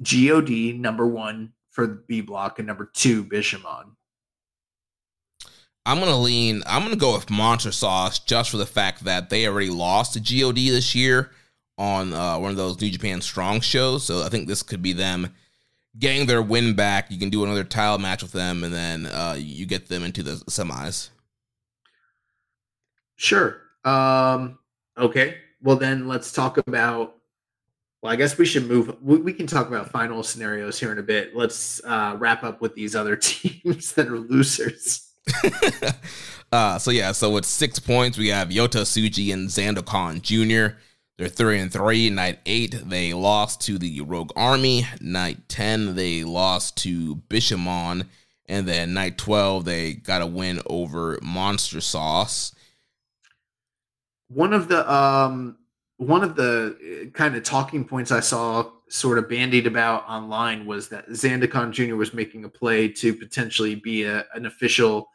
God 0.02 0.50
number 0.50 1.06
one 1.06 1.52
for 1.70 1.86
the 1.86 2.02
B 2.06 2.20
block 2.20 2.58
and 2.58 2.66
number 2.66 2.90
two 2.92 3.24
Bishamon. 3.24 3.94
I'm 5.84 5.98
gonna 5.98 6.16
lean. 6.16 6.62
I'm 6.66 6.82
gonna 6.82 6.96
go 6.96 7.14
with 7.14 7.30
Monster 7.30 7.72
Sauce 7.72 8.18
just 8.18 8.50
for 8.50 8.56
the 8.56 8.66
fact 8.66 9.04
that 9.04 9.30
they 9.30 9.46
already 9.46 9.70
lost 9.70 10.14
to 10.14 10.20
God 10.20 10.56
this 10.56 10.94
year 10.94 11.32
on 11.76 12.12
uh, 12.12 12.38
one 12.38 12.50
of 12.50 12.56
those 12.56 12.80
New 12.80 12.90
Japan 12.90 13.20
Strong 13.20 13.60
shows. 13.60 14.04
So 14.04 14.22
I 14.22 14.28
think 14.28 14.46
this 14.46 14.62
could 14.62 14.82
be 14.82 14.92
them 14.92 15.34
getting 15.98 16.26
their 16.26 16.42
win 16.42 16.74
back. 16.74 17.10
You 17.10 17.18
can 17.18 17.30
do 17.30 17.44
another 17.44 17.64
title 17.64 17.98
match 17.98 18.22
with 18.22 18.32
them, 18.32 18.62
and 18.64 18.72
then 18.72 19.06
uh, 19.06 19.36
you 19.38 19.66
get 19.66 19.88
them 19.88 20.04
into 20.04 20.22
the 20.22 20.32
semis. 20.48 21.10
Sure. 23.16 23.60
Um, 23.84 24.58
okay. 24.96 25.36
Well, 25.62 25.76
then 25.76 26.06
let's 26.08 26.32
talk 26.32 26.58
about. 26.58 27.16
Well, 28.02 28.12
I 28.12 28.16
guess 28.16 28.36
we 28.36 28.46
should 28.46 28.66
move. 28.66 28.96
We, 29.00 29.18
we 29.18 29.32
can 29.32 29.46
talk 29.46 29.68
about 29.68 29.90
final 29.90 30.22
scenarios 30.22 30.78
here 30.78 30.90
in 30.90 30.98
a 30.98 31.04
bit. 31.04 31.36
Let's 31.36 31.80
uh, 31.84 32.16
wrap 32.18 32.42
up 32.42 32.60
with 32.60 32.74
these 32.74 32.96
other 32.96 33.16
teams 33.16 33.92
that 33.92 34.08
are 34.08 34.18
losers. 34.18 35.11
uh, 36.52 36.78
so 36.78 36.90
yeah, 36.90 37.12
so 37.12 37.30
with 37.30 37.44
six 37.44 37.78
points, 37.78 38.18
we 38.18 38.28
have 38.28 38.48
Yota 38.48 38.82
Tsuji 38.82 39.32
and 39.32 39.48
Zandokan 39.48 40.20
Jr. 40.22 40.76
They're 41.18 41.28
three 41.28 41.60
and 41.60 41.72
three. 41.72 42.10
Night 42.10 42.40
eight, 42.46 42.80
they 42.84 43.12
lost 43.12 43.60
to 43.62 43.78
the 43.78 44.00
Rogue 44.00 44.32
Army. 44.34 44.86
Night 45.00 45.48
ten, 45.48 45.94
they 45.94 46.24
lost 46.24 46.76
to 46.78 47.16
Bishamon, 47.28 48.06
and 48.46 48.66
then 48.66 48.94
night 48.94 49.18
twelve, 49.18 49.64
they 49.64 49.94
got 49.94 50.22
a 50.22 50.26
win 50.26 50.60
over 50.66 51.18
Monster 51.22 51.80
Sauce. 51.80 52.54
One 54.28 54.52
of 54.52 54.68
the 54.68 54.90
um, 54.92 55.58
one 55.98 56.24
of 56.24 56.34
the 56.34 57.10
kind 57.14 57.36
of 57.36 57.42
talking 57.44 57.84
points 57.84 58.10
I 58.10 58.20
saw 58.20 58.70
sort 58.88 59.18
of 59.18 59.28
bandied 59.28 59.66
about 59.66 60.08
online 60.08 60.66
was 60.66 60.88
that 60.88 61.08
Zandokan 61.08 61.70
Jr. 61.70 61.94
was 61.94 62.12
making 62.12 62.44
a 62.44 62.48
play 62.48 62.88
to 62.88 63.14
potentially 63.14 63.74
be 63.74 64.04
a, 64.04 64.26
an 64.34 64.44
official 64.44 65.08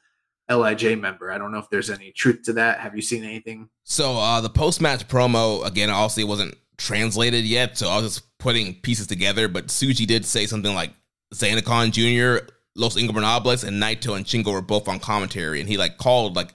LIJ 0.49 0.99
member. 0.99 1.31
I 1.31 1.37
don't 1.37 1.51
know 1.51 1.59
if 1.59 1.69
there's 1.69 1.89
any 1.89 2.11
truth 2.11 2.43
to 2.43 2.53
that. 2.53 2.79
Have 2.79 2.95
you 2.95 3.01
seen 3.01 3.23
anything? 3.23 3.69
So 3.83 4.17
uh, 4.17 4.41
the 4.41 4.49
post 4.49 4.81
match 4.81 5.07
promo 5.07 5.65
again, 5.65 5.89
obviously 5.89 6.23
it 6.23 6.27
wasn't 6.27 6.55
translated 6.77 7.45
yet, 7.45 7.77
so 7.77 7.89
I 7.89 7.99
was 7.99 8.15
just 8.15 8.37
putting 8.37 8.75
pieces 8.75 9.07
together. 9.07 9.47
But 9.47 9.67
Tsuji 9.67 10.07
did 10.07 10.25
say 10.25 10.45
something 10.45 10.73
like 10.73 10.91
Zandokan 11.33 11.91
Jr. 11.91 12.45
Los 12.75 12.95
Ingobernables 12.95 13.67
and 13.67 13.81
Naito 13.81 14.15
and 14.15 14.25
Shingo 14.25 14.53
were 14.53 14.61
both 14.61 14.87
on 14.87 14.99
commentary, 14.99 15.59
and 15.59 15.67
he 15.67 15.77
like 15.77 15.97
called 15.97 16.35
like 16.35 16.53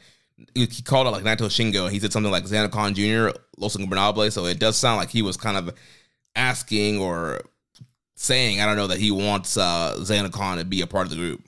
he 0.55 0.67
called 0.83 1.07
out 1.07 1.13
like 1.13 1.25
Naito 1.25 1.47
Shingo, 1.47 1.85
and 1.85 1.93
he 1.93 2.01
said 2.01 2.13
something 2.13 2.33
like 2.33 2.49
Khan 2.71 2.95
Jr. 2.95 3.29
Los 3.59 3.77
Ingobernables. 3.77 4.33
So 4.33 4.47
it 4.47 4.59
does 4.59 4.77
sound 4.77 4.99
like 4.99 5.11
he 5.11 5.23
was 5.23 5.37
kind 5.37 5.57
of 5.57 5.75
asking 6.35 6.99
or 6.99 7.43
saying, 8.15 8.61
I 8.61 8.67
don't 8.67 8.77
know, 8.77 8.87
that 8.87 8.99
he 8.99 9.11
wants 9.11 9.57
uh, 9.57 10.31
Khan 10.33 10.59
to 10.59 10.65
be 10.65 10.81
a 10.81 10.87
part 10.87 11.07
of 11.07 11.11
the 11.11 11.17
group. 11.17 11.43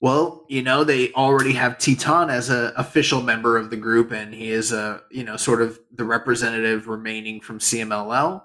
Well, 0.00 0.44
you 0.48 0.62
know, 0.62 0.84
they 0.84 1.12
already 1.12 1.52
have 1.54 1.78
Titan 1.78 2.30
as 2.30 2.50
an 2.50 2.72
official 2.76 3.20
member 3.20 3.56
of 3.56 3.70
the 3.70 3.76
group, 3.76 4.12
and 4.12 4.32
he 4.32 4.50
is 4.50 4.72
a 4.72 5.02
you 5.10 5.24
know 5.24 5.36
sort 5.36 5.60
of 5.60 5.78
the 5.92 6.04
representative 6.04 6.86
remaining 6.86 7.40
from 7.40 7.58
CMLL. 7.58 8.42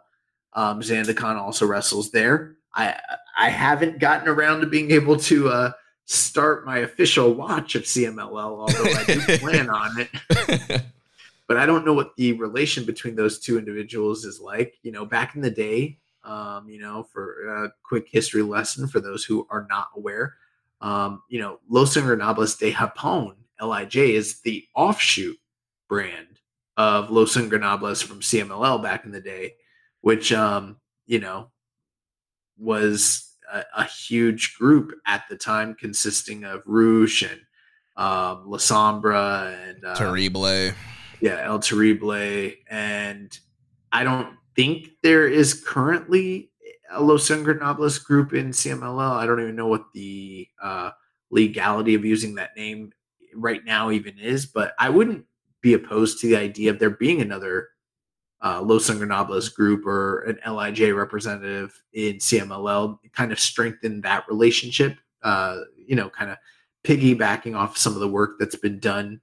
Um, 0.54 0.82
Xander 0.82 1.36
also 1.36 1.68
wrestles 1.68 2.12
there. 2.12 2.56
I 2.74 3.00
I 3.38 3.50
haven't 3.50 4.00
gotten 4.00 4.28
around 4.28 4.62
to 4.62 4.68
being 4.68 4.92
able 4.92 5.18
to 5.18 5.50
uh, 5.50 5.72
start 6.06 6.66
my 6.66 6.80
official 6.80 7.34
watch 7.34 7.76
of 7.76 7.84
CMLL, 7.84 8.34
although 8.34 8.84
I 8.84 9.04
do 9.06 9.38
plan 9.38 9.70
on 9.70 9.92
it. 10.00 10.82
but 11.48 11.58
I 11.58 11.68
don't 11.68 11.86
know 11.86 11.94
what 11.94 12.16
the 12.16 12.34
relation 12.34 12.84
between 12.84 13.16
those 13.16 13.40
two 13.40 13.60
individuals 13.60 14.26
is 14.26 14.40
like. 14.40 14.76
You 14.82 14.92
know, 14.92 15.06
back 15.06 15.36
in 15.36 15.42
the 15.42 15.52
day, 15.52 16.00
um, 16.24 16.68
you 16.68 16.80
know, 16.80 17.04
for 17.04 17.66
a 17.66 17.74
quick 17.84 18.08
history 18.10 18.42
lesson 18.42 18.88
for 18.88 19.00
those 19.00 19.24
who 19.24 19.46
are 19.52 19.68
not 19.70 19.90
aware, 19.96 20.36
um, 20.84 21.24
you 21.30 21.40
know, 21.40 21.60
Los 21.70 21.96
Ingobernables 21.96 22.60
de 22.60 22.74
Japón, 22.74 23.36
LIJ, 23.60 23.96
is 23.96 24.42
the 24.42 24.66
offshoot 24.76 25.38
brand 25.88 26.28
of 26.76 27.10
Los 27.10 27.38
Ingobernables 27.38 28.04
from 28.04 28.20
CMLL 28.20 28.84
back 28.84 29.06
in 29.06 29.12
the 29.12 29.22
day, 29.22 29.54
which, 30.02 30.34
um, 30.34 30.78
you 31.06 31.20
know, 31.20 31.50
was 32.58 33.34
a, 33.52 33.64
a, 33.78 33.86
huge 33.86 34.56
group 34.58 34.94
at 35.08 35.24
the 35.30 35.38
time 35.38 35.74
consisting 35.74 36.44
of 36.44 36.62
Rush 36.66 37.22
and 37.22 37.40
um, 37.96 38.44
La 38.46 38.58
Sombra 38.58 39.56
and 39.70 39.86
uh, 39.86 39.96
Terrible. 39.96 40.46
Yeah, 41.22 41.42
El 41.44 41.60
Terrible. 41.60 42.52
And 42.70 43.38
I 43.92 44.04
don't 44.04 44.36
think 44.56 44.90
there 45.02 45.28
is 45.28 45.64
currently 45.66 46.52
Los 47.00 47.30
Ingobernables 47.30 48.04
group 48.04 48.34
in 48.34 48.50
CMLL. 48.50 49.18
I 49.18 49.26
don't 49.26 49.42
even 49.42 49.56
know 49.56 49.68
what 49.68 49.86
the 49.94 50.48
uh, 50.62 50.92
legality 51.32 51.96
of 51.96 52.06
using 52.06 52.36
that 52.36 52.56
name 52.56 52.92
right 53.36 53.64
now 53.66 53.92
even 53.92 54.18
is, 54.20 54.46
but 54.46 54.74
I 54.80 54.90
wouldn't 54.90 55.26
be 55.62 55.74
opposed 55.74 56.20
to 56.20 56.28
the 56.28 56.36
idea 56.36 56.72
of 56.72 56.80
there 56.80 56.92
being 56.92 57.22
another 57.22 57.70
uh, 58.44 58.62
Los 58.62 58.90
Ingobernables 58.90 59.54
group 59.54 59.86
or 59.86 60.22
an 60.24 60.38
LIJ 60.46 60.94
representative 60.94 61.82
in 61.94 62.18
CMLL, 62.18 62.98
kind 63.14 63.32
of 63.32 63.40
strengthen 63.40 64.02
that 64.02 64.26
relationship. 64.28 64.98
Uh, 65.22 65.62
you 65.78 65.96
know, 65.96 66.10
kind 66.10 66.32
of 66.32 66.38
piggybacking 66.84 67.56
off 67.56 67.78
some 67.78 67.94
of 67.94 68.00
the 68.00 68.08
work 68.08 68.36
that's 68.38 68.58
been 68.58 68.80
done 68.80 69.22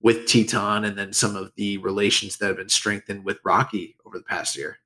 with 0.00 0.26
Titán 0.26 0.86
and 0.86 0.96
then 0.96 1.12
some 1.12 1.36
of 1.36 1.52
the 1.56 1.78
relations 1.78 2.38
that 2.38 2.46
have 2.46 2.56
been 2.56 2.68
strengthened 2.68 3.24
with 3.24 3.38
Rocky 3.44 3.96
over 4.06 4.18
the 4.18 4.24
past 4.24 4.56
year. 4.56 4.78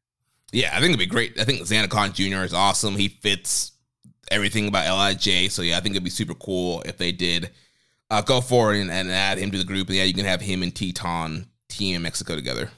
Yeah, 0.55 0.71
I 0.73 0.81
think 0.81 0.91
it'd 0.91 0.99
be 0.99 1.07
great. 1.07 1.39
I 1.39 1.45
think 1.45 1.91
Khan 1.91 2.13
Jr. 2.13 2.45
is 2.45 2.55
awesome. 2.55 2.95
He 2.95 3.09
fits 3.09 3.73
everything 4.31 4.69
about 4.69 4.87
LIJ. 4.87 5.51
So 5.51 5.63
yeah, 5.63 5.77
I 5.77 5.81
think 5.81 5.95
it'd 5.95 6.05
be 6.05 6.11
super 6.11 6.35
cool 6.35 6.81
if 6.83 6.97
they 6.97 7.11
did 7.11 7.51
uh, 8.09 8.23
go 8.23 8.41
forward 8.41 8.77
and, 8.77 8.91
and, 8.91 9.11
add 9.11 9.39
him 9.39 9.51
to 9.51 9.59
the 9.59 9.65
group. 9.65 9.89
And 9.89 9.97
yeah, 9.97 10.05
you 10.05 10.15
can 10.15 10.25
have 10.25 10.41
him 10.41 10.63
and 10.63 10.73
Titán 10.73 11.47
team 11.69 11.97
in 11.97 12.03
Mexico 12.03 12.37
together. 12.37 12.71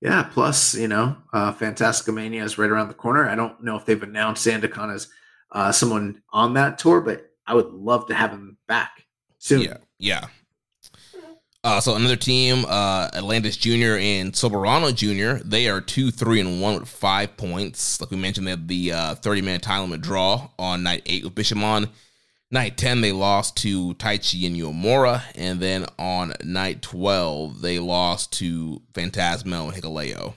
Yeah, 0.00 0.22
plus, 0.22 0.74
you 0.74 0.86
know, 0.86 1.16
uh, 1.32 1.52
Fantastica 1.52 2.14
Mania 2.14 2.44
is 2.44 2.58
right 2.58 2.70
around 2.70 2.88
the 2.88 2.94
corner. 2.94 3.28
I 3.28 3.34
don't 3.34 3.62
know 3.62 3.76
if 3.76 3.86
they've 3.86 4.02
announced 4.02 4.46
Khan 4.70 4.90
as 4.90 5.08
uh, 5.50 5.72
someone 5.72 6.22
on 6.32 6.54
that 6.54 6.78
tour, 6.78 7.00
but 7.00 7.30
I 7.46 7.54
would 7.54 7.72
love 7.72 8.06
to 8.06 8.14
have 8.14 8.30
him 8.30 8.56
back 8.68 9.04
soon. 9.38 9.62
Yeah, 9.62 9.78
yeah. 9.98 10.26
Uh, 11.64 11.80
so 11.80 11.94
another 11.94 12.14
team, 12.14 12.66
uh, 12.68 13.08
Atlantis 13.14 13.56
Junior 13.56 13.96
and 13.96 14.34
Soberano 14.34 14.94
Junior, 14.94 15.38
they 15.38 15.66
are 15.66 15.80
two, 15.80 16.10
three, 16.10 16.38
and 16.38 16.60
one 16.60 16.78
with 16.78 16.86
five 16.86 17.38
points. 17.38 18.02
Like 18.02 18.10
we 18.10 18.18
mentioned, 18.18 18.46
they 18.46 18.50
had 18.50 18.68
the 18.68 18.92
uh, 18.92 19.14
30 19.14 19.40
man 19.40 19.60
time 19.60 19.80
limit 19.80 20.02
draw 20.02 20.50
on 20.58 20.82
night 20.82 21.00
eight 21.06 21.24
with 21.24 21.34
Bishamon. 21.34 21.88
Night 22.50 22.76
10, 22.76 23.00
they 23.00 23.12
lost 23.12 23.56
to 23.56 23.94
Taichi 23.94 24.46
and 24.46 24.54
Uemura. 24.56 25.22
And 25.36 25.58
then 25.58 25.86
on 25.98 26.34
night 26.44 26.82
12, 26.82 27.62
they 27.62 27.78
lost 27.78 28.34
to 28.34 28.82
Phantasmo 28.92 29.72
and 29.72 29.72
Hikuleo. 29.72 30.34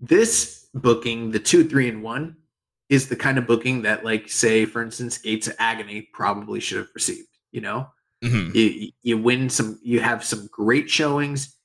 This 0.00 0.68
booking, 0.72 1.32
the 1.32 1.38
two, 1.38 1.68
three, 1.68 1.90
and 1.90 2.02
one, 2.02 2.36
is 2.88 3.08
the 3.08 3.16
kind 3.16 3.36
of 3.36 3.46
booking 3.46 3.82
that, 3.82 4.06
like, 4.06 4.30
say, 4.30 4.64
for 4.64 4.82
instance, 4.82 5.18
Gates 5.18 5.48
of 5.48 5.54
Agony 5.58 6.08
probably 6.14 6.60
should 6.60 6.78
have 6.78 6.88
received, 6.94 7.28
you 7.50 7.60
know? 7.60 7.88
Mm-hmm. 8.22 8.56
You 8.56 8.90
you 9.02 9.18
win 9.18 9.50
some, 9.50 9.78
you 9.82 10.00
have 10.00 10.24
some 10.24 10.48
great 10.52 10.88
showings. 10.88 11.56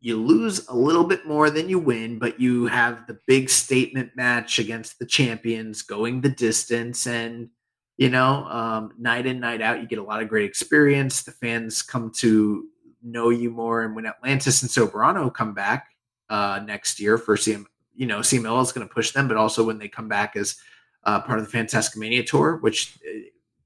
You 0.00 0.16
lose 0.16 0.68
a 0.68 0.76
little 0.76 1.04
bit 1.04 1.26
more 1.26 1.50
than 1.50 1.68
you 1.68 1.78
win, 1.78 2.18
but 2.18 2.38
you 2.38 2.66
have 2.66 3.06
the 3.06 3.18
big 3.26 3.50
statement 3.50 4.10
match 4.14 4.58
against 4.58 4.98
the 4.98 5.06
champions, 5.06 5.82
going 5.82 6.20
the 6.20 6.28
distance, 6.28 7.06
and 7.06 7.48
you 7.96 8.10
know, 8.10 8.44
um, 8.44 8.92
night 8.96 9.26
in 9.26 9.40
night 9.40 9.60
out, 9.60 9.80
you 9.80 9.88
get 9.88 9.98
a 9.98 10.04
lot 10.04 10.22
of 10.22 10.28
great 10.28 10.44
experience. 10.44 11.22
The 11.22 11.32
fans 11.32 11.82
come 11.82 12.12
to 12.18 12.66
know 13.02 13.30
you 13.30 13.50
more, 13.50 13.82
and 13.82 13.96
when 13.96 14.06
Atlantis 14.06 14.62
and 14.62 14.70
Soberano 14.70 15.32
come 15.34 15.52
back 15.52 15.88
uh, 16.30 16.60
next 16.64 17.00
year 17.00 17.18
for 17.18 17.36
CM, 17.36 17.64
you 17.96 18.06
know, 18.06 18.20
CML 18.20 18.62
is 18.62 18.72
going 18.72 18.86
to 18.86 18.94
push 18.94 19.10
them, 19.10 19.26
but 19.26 19.36
also 19.36 19.64
when 19.64 19.78
they 19.78 19.88
come 19.88 20.08
back 20.08 20.36
as 20.36 20.56
uh, 21.04 21.20
part 21.20 21.40
of 21.40 21.50
the 21.50 21.58
Fantastica 21.58 21.96
Mania 21.96 22.22
tour, 22.22 22.56
which, 22.58 22.98
uh, 23.04 23.18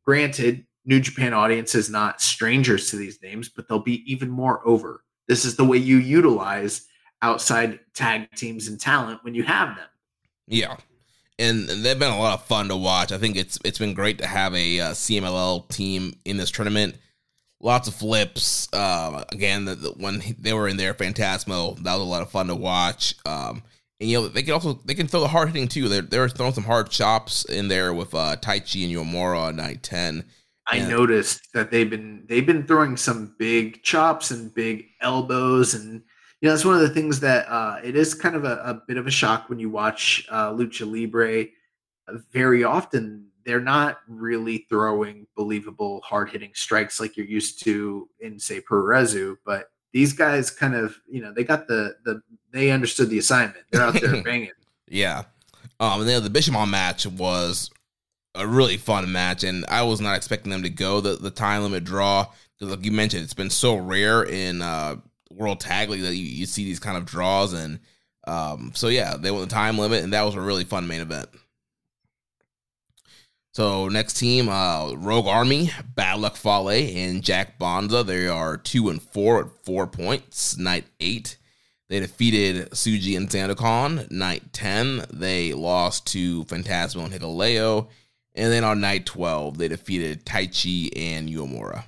granted, 0.04 0.64
New 0.84 1.00
Japan 1.00 1.32
audience 1.32 1.74
is 1.74 1.90
not 1.90 2.20
strangers 2.20 2.90
to 2.90 2.96
these 2.96 3.22
names, 3.22 3.48
but 3.48 3.68
they'll 3.68 3.78
be 3.78 4.02
even 4.10 4.28
more 4.28 4.66
over. 4.66 5.04
This 5.28 5.44
is 5.44 5.56
the 5.56 5.64
way 5.64 5.78
you 5.78 5.98
utilize 5.98 6.86
outside 7.22 7.78
tag 7.94 8.28
teams 8.34 8.68
and 8.68 8.80
talent 8.80 9.22
when 9.22 9.34
you 9.34 9.44
have 9.44 9.76
them. 9.76 9.86
Yeah. 10.48 10.76
And 11.38 11.68
they've 11.68 11.98
been 11.98 12.12
a 12.12 12.18
lot 12.18 12.34
of 12.34 12.44
fun 12.44 12.68
to 12.68 12.76
watch. 12.76 13.12
I 13.12 13.18
think 13.18 13.36
it's 13.36 13.58
it's 13.64 13.78
been 13.78 13.94
great 13.94 14.18
to 14.18 14.26
have 14.26 14.54
a 14.54 14.80
uh, 14.80 14.90
CMLL 14.90 15.68
team 15.68 16.14
in 16.24 16.36
this 16.36 16.50
tournament. 16.50 16.96
Lots 17.60 17.88
of 17.88 17.94
flips. 17.94 18.68
Uh, 18.72 19.24
again, 19.30 19.64
the, 19.64 19.76
the, 19.76 19.90
when 19.90 20.22
they 20.38 20.52
were 20.52 20.68
in 20.68 20.76
there, 20.76 20.94
Phantasmo, 20.94 21.76
that 21.82 21.94
was 21.94 22.02
a 22.02 22.10
lot 22.10 22.22
of 22.22 22.30
fun 22.30 22.48
to 22.48 22.56
watch. 22.56 23.14
Um, 23.24 23.62
and 24.02 24.10
you 24.10 24.20
know 24.20 24.28
they 24.28 24.42
can 24.42 24.52
also 24.52 24.80
they 24.84 24.94
can 24.94 25.06
throw 25.06 25.20
the 25.20 25.28
hard 25.28 25.48
hitting 25.48 25.68
too. 25.68 25.88
They're 25.88 26.02
they're 26.02 26.28
throwing 26.28 26.52
some 26.52 26.64
hard 26.64 26.90
chops 26.90 27.44
in 27.44 27.68
there 27.68 27.94
with 27.94 28.14
uh, 28.14 28.36
Taichi 28.36 28.84
and 28.84 28.92
Uemura 28.92 29.38
on 29.38 29.56
night 29.56 29.82
ten. 29.82 30.24
I 30.70 30.76
yeah. 30.76 30.88
noticed 30.88 31.52
that 31.54 31.70
they've 31.70 31.88
been 31.88 32.24
they've 32.28 32.46
been 32.46 32.66
throwing 32.66 32.96
some 32.96 33.34
big 33.38 33.82
chops 33.82 34.30
and 34.30 34.54
big 34.54 34.86
elbows, 35.00 35.74
and 35.74 36.02
you 36.40 36.48
know 36.48 36.50
that's 36.50 36.64
one 36.64 36.74
of 36.74 36.80
the 36.80 36.90
things 36.90 37.20
that 37.20 37.46
uh, 37.48 37.80
it 37.82 37.96
is 37.96 38.14
kind 38.14 38.36
of 38.36 38.44
a, 38.44 38.62
a, 38.64 38.82
bit 38.86 38.96
of 38.96 39.06
a 39.06 39.10
shock 39.10 39.48
when 39.48 39.58
you 39.58 39.70
watch 39.70 40.26
uh, 40.30 40.50
lucha 40.52 40.86
libre. 40.86 41.46
Very 42.32 42.62
often, 42.62 43.26
they're 43.44 43.60
not 43.60 43.98
really 44.06 44.66
throwing 44.68 45.26
believable 45.36 46.00
hard 46.02 46.30
hitting 46.30 46.52
strikes 46.54 47.00
like 47.00 47.16
you're 47.16 47.26
used 47.26 47.62
to 47.64 48.08
in 48.20 48.38
say 48.38 48.60
puroresu, 48.60 49.36
but 49.44 49.70
these 49.92 50.12
guys 50.12 50.50
kind 50.50 50.74
of 50.74 50.96
you 51.08 51.20
know 51.20 51.32
they 51.32 51.44
got 51.44 51.66
the 51.66 51.96
the 52.04 52.22
they 52.52 52.70
understood 52.70 53.10
the 53.10 53.18
assignment. 53.18 53.64
They're 53.70 53.82
out 53.82 54.00
there 54.00 54.22
banging. 54.24 54.52
Yeah. 54.88 55.24
Um, 55.80 56.00
and 56.00 56.08
then 56.08 56.22
the 56.22 56.30
Bishamon 56.30 56.70
match 56.70 57.06
was 57.06 57.70
a 58.34 58.46
really 58.46 58.76
fun 58.76 59.10
match, 59.12 59.44
and 59.44 59.64
I 59.68 59.82
was 59.82 60.00
not 60.00 60.16
expecting 60.16 60.50
them 60.50 60.62
to 60.62 60.70
go 60.70 61.00
the, 61.00 61.16
the 61.16 61.30
time 61.30 61.62
limit 61.62 61.84
draw 61.84 62.26
because, 62.58 62.74
like 62.74 62.84
you 62.84 62.92
mentioned, 62.92 63.24
it's 63.24 63.34
been 63.34 63.50
so 63.50 63.76
rare 63.76 64.22
in 64.22 64.62
uh, 64.62 64.96
World 65.30 65.60
Tag 65.60 65.90
League 65.90 66.02
that 66.02 66.16
you, 66.16 66.24
you 66.24 66.46
see 66.46 66.64
these 66.64 66.80
kind 66.80 66.96
of 66.96 67.04
draws, 67.04 67.52
and 67.52 67.78
um, 68.26 68.72
so 68.74 68.88
yeah, 68.88 69.16
they 69.16 69.30
went 69.30 69.48
the 69.48 69.54
time 69.54 69.78
limit, 69.78 70.02
and 70.02 70.12
that 70.12 70.22
was 70.22 70.34
a 70.34 70.40
really 70.40 70.64
fun 70.64 70.86
main 70.86 71.00
event. 71.00 71.28
So 73.54 73.88
next 73.88 74.14
team, 74.14 74.48
uh, 74.48 74.94
Rogue 74.94 75.26
Army, 75.26 75.70
Bad 75.94 76.20
Luck 76.20 76.36
Fale, 76.36 76.70
and 76.70 77.22
Jack 77.22 77.58
Bonza. 77.58 78.02
They 78.02 78.26
are 78.26 78.56
two 78.56 78.88
and 78.88 79.02
four 79.02 79.40
at 79.40 79.64
four 79.64 79.86
points. 79.86 80.56
Night 80.56 80.86
eight, 81.00 81.36
they 81.90 82.00
defeated 82.00 82.70
Tsuji 82.70 83.14
and 83.14 83.28
Zandokan. 83.28 84.10
Night 84.10 84.54
ten, 84.54 85.04
they 85.12 85.52
lost 85.52 86.06
to 86.08 86.44
Phantasmo 86.44 87.04
and 87.04 87.12
Hikuleo. 87.12 87.88
And 88.34 88.50
then 88.52 88.64
on 88.64 88.80
night 88.80 89.04
12, 89.06 89.58
they 89.58 89.68
defeated 89.68 90.24
Taichi 90.24 90.90
and 90.96 91.28
Uemura. 91.28 91.84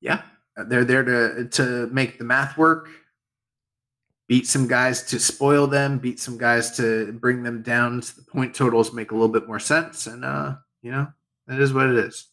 Yeah, 0.00 0.22
they're 0.56 0.84
there 0.84 1.04
to 1.04 1.48
to 1.48 1.86
make 1.88 2.18
the 2.18 2.24
math 2.24 2.56
work. 2.56 2.88
Beat 4.26 4.46
some 4.46 4.68
guys 4.68 5.02
to 5.04 5.18
spoil 5.18 5.66
them, 5.66 5.98
beat 5.98 6.20
some 6.20 6.38
guys 6.38 6.76
to 6.76 7.12
bring 7.12 7.42
them 7.42 7.62
down 7.62 8.02
so 8.02 8.20
the 8.20 8.30
point 8.30 8.54
totals 8.54 8.92
make 8.92 9.10
a 9.10 9.14
little 9.14 9.28
bit 9.28 9.48
more 9.48 9.58
sense. 9.58 10.06
And 10.06 10.24
uh, 10.24 10.56
you 10.82 10.92
know, 10.92 11.08
that 11.46 11.60
is 11.60 11.72
what 11.72 11.88
it 11.88 11.96
is. 11.96 12.28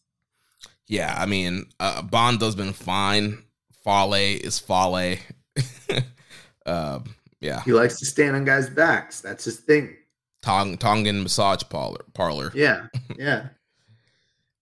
Yeah, 0.88 1.16
I 1.18 1.26
mean, 1.26 1.66
uh, 1.80 2.02
Bonza's 2.02 2.56
been 2.56 2.74
fine. 2.74 3.44
Fale 3.84 4.14
is 4.14 4.60
Fale. 4.60 5.18
uh, 6.66 7.00
yeah. 7.40 7.64
He 7.64 7.74
likes 7.74 8.00
to 8.00 8.06
stand 8.06 8.36
on 8.36 8.46
guys' 8.46 8.70
backs. 8.70 9.22
That's 9.22 9.46
his 9.46 9.58
thing. 9.58 9.96
Tong 10.46 10.78
Tongan 10.78 11.24
massage 11.24 11.64
parlor. 11.70 12.06
Parlor. 12.14 12.52
Yeah, 12.54 12.88
yeah. 13.18 13.48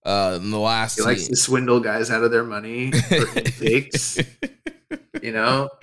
Uh, 0.02 0.38
in 0.42 0.50
the 0.50 0.58
last 0.58 0.96
He 0.96 1.02
likes 1.02 1.28
to 1.28 1.36
swindle 1.36 1.80
guys 1.80 2.10
out 2.10 2.24
of 2.24 2.30
their 2.30 2.42
money 2.44 2.90
for 2.90 3.14
intakes. 3.38 4.18
you 5.22 5.32
know, 5.32 5.68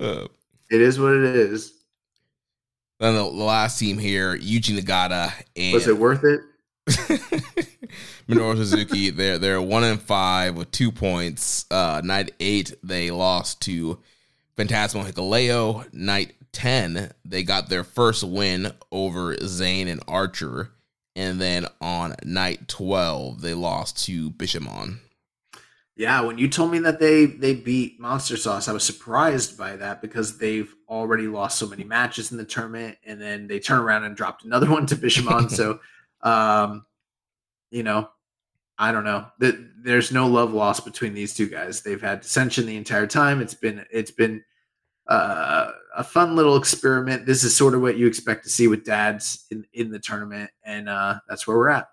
Uh, 0.00 0.26
it 0.70 0.80
is 0.80 0.98
what 0.98 1.12
it 1.12 1.24
is. 1.36 1.74
then 3.00 3.14
the, 3.14 3.22
the 3.22 3.28
last 3.28 3.78
team 3.78 3.98
here, 3.98 4.34
Yuji 4.38 4.78
Nagata 4.78 5.30
and 5.56 5.74
Was 5.74 5.86
it 5.86 5.98
worth 5.98 6.24
it? 6.24 6.40
Minoru 8.28 8.56
Suzuki. 8.56 9.10
They're 9.10 9.36
they're 9.38 9.60
one 9.60 9.84
and 9.84 10.00
five 10.00 10.56
with 10.56 10.70
two 10.70 10.90
points. 10.90 11.66
Uh, 11.70 12.00
night 12.04 12.32
eight 12.40 12.72
they 12.82 13.10
lost 13.10 13.60
to 13.62 13.98
Phantasmo 14.56 15.04
Hikuleo. 15.04 15.92
Night 15.92 16.32
ten 16.52 17.12
they 17.24 17.42
got 17.42 17.68
their 17.68 17.84
first 17.84 18.24
win 18.24 18.72
over 18.90 19.36
Zayne 19.46 19.88
and 19.88 20.02
Archer, 20.08 20.70
and 21.14 21.40
then 21.40 21.66
on 21.80 22.14
night 22.24 22.68
twelve 22.68 23.40
they 23.40 23.54
lost 23.54 24.04
to 24.06 24.30
Bishamon. 24.30 24.98
Yeah, 25.96 26.22
when 26.22 26.38
you 26.38 26.48
told 26.48 26.70
me 26.72 26.78
that 26.80 26.98
they 26.98 27.26
they 27.26 27.54
beat 27.54 28.00
Monster 28.00 28.36
Sauce, 28.38 28.68
I 28.68 28.72
was 28.72 28.84
surprised 28.84 29.58
by 29.58 29.76
that 29.76 30.00
because 30.00 30.38
they've 30.38 30.74
already 30.88 31.26
lost 31.26 31.58
so 31.58 31.66
many 31.66 31.84
matches 31.84 32.32
in 32.32 32.38
the 32.38 32.44
tournament, 32.44 32.96
and 33.04 33.20
then 33.20 33.46
they 33.48 33.58
turn 33.60 33.80
around 33.80 34.04
and 34.04 34.16
dropped 34.16 34.44
another 34.44 34.70
one 34.70 34.86
to 34.86 34.96
Bishamon. 34.96 35.50
so, 35.50 35.78
um, 36.22 36.86
you 37.70 37.82
know, 37.82 38.08
I 38.78 38.92
don't 38.92 39.04
know. 39.04 39.26
Th- 39.42 39.56
There's 39.82 40.10
no 40.10 40.26
love 40.26 40.54
lost 40.54 40.86
between 40.86 41.12
these 41.12 41.34
two 41.34 41.48
guys. 41.48 41.82
They've 41.82 42.00
had 42.00 42.22
dissension 42.22 42.64
the 42.64 42.78
entire 42.78 43.06
time. 43.06 43.42
It's 43.42 43.52
been 43.54 43.84
it's 43.90 44.10
been 44.10 44.42
uh, 45.06 45.72
a 46.00 46.04
fun 46.04 46.34
little 46.34 46.56
experiment. 46.56 47.26
This 47.26 47.44
is 47.44 47.54
sort 47.54 47.74
of 47.74 47.82
what 47.82 47.98
you 47.98 48.06
expect 48.06 48.44
to 48.44 48.50
see 48.50 48.66
with 48.66 48.84
dads 48.84 49.44
in 49.50 49.66
in 49.74 49.90
the 49.90 49.98
tournament, 49.98 50.50
and 50.64 50.88
uh, 50.88 51.20
that's 51.28 51.46
where 51.46 51.56
we're 51.58 51.68
at. 51.68 51.88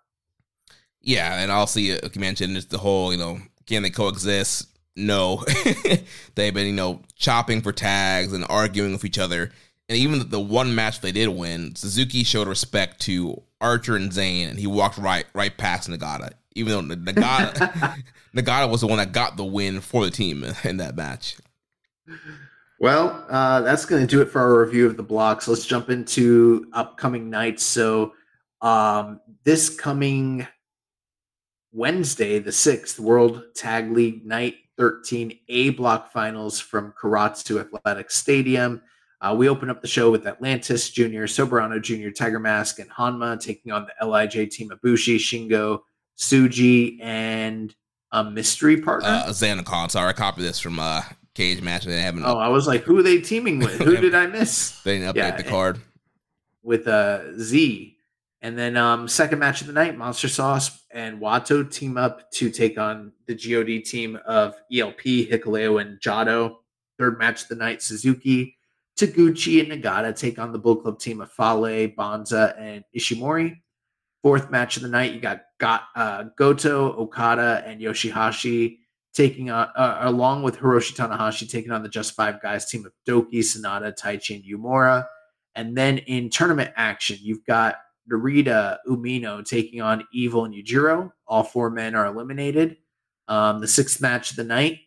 Yeah, 1.02 1.42
and 1.42 1.52
also 1.52 1.82
uh, 1.82 2.00
like 2.02 2.16
you 2.16 2.22
mentioned, 2.22 2.56
it's 2.56 2.68
the 2.68 2.78
whole 2.78 3.12
you 3.12 3.20
know 3.20 3.40
can 3.66 3.84
they 3.84 3.90
coexist? 3.90 4.70
No, 4.96 5.44
they've 6.36 6.54
been 6.54 6.68
you 6.68 6.74
know 6.74 7.02
chopping 7.16 7.62
for 7.62 7.74
tags 7.74 8.32
and 8.32 8.46
arguing 8.50 8.94
with 8.94 9.04
each 9.04 9.20
other. 9.20 9.52
And 9.90 9.98
even 9.98 10.30
the 10.30 10.40
one 10.40 10.74
match 10.74 11.02
they 11.02 11.12
did 11.12 11.30
win, 11.30 11.76
Suzuki 11.76 12.24
showed 12.24 12.48
respect 12.48 13.02
to 13.02 13.42
Archer 13.62 13.96
and 13.96 14.12
Zayne, 14.12 14.50
and 14.50 14.60
he 14.60 14.68
walked 14.68 14.98
right 14.98 15.26
right 15.34 15.56
past 15.56 15.90
Nagata. 15.90 16.32
Even 16.56 16.88
though 16.88 16.96
Nagata 16.96 18.02
Nagata 18.36 18.72
was 18.72 18.82
the 18.82 18.88
one 18.88 19.00
that 19.00 19.12
got 19.12 19.36
the 19.36 19.44
win 19.44 19.82
for 19.82 20.06
the 20.06 20.12
team 20.12 20.46
in 20.64 20.78
that 20.78 20.96
match. 20.96 21.36
Well, 22.80 23.26
uh, 23.30 23.62
that's 23.62 23.86
going 23.86 24.02
to 24.02 24.08
do 24.08 24.22
it 24.22 24.30
for 24.30 24.40
our 24.40 24.64
review 24.64 24.86
of 24.86 24.98
the 24.98 25.04
blocks. 25.04 25.48
Let's 25.48 25.66
jump 25.66 25.90
into 25.90 26.68
upcoming 26.74 27.30
nights. 27.30 27.64
So, 27.64 28.14
um, 28.62 29.20
this 29.44 29.70
coming 29.70 30.48
Wednesday, 31.72 32.40
the 32.40 32.52
6th, 32.52 33.00
World 33.00 33.44
Tag 33.56 33.92
League 33.92 34.26
Night 34.26 34.56
13 34.78 35.38
A 35.50 35.72
block 35.72 36.12
finals 36.12 36.60
from 36.60 36.94
Karatsu 37.02 37.60
Athletic 37.60 38.12
Stadium. 38.12 38.82
Uh, 39.20 39.36
we 39.36 39.50
open 39.50 39.70
up 39.70 39.82
the 39.82 39.88
show 39.88 40.12
with 40.12 40.28
Atlantis 40.28 40.92
Jr., 40.92 41.26
Soberano 41.26 41.82
Jr., 41.82 42.12
Tiger 42.12 42.40
Mask, 42.40 42.78
and 42.78 42.90
Hanma 42.92 43.40
taking 43.40 43.72
on 43.72 43.88
the 43.88 44.06
LIJ 44.06 44.52
team 44.52 44.72
of 44.72 44.80
Bushi, 44.82 45.18
Shingo, 45.18 45.80
Tsuji, 46.18 47.02
and 47.02 47.76
a 48.12 48.24
mystery 48.24 48.80
partner. 48.80 49.10
Uh, 49.10 49.30
Zandokan, 49.30 49.90
sorry, 49.90 50.10
I 50.10 50.14
copied 50.14 50.44
this 50.44 50.60
from 50.60 50.78
uh, 50.80 51.02
Cage 51.38 51.62
Match. 51.62 51.86
They 51.86 52.02
haven't 52.02 52.26
oh, 52.26 52.40
I 52.40 52.48
was 52.48 52.66
like, 52.66 52.82
who 52.82 52.98
are 52.98 53.04
they 53.04 53.22
teaming 53.22 53.60
with? 53.60 53.80
Who 53.80 53.96
did 54.02 54.16
I 54.16 54.26
miss? 54.26 54.82
they 54.82 54.98
didn't 54.98 55.14
update 55.14 55.18
yeah, 55.18 55.38
the 55.38 55.44
card. 55.44 55.80
with 56.64 56.88
uh, 56.88 57.38
Z. 57.40 57.96
And 58.42 58.58
then 58.58 58.76
um, 58.76 59.08
second 59.08 59.38
match 59.38 59.62
of 59.62 59.68
the 59.68 59.74
night, 59.74 59.96
Monster 59.96 60.30
Sauce 60.30 60.84
and 60.90 61.22
Wato 61.22 61.72
team 61.72 61.96
up 61.96 62.32
to 62.32 62.50
take 62.50 62.80
on 62.80 63.12
the 63.28 63.36
God 63.36 63.86
team 63.86 64.18
of 64.26 64.56
ELP, 64.74 65.02
Hikuleo, 65.02 65.80
and 65.80 66.00
Jado. 66.00 66.56
Third 66.98 67.20
match 67.20 67.44
of 67.44 67.50
the 67.50 67.56
night, 67.56 67.84
Suzuki, 67.84 68.58
Taguchi, 68.98 69.62
and 69.62 69.84
Nagata 69.84 70.18
take 70.18 70.40
on 70.40 70.52
the 70.52 70.58
Bullet 70.58 70.82
Club 70.82 71.00
team 71.00 71.22
of 71.22 71.32
Fale, 71.32 71.88
Bonza, 71.96 72.56
and 72.58 72.84
Ishimori. 72.98 73.60
Fourth 74.24 74.50
match 74.50 74.78
of 74.78 74.84
the 74.84 74.90
night, 74.90 75.14
you 75.14 75.20
got, 75.20 75.42
got 75.60 75.84
uh, 75.96 76.24
Goto, 76.36 76.94
Okada, 76.98 77.64
and 77.66 77.80
Yoshihashi 77.80 78.80
taking 79.18 79.50
on, 79.50 79.68
uh, 79.76 79.98
along 80.02 80.44
with 80.44 80.60
Hiroshi 80.60 80.96
Tanahashi, 80.96 81.50
taking 81.50 81.72
on 81.72 81.82
the 81.82 81.90
Just 81.90 82.14
Five 82.14 82.40
Guys 82.42 82.70
team 82.70 82.86
of 82.86 82.94
Douki, 83.08 83.40
Sanada, 83.40 83.98
Taichi, 84.00 84.36
and 84.36 84.46
Uemura. 84.46 85.06
And 85.56 85.76
then 85.76 85.98
in 85.98 86.30
tournament 86.30 86.72
action, 86.76 87.18
you've 87.20 87.44
got 87.46 87.78
Narita 88.10 88.78
Umino 88.88 89.44
taking 89.44 89.82
on 89.82 90.04
Evil 90.14 90.46
and 90.46 90.54
Yujiro. 90.54 91.12
All 91.28 91.44
four 91.44 91.72
men 91.72 91.96
are 91.96 92.06
eliminated. 92.06 92.78
Um, 93.28 93.60
the 93.60 93.68
sixth 93.68 94.00
match 94.00 94.30
of 94.30 94.38
the 94.38 94.44
night, 94.44 94.80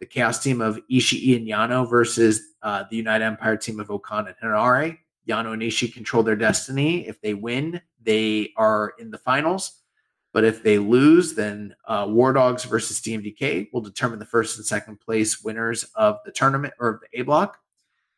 the 0.00 0.06
Chaos 0.06 0.42
team 0.42 0.62
of 0.62 0.80
Ishii 0.90 1.36
and 1.36 1.46
Yano 1.46 1.88
versus 1.88 2.40
uh, 2.62 2.84
the 2.90 2.96
United 2.96 3.24
Empire 3.24 3.56
team 3.56 3.78
of 3.78 3.90
O-Khan 3.90 4.26
and 4.26 4.36
Henare. 4.42 4.98
Yano 5.28 5.52
and 5.52 5.62
Ishii 5.62 5.92
control 5.92 6.22
their 6.22 6.36
destiny. 6.36 7.06
If 7.06 7.20
they 7.20 7.34
win, 7.34 7.80
they 8.02 8.52
are 8.56 8.94
in 8.98 9.10
the 9.10 9.18
finals. 9.18 9.77
But 10.38 10.44
if 10.44 10.62
they 10.62 10.78
lose, 10.78 11.34
then 11.34 11.74
uh, 11.84 12.06
War 12.08 12.32
Dogs 12.32 12.62
versus 12.62 13.00
TMDK 13.00 13.70
will 13.72 13.80
determine 13.80 14.20
the 14.20 14.24
first 14.24 14.56
and 14.56 14.64
second 14.64 15.00
place 15.00 15.42
winners 15.42 15.82
of 15.96 16.18
the 16.24 16.30
tournament 16.30 16.74
or 16.78 16.90
of 16.90 17.00
the 17.00 17.18
A 17.18 17.22
block. 17.22 17.58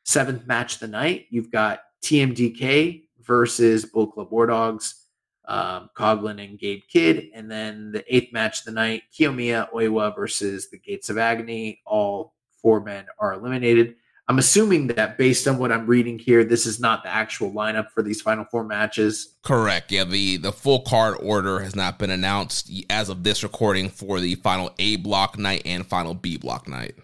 Seventh 0.04 0.46
match 0.46 0.74
of 0.74 0.80
the 0.80 0.88
night, 0.88 1.28
you've 1.30 1.50
got 1.50 1.80
TMDK 2.02 3.04
versus 3.22 3.86
Bullet 3.86 4.12
Club 4.12 4.30
War 4.30 4.44
Dogs, 4.44 5.06
um, 5.46 5.88
Coughlin 5.96 6.44
and 6.44 6.58
Gabe 6.58 6.82
Kidd. 6.92 7.30
And 7.34 7.50
then 7.50 7.90
the 7.90 8.04
eighth 8.14 8.34
match 8.34 8.58
of 8.58 8.64
the 8.66 8.72
night, 8.72 9.04
Kiyomiya 9.18 9.72
Oiwa 9.72 10.14
versus 10.14 10.68
the 10.68 10.78
Gates 10.78 11.08
of 11.08 11.16
Agony. 11.16 11.80
All 11.86 12.34
four 12.60 12.82
men 12.82 13.06
are 13.18 13.32
eliminated. 13.32 13.94
I'm 14.30 14.38
assuming 14.38 14.86
that 14.86 15.18
based 15.18 15.48
on 15.48 15.58
what 15.58 15.72
I'm 15.72 15.88
reading 15.88 16.16
here, 16.16 16.44
this 16.44 16.64
is 16.64 16.78
not 16.78 17.02
the 17.02 17.08
actual 17.08 17.50
lineup 17.50 17.90
for 17.90 18.00
these 18.00 18.22
final 18.22 18.44
four 18.44 18.62
matches. 18.62 19.36
Correct. 19.42 19.90
Yeah, 19.90 20.04
the 20.04 20.36
the 20.36 20.52
full 20.52 20.82
card 20.82 21.16
order 21.20 21.58
has 21.58 21.74
not 21.74 21.98
been 21.98 22.10
announced 22.10 22.70
as 22.88 23.08
of 23.08 23.24
this 23.24 23.42
recording 23.42 23.88
for 23.88 24.20
the 24.20 24.36
final 24.36 24.70
A 24.78 24.94
block 24.94 25.36
night 25.36 25.62
and 25.64 25.84
final 25.84 26.14
B 26.14 26.36
block 26.36 26.68
night. 26.68 26.94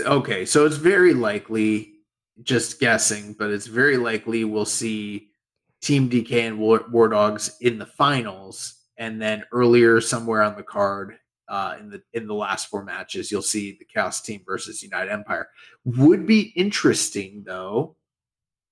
Okay, 0.00 0.46
so 0.46 0.64
it's 0.64 0.76
very 0.76 1.12
likely, 1.12 1.92
just 2.42 2.80
guessing, 2.80 3.34
but 3.34 3.50
it's 3.50 3.66
very 3.66 3.98
likely 3.98 4.44
we'll 4.44 4.64
see 4.64 5.28
Team 5.82 6.08
DK 6.08 6.46
and 6.46 6.58
War, 6.58 6.86
War 6.90 7.08
Dogs 7.08 7.54
in 7.60 7.78
the 7.78 7.84
finals, 7.84 8.76
and 8.96 9.20
then 9.20 9.44
earlier 9.52 10.00
somewhere 10.00 10.40
on 10.40 10.56
the 10.56 10.62
card, 10.62 11.18
uh, 11.48 11.76
in 11.78 11.90
the 11.90 12.02
in 12.12 12.26
the 12.26 12.34
last 12.34 12.68
four 12.68 12.84
matches, 12.84 13.30
you'll 13.30 13.42
see 13.42 13.76
the 13.78 13.84
Chaos 13.84 14.20
Team 14.20 14.42
versus 14.46 14.82
United 14.82 15.10
Empire. 15.10 15.48
Would 15.84 16.26
be 16.26 16.52
interesting 16.56 17.44
though. 17.46 17.96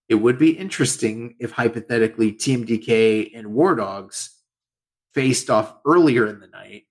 It 0.09 0.17
would 0.17 0.39
be 0.39 0.51
interesting 0.51 1.35
if 1.39 1.51
hypothetically 1.51 2.33
Team 2.33 2.67
DK 2.67 3.31
and 3.35 3.55
War 3.55 3.75
Dogs 3.75 4.39
faced 5.15 5.49
off 5.49 5.77
earlier 5.87 6.27
in 6.27 6.41
the 6.41 6.49
night, 6.49 6.85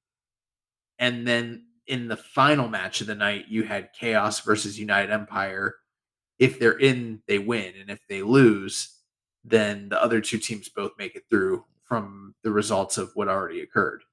and 1.00 1.28
then 1.28 1.66
in 1.88 2.08
the 2.08 2.18
final 2.18 2.68
match 2.68 3.02
of 3.02 3.08
the 3.08 3.16
night, 3.16 3.46
you 3.50 3.64
had 3.64 3.94
Chaos 3.94 4.40
versus 4.40 4.80
United 4.80 5.12
Empire. 5.12 5.76
If 6.40 6.60
they're 6.60 6.80
in, 6.80 7.22
they 7.28 7.40
win, 7.40 7.74
and 7.80 7.90
if 7.90 8.00
they 8.10 8.22
lose, 8.22 8.98
then 9.44 9.90
the 9.90 10.02
other 10.02 10.22
two 10.22 10.38
teams 10.38 10.70
both 10.70 10.92
make 10.98 11.16
it 11.16 11.24
through 11.30 11.66
from 11.84 12.34
the 12.44 12.52
results 12.52 12.98
of 12.98 13.12
what 13.14 13.28
already 13.28 13.62
occurred. 13.62 14.04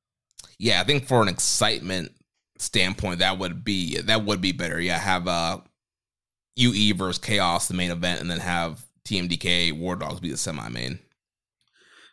Yeah, 0.59 0.81
I 0.81 0.85
think 0.85 1.07
for 1.07 1.23
an 1.23 1.29
excitement 1.29 2.13
standpoint, 2.59 3.21
that 3.21 3.39
would 3.39 3.65
be 3.65 3.99
that 3.99 4.25
would 4.25 4.41
be 4.41 4.53
better. 4.53 4.81
Yeah, 4.81 4.99
have 4.99 5.27
uh 5.29 5.61
UE 6.57 6.95
versus 6.95 7.19
Chaos 7.19 7.69
the 7.69 7.75
main 7.75 7.91
event, 7.91 8.21
and 8.21 8.31
then 8.31 8.41
have 8.41 8.85
TMDK 9.07 9.79
War 9.79 9.97
Dogs 9.97 10.21
be 10.21 10.31
the 10.31 10.37
semi 10.37 10.69
main. 10.69 10.99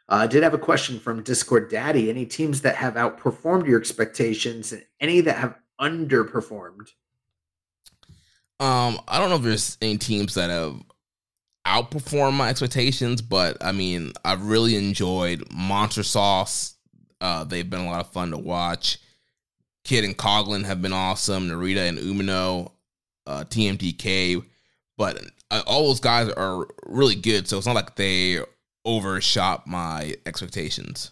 Uh, 0.10 0.16
I 0.16 0.28
did 0.28 0.44
have 0.44 0.54
a 0.54 0.60
question 0.60 1.00
from 1.00 1.22
Discord 1.22 1.70
Daddy. 1.70 2.10
Any 2.10 2.26
teams 2.26 2.62
that 2.62 2.76
have 2.76 2.94
outperformed 2.94 3.68
your 3.68 3.80
expectations 3.80 4.72
and 4.72 4.84
any 5.02 5.20
that 5.22 5.38
have 5.38 5.56
underperformed? 5.80 6.88
Um, 8.60 9.00
I 9.08 9.20
don't 9.20 9.30
know 9.30 9.36
if 9.36 9.44
there's 9.44 9.78
any 9.82 9.98
teams 9.98 10.34
that 10.36 10.50
have 10.50 10.82
outperformed 11.66 12.34
my 12.34 12.50
expectations, 12.50 13.22
but 13.22 13.58
I 13.62 13.74
mean, 13.74 14.14
I've 14.24 14.44
really 14.46 14.76
enjoyed 14.76 15.44
Monster 15.52 16.04
Sauce. 16.04 16.77
Uh, 17.20 17.44
they've 17.44 17.70
been 17.70 17.82
a 17.82 17.86
lot 17.86 18.02
of 18.02 18.12
fun 18.12 18.32
to 18.32 18.38
watch. 18.38 19.00
Kid 19.84 20.04
and 20.04 20.18
Coughlin 20.18 20.66
have 20.66 20.82
been 20.82 20.94
awesome. 20.94 21.48
Narita 21.48 21.88
and 21.88 21.98
Umino, 21.98 22.72
uh, 23.26 23.46
TMDK, 23.46 24.44
but 24.98 25.20
uh, 25.50 25.64
all 25.66 25.88
those 25.88 26.00
guys 26.00 26.30
are 26.30 26.68
really 26.86 27.16
good. 27.16 27.48
So 27.48 27.58
it's 27.58 27.68
not 27.68 27.76
like 27.76 27.96
they 27.96 28.40
overshot 28.86 29.68
my 29.68 30.16
expectations. 30.26 31.12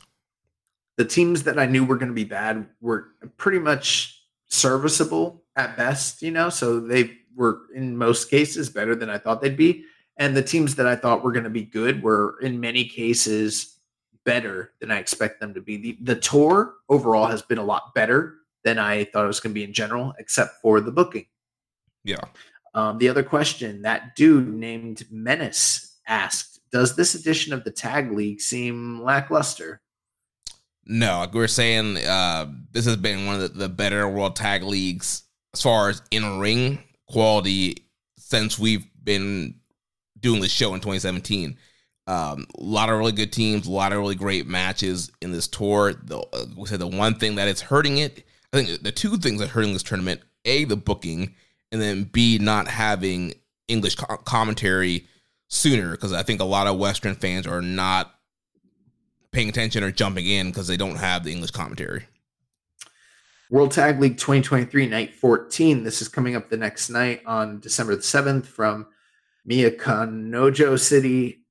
The 0.97 1.05
teams 1.05 1.43
that 1.43 1.59
I 1.59 1.65
knew 1.65 1.83
were 1.83 1.97
going 1.97 2.09
to 2.09 2.15
be 2.15 2.23
bad 2.23 2.67
were 2.81 3.07
pretty 3.37 3.59
much 3.59 4.21
serviceable 4.47 5.43
at 5.55 5.75
best, 5.77 6.21
you 6.21 6.31
know, 6.31 6.49
so 6.49 6.79
they 6.79 7.11
were 7.35 7.61
in 7.73 7.97
most 7.97 8.29
cases 8.29 8.69
better 8.69 8.95
than 8.95 9.09
I 9.09 9.17
thought 9.17 9.41
they'd 9.41 9.57
be. 9.57 9.85
And 10.17 10.35
the 10.35 10.41
teams 10.41 10.75
that 10.75 10.87
I 10.87 10.95
thought 10.95 11.23
were 11.23 11.33
going 11.33 11.43
to 11.43 11.49
be 11.49 11.63
good 11.63 12.01
were 12.01 12.35
in 12.41 12.59
many 12.59 12.85
cases 12.85 13.74
better 14.25 14.71
than 14.79 14.91
I 14.91 14.99
expect 14.99 15.39
them 15.39 15.53
to 15.53 15.61
be. 15.61 15.77
The, 15.77 15.97
the 16.01 16.15
tour 16.15 16.75
overall 16.89 17.27
has 17.27 17.41
been 17.41 17.57
a 17.57 17.63
lot 17.63 17.93
better 17.93 18.35
than 18.63 18.79
I 18.79 19.05
thought 19.05 19.23
it 19.23 19.27
was 19.27 19.39
going 19.39 19.51
to 19.51 19.59
be 19.59 19.63
in 19.63 19.73
general, 19.73 20.13
except 20.19 20.61
for 20.61 20.81
the 20.81 20.91
booking. 20.91 21.25
Yeah. 22.03 22.21
Um, 22.73 22.97
the 22.97 23.07
other 23.07 23.23
question 23.23 23.83
that 23.83 24.15
dude 24.15 24.53
named 24.53 25.05
Menace 25.09 25.97
asked 26.07 26.59
Does 26.71 26.95
this 26.95 27.15
edition 27.15 27.53
of 27.53 27.63
the 27.63 27.71
Tag 27.71 28.11
League 28.11 28.41
seem 28.41 29.01
lackluster? 29.01 29.81
No, 30.85 31.19
like 31.19 31.33
we 31.33 31.39
were 31.39 31.47
saying, 31.47 31.97
uh, 31.97 32.51
this 32.71 32.85
has 32.85 32.97
been 32.97 33.25
one 33.25 33.35
of 33.35 33.41
the, 33.41 33.47
the 33.59 33.69
better 33.69 34.07
World 34.07 34.35
Tag 34.35 34.61
Leagues 34.61 35.23
as 35.53 35.61
far 35.61 35.89
as 35.89 36.01
in 36.11 36.39
ring 36.39 36.83
quality 37.07 37.87
since 38.17 38.59
we've 38.59 38.85
been 39.03 39.55
doing 40.19 40.41
the 40.41 40.49
show 40.49 40.73
in 40.73 40.81
2017. 40.81 41.57
Um, 42.07 42.45
a 42.57 42.63
lot 42.63 42.89
of 42.89 42.99
really 42.99 43.11
good 43.11 43.33
teams, 43.33 43.67
a 43.67 43.71
lot 43.71 43.91
of 43.91 43.97
really 43.97 44.15
great 44.15 44.45
matches 44.45 45.11
in 45.21 45.31
this 45.31 45.47
tour. 45.47 45.93
The, 45.93 46.19
uh, 46.19 46.45
we 46.55 46.67
said 46.67 46.79
the 46.79 46.87
one 46.87 47.15
thing 47.15 47.35
that 47.35 47.47
is 47.47 47.61
hurting 47.61 47.97
it, 47.97 48.23
I 48.53 48.57
think 48.57 48.83
the 48.83 48.91
two 48.91 49.17
things 49.17 49.39
that 49.39 49.49
are 49.49 49.53
hurting 49.53 49.73
this 49.73 49.83
tournament: 49.83 50.21
a, 50.45 50.65
the 50.65 50.75
booking, 50.75 51.33
and 51.71 51.81
then 51.81 52.03
b, 52.03 52.37
not 52.37 52.67
having 52.67 53.33
English 53.67 53.95
co- 53.95 54.17
commentary 54.17 55.07
sooner. 55.47 55.91
Because 55.91 56.13
I 56.13 56.21
think 56.21 56.41
a 56.41 56.45
lot 56.45 56.67
of 56.67 56.77
Western 56.77 57.15
fans 57.15 57.47
are 57.47 57.61
not 57.61 58.13
paying 59.31 59.49
attention 59.49 59.83
or 59.83 59.91
jumping 59.91 60.27
in 60.27 60.47
because 60.47 60.67
they 60.67 60.77
don't 60.77 60.95
have 60.97 61.23
the 61.23 61.31
English 61.31 61.51
commentary. 61.51 62.05
World 63.51 63.71
Tag 63.71 63.99
League 63.99 64.17
2023, 64.17 64.87
night 64.87 65.13
14. 65.13 65.83
This 65.83 66.01
is 66.01 66.07
coming 66.07 66.35
up 66.35 66.49
the 66.49 66.57
next 66.57 66.89
night 66.89 67.21
on 67.25 67.59
December 67.59 67.95
the 67.95 68.01
7th 68.01 68.45
from 68.45 68.87
Miyakonojo 69.47 70.79
City, 70.79 71.44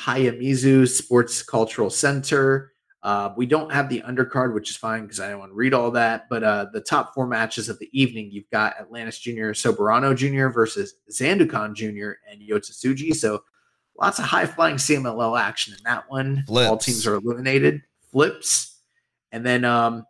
Hayamizu 0.00 0.88
Sports 0.88 1.42
Cultural 1.42 1.90
Center. 1.90 2.72
Uh, 3.02 3.34
we 3.36 3.44
don't 3.44 3.70
have 3.70 3.90
the 3.90 4.00
undercard, 4.00 4.54
which 4.54 4.70
is 4.70 4.76
fine 4.76 5.02
because 5.02 5.20
I 5.20 5.28
don't 5.28 5.38
want 5.38 5.50
to 5.50 5.56
read 5.56 5.74
all 5.74 5.90
that. 5.90 6.26
But 6.30 6.42
uh, 6.42 6.66
the 6.72 6.80
top 6.80 7.12
four 7.14 7.26
matches 7.26 7.68
of 7.68 7.78
the 7.78 7.90
evening, 7.92 8.30
you've 8.32 8.48
got 8.50 8.80
Atlantis 8.80 9.18
Jr., 9.18 9.52
Soberano 9.52 10.16
Jr. 10.16 10.48
versus 10.48 10.94
Zandokan 11.12 11.74
Jr. 11.74 12.12
and 12.30 12.40
Yota 12.40 12.70
Tsuji. 12.70 13.14
So 13.14 13.42
lots 14.00 14.18
of 14.18 14.24
high 14.24 14.46
flying 14.46 14.76
CMLL 14.76 15.38
action 15.38 15.74
in 15.74 15.80
that 15.84 16.08
one. 16.08 16.44
Flips. 16.46 16.70
All 16.70 16.78
teams 16.78 17.06
are 17.06 17.16
eliminated. 17.16 17.82
Flips. 18.10 18.80
And 19.32 19.44
then 19.44 19.66
um, 19.66 20.06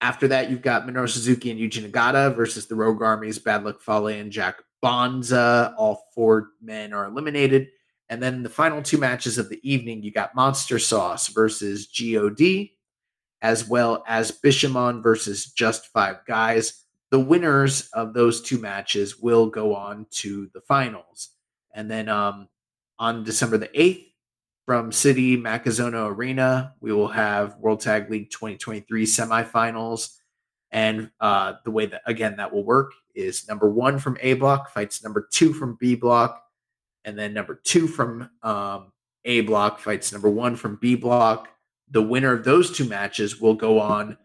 after 0.00 0.26
that, 0.28 0.50
you've 0.50 0.62
got 0.62 0.86
Minoru 0.86 1.08
Suzuki 1.08 1.50
and 1.50 1.60
Yuji 1.60 1.86
Nagata 1.86 2.34
versus 2.34 2.66
the 2.66 2.74
Rogue 2.74 3.02
Armies, 3.02 3.38
Bad 3.38 3.62
Luck 3.62 3.82
Fale 3.82 4.06
and 4.08 4.32
Jack 4.32 4.62
Bonza. 4.80 5.74
All 5.76 6.06
four 6.14 6.50
men 6.62 6.94
are 6.94 7.04
eliminated. 7.04 7.68
And 8.14 8.22
then 8.22 8.44
the 8.44 8.48
final 8.48 8.80
two 8.80 8.96
matches 8.96 9.38
of 9.38 9.48
the 9.48 9.58
evening, 9.68 10.04
you 10.04 10.12
got 10.12 10.36
Monster 10.36 10.78
Sauce 10.78 11.26
versus 11.26 11.88
GOD, 11.88 12.68
as 13.42 13.66
well 13.68 14.04
as 14.06 14.30
Bishamon 14.30 15.02
versus 15.02 15.46
Just 15.46 15.86
Five 15.86 16.18
Guys. 16.24 16.84
The 17.10 17.18
winners 17.18 17.88
of 17.92 18.14
those 18.14 18.40
two 18.40 18.58
matches 18.60 19.18
will 19.18 19.48
go 19.48 19.74
on 19.74 20.06
to 20.12 20.48
the 20.54 20.60
finals. 20.60 21.30
And 21.74 21.90
then 21.90 22.08
um, 22.08 22.48
on 23.00 23.24
December 23.24 23.58
the 23.58 23.66
8th, 23.66 24.06
from 24.64 24.92
City 24.92 25.36
Makazono 25.36 26.08
Arena, 26.08 26.74
we 26.80 26.92
will 26.92 27.08
have 27.08 27.56
World 27.56 27.80
Tag 27.80 28.08
League 28.12 28.30
2023 28.30 29.06
semifinals. 29.06 30.18
And 30.70 31.10
uh, 31.20 31.54
the 31.64 31.72
way 31.72 31.86
that, 31.86 32.02
again, 32.06 32.36
that 32.36 32.52
will 32.52 32.64
work 32.64 32.92
is 33.16 33.48
number 33.48 33.68
one 33.68 33.98
from 33.98 34.16
A 34.20 34.34
block 34.34 34.70
fights 34.70 35.02
number 35.02 35.28
two 35.32 35.52
from 35.52 35.76
B 35.80 35.96
block. 35.96 36.43
And 37.04 37.18
then 37.18 37.34
number 37.34 37.60
two 37.64 37.86
from 37.86 38.30
um, 38.42 38.92
A 39.24 39.42
block 39.42 39.78
fights 39.78 40.12
number 40.12 40.30
one 40.30 40.56
from 40.56 40.76
B 40.76 40.94
block. 40.94 41.48
The 41.90 42.02
winner 42.02 42.32
of 42.32 42.44
those 42.44 42.76
two 42.76 42.84
matches 42.86 43.40
will 43.40 43.54
go 43.54 43.78
on 43.78 44.16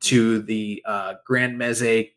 to 0.00 0.42
the 0.42 0.82
uh, 0.84 1.14
Grandmesse 1.28 2.10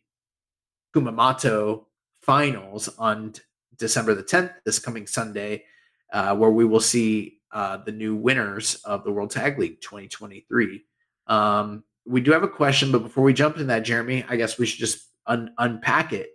Kumamoto 0.93 1.85
finals 2.21 2.89
on 2.97 3.33
December 3.77 4.13
the 4.13 4.23
10th, 4.23 4.53
this 4.65 4.79
coming 4.79 5.07
Sunday, 5.07 5.63
uh, 6.11 6.35
where 6.35 6.49
we 6.49 6.65
will 6.65 6.79
see 6.79 7.39
uh, 7.51 7.77
the 7.77 7.91
new 7.91 8.15
winners 8.15 8.75
of 8.85 9.03
the 9.03 9.11
World 9.11 9.31
Tag 9.31 9.57
League 9.57 9.81
2023. 9.81 10.83
Um, 11.27 11.83
we 12.05 12.21
do 12.21 12.31
have 12.31 12.43
a 12.43 12.47
question, 12.47 12.91
but 12.91 13.03
before 13.03 13.23
we 13.23 13.33
jump 13.33 13.55
into 13.55 13.67
that, 13.67 13.79
Jeremy, 13.79 14.25
I 14.27 14.35
guess 14.35 14.57
we 14.57 14.65
should 14.65 14.79
just 14.79 15.07
un- 15.25 15.53
unpack 15.57 16.13
it. 16.13 16.31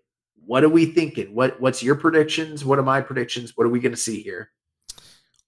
What 0.47 0.65
are 0.65 0.69
we 0.69 0.87
thinking? 0.87 1.35
What 1.35 1.61
What's 1.61 1.83
your 1.83 1.95
predictions? 1.95 2.65
What 2.65 2.79
are 2.79 2.83
my 2.83 3.01
predictions? 3.01 3.57
What 3.57 3.67
are 3.67 3.71
we 3.71 3.81
going 3.81 3.93
to 3.93 4.01
see 4.01 4.23
here? 4.23 4.51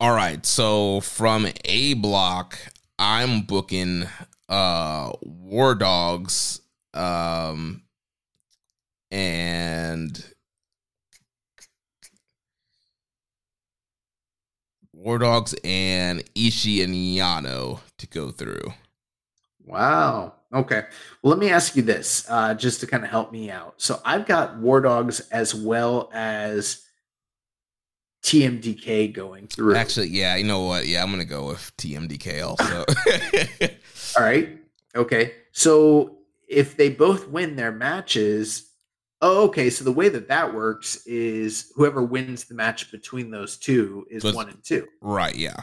All 0.01 0.15
right. 0.15 0.45
So 0.45 1.01
from 1.01 1.49
A 1.65 1.95
block, 1.95 2.59
I'm 2.99 3.43
booking 3.43 4.07
uh 4.49 5.13
War 5.23 5.75
Dogs 5.75 6.61
um 6.95 7.83
and 9.11 10.25
War 14.93 15.19
Dogs 15.19 15.55
and 15.63 16.25
Ishii 16.35 16.83
and 16.83 16.95
Yano 16.95 17.81
to 17.99 18.07
go 18.07 18.31
through. 18.31 18.73
Wow. 19.65 20.36
Okay. 20.55 20.85
Well, 21.23 21.31
let 21.31 21.39
me 21.39 21.51
ask 21.51 21.75
you 21.77 21.83
this, 21.83 22.25
uh, 22.29 22.55
just 22.55 22.81
to 22.81 22.87
kind 22.87 23.05
of 23.05 23.11
help 23.11 23.33
me 23.33 23.51
out. 23.51 23.75
So 23.79 24.01
I've 24.05 24.27
got 24.27 24.57
War 24.59 24.81
Dogs 24.81 25.21
as 25.31 25.55
well 25.55 26.09
as 26.13 26.83
TMDK 28.23 29.13
going 29.13 29.49
through. 29.49 29.77
Actually, 29.77 30.09
yeah, 30.09 30.37
you 30.37 30.45
know 30.45 30.63
what? 30.63 30.87
Yeah, 30.87 31.03
I'm 31.03 31.11
gonna 31.11 31.25
go 31.25 31.47
with 31.49 31.73
TMDK 31.77 32.43
also. 32.47 32.85
All 34.19 34.25
right. 34.25 34.59
Okay. 34.95 35.33
So 35.53 36.19
if 36.49 36.77
they 36.77 36.91
both 36.91 37.29
win 37.29 37.57
their 37.57 37.73
matches, 37.73 38.71
oh, 39.23 39.45
okay. 39.45 39.71
So 39.71 39.85
the 39.85 39.93
way 39.93 40.09
that 40.09 40.29
that 40.29 40.55
works 40.55 41.05
is 41.07 41.73
whoever 41.77 42.03
wins 42.03 42.45
the 42.45 42.55
match 42.55 42.91
between 42.91 43.31
those 43.31 43.57
two 43.57 44.07
is 44.11 44.23
So 44.23 44.33
one 44.33 44.49
and 44.49 44.63
two. 44.65 44.87
right, 45.01 45.35
yeah. 45.35 45.57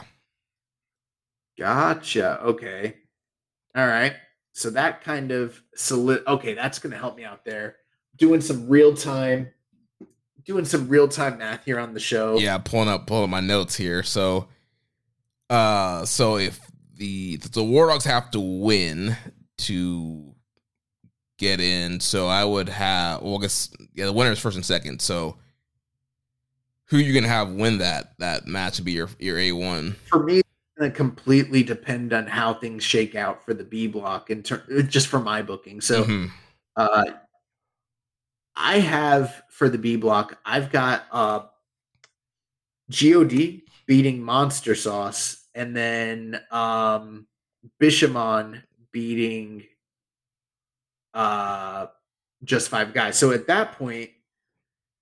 Gotcha. 1.58 2.40
Okay. 2.42 2.96
All 3.76 3.86
right. 3.86 4.14
So 4.54 4.70
that 4.70 5.02
kind 5.02 5.32
of 5.32 5.60
solid. 5.74 6.22
Okay, 6.28 6.54
that's 6.54 6.78
going 6.78 6.92
to 6.92 6.98
help 6.98 7.16
me 7.16 7.24
out 7.24 7.44
there. 7.44 7.76
Doing 8.16 8.40
some 8.40 8.68
real 8.68 8.94
time, 8.94 9.50
doing 10.44 10.64
some 10.64 10.88
real 10.88 11.08
time 11.08 11.38
math 11.38 11.64
here 11.64 11.80
on 11.80 11.92
the 11.92 12.00
show. 12.00 12.38
Yeah, 12.38 12.58
pulling 12.58 12.88
up 12.88 13.08
pulling 13.08 13.24
up 13.24 13.30
my 13.30 13.40
notes 13.40 13.74
here. 13.74 14.04
So 14.04 14.48
uh 15.50 16.04
so 16.04 16.36
if 16.36 16.60
the 16.96 17.36
the 17.36 17.64
War 17.64 17.88
Dogs 17.88 18.04
have 18.04 18.30
to 18.30 18.40
win 18.40 19.16
to 19.58 20.34
get 21.38 21.60
in, 21.60 21.98
so 21.98 22.28
I 22.28 22.44
would 22.44 22.68
have 22.68 23.22
well 23.22 23.38
I 23.38 23.42
guess 23.42 23.70
yeah, 23.92 24.04
the 24.04 24.12
winner 24.12 24.30
is 24.30 24.38
first 24.38 24.54
and 24.54 24.64
second. 24.64 25.02
So 25.02 25.36
who 26.84 26.98
you 26.98 27.12
gonna 27.12 27.26
have 27.26 27.50
win 27.50 27.78
that 27.78 28.16
that 28.20 28.46
match 28.46 28.78
would 28.78 28.84
be 28.84 28.92
your 28.92 29.08
your 29.18 29.36
A 29.36 29.50
one. 29.50 29.96
For 30.06 30.22
me, 30.22 30.42
to 30.42 30.43
completely 30.90 31.62
depend 31.62 32.12
on 32.12 32.26
how 32.26 32.54
things 32.54 32.82
shake 32.82 33.14
out 33.14 33.44
for 33.44 33.54
the 33.54 33.64
B 33.64 33.86
block 33.86 34.30
in 34.30 34.42
ter- 34.42 34.82
just 34.82 35.08
for 35.08 35.20
my 35.20 35.42
booking. 35.42 35.80
So. 35.80 36.04
Mhm. 36.04 36.30
Uh, 36.76 37.04
I 38.56 38.78
have 38.78 39.42
for 39.48 39.68
the 39.68 39.78
B 39.78 39.96
block, 39.96 40.38
I've 40.44 40.70
got 40.70 41.04
uh, 41.10 41.40
God 42.90 43.64
beating 43.86 44.22
Monster 44.22 44.74
Sauce, 44.74 45.44
and 45.54 45.76
then 45.76 46.40
um, 46.50 47.26
Bishamon 47.80 48.62
beating 48.92 49.64
uh, 51.12 51.86
just 52.44 52.68
five 52.68 52.94
guys. 52.94 53.18
So 53.18 53.32
at 53.32 53.46
that 53.48 53.72
point, 53.72 54.10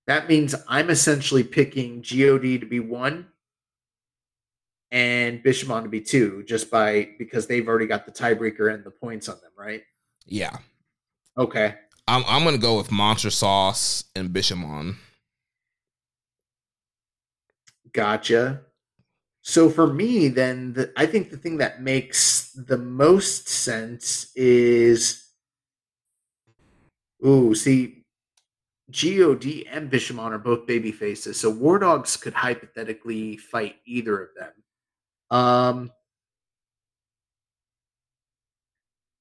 that 0.07 0.27
means 0.27 0.55
I'm 0.67 0.89
essentially 0.89 1.43
picking 1.43 2.01
God 2.01 2.59
to 2.59 2.65
be 2.65 2.79
one 2.79 3.27
and 4.93 5.43
Bishamon 5.43 5.81
to 5.81 5.89
be 5.89 5.99
two, 5.99 6.43
just 6.43 6.69
by 6.69 7.09
because 7.17 7.47
they've 7.47 7.67
already 7.67 7.87
got 7.87 8.05
the 8.05 8.11
tiebreaker 8.11 8.71
and 8.71 8.83
the 8.83 8.91
points 8.91 9.27
on 9.27 9.35
them, 9.41 9.51
right? 9.57 9.81
yeah. 10.25 10.55
Okay. 11.37 11.75
I'm 12.07 12.23
I'm 12.27 12.43
gonna 12.43 12.59
go 12.59 12.77
with 12.77 12.91
Monster 12.91 13.31
Sauce 13.31 14.05
and 14.15 14.29
Bishamon. 14.29 14.97
Gotcha. 17.91 18.61
So 19.41 19.69
for 19.69 19.91
me, 19.91 20.29
then 20.29 20.73
the, 20.73 20.93
I 20.95 21.05
think 21.05 21.29
the 21.29 21.37
thing 21.37 21.57
that 21.57 21.81
makes 21.81 22.51
the 22.51 22.77
most 22.77 23.49
sense 23.49 24.31
is, 24.35 25.27
ooh, 27.25 27.53
see, 27.53 28.05
God 28.89 29.43
and 29.69 29.91
Bishamon 29.91 30.31
are 30.31 30.37
both 30.37 30.65
baby 30.65 30.91
faces, 30.91 31.39
so 31.39 31.49
War 31.49 31.79
Dogs 31.79 32.15
could 32.15 32.33
hypothetically 32.33 33.37
fight 33.37 33.75
either 33.85 34.21
of 34.21 34.29
them. 34.35 34.51
Um, 35.33 35.91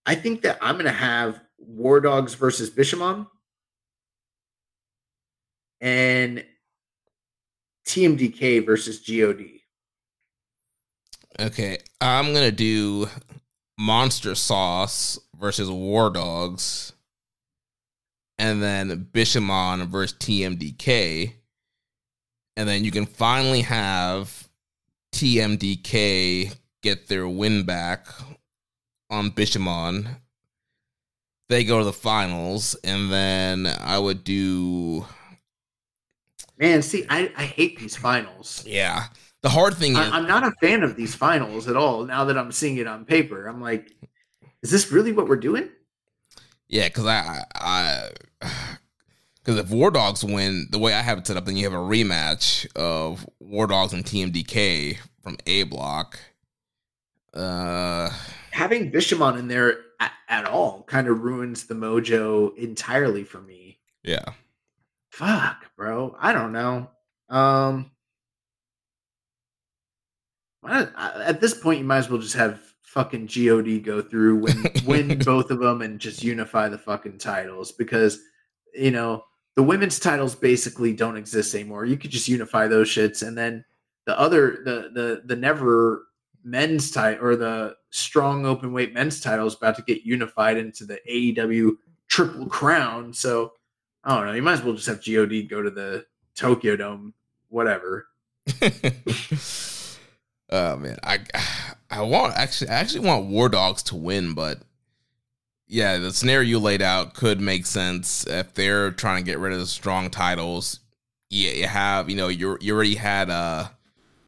I 0.04 0.14
think 0.14 0.42
that 0.42 0.58
I'm 0.60 0.74
going 0.74 0.84
to 0.84 0.92
have 0.92 1.40
War 1.58 2.00
Dogs 2.00 2.34
versus 2.34 2.68
Bishamon, 2.70 3.26
and 5.80 6.44
TMDK 7.86 8.64
versus 8.64 9.00
God. 9.00 9.42
Okay, 11.40 11.78
I'm 12.00 12.34
gonna 12.34 12.52
do 12.52 13.08
Monster 13.78 14.34
Sauce 14.34 15.18
versus 15.38 15.70
War 15.70 16.10
Dogs, 16.10 16.92
and 18.38 18.62
then 18.62 19.08
Bishamon 19.12 19.86
versus 19.86 20.16
TMDK, 20.18 21.32
and 22.56 22.68
then 22.68 22.84
you 22.84 22.90
can 22.90 23.06
finally 23.06 23.62
have 23.62 24.41
TMDK 25.12 26.54
get 26.82 27.08
their 27.08 27.28
win 27.28 27.64
back 27.64 28.06
on 29.10 29.30
Bishamon. 29.30 30.16
They 31.48 31.64
go 31.64 31.78
to 31.78 31.84
the 31.84 31.92
finals, 31.92 32.74
and 32.82 33.12
then 33.12 33.66
I 33.66 33.98
would 33.98 34.24
do 34.24 35.06
Man, 36.58 36.82
see, 36.82 37.04
I, 37.10 37.32
I 37.36 37.44
hate 37.44 37.78
these 37.78 37.96
finals. 37.96 38.64
yeah. 38.66 39.06
The 39.42 39.48
hard 39.48 39.74
thing 39.74 39.92
is 39.92 39.98
I, 39.98 40.10
I'm 40.10 40.28
not 40.28 40.44
a 40.44 40.52
fan 40.60 40.84
of 40.84 40.94
these 40.94 41.16
finals 41.16 41.66
at 41.66 41.76
all. 41.76 42.04
Now 42.04 42.24
that 42.26 42.38
I'm 42.38 42.52
seeing 42.52 42.76
it 42.76 42.86
on 42.86 43.04
paper, 43.04 43.48
I'm 43.48 43.60
like, 43.60 43.92
is 44.62 44.70
this 44.70 44.92
really 44.92 45.10
what 45.10 45.28
we're 45.28 45.34
doing? 45.34 45.68
Yeah, 46.68 46.86
because 46.86 47.06
I, 47.06 47.44
I, 47.52 48.10
because 49.44 49.58
if 49.58 49.70
War 49.70 49.90
Dogs 49.90 50.24
win, 50.24 50.68
the 50.70 50.78
way 50.78 50.94
I 50.94 51.00
have 51.02 51.18
it 51.18 51.26
set 51.26 51.36
up, 51.36 51.46
then 51.46 51.56
you 51.56 51.64
have 51.64 51.72
a 51.72 51.84
rematch 51.84 52.66
of 52.76 53.26
War 53.40 53.66
Dogs 53.66 53.92
and 53.92 54.04
TMDK 54.04 54.98
from 55.22 55.36
A 55.46 55.64
Block. 55.64 56.18
Uh, 57.34 58.10
Having 58.52 58.92
Bishamon 58.92 59.38
in 59.38 59.48
there 59.48 59.78
at, 59.98 60.12
at 60.28 60.44
all 60.46 60.82
kind 60.84 61.08
of 61.08 61.20
ruins 61.20 61.64
the 61.64 61.74
mojo 61.74 62.56
entirely 62.56 63.24
for 63.24 63.40
me. 63.40 63.78
yeah, 64.04 64.24
Fuck, 65.10 65.70
bro. 65.76 66.16
I 66.18 66.32
don't 66.32 66.52
know. 66.52 66.90
Um, 67.28 67.90
at 70.64 71.40
this 71.40 71.54
point, 71.54 71.80
you 71.80 71.84
might 71.84 71.98
as 71.98 72.10
well 72.10 72.20
just 72.20 72.36
have 72.36 72.60
fucking 72.82 73.26
God 73.26 73.84
go 73.84 74.02
through, 74.02 74.36
win, 74.36 74.64
win 74.84 75.18
both 75.24 75.50
of 75.50 75.58
them, 75.58 75.82
and 75.82 75.98
just 75.98 76.22
unify 76.22 76.68
the 76.68 76.78
fucking 76.78 77.18
titles 77.18 77.72
because 77.72 78.20
you 78.74 78.90
know 78.90 79.24
the 79.56 79.62
women's 79.62 79.98
titles 79.98 80.34
basically 80.34 80.92
don't 80.92 81.16
exist 81.16 81.54
anymore. 81.54 81.84
You 81.84 81.96
could 81.96 82.10
just 82.10 82.28
unify 82.28 82.66
those 82.66 82.88
shits, 82.88 83.26
and 83.26 83.36
then 83.36 83.64
the 84.06 84.18
other, 84.18 84.62
the 84.64 84.90
the 84.92 85.22
the 85.24 85.36
never 85.36 86.06
men's 86.44 86.90
title 86.90 87.24
or 87.24 87.36
the 87.36 87.76
strong 87.90 88.46
open 88.46 88.72
weight 88.72 88.92
men's 88.92 89.20
title 89.20 89.46
is 89.46 89.54
about 89.54 89.76
to 89.76 89.82
get 89.82 90.02
unified 90.02 90.56
into 90.56 90.84
the 90.84 90.98
AEW 91.08 91.72
Triple 92.08 92.46
Crown. 92.46 93.12
So 93.12 93.52
I 94.04 94.16
don't 94.16 94.26
know. 94.26 94.32
You 94.32 94.42
might 94.42 94.54
as 94.54 94.62
well 94.62 94.74
just 94.74 94.86
have 94.86 95.04
God 95.04 95.48
go 95.48 95.62
to 95.62 95.70
the 95.70 96.06
Tokyo 96.34 96.76
Dome, 96.76 97.14
whatever. 97.48 98.08
oh 100.50 100.76
man, 100.76 100.96
I, 101.04 101.20
I 101.90 102.02
want 102.02 102.34
actually, 102.36 102.70
I 102.70 102.74
actually 102.74 103.06
want 103.06 103.26
War 103.26 103.48
Dogs 103.48 103.82
to 103.84 103.96
win, 103.96 104.34
but 104.34 104.62
yeah, 105.72 105.96
the 105.96 106.12
scenario 106.12 106.46
you 106.46 106.58
laid 106.58 106.82
out 106.82 107.14
could 107.14 107.40
make 107.40 107.64
sense 107.64 108.26
if 108.26 108.52
they're 108.52 108.90
trying 108.90 109.24
to 109.24 109.30
get 109.30 109.38
rid 109.38 109.54
of 109.54 109.58
the 109.58 109.66
strong 109.66 110.10
titles. 110.10 110.80
Yeah, 111.30 111.52
you 111.52 111.66
have, 111.66 112.10
you 112.10 112.16
know, 112.16 112.28
you 112.28 112.58
you 112.60 112.74
already 112.74 112.94
had 112.94 113.30
uh 113.30 113.68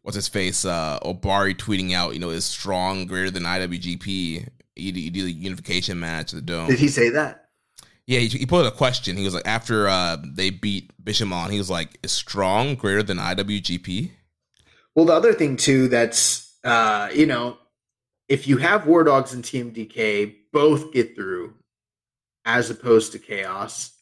what's 0.00 0.14
his 0.14 0.26
face 0.26 0.64
uh 0.64 0.98
Obari 1.04 1.54
tweeting 1.54 1.92
out, 1.92 2.14
you 2.14 2.18
know, 2.18 2.30
is 2.30 2.46
strong 2.46 3.04
greater 3.04 3.30
than 3.30 3.42
IWGP. 3.42 4.48
You 4.76 4.92
do, 4.92 5.00
you 5.00 5.10
do 5.10 5.24
the 5.24 5.32
unification 5.32 6.00
match 6.00 6.32
at 6.32 6.36
the 6.36 6.40
dome. 6.40 6.66
Did 6.66 6.78
he 6.78 6.88
say 6.88 7.10
that? 7.10 7.50
Yeah, 8.06 8.20
he, 8.20 8.28
he 8.28 8.46
put 8.46 8.64
a 8.64 8.70
question. 8.70 9.18
He 9.18 9.24
was 9.24 9.34
like, 9.34 9.46
after 9.46 9.86
uh 9.86 10.16
they 10.24 10.48
beat 10.48 10.92
Bishamon, 11.04 11.50
he 11.50 11.58
was 11.58 11.68
like, 11.68 11.98
is 12.02 12.10
strong 12.10 12.74
greater 12.74 13.02
than 13.02 13.18
IWGP? 13.18 14.10
Well, 14.94 15.04
the 15.04 15.12
other 15.12 15.34
thing 15.34 15.58
too 15.58 15.88
that's 15.88 16.56
uh, 16.64 17.10
you 17.14 17.26
know, 17.26 17.58
if 18.30 18.48
you 18.48 18.56
have 18.56 18.86
War 18.86 19.04
Dogs 19.04 19.34
and 19.34 19.44
TMDK 19.44 20.36
both 20.55 20.93
get 20.93 21.14
through 21.14 21.52
as 22.47 22.70
opposed 22.70 23.12
to 23.12 23.18
Chaos, 23.18 23.93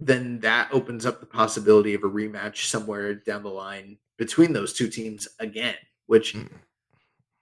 then 0.00 0.40
that 0.40 0.68
opens 0.72 1.04
up 1.04 1.20
the 1.20 1.26
possibility 1.26 1.92
of 1.94 2.04
a 2.04 2.08
rematch 2.08 2.66
somewhere 2.66 3.14
down 3.14 3.42
the 3.42 3.50
line 3.50 3.98
between 4.16 4.52
those 4.54 4.72
two 4.72 4.88
teams 4.88 5.28
again, 5.40 5.76
which 6.06 6.34
Mm. 6.34 6.48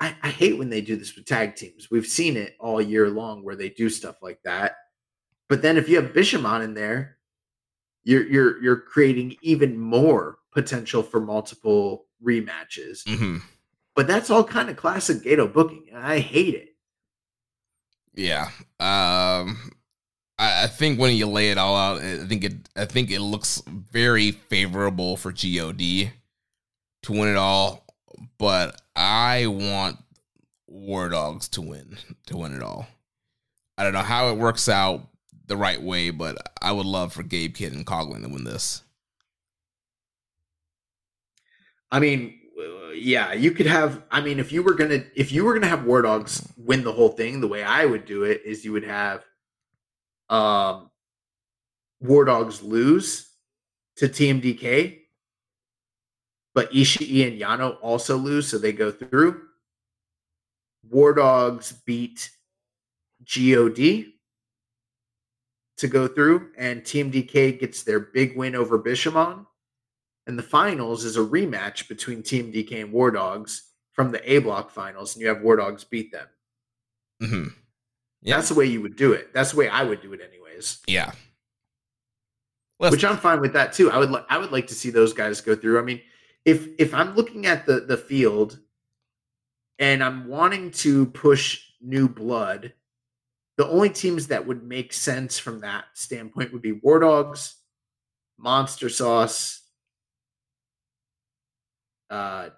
I, 0.01 0.17
I 0.21 0.31
hate 0.31 0.59
when 0.59 0.69
they 0.69 0.81
do 0.81 0.97
this 0.97 1.15
with 1.15 1.27
tag 1.27 1.55
teams. 1.55 1.89
We've 1.89 2.07
seen 2.07 2.37
it 2.37 2.57
all 2.59 2.81
year 2.83 3.09
long 3.09 3.45
where 3.45 3.55
they 3.55 3.69
do 3.69 3.89
stuff 3.89 4.17
like 4.21 4.41
that. 4.45 4.75
But 5.49 5.63
then 5.63 5.77
if 5.77 5.89
you 5.89 5.95
have 6.03 6.13
Bishamon 6.13 6.65
in 6.65 6.75
there, 6.75 7.19
you're 8.03 8.27
you're 8.27 8.61
you're 8.61 8.81
creating 8.81 9.37
even 9.43 9.79
more 9.79 10.39
potential 10.53 11.05
for 11.05 11.21
multiple 11.21 12.07
rematches. 12.25 13.05
Mm-hmm. 13.05 13.37
But 13.95 14.09
that's 14.09 14.29
all 14.29 14.43
kind 14.43 14.71
of 14.71 14.77
classic 14.77 15.19
Gedo 15.19 15.53
booking. 15.53 15.87
and 15.93 16.03
I 16.03 16.19
hate 16.19 16.55
it. 16.55 16.71
Yeah. 18.15 18.51
Um 18.81 19.73
I, 20.39 20.65
I 20.65 20.67
think 20.67 20.99
when 20.99 21.15
you 21.15 21.27
lay 21.27 21.51
it 21.51 21.59
all 21.59 21.77
out, 21.77 22.01
I 22.01 22.19
think 22.27 22.45
it 22.45 22.55
I 22.77 22.85
think 22.85 23.11
it 23.11 23.21
looks 23.21 23.63
very 23.67 24.33
favorable 24.33 25.17
for 25.17 25.33
God 25.33 25.79
to 27.03 27.13
win 27.13 27.29
it 27.29 27.37
all. 27.37 27.87
But 28.39 28.81
I 28.97 29.47
want 29.47 29.99
War 30.67 31.09
Dogs 31.09 31.49
to 31.51 31.61
win 31.61 31.97
to 32.27 32.37
win 32.37 32.55
it 32.55 32.63
all. 32.63 32.87
I 33.79 33.85
don't 33.85 33.93
know 33.93 34.01
how 34.01 34.31
it 34.31 34.39
works 34.39 34.69
out 34.69 35.09
the 35.47 35.57
right 35.57 35.81
way, 35.81 36.11
but 36.11 36.37
I 36.61 36.73
would 36.73 36.87
love 36.87 37.13
for 37.13 37.23
Gabe 37.23 37.55
Kidd 37.55 37.73
and 37.73 37.87
Coughlin 37.87 38.23
to 38.23 38.29
win 38.29 38.45
this. 38.45 38.83
I 41.91 42.01
mean, 42.01 42.39
yeah, 42.95 43.33
you 43.33 43.51
could 43.53 43.67
have. 43.67 44.03
I 44.11 44.21
mean, 44.21 44.39
if 44.39 44.53
you 44.53 44.63
were 44.63 44.75
gonna, 44.75 45.05
if 45.15 45.33
you 45.33 45.45
were 45.45 45.55
gonna 45.55 45.69
have 45.69 45.85
War 45.85 46.03
Dogs 46.03 46.47
win 46.57 46.85
the 46.85 46.93
whole 46.93 47.11
thing, 47.11 47.41
the 47.41 47.49
way 47.49 47.63
I 47.63 47.85
would 47.85 48.05
do 48.05 48.25
it 48.25 48.43
is 48.45 48.65
you 48.65 48.73
would 48.73 48.85
have, 48.85 49.25
um, 50.29 50.91
War 52.01 52.25
Dogs 52.25 52.63
lose 52.63 53.31
to 53.97 54.09
TMDK, 54.09 54.99
but 56.55 56.73
Ishii 56.73 57.27
and 57.27 57.41
Yano 57.41 57.77
also 57.81 58.17
lose, 58.17 58.49
so 58.49 58.59
they 58.59 58.73
go 58.73 58.91
through. 58.91 59.43
War 60.89 61.15
Dogs 61.15 61.73
beat 61.87 62.31
God 63.25 63.77
to 65.79 65.89
go 65.89 66.07
through, 66.07 66.51
and 66.57 66.83
TMDK 66.83 67.59
gets 67.59 67.83
their 67.83 68.01
big 68.01 68.37
win 68.37 68.55
over 68.55 68.79
Bishamon. 68.79 69.47
And 70.27 70.39
the 70.39 70.43
finals 70.43 71.05
is 71.05 71.17
a 71.17 71.21
rematch 71.21 71.89
between 71.89 72.23
Team 72.23 72.53
DK 72.53 72.83
and 72.83 72.93
War 72.93 73.11
Dogs 73.11 73.71
from 73.93 74.13
the 74.13 74.33
A 74.33 74.39
Block 74.39 74.71
finals, 74.71 75.15
and 75.15 75.23
you 75.23 75.29
have 75.29 75.43
War 75.43 75.57
Dogs 75.57 75.85
beat 75.85 76.13
them. 76.13 76.27
Mm-hmm. 77.23 77.49
Yeah. 78.23 78.37
That's 78.37 78.49
the 78.49 78.55
way 78.55 78.67
you 78.67 78.81
would 78.83 78.97
do 78.97 79.13
it. 79.13 79.35
That's 79.35 79.51
the 79.51 79.57
way 79.59 79.69
I 79.69 79.83
would 79.83 80.01
do 80.01 80.13
it, 80.13 80.21
anyways. 80.21 80.79
Yeah. 80.87 81.13
Let's- 82.79 82.93
Which 82.93 83.05
I'm 83.05 83.17
fine 83.17 83.41
with 83.41 83.53
that 83.55 83.73
too. 83.73 83.91
I 83.91 83.99
would 83.99 84.11
li- 84.11 84.25
I 84.29 84.39
would 84.39 84.53
like 84.53 84.69
to 84.69 84.75
see 84.75 84.91
those 84.91 85.13
guys 85.13 85.41
go 85.41 85.55
through. 85.57 85.79
I 85.79 85.83
mean, 85.83 86.01
if 86.45 86.69
if 86.79 86.95
I'm 86.95 87.15
looking 87.15 87.47
at 87.47 87.67
the 87.67 87.81
the 87.81 87.97
field 87.97 88.59
and 89.79 90.03
I'm 90.03 90.27
wanting 90.29 90.71
to 90.73 91.07
push 91.07 91.63
new 91.81 92.09
blood, 92.09 92.73
the 93.57 93.67
only 93.69 93.91
teams 93.91 94.29
that 94.29 94.47
would 94.47 94.63
make 94.65 94.93
sense 94.93 95.39
from 95.39 95.61
that 95.61 95.85
standpoint 95.95 96.53
would 96.53 96.63
be 96.63 96.73
War 96.73 96.99
Dogs, 97.01 97.57
Monster 98.39 98.89
Sauce, 98.89 99.62
uh, 102.13 102.51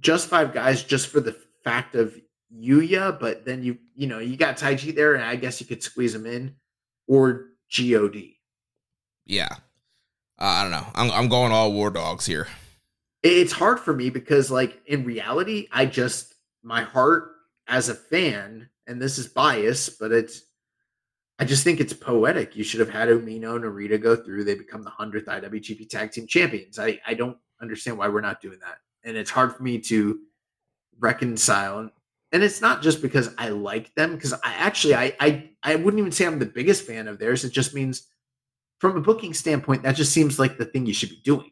just 0.00 0.28
five 0.28 0.52
guys, 0.54 0.82
just 0.82 1.08
for 1.08 1.20
the 1.20 1.36
fact 1.62 1.94
of 1.94 2.18
Yuya. 2.52 3.20
But 3.20 3.44
then 3.44 3.62
you 3.62 3.78
you 3.94 4.06
know 4.08 4.18
you 4.18 4.36
got 4.36 4.56
Taichi 4.56 4.94
there, 4.94 5.14
and 5.14 5.22
I 5.24 5.36
guess 5.36 5.60
you 5.60 5.66
could 5.66 5.82
squeeze 5.82 6.12
them 6.14 6.26
in, 6.26 6.56
or 7.06 7.50
God. 7.76 8.22
yeah. 9.26 9.48
Uh, 10.40 10.44
I 10.44 10.62
don't 10.62 10.72
know. 10.72 10.86
I'm 10.94 11.10
I'm 11.12 11.28
going 11.28 11.52
all 11.52 11.72
War 11.72 11.90
Dogs 11.90 12.26
here. 12.26 12.48
it's 13.22 13.52
hard 13.52 13.78
for 13.78 13.92
me 13.92 14.08
because 14.08 14.50
like 14.50 14.80
in 14.86 15.04
reality 15.04 15.68
i 15.72 15.84
just 15.84 16.34
my 16.62 16.82
heart 16.82 17.32
as 17.68 17.90
a 17.90 17.94
fan 17.94 18.66
and 18.86 19.00
this 19.00 19.18
is 19.18 19.28
bias 19.28 19.90
but 19.90 20.10
it's 20.10 20.42
i 21.38 21.44
just 21.44 21.62
think 21.62 21.80
it's 21.80 21.92
poetic 21.92 22.56
you 22.56 22.64
should 22.64 22.80
have 22.80 22.88
had 22.88 23.08
umino 23.10 23.56
and 23.56 23.64
narita 23.64 24.00
go 24.00 24.16
through 24.16 24.42
they 24.42 24.54
become 24.54 24.82
the 24.82 24.90
100th 24.90 25.26
iwgp 25.26 25.88
tag 25.90 26.10
team 26.10 26.26
champions 26.26 26.78
i 26.78 26.98
i 27.06 27.12
don't 27.12 27.36
understand 27.60 27.98
why 27.98 28.08
we're 28.08 28.20
not 28.20 28.40
doing 28.40 28.58
that 28.60 28.78
and 29.04 29.16
it's 29.16 29.30
hard 29.30 29.54
for 29.54 29.62
me 29.62 29.78
to 29.78 30.20
reconcile 30.98 31.90
and 32.32 32.42
it's 32.42 32.60
not 32.60 32.82
just 32.82 33.02
because 33.02 33.34
i 33.38 33.48
like 33.48 33.94
them 33.94 34.14
because 34.14 34.32
i 34.32 34.52
actually 34.54 34.94
I, 34.94 35.14
I 35.20 35.50
i 35.62 35.74
wouldn't 35.76 35.98
even 35.98 36.12
say 36.12 36.26
i'm 36.26 36.38
the 36.38 36.46
biggest 36.46 36.86
fan 36.86 37.08
of 37.08 37.18
theirs 37.18 37.44
it 37.44 37.52
just 37.52 37.74
means 37.74 38.06
from 38.78 38.96
a 38.96 39.00
booking 39.00 39.34
standpoint 39.34 39.82
that 39.82 39.96
just 39.96 40.12
seems 40.12 40.38
like 40.38 40.58
the 40.58 40.64
thing 40.64 40.86
you 40.86 40.94
should 40.94 41.10
be 41.10 41.20
doing 41.24 41.50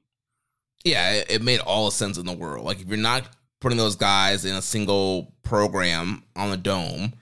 yeah, 0.84 1.22
it, 1.28 1.42
made 1.42 1.60
all 1.60 1.90
sense 1.90 2.18
in 2.18 2.26
the 2.26 2.32
world. 2.32 2.64
Like 2.64 2.80
if 2.80 2.88
you're 2.88 2.96
not 2.96 3.28
putting 3.60 3.78
those 3.78 3.96
guys 3.96 4.44
in 4.44 4.54
a 4.54 4.62
single 4.62 5.34
program 5.42 6.22
on 6.36 6.50
the 6.50 6.56
dome, 6.56 7.14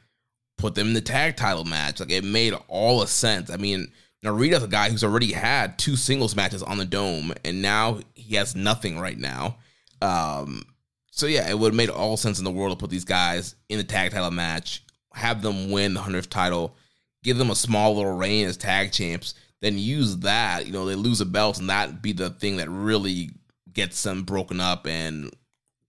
put 0.58 0.74
them 0.74 0.88
in 0.88 0.94
the 0.94 1.00
tag 1.00 1.36
title 1.36 1.64
match. 1.64 2.00
Like 2.00 2.10
it 2.10 2.24
made 2.24 2.54
all 2.68 3.00
the 3.00 3.06
sense. 3.06 3.50
I 3.50 3.56
mean, 3.56 3.90
Narita's 4.24 4.62
a 4.62 4.68
guy 4.68 4.90
who's 4.90 5.04
already 5.04 5.32
had 5.32 5.78
two 5.78 5.96
singles 5.96 6.36
matches 6.36 6.62
on 6.62 6.78
the 6.78 6.84
dome, 6.84 7.32
and 7.44 7.62
now 7.62 8.00
he 8.26 8.36
has 8.36 8.54
nothing 8.54 8.98
right 8.98 9.18
now. 9.18 9.56
Um, 10.02 10.64
so 11.10 11.26
yeah, 11.26 11.48
it 11.48 11.58
would 11.58 11.68
have 11.72 11.76
made 11.76 11.88
all 11.88 12.16
sense 12.16 12.38
in 12.38 12.44
the 12.44 12.50
world 12.50 12.78
to 12.78 12.82
put 12.82 12.90
these 12.90 13.04
guys 13.04 13.54
in 13.68 13.78
the 13.78 13.84
tag 13.84 14.10
title 14.10 14.30
match, 14.30 14.84
have 15.14 15.42
them 15.42 15.70
win 15.70 15.94
the 15.94 16.00
hundredth 16.00 16.28
title, 16.28 16.76
give 17.22 17.38
them 17.38 17.50
a 17.50 17.56
small 17.56 17.96
little 17.96 18.16
reign 18.16 18.46
as 18.46 18.56
tag 18.56 18.92
champs, 18.92 19.34
then 19.62 19.78
use 19.78 20.18
that. 20.18 20.66
You 20.66 20.72
know, 20.72 20.84
they 20.84 20.94
lose 20.94 21.20
a 21.20 21.26
belt, 21.26 21.58
and 21.58 21.70
that 21.70 22.02
be 22.02 22.12
the 22.12 22.30
thing 22.30 22.56
that 22.56 22.68
really 22.68 23.30
gets 23.72 24.02
them 24.02 24.24
broken 24.24 24.60
up 24.60 24.86
and 24.86 25.34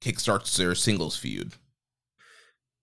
kickstarts 0.01 0.55
their 0.55 0.75
singles 0.75 1.17
feud. 1.17 1.53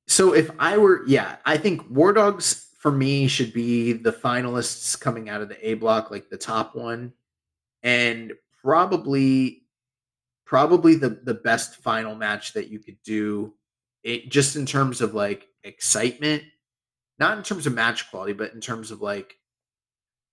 So 0.07 0.35
if 0.35 0.51
I 0.59 0.77
were, 0.77 1.03
yeah, 1.07 1.37
I 1.47 1.57
think 1.57 1.89
War 1.89 2.13
Dogs 2.13 2.69
for 2.79 2.93
me 2.93 3.27
should 3.27 3.55
be 3.55 3.95
the 3.95 4.13
finalists 4.13 5.01
coming 5.01 5.31
out 5.31 5.41
of 5.41 5.49
the 5.49 5.69
A 5.69 5.75
block, 5.75 6.11
like 6.11 6.29
the 6.29 6.37
top 6.37 6.75
one, 6.75 7.15
and 7.83 8.35
probably, 8.65 9.63
probably 10.47 10.97
the 10.97 11.21
the 11.23 11.35
best 11.35 11.77
final 11.77 12.15
match 12.15 12.55
that 12.55 12.69
you 12.69 12.79
could 12.79 12.97
do. 13.05 13.55
It 14.03 14.31
just 14.31 14.57
in 14.57 14.67
terms 14.67 15.01
of 15.01 15.15
like 15.15 15.47
excitement, 15.63 16.43
not 17.19 17.39
in 17.39 17.45
terms 17.45 17.67
of 17.67 17.75
match 17.75 18.11
quality, 18.11 18.33
but 18.33 18.53
in 18.53 18.61
terms 18.61 18.91
of 18.91 19.03
like 19.03 19.37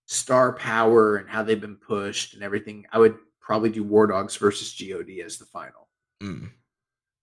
star 0.07 0.53
power 0.53 1.17
and 1.17 1.29
how 1.29 1.43
they've 1.43 1.61
been 1.61 1.77
pushed 1.77 2.33
and 2.33 2.43
everything. 2.43 2.85
I 2.91 2.99
would 2.99 3.17
probably 3.39 3.69
do 3.69 3.83
War 3.83 4.07
Dogs 4.07 4.35
versus 4.35 4.73
God 4.73 5.09
as 5.23 5.37
the 5.37 5.45
final. 5.45 5.87
Mm. 6.21 6.51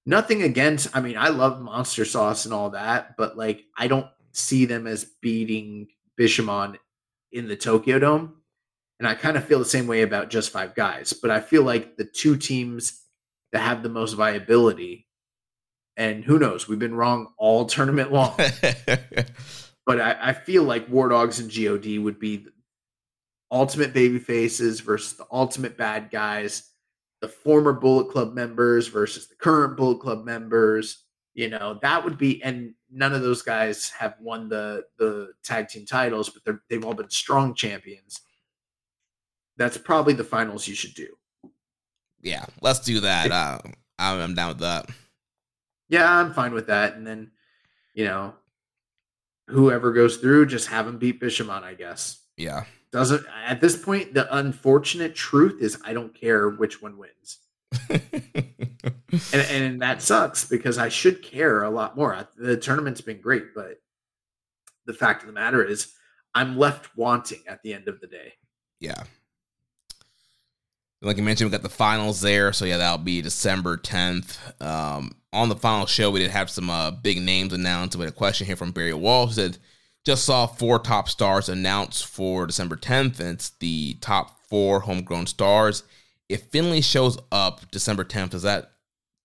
Nothing 0.06 0.42
against. 0.42 0.96
I 0.96 1.00
mean, 1.00 1.16
I 1.18 1.28
love 1.28 1.60
Monster 1.60 2.04
Sauce 2.04 2.46
and 2.46 2.54
all 2.54 2.70
that, 2.70 3.16
but 3.16 3.36
like, 3.36 3.64
I 3.76 3.88
don't 3.88 4.06
see 4.32 4.64
them 4.64 4.86
as 4.86 5.04
beating 5.20 5.88
Bishamon 6.18 6.76
in 7.32 7.46
the 7.46 7.56
Tokyo 7.56 7.98
Dome. 7.98 8.37
And 8.98 9.06
I 9.06 9.14
kind 9.14 9.36
of 9.36 9.44
feel 9.44 9.58
the 9.58 9.64
same 9.64 9.86
way 9.86 10.02
about 10.02 10.30
just 10.30 10.50
five 10.50 10.74
guys, 10.74 11.12
but 11.12 11.30
I 11.30 11.40
feel 11.40 11.62
like 11.62 11.96
the 11.96 12.04
two 12.04 12.36
teams 12.36 13.04
that 13.52 13.60
have 13.60 13.82
the 13.82 13.88
most 13.88 14.14
viability, 14.14 15.06
and 15.96 16.24
who 16.24 16.38
knows, 16.38 16.66
we've 16.66 16.78
been 16.78 16.94
wrong 16.94 17.28
all 17.38 17.64
tournament 17.64 18.12
long. 18.12 18.34
but 19.86 20.00
I, 20.00 20.16
I, 20.20 20.32
feel 20.32 20.64
like 20.64 20.88
War 20.88 21.08
Dogs 21.08 21.38
and 21.38 21.52
God 21.54 21.86
would 22.02 22.18
be 22.18 22.38
the 22.38 22.52
ultimate 23.52 23.92
baby 23.92 24.18
faces 24.18 24.80
versus 24.80 25.14
the 25.14 25.26
ultimate 25.30 25.76
bad 25.76 26.10
guys 26.10 26.68
the 27.20 27.28
former 27.28 27.72
Bullet 27.72 28.10
Club 28.10 28.34
members 28.34 28.88
versus 28.88 29.28
the 29.28 29.34
current 29.36 29.76
Bullet 29.76 30.00
Club 30.00 30.24
members. 30.24 31.04
You 31.34 31.48
know, 31.48 31.78
that 31.82 32.04
would 32.04 32.18
be, 32.18 32.42
and 32.42 32.74
none 32.90 33.14
of 33.14 33.22
those 33.22 33.42
guys 33.42 33.90
have 33.90 34.14
won 34.20 34.48
the 34.48 34.84
the 34.98 35.32
tag 35.44 35.68
team 35.68 35.86
titles, 35.86 36.28
but 36.28 36.44
they're 36.44 36.62
they've 36.68 36.84
all 36.84 36.94
been 36.94 37.10
strong 37.10 37.54
champions. 37.54 38.20
That's 39.58 39.76
probably 39.76 40.14
the 40.14 40.24
finals 40.24 40.66
you 40.66 40.74
should 40.74 40.94
do. 40.94 41.08
Yeah, 42.22 42.46
let's 42.62 42.80
do 42.80 43.00
that. 43.00 43.30
Uh, 43.30 43.58
I'm 43.98 44.34
down 44.34 44.48
with 44.48 44.60
that. 44.60 44.88
Yeah, 45.88 46.10
I'm 46.10 46.32
fine 46.32 46.54
with 46.54 46.68
that. 46.68 46.94
And 46.94 47.06
then, 47.06 47.30
you 47.94 48.04
know, 48.06 48.34
whoever 49.48 49.92
goes 49.92 50.16
through, 50.16 50.46
just 50.46 50.68
have 50.68 50.86
them 50.86 50.98
beat 50.98 51.20
Bishamon, 51.20 51.62
I 51.62 51.74
guess. 51.74 52.20
Yeah 52.36 52.64
doesn't 52.90 53.24
at 53.46 53.60
this 53.60 53.76
point 53.76 54.14
the 54.14 54.36
unfortunate 54.36 55.14
truth 55.14 55.60
is 55.60 55.80
i 55.84 55.92
don't 55.92 56.14
care 56.14 56.48
which 56.48 56.80
one 56.80 56.96
wins 56.96 57.38
and, 57.90 59.46
and 59.50 59.82
that 59.82 60.00
sucks 60.00 60.44
because 60.44 60.78
i 60.78 60.88
should 60.88 61.22
care 61.22 61.62
a 61.62 61.70
lot 61.70 61.96
more 61.96 62.26
the 62.36 62.56
tournament's 62.56 63.00
been 63.00 63.20
great 63.20 63.54
but 63.54 63.80
the 64.86 64.94
fact 64.94 65.22
of 65.22 65.26
the 65.26 65.32
matter 65.32 65.62
is 65.62 65.92
i'm 66.34 66.56
left 66.56 66.96
wanting 66.96 67.40
at 67.46 67.62
the 67.62 67.74
end 67.74 67.88
of 67.88 68.00
the 68.00 68.06
day 68.06 68.32
yeah 68.80 69.02
like 71.02 71.16
you 71.16 71.22
mentioned 71.22 71.48
we 71.48 71.52
got 71.52 71.62
the 71.62 71.68
finals 71.68 72.20
there 72.20 72.52
so 72.52 72.64
yeah 72.64 72.76
that'll 72.76 72.98
be 72.98 73.22
december 73.22 73.76
10th 73.76 74.38
um, 74.62 75.12
on 75.32 75.48
the 75.48 75.56
final 75.56 75.86
show 75.86 76.10
we 76.10 76.20
did 76.20 76.30
have 76.30 76.50
some 76.50 76.70
uh, 76.70 76.90
big 76.90 77.20
names 77.20 77.52
announced 77.52 77.96
we 77.96 78.04
had 78.04 78.12
a 78.12 78.16
question 78.16 78.46
here 78.46 78.56
from 78.56 78.72
barry 78.72 78.92
wall 78.92 79.26
who 79.26 79.32
said 79.32 79.58
just 80.08 80.24
saw 80.24 80.46
four 80.46 80.78
top 80.78 81.06
stars 81.06 81.50
announced 81.50 82.06
for 82.06 82.46
December 82.46 82.76
10th, 82.76 83.20
and 83.20 83.34
it's 83.34 83.50
the 83.50 83.98
top 84.00 84.40
four 84.48 84.80
homegrown 84.80 85.26
stars. 85.26 85.82
If 86.30 86.44
Finlay 86.44 86.80
shows 86.80 87.18
up 87.30 87.70
December 87.70 88.04
10th, 88.04 88.30
does 88.30 88.42
that 88.42 88.72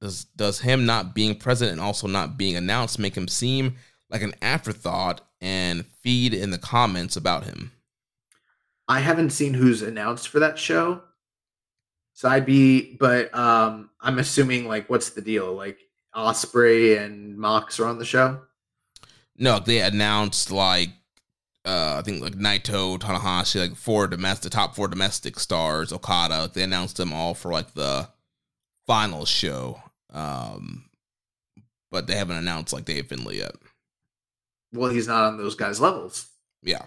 does 0.01 0.25
does 0.35 0.59
him 0.59 0.85
not 0.85 1.15
being 1.15 1.35
present 1.35 1.71
and 1.71 1.79
also 1.79 2.05
not 2.05 2.37
being 2.37 2.57
announced 2.57 2.99
make 2.99 3.15
him 3.15 3.29
seem 3.29 3.77
like 4.09 4.21
an 4.21 4.33
afterthought 4.41 5.21
and 5.39 5.85
feed 6.01 6.33
in 6.33 6.51
the 6.51 6.57
comments 6.57 7.15
about 7.15 7.45
him? 7.45 7.71
I 8.89 8.99
haven't 8.99 9.29
seen 9.29 9.53
who's 9.53 9.81
announced 9.81 10.27
for 10.27 10.39
that 10.39 10.59
show. 10.59 11.01
So 12.13 12.29
I'd 12.29 12.45
be, 12.45 12.95
but 12.95 13.33
um 13.35 13.89
I'm 14.01 14.19
assuming 14.19 14.67
like 14.67 14.89
what's 14.89 15.11
the 15.11 15.21
deal? 15.21 15.53
Like 15.53 15.79
Ospreay 16.15 17.03
and 17.03 17.37
Mox 17.37 17.79
are 17.79 17.87
on 17.87 17.97
the 17.97 18.05
show. 18.05 18.41
No, 19.37 19.59
they 19.59 19.79
announced 19.81 20.51
like 20.51 20.89
uh, 21.65 21.95
I 21.97 22.01
think 22.01 22.21
like 22.21 22.33
Naito, 22.33 22.99
Tanahashi, 22.99 23.59
like 23.61 23.75
four 23.75 24.07
domestic, 24.07 24.51
top 24.51 24.75
four 24.75 24.89
domestic 24.89 25.39
stars, 25.39 25.93
Okada. 25.93 26.51
They 26.53 26.61
announced 26.63 26.97
them 26.97 27.13
all 27.13 27.33
for 27.33 27.51
like 27.53 27.73
the 27.73 28.09
final 28.85 29.23
show, 29.25 29.81
um, 30.11 30.89
but 31.89 32.05
they 32.05 32.15
haven't 32.15 32.35
announced 32.35 32.73
like 32.73 32.83
Dave 32.83 33.07
Finlay 33.07 33.37
yet. 33.37 33.55
Well, 34.73 34.91
he's 34.91 35.07
not 35.07 35.23
on 35.23 35.37
those 35.37 35.55
guys' 35.55 35.79
levels. 35.79 36.27
Yeah, 36.63 36.83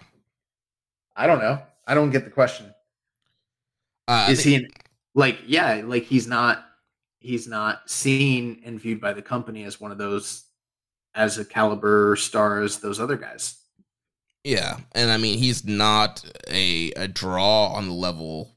I 1.15 1.25
don't 1.25 1.39
know. 1.39 1.59
I 1.87 1.95
don't 1.95 2.11
get 2.11 2.25
the 2.25 2.31
question. 2.31 2.71
Uh, 4.07 4.27
Is 4.29 4.43
think- 4.43 4.65
he 4.65 4.69
like 5.17 5.39
yeah, 5.47 5.81
like 5.83 6.03
he's 6.03 6.27
not 6.27 6.63
he's 7.19 7.47
not 7.47 7.89
seen 7.89 8.61
and 8.63 8.79
viewed 8.79 9.01
by 9.01 9.11
the 9.11 9.21
company 9.21 9.63
as 9.63 9.81
one 9.81 9.91
of 9.91 9.97
those 9.97 10.45
as 11.15 11.39
a 11.39 11.43
caliber 11.43 12.15
star 12.15 12.61
as 12.61 12.77
those 12.77 12.99
other 12.99 13.17
guys. 13.17 13.57
Yeah, 14.43 14.77
and 14.93 15.11
I 15.11 15.17
mean 15.17 15.39
he's 15.39 15.65
not 15.65 16.23
a 16.47 16.91
a 16.91 17.07
draw 17.07 17.69
on 17.69 17.87
the 17.87 17.93
level 17.93 18.55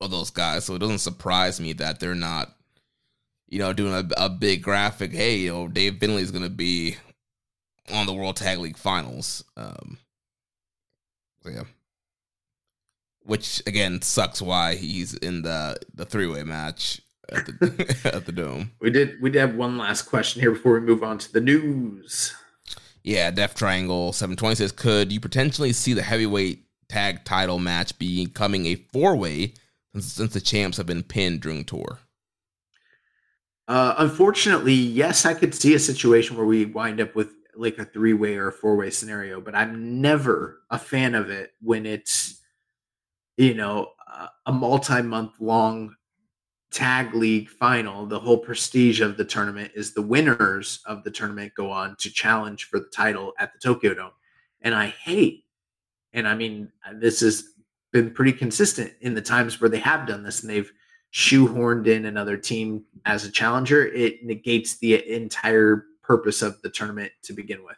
of 0.00 0.12
those 0.12 0.30
guys, 0.30 0.64
so 0.64 0.76
it 0.76 0.78
doesn't 0.78 0.98
surprise 0.98 1.60
me 1.60 1.72
that 1.74 1.98
they're 1.98 2.14
not, 2.14 2.54
you 3.48 3.58
know, 3.58 3.72
doing 3.72 3.92
a, 3.92 4.08
a 4.16 4.28
big 4.30 4.62
graphic. 4.62 5.12
Hey, 5.12 5.38
you 5.38 5.52
know, 5.52 5.68
Dave 5.68 5.98
going 5.98 6.42
to 6.42 6.48
be 6.48 6.96
on 7.92 8.06
the 8.06 8.14
World 8.14 8.36
Tag 8.36 8.58
League 8.58 8.76
Finals. 8.76 9.42
Um, 9.56 9.98
so 11.42 11.50
yeah, 11.50 11.64
which 13.26 13.62
again 13.66 14.00
sucks. 14.02 14.40
Why 14.40 14.74
he's 14.74 15.14
in 15.14 15.42
the 15.42 15.76
the 15.94 16.04
three 16.04 16.26
way 16.26 16.42
match 16.42 17.00
at 17.30 17.46
the 17.46 18.10
at 18.14 18.26
the 18.26 18.32
dome. 18.32 18.72
We 18.80 18.90
did 18.90 19.20
we 19.20 19.30
did 19.30 19.40
have 19.40 19.54
one 19.54 19.78
last 19.78 20.02
question 20.02 20.40
here 20.40 20.52
before 20.52 20.74
we 20.74 20.80
move 20.80 21.02
on 21.02 21.18
to 21.18 21.32
the 21.32 21.40
news. 21.40 22.34
Yeah, 23.06 23.30
Death 23.30 23.54
Triangle 23.54 24.12
720 24.12 24.56
says, 24.56 24.72
could 24.72 25.12
you 25.12 25.20
potentially 25.20 25.72
see 25.72 25.92
the 25.92 26.02
heavyweight 26.02 26.64
tag 26.88 27.24
title 27.24 27.60
match 27.60 27.96
becoming 28.00 28.66
a 28.66 28.74
four 28.74 29.14
way 29.14 29.54
since, 29.92 30.12
since 30.12 30.34
the 30.34 30.40
champs 30.40 30.76
have 30.76 30.86
been 30.86 31.04
pinned 31.04 31.40
during 31.40 31.64
tour? 31.64 32.00
Uh, 33.68 33.94
unfortunately, 33.98 34.74
yes, 34.74 35.24
I 35.24 35.34
could 35.34 35.54
see 35.54 35.74
a 35.74 35.78
situation 35.78 36.36
where 36.36 36.46
we 36.46 36.64
wind 36.64 37.00
up 37.00 37.14
with 37.14 37.30
like 37.54 37.78
a 37.78 37.84
three 37.84 38.12
way 38.12 38.36
or 38.36 38.48
a 38.48 38.52
four 38.52 38.74
way 38.74 38.90
scenario, 38.90 39.40
but 39.40 39.54
I'm 39.54 40.00
never 40.00 40.62
a 40.68 40.78
fan 40.78 41.14
of 41.14 41.30
it 41.30 41.52
when 41.60 41.86
it's, 41.86 42.40
you 43.36 43.54
know, 43.54 43.92
uh, 44.10 44.28
a 44.46 44.52
multi 44.52 45.02
month 45.02 45.32
long 45.40 45.94
tag 46.70 47.14
league 47.14 47.48
final, 47.48 48.06
the 48.06 48.18
whole 48.18 48.38
prestige 48.38 49.00
of 49.00 49.16
the 49.16 49.24
tournament 49.24 49.72
is 49.74 49.92
the 49.92 50.02
winners 50.02 50.80
of 50.86 51.04
the 51.04 51.10
tournament 51.10 51.52
go 51.56 51.70
on 51.70 51.96
to 51.96 52.10
challenge 52.10 52.64
for 52.64 52.78
the 52.78 52.90
title 52.94 53.32
at 53.38 53.52
the 53.52 53.58
Tokyo 53.58 53.94
Dome. 53.94 54.10
And 54.62 54.74
I 54.74 54.86
hate, 54.86 55.44
and 56.12 56.26
I 56.26 56.34
mean, 56.34 56.70
uh, 56.86 56.94
this 56.98 57.20
has 57.20 57.44
been 57.92 58.10
pretty 58.10 58.32
consistent 58.32 58.92
in 59.00 59.14
the 59.14 59.22
times 59.22 59.60
where 59.60 59.70
they 59.70 59.78
have 59.78 60.06
done 60.06 60.22
this 60.22 60.42
and 60.42 60.50
they've 60.50 60.70
shoehorned 61.14 61.86
in 61.86 62.06
another 62.06 62.36
team 62.36 62.84
as 63.04 63.24
a 63.24 63.30
challenger. 63.30 63.86
It 63.86 64.24
negates 64.24 64.76
the 64.78 65.08
entire 65.10 65.86
purpose 66.02 66.42
of 66.42 66.60
the 66.62 66.70
tournament 66.70 67.12
to 67.22 67.32
begin 67.32 67.64
with. 67.64 67.76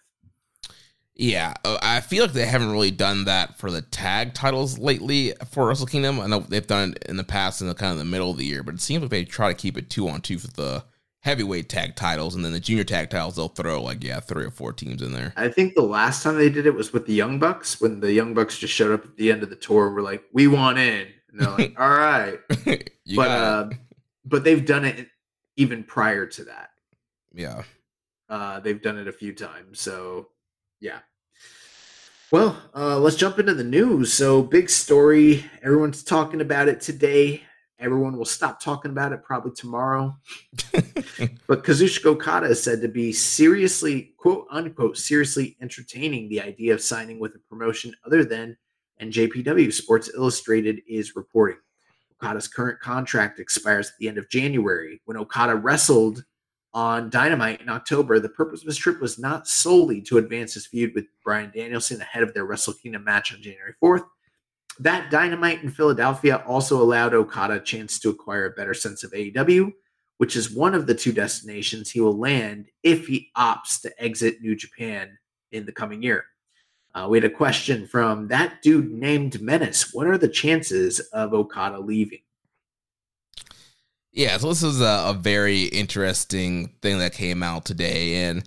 Yeah, 1.19 1.55
uh, 1.65 1.79
I 1.83 2.01
feel 2.01 2.25
like 2.25 2.33
they 2.33 2.47
haven't 2.47 2.71
really 2.71 2.93
done 2.93 3.25
that 3.25 3.59
for 3.59 3.73
the 3.73 3.83
tag 3.83 4.35
titles 4.35 4.79
lately 4.79 5.35
for 5.51 5.67
Wrestle 5.67 5.87
Kingdom. 5.87 6.21
I 6.21 6.29
know 6.29 6.39
they've 6.41 6.65
done 6.65 6.93
it 6.93 7.05
in 7.09 7.17
the 7.17 7.25
past 7.25 7.61
in 7.61 7.67
the 7.67 7.75
kind 7.75 7.91
of 7.91 7.99
the 7.99 8.05
middle 8.05 8.31
of 8.31 8.37
the 8.37 8.45
year, 8.45 8.63
but 8.63 8.75
it 8.75 8.81
seems 8.81 9.03
like 9.03 9.11
they 9.11 9.25
try 9.25 9.49
to 9.49 9.59
keep 9.59 9.77
it 9.77 9.91
two 9.91 10.09
on 10.09 10.21
two 10.21 10.39
for 10.39 10.47
the 10.47 10.85
heavyweight 11.23 11.69
tag 11.69 11.97
titles, 11.97 12.37
and 12.37 12.45
then 12.45 12.53
the 12.53 12.61
junior 12.61 12.85
tag 12.85 13.11
titles 13.11 13.35
they'll 13.35 13.49
throw 13.49 13.83
like 13.83 14.05
yeah 14.05 14.21
three 14.21 14.45
or 14.45 14.53
four 14.53 14.73
teams 14.73 15.03
in 15.03 15.11
there. 15.11 15.33
I 15.37 15.49
think 15.49 15.75
the 15.75 15.83
last 15.83 16.23
time 16.23 16.37
they 16.37 16.49
did 16.49 16.67
it 16.67 16.75
was 16.75 16.93
with 16.93 17.07
the 17.07 17.15
Young 17.15 17.41
Bucks 17.41 17.81
when 17.81 17.99
the 17.99 18.13
Young 18.13 18.33
Bucks 18.33 18.57
just 18.57 18.73
showed 18.73 18.93
up 18.93 19.05
at 19.05 19.17
the 19.17 19.33
end 19.33 19.43
of 19.43 19.51
the 19.51 19.57
tour 19.57 19.87
and 19.89 19.97
were 19.97 20.03
like, 20.03 20.23
"We 20.33 20.47
want 20.47 20.79
in," 20.79 21.09
and 21.33 21.41
they're 21.41 21.51
like, 21.51 21.75
"All 21.81 21.91
right," 21.91 22.39
but 23.17 23.29
uh, 23.29 23.71
but 24.25 24.45
they've 24.45 24.65
done 24.65 24.85
it 24.85 25.09
even 25.57 25.83
prior 25.83 26.27
to 26.27 26.45
that. 26.45 26.71
Yeah, 27.35 27.65
uh, 28.29 28.61
they've 28.61 28.81
done 28.81 28.99
it 28.99 29.09
a 29.09 29.13
few 29.13 29.33
times, 29.35 29.81
so 29.81 30.29
yeah. 30.81 31.01
Well, 32.31 32.61
uh, 32.77 32.99
let's 32.99 33.17
jump 33.17 33.39
into 33.39 33.55
the 33.55 33.65
news. 33.65 34.13
So, 34.13 34.43
big 34.43 34.69
story. 34.69 35.47
Everyone's 35.63 36.05
talking 36.05 36.43
about 36.43 36.69
it 36.69 36.79
today. 36.79 37.43
Everyone 37.79 38.19
will 38.19 38.27
stop 38.27 38.61
talking 38.61 38.91
about 38.91 39.13
it 39.13 39.23
probably 39.23 39.53
tomorrow. 39.53 40.15
but 40.73 41.65
Kazuchika 41.65 42.05
Okada 42.05 42.49
is 42.49 42.63
said 42.63 42.83
to 42.83 42.89
be 42.89 43.15
seriously, 43.15 44.13
quote 44.19 44.47
unquote, 44.51 44.99
seriously 44.99 45.57
entertaining 45.63 46.29
the 46.29 46.43
idea 46.43 46.75
of 46.75 46.83
signing 46.83 47.19
with 47.19 47.35
a 47.35 47.39
promotion 47.49 47.95
other 48.05 48.27
than 48.27 48.59
NJPW. 49.01 49.73
Sports 49.73 50.11
Illustrated 50.15 50.83
is 50.87 51.17
reporting. 51.17 51.57
Okada's 52.21 52.47
current 52.47 52.79
contract 52.81 53.41
expires 53.41 53.89
at 53.89 53.95
the 54.01 54.09
end 54.09 54.19
of 54.19 54.29
January. 54.29 55.01
When 55.07 55.17
Okada 55.17 55.55
wrestled 55.55 56.25
on 56.79 57.11
Dynamite 57.11 57.61
in 57.61 57.69
October, 57.69 58.21
the 58.21 58.29
purpose 58.29 58.61
of 58.61 58.69
his 58.69 58.77
trip 58.77 59.01
was 59.01 59.19
not 59.19 59.49
solely 59.49 60.01
to 60.03 60.19
advance 60.19 60.55
his 60.55 60.67
feud 60.67 60.95
with 60.95 61.07
Bryan 61.25 61.51
Danielson 61.53 62.01
ahead 62.01 62.23
of 62.23 62.33
their 62.33 62.45
Wrestle 62.45 62.73
Kingdom 62.73 63.03
match 63.03 63.35
on 63.35 63.43
January 63.43 63.75
4th. 63.83 64.05
That 64.79 65.11
Dynamite 65.11 65.65
in 65.65 65.71
Philadelphia 65.71 66.37
also 66.47 66.81
allowed 66.81 67.15
Okada 67.15 67.55
a 67.55 67.61
chance 67.61 67.99
to 67.99 68.11
acquire 68.11 68.45
a 68.45 68.51
better 68.51 68.75
sense 68.75 69.03
of 69.03 69.11
AEW, 69.11 69.73
which 70.19 70.37
is 70.37 70.55
one 70.55 70.73
of 70.73 70.87
the 70.87 70.95
two 70.95 71.11
destinations 71.11 71.91
he 71.91 72.01
will 72.01 72.17
land 72.17 72.69
if 72.85 73.09
he 73.09 73.33
opts 73.37 73.81
to 73.83 73.93
exit 74.01 74.41
New 74.41 74.55
Japan 74.55 75.19
in 75.51 75.67
the 75.67 75.73
coming 75.73 76.01
year. 76.01 76.27
Uh, 76.95 77.09
we 77.11 77.17
had 77.17 77.25
a 77.25 77.31
question 77.31 77.89
from 77.89 78.29
that 78.29 78.63
dude 78.63 78.93
named 78.93 79.43
Menace. 79.43 79.93
What 79.93 80.07
are 80.07 80.17
the 80.17 80.29
chances 80.29 81.01
of 81.13 81.35
Okada 81.35 81.81
leaving? 81.81 82.21
Yeah, 84.13 84.37
so 84.39 84.49
this 84.49 84.63
is 84.63 84.81
a, 84.81 85.05
a, 85.09 85.15
very 85.15 85.65
interesting 85.65 86.75
thing 86.83 86.99
that 86.99 87.13
came 87.13 87.43
out 87.43 87.65
today. 87.65 88.25
And 88.25 88.43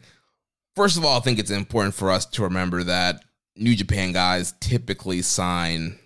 first 0.76 0.98
of 0.98 1.06
all, 1.06 1.18
I 1.18 1.22
think 1.22 1.40
it's 1.40 1.52
important 1.52 1.94
for 1.94 2.10
us 2.10 2.26
to 2.28 2.44
remember 2.44 2.84
that 2.84 3.24
New 3.56 3.76
Japan 3.76 4.12
guys 4.12 4.54
typically 4.60 5.22
sign 5.22 6.00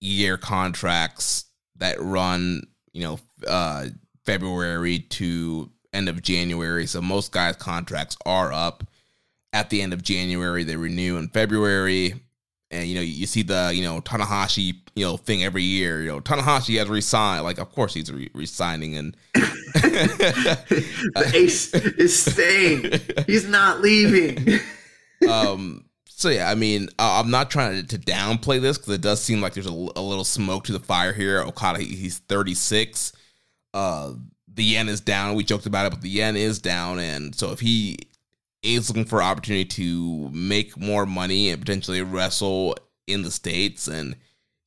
year 0.00 0.36
contracts 0.36 1.44
that 1.76 2.00
run, 2.00 2.62
you 2.92 3.02
know, 3.02 3.18
uh, 3.46 3.86
February 4.24 5.00
to 5.00 5.70
end 5.92 6.08
of 6.08 6.22
January. 6.22 6.86
So 6.86 7.00
most 7.02 7.32
guys' 7.32 7.56
contracts 7.56 8.16
are 8.24 8.52
up 8.52 8.84
at 9.52 9.70
the 9.70 9.82
end 9.82 9.92
of 9.92 10.02
January. 10.02 10.64
They 10.64 10.76
renew 10.76 11.16
in 11.16 11.28
February. 11.28 12.14
And 12.76 12.88
you 12.88 12.94
know, 12.94 13.00
you 13.00 13.26
see 13.26 13.42
the 13.42 13.72
you 13.74 13.82
know 13.82 14.00
Tanahashi 14.00 14.76
you 14.94 15.04
know 15.04 15.16
thing 15.16 15.44
every 15.44 15.62
year. 15.62 16.02
You 16.02 16.08
know, 16.08 16.20
Tanahashi 16.20 16.78
has 16.78 16.88
resigned. 16.88 17.44
Like, 17.44 17.58
of 17.58 17.72
course 17.72 17.94
he's 17.94 18.12
re- 18.12 18.30
resigning, 18.34 18.96
and 18.96 19.16
the 19.34 21.30
ace 21.34 21.72
is 21.74 22.18
staying. 22.18 23.00
He's 23.26 23.48
not 23.48 23.80
leaving. 23.80 24.60
um, 25.30 25.84
so 26.06 26.30
yeah, 26.30 26.50
I 26.50 26.54
mean, 26.54 26.88
uh, 26.98 27.20
I'm 27.22 27.30
not 27.30 27.50
trying 27.50 27.86
to, 27.86 27.98
to 27.98 27.98
downplay 27.98 28.60
this 28.60 28.78
because 28.78 28.94
it 28.94 29.02
does 29.02 29.22
seem 29.22 29.40
like 29.42 29.52
there's 29.52 29.66
a, 29.66 29.70
a, 29.70 30.02
little 30.02 30.24
smoke 30.24 30.64
to 30.64 30.72
the 30.72 30.80
fire 30.80 31.12
here. 31.12 31.42
Okada, 31.42 31.78
he, 31.78 31.94
he's 31.94 32.18
36. 32.20 33.12
Uh, 33.74 34.12
the 34.52 34.64
yen 34.64 34.88
is 34.88 35.02
down. 35.02 35.34
We 35.34 35.44
joked 35.44 35.66
about 35.66 35.86
it, 35.86 35.90
but 35.90 36.00
the 36.00 36.08
yen 36.08 36.34
is 36.34 36.58
down, 36.58 36.98
and 36.98 37.34
so 37.34 37.52
if 37.52 37.60
he 37.60 37.98
is 38.66 38.88
looking 38.88 39.04
for 39.04 39.22
opportunity 39.22 39.64
to 39.64 40.28
make 40.30 40.76
more 40.76 41.06
money 41.06 41.50
and 41.50 41.60
potentially 41.60 42.02
wrestle 42.02 42.76
in 43.06 43.22
the 43.22 43.30
states, 43.30 43.86
and 43.86 44.16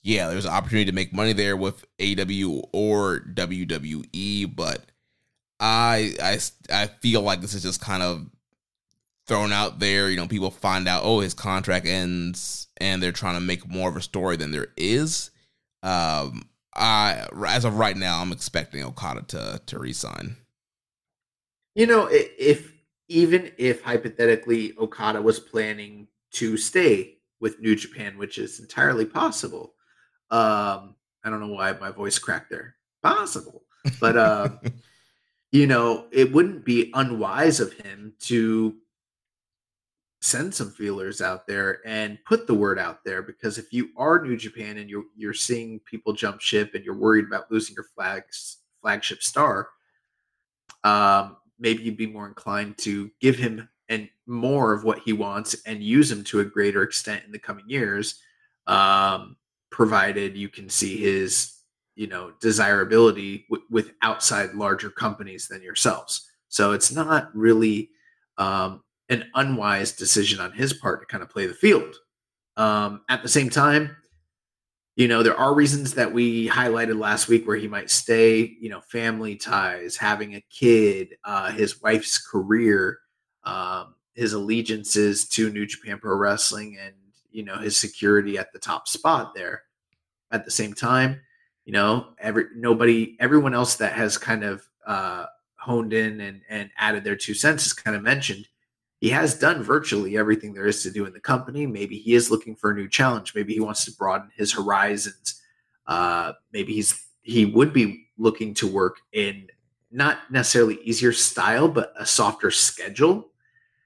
yeah, 0.02 0.30
there's 0.30 0.46
an 0.46 0.54
opportunity 0.54 0.86
to 0.86 0.96
make 0.96 1.14
money 1.14 1.34
there 1.34 1.58
with 1.58 1.84
AW 2.02 2.62
or 2.72 3.20
WWE, 3.34 4.56
but 4.56 4.86
I 5.60 6.14
I 6.22 6.40
I 6.72 6.88
feel 6.88 7.22
like 7.22 7.42
this 7.42 7.54
is 7.54 7.64
just 7.64 7.82
kind 7.82 8.02
of 8.02 8.26
thrown 9.28 9.52
out 9.52 9.80
there. 9.80 10.10
You 10.10 10.16
know, 10.16 10.28
people 10.28 10.52
find 10.52 10.88
out, 10.88 11.04
oh, 11.04 11.20
his 11.20 11.34
contract 11.34 11.86
ends, 11.86 12.68
and 12.78 13.04
they're 13.04 13.12
trying 13.12 13.36
to 13.36 13.42
make 13.42 13.68
more 13.68 13.90
of 13.90 13.98
a 13.98 14.02
story 14.02 14.38
than 14.38 14.52
there 14.52 14.68
is. 14.78 15.32
Um, 15.84 16.50
I 16.74 17.28
as 17.48 17.66
of 17.66 17.78
right 17.78 17.98
now, 17.98 18.22
I'm 18.22 18.32
expecting 18.32 18.84
Okada 18.84 19.24
to 19.28 19.62
to 19.66 19.80
resign. 19.80 20.38
You 21.76 21.88
know, 21.88 22.08
if 22.12 22.74
even 23.10 23.52
if 23.58 23.84
hypothetically 23.84 24.74
Okada 24.78 25.22
was 25.22 25.40
planning 25.40 26.08
to 26.32 26.56
stay 26.56 27.18
with 27.40 27.60
New 27.60 27.76
Japan, 27.76 28.18
which 28.18 28.38
is 28.38 28.60
entirely 28.60 29.06
possible. 29.06 29.74
Um, 30.32 30.96
I 31.24 31.30
don't 31.30 31.42
know 31.42 31.54
why 31.54 31.74
my 31.74 31.92
voice 31.92 32.20
cracked 32.20 32.50
there. 32.50 32.76
Possible, 33.02 33.64
but 34.00 34.16
uh, 34.18 34.50
you 35.52 35.68
know, 35.68 36.06
it 36.12 36.32
wouldn't 36.32 36.64
be 36.64 36.92
unwise 36.94 37.60
of 37.60 37.74
him 37.74 38.14
to 38.22 38.76
send 40.22 40.54
some 40.54 40.70
feelers 40.70 41.22
out 41.22 41.48
there 41.48 41.80
and 41.86 42.20
put 42.26 42.46
the 42.46 42.54
word 42.54 42.78
out 42.78 43.06
there 43.06 43.22
because 43.22 43.58
if 43.58 43.72
you 43.72 43.90
are 43.96 44.22
New 44.22 44.36
Japan 44.36 44.78
and 44.78 44.90
you're 44.90 45.06
you're 45.16 45.34
seeing 45.34 45.80
people 45.80 46.14
jump 46.14 46.42
ship 46.42 46.76
and 46.76 46.84
you're 46.84 46.94
worried 46.94 47.26
about 47.26 47.50
losing 47.50 47.74
your 47.74 47.86
flags 47.96 48.58
flagship 48.82 49.24
star, 49.24 49.70
um, 50.84 51.38
maybe 51.60 51.84
you'd 51.84 51.98
be 51.98 52.08
more 52.08 52.28
inclined 52.28 52.78
to 52.80 53.12
give 53.20 53.38
him 53.38 53.68
and 53.90 54.08
more 54.28 54.74
of 54.74 54.84
what 54.84 55.00
he 55.00 55.14
wants 55.14 55.56
and 55.66 55.84
use 55.84 56.12
him 56.12 56.24
to 56.24 56.40
a 56.40 56.46
greater 56.46 56.84
extent 56.84 57.24
in 57.26 57.32
the 57.32 57.40
coming 57.40 57.66
years, 57.68 58.22
um, 58.68 59.36
provided 59.72 60.38
you 60.38 60.50
can 60.50 60.70
see 60.70 60.98
his 60.98 61.56
you 61.96 62.08
know 62.08 62.32
desirability 62.40 63.46
w- 63.50 63.66
with 63.70 63.92
outside 64.02 64.54
larger 64.54 64.90
companies 64.90 65.48
than 65.48 65.62
yourselves. 65.62 66.30
So 66.48 66.72
it's 66.72 66.92
not 66.92 67.36
really 67.36 67.90
um, 68.38 68.84
an 69.10 69.26
unwise 69.36 69.92
decision 69.92 70.40
on 70.40 70.52
his 70.52 70.74
part 70.74 71.02
to 71.02 71.06
kind 71.08 71.24
of 71.24 71.30
play 71.30 71.46
the 71.46 71.54
field. 71.54 71.96
Um, 72.58 73.02
at 73.10 73.22
the 73.24 73.30
same 73.30 73.50
time, 73.50 73.96
you 75.00 75.08
know, 75.08 75.24
there 75.24 75.38
are 75.38 75.54
reasons 75.54 75.94
that 75.94 76.12
we 76.12 76.50
highlighted 76.50 77.00
last 77.00 77.30
week 77.30 77.48
where 77.48 77.56
he 77.56 77.70
might 77.70 77.90
stay, 77.90 78.58
you 78.60 78.68
know, 78.68 78.82
family 78.82 79.38
ties, 79.38 79.96
having 79.96 80.36
a 80.36 80.44
kid, 80.50 81.16
uh, 81.24 81.54
his 81.54 81.82
wife's 81.82 82.18
career, 82.18 83.00
um, 83.46 83.96
his 84.14 84.34
allegiances 84.34 85.26
to 85.30 85.52
New 85.52 85.66
Japan 85.66 86.00
Pro 86.00 86.18
Wrestling, 86.18 86.78
and, 86.84 86.94
you 87.32 87.44
know, 87.44 87.56
his 87.56 87.78
security 87.78 88.38
at 88.38 88.52
the 88.52 88.60
top 88.60 88.90
spot 88.90 89.34
there. 89.34 89.64
At 90.32 90.44
the 90.44 90.52
same 90.52 90.74
time, 90.74 91.22
you 91.64 91.72
know, 91.72 92.10
every 92.20 92.48
nobody, 92.58 93.16
everyone 93.22 93.54
else 93.54 93.76
that 93.76 93.94
has 93.94 94.18
kind 94.18 94.44
of 94.44 94.68
uh, 94.86 95.28
honed 95.56 95.94
in 95.94 96.20
and, 96.20 96.42
and 96.50 96.72
added 96.78 97.06
their 97.06 97.16
two 97.16 97.34
cents 97.34 97.64
has 97.64 97.72
kind 97.72 97.96
of 97.96 98.04
mentioned 98.04 98.49
he 99.00 99.10
has 99.10 99.38
done 99.38 99.64
virtually 99.64 100.18
everything 100.18 100.54
there 100.54 100.68
is 100.68 100.84
to 100.84 100.92
do 100.92 101.06
in 101.06 101.14
the 101.14 101.20
company. 101.20 101.66
Maybe 101.66 101.98
he 101.98 102.16
is 102.16 102.30
looking 102.30 102.56
for 102.56 102.72
a 102.72 102.76
new 102.76 102.88
challenge. 102.88 103.34
Maybe 103.34 103.54
he 103.54 103.62
wants 103.62 103.86
to 103.86 103.92
broaden 103.94 104.30
his 104.36 104.52
horizons. 104.52 105.42
Uh, 105.88 106.34
maybe 106.52 106.74
he's 106.74 107.08
he 107.22 107.46
would 107.46 107.74
be 107.74 108.08
looking 108.18 108.54
to 108.56 108.68
work 108.68 108.98
in 109.14 109.48
not 109.92 110.20
necessarily 110.30 110.76
easier 110.84 111.14
style, 111.14 111.68
but 111.68 111.94
a 111.98 112.06
softer 112.06 112.52
schedule. 112.52 113.30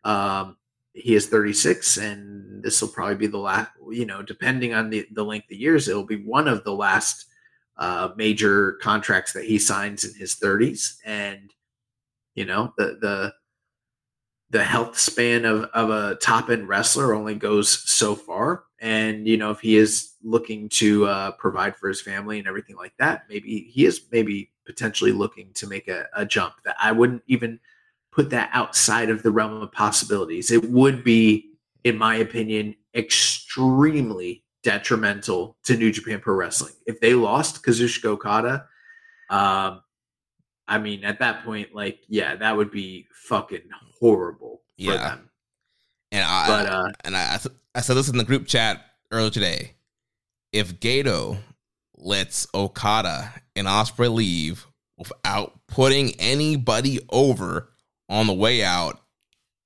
Um, 0.04 0.58
he 0.94 1.16
is 1.16 1.28
36, 1.28 1.98
and 1.98 2.64
this 2.64 2.82
will 2.82 2.90
probably 2.90 3.16
be 3.16 3.28
the 3.28 3.38
last. 3.38 3.72
You 3.90 4.06
know, 4.06 4.22
depending 4.22 4.74
on 4.74 4.90
the 4.90 5.08
the 5.12 5.24
length 5.24 5.52
of 5.52 5.58
years, 5.58 5.88
it 5.88 5.96
will 5.96 6.06
be 6.06 6.24
one 6.24 6.48
of 6.48 6.64
the 6.64 6.74
last 6.74 7.26
uh, 7.78 8.10
major 8.16 8.74
contracts 8.74 9.34
that 9.34 9.46
he 9.46 9.60
signs 9.60 10.04
in 10.04 10.14
his 10.16 10.36
30s. 10.36 10.98
And 11.06 11.54
you 12.36 12.46
know, 12.46 12.74
the 12.78 12.98
the 13.00 13.34
the 14.54 14.64
health 14.64 15.00
span 15.00 15.46
of, 15.46 15.64
of 15.74 15.90
a 15.90 16.16
top 16.22 16.52
end 16.52 16.68
wrestler 16.70 17.16
only 17.16 17.34
goes 17.34 17.90
so 17.90 18.14
far. 18.14 18.66
And, 18.80 19.28
you 19.28 19.36
know, 19.36 19.50
if 19.50 19.60
he 19.60 19.78
is 19.78 20.14
looking 20.24 20.70
to 20.70 21.08
uh, 21.08 21.32
provide 21.32 21.76
for 21.76 21.90
his 21.90 22.02
family 22.02 22.38
and 22.38 22.48
everything 22.48 22.76
like 22.76 22.94
that, 23.00 23.24
maybe 23.28 23.72
he 23.74 23.86
is 23.86 24.02
maybe 24.12 24.52
potentially 24.66 25.12
looking 25.12 25.50
to 25.56 25.66
make 25.66 25.88
a, 25.88 26.06
a 26.16 26.24
jump 26.24 26.54
that 26.66 26.76
I 26.80 26.92
wouldn't 26.92 27.24
even 27.26 27.60
put 28.12 28.30
that 28.30 28.52
outside 28.54 29.10
of 29.10 29.24
the 29.24 29.32
realm 29.32 29.60
of 29.62 29.72
possibilities. 29.72 30.52
It 30.52 30.70
would 30.70 31.04
be, 31.04 31.50
in 31.84 31.98
my 31.98 32.16
opinion, 32.18 32.76
extremely 32.94 34.44
detrimental 34.62 35.58
to 35.64 35.76
New 35.76 35.92
Japan 35.92 36.20
Pro 36.20 36.36
Wrestling. 36.36 36.74
If 36.86 37.00
they 37.00 37.16
lost 37.16 37.66
Kazuchika 37.66 38.06
Okada, 38.06 38.68
um, 39.32 39.82
I 40.68 40.78
mean, 40.78 41.04
at 41.04 41.20
that 41.20 41.44
point, 41.44 41.74
like, 41.74 42.00
yeah, 42.08 42.36
that 42.36 42.56
would 42.56 42.72
be 42.72 43.08
fucking 43.12 43.70
horrible 44.00 44.62
yeah. 44.78 44.98
them. 44.98 45.30
And 46.12 46.26
I, 46.26 46.48
but, 46.48 46.66
uh, 46.68 46.92
and 47.04 47.18
I, 47.18 47.40
I 47.76 47.82
said 47.82 47.96
this 47.96 48.10
in 48.10 48.18
the 48.18 48.24
group 48.24 48.48
chat 48.48 48.82
earlier 49.12 49.32
today. 49.32 49.74
If 50.52 50.80
Gedo 50.80 51.38
lets 51.96 52.48
Okada 52.54 53.34
and 53.56 53.68
Ospreay 53.68 54.14
leave 54.14 54.68
without 54.98 55.60
putting 55.68 56.12
anybody 56.20 57.00
over 57.10 57.70
on 58.10 58.28
the 58.28 58.34
way 58.34 58.64
out, 58.64 59.00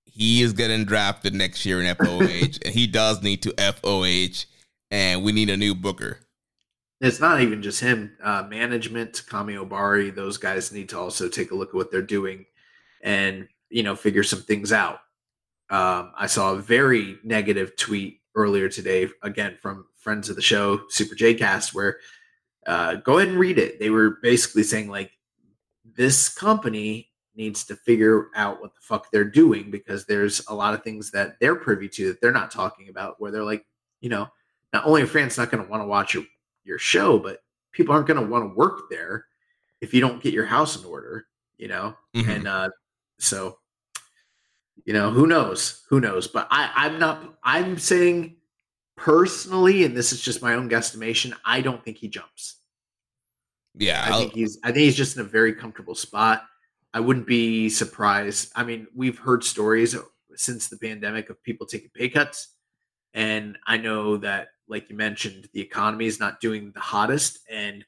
he 0.05 0.41
is 0.41 0.53
getting 0.53 0.85
drafted 0.85 1.35
next 1.35 1.65
year 1.65 1.81
in 1.81 1.95
FOH, 1.95 2.59
and 2.65 2.73
he 2.73 2.87
does 2.87 3.21
need 3.21 3.43
to 3.43 3.53
FOH, 3.57 4.45
and 4.89 5.23
we 5.23 5.31
need 5.31 5.49
a 5.49 5.57
new 5.57 5.75
Booker 5.75 6.19
it's 7.01 7.19
not 7.19 7.41
even 7.41 7.61
just 7.61 7.79
him. 7.79 8.17
Uh, 8.23 8.43
management, 8.49 9.23
Kami 9.27 9.55
Obari, 9.55 10.13
those 10.13 10.37
guys 10.37 10.71
need 10.71 10.89
to 10.89 10.99
also 10.99 11.29
take 11.29 11.51
a 11.51 11.55
look 11.55 11.69
at 11.69 11.75
what 11.75 11.91
they're 11.91 12.01
doing 12.01 12.45
and 13.03 13.47
you 13.69 13.83
know 13.83 13.95
figure 13.95 14.23
some 14.23 14.41
things 14.41 14.71
out. 14.71 14.99
Um, 15.69 16.13
I 16.17 16.27
saw 16.27 16.53
a 16.53 16.57
very 16.57 17.19
negative 17.23 17.75
tweet 17.75 18.21
earlier 18.35 18.69
today, 18.69 19.09
again 19.23 19.57
from 19.61 19.85
friends 19.95 20.29
of 20.29 20.35
the 20.35 20.41
show, 20.41 20.81
Super 20.89 21.15
J 21.15 21.33
Cast, 21.33 21.73
where 21.73 21.97
uh, 22.65 22.95
go 22.95 23.17
ahead 23.17 23.29
and 23.29 23.39
read 23.39 23.59
it. 23.59 23.79
They 23.79 23.89
were 23.89 24.17
basically 24.21 24.63
saying 24.63 24.89
like 24.89 25.11
this 25.95 26.29
company 26.29 27.09
needs 27.35 27.63
to 27.65 27.75
figure 27.75 28.29
out 28.35 28.59
what 28.61 28.73
the 28.73 28.81
fuck 28.81 29.11
they're 29.11 29.23
doing 29.23 29.69
because 29.69 30.05
there's 30.05 30.41
a 30.47 30.55
lot 30.55 30.73
of 30.73 30.83
things 30.83 31.11
that 31.11 31.39
they're 31.39 31.55
privy 31.55 31.87
to 31.87 32.07
that 32.07 32.19
they're 32.19 32.31
not 32.31 32.49
talking 32.49 32.89
about 32.89 33.21
where 33.21 33.31
they're 33.31 33.43
like, 33.43 33.63
you 34.01 34.09
know, 34.09 34.27
not 34.73 34.85
only 34.85 35.03
are 35.03 35.07
fans 35.07 35.37
not 35.37 35.51
going 35.51 35.63
to 35.63 35.69
want 35.69 35.81
to 35.81 35.87
watch 35.87 36.15
your 36.15 36.23
your 36.67 36.77
show, 36.79 37.17
but 37.17 37.41
people 37.71 37.93
aren't 37.93 38.07
going 38.07 38.19
to 38.19 38.25
want 38.27 38.43
to 38.43 38.55
work 38.55 38.89
there 38.89 39.25
if 39.81 39.93
you 39.93 40.01
don't 40.01 40.21
get 40.21 40.33
your 40.33 40.45
house 40.45 40.77
in 40.77 40.85
order, 40.85 41.27
you 41.57 41.67
know? 41.67 41.95
Mhm. 42.15 42.35
And 42.35 42.47
uh 42.47 42.69
so 43.19 43.57
you 44.85 44.93
know, 44.93 45.09
who 45.09 45.27
knows? 45.27 45.83
Who 45.89 45.99
knows? 45.99 46.27
But 46.27 46.47
I 46.51 46.71
I'm 46.75 46.99
not 46.99 47.37
I'm 47.43 47.77
saying 47.77 48.37
personally 48.95 49.83
and 49.85 49.95
this 49.95 50.11
is 50.11 50.21
just 50.21 50.41
my 50.41 50.53
own 50.55 50.69
guesstimation, 50.69 51.33
I 51.45 51.61
don't 51.61 51.83
think 51.83 51.97
he 51.97 52.07
jumps. 52.07 52.57
Yeah, 53.75 54.03
I 54.05 54.09
I'll- 54.11 54.19
think 54.19 54.33
he's 54.33 54.57
I 54.63 54.67
think 54.67 54.83
he's 54.85 54.95
just 54.95 55.15
in 55.17 55.21
a 55.21 55.25
very 55.29 55.53
comfortable 55.53 55.95
spot. 55.95 56.43
I 56.93 56.99
wouldn't 56.99 57.27
be 57.27 57.69
surprised. 57.69 58.51
I 58.55 58.63
mean, 58.63 58.87
we've 58.95 59.19
heard 59.19 59.43
stories 59.43 59.95
since 60.35 60.67
the 60.67 60.77
pandemic 60.77 61.29
of 61.29 61.41
people 61.43 61.67
taking 61.67 61.89
pay 61.93 62.09
cuts. 62.09 62.49
And 63.13 63.57
I 63.67 63.77
know 63.77 64.17
that, 64.17 64.49
like 64.67 64.89
you 64.89 64.95
mentioned, 64.95 65.49
the 65.53 65.61
economy 65.61 66.05
is 66.05 66.19
not 66.19 66.41
doing 66.41 66.71
the 66.73 66.79
hottest 66.79 67.39
and 67.49 67.85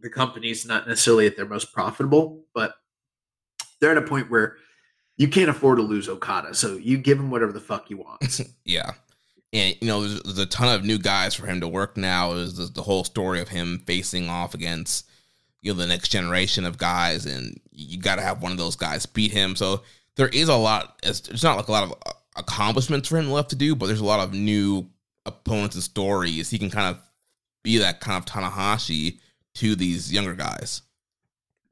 the 0.00 0.10
company's 0.10 0.66
not 0.66 0.86
necessarily 0.88 1.26
at 1.26 1.36
their 1.36 1.46
most 1.46 1.72
profitable, 1.72 2.44
but 2.54 2.74
they're 3.80 3.92
at 3.92 3.98
a 3.98 4.02
point 4.02 4.30
where 4.30 4.56
you 5.16 5.28
can't 5.28 5.50
afford 5.50 5.78
to 5.78 5.82
lose 5.82 6.08
Okada. 6.08 6.54
So 6.54 6.76
you 6.76 6.98
give 6.98 7.18
him 7.18 7.30
whatever 7.30 7.52
the 7.52 7.60
fuck 7.60 7.88
he 7.88 7.94
wants. 7.94 8.40
Yeah. 8.64 8.92
And, 9.54 9.76
you 9.82 9.86
know, 9.86 10.00
there's, 10.00 10.22
there's 10.22 10.38
a 10.38 10.46
ton 10.46 10.74
of 10.74 10.82
new 10.82 10.98
guys 10.98 11.34
for 11.34 11.46
him 11.46 11.60
to 11.60 11.68
work 11.68 11.98
now. 11.98 12.32
Is 12.32 12.56
the, 12.56 12.64
the 12.66 12.82
whole 12.82 13.04
story 13.04 13.38
of 13.38 13.48
him 13.48 13.82
facing 13.86 14.30
off 14.30 14.54
against, 14.54 15.06
you 15.60 15.72
know, 15.72 15.78
the 15.78 15.86
next 15.86 16.08
generation 16.08 16.64
of 16.64 16.78
guys. 16.78 17.26
And 17.26 17.60
you 17.70 17.98
got 17.98 18.16
to 18.16 18.22
have 18.22 18.42
one 18.42 18.52
of 18.52 18.56
those 18.56 18.76
guys 18.76 19.04
beat 19.04 19.30
him. 19.30 19.54
So 19.54 19.82
there 20.16 20.28
is 20.28 20.48
a 20.48 20.56
lot, 20.56 20.98
it's, 21.02 21.28
it's 21.28 21.42
not 21.42 21.58
like 21.58 21.68
a 21.68 21.72
lot 21.72 21.84
of 21.84 21.92
uh, 22.06 22.12
accomplishments 22.36 23.08
for 23.08 23.18
him 23.18 23.30
left 23.30 23.50
to 23.50 23.56
do, 23.56 23.76
but 23.76 23.86
there's 23.86 24.00
a 24.00 24.06
lot 24.06 24.20
of 24.20 24.32
new 24.32 24.88
opponents 25.26 25.74
and 25.76 25.84
stories. 25.84 26.50
He 26.50 26.58
can 26.58 26.70
kind 26.70 26.94
of 26.94 27.02
be 27.62 27.78
that 27.78 28.00
kind 28.00 28.18
of 28.18 28.26
Tanahashi 28.26 29.18
to 29.54 29.74
these 29.76 30.12
younger 30.12 30.34
guys. 30.34 30.82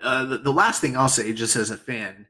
uh, 0.01 0.24
the, 0.24 0.39
the 0.39 0.52
last 0.52 0.81
thing 0.81 0.97
I'll 0.97 1.09
say, 1.09 1.32
just 1.32 1.56
as 1.56 1.70
a 1.70 1.77
fan, 1.77 2.27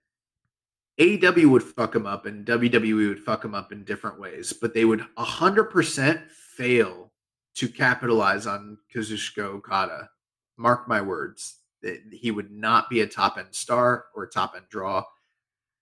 AEW 0.98 1.46
would 1.50 1.62
fuck 1.62 1.94
him 1.94 2.06
up 2.06 2.26
and 2.26 2.46
WWE 2.46 3.08
would 3.08 3.20
fuck 3.22 3.44
him 3.44 3.54
up 3.54 3.72
in 3.72 3.84
different 3.84 4.20
ways, 4.20 4.52
but 4.52 4.74
they 4.74 4.84
would 4.84 5.04
100% 5.16 6.30
fail 6.30 7.12
to 7.54 7.68
capitalize 7.68 8.46
on 8.46 8.78
Kazuchika 8.94 9.44
Okada. 9.44 10.10
Mark 10.56 10.88
my 10.88 11.00
words. 11.00 11.58
that 11.82 12.00
He 12.12 12.30
would 12.30 12.50
not 12.50 12.90
be 12.90 13.00
a 13.00 13.06
top 13.06 13.38
end 13.38 13.54
star 13.54 14.06
or 14.14 14.24
a 14.24 14.30
top 14.30 14.54
end 14.54 14.66
draw. 14.68 15.04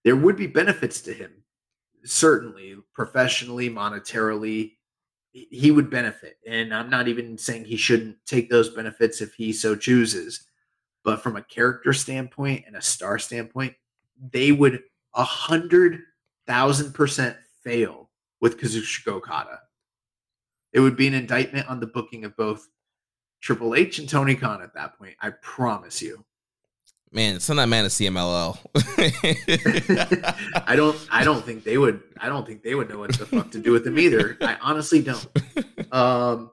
There 0.05 0.17
would 0.17 0.37
be 0.37 0.47
benefits 0.47 1.01
to 1.03 1.13
him, 1.13 1.43
certainly, 2.05 2.77
professionally, 2.95 3.69
monetarily. 3.69 4.75
He- 5.33 5.71
would 5.71 5.91
benefit. 5.91 6.39
And 6.47 6.75
I'm 6.75 6.91
not 6.91 7.09
even 7.09 7.37
saying 7.39 7.65
he 7.65 7.77
shouldn't 7.77 8.17
take 8.27 8.51
those 8.51 8.71
benefits 8.71 9.21
if 9.21 9.35
he 9.35 9.53
so 9.53 9.77
chooses 9.77 10.49
but 11.09 11.23
from 11.23 11.37
a 11.37 11.43
character 11.43 11.95
standpoint 11.95 12.65
and 12.67 12.77
a 12.77 12.83
star 12.83 13.19
standpoint, 13.19 13.75
they 14.31 14.53
would 14.53 14.83
a 15.15 15.25
hundred 15.25 16.01
thousand 16.47 16.93
percent 16.93 17.35
fail 17.65 18.11
with 18.43 18.59
Kazuchika 18.59 19.13
Okada. 19.13 19.61
It 20.75 20.81
would 20.81 20.97
be 20.97 21.07
an 21.07 21.15
indictment 21.15 21.67
on 21.67 21.81
the 21.81 21.87
booking 21.87 22.27
of 22.27 22.37
both 22.37 22.69
Triple 23.41 23.75
H 23.75 23.99
and 23.99 24.07
Tony 24.07 24.35
Khan 24.35 24.61
at 24.61 24.75
that 24.75 24.99
point. 24.99 25.15
I 25.23 25.31
promise 25.41 26.03
you. 26.03 26.25
Man, 27.11 27.41
send 27.41 27.59
that 27.59 27.69
man 27.69 27.85
to 27.85 27.91
CMLL. 27.91 28.59
I 30.67 30.77
don't. 30.77 30.99
I 31.11 31.25
don't 31.25 31.43
think 31.45 31.65
they 31.65 31.79
would. 31.79 32.03
I 32.19 32.29
don't 32.29 32.47
think 32.47 32.63
they 32.63 32.75
would 32.75 32.91
know 32.91 32.99
what 32.99 33.17
the 33.17 33.25
fuck 33.25 33.51
to 33.53 33.59
do 33.59 33.73
with 33.73 33.85
them 33.85 33.99
either. 33.99 34.37
I 34.43 34.57
honestly 34.61 35.03
don't. 35.03 35.27
Um, 35.91 36.51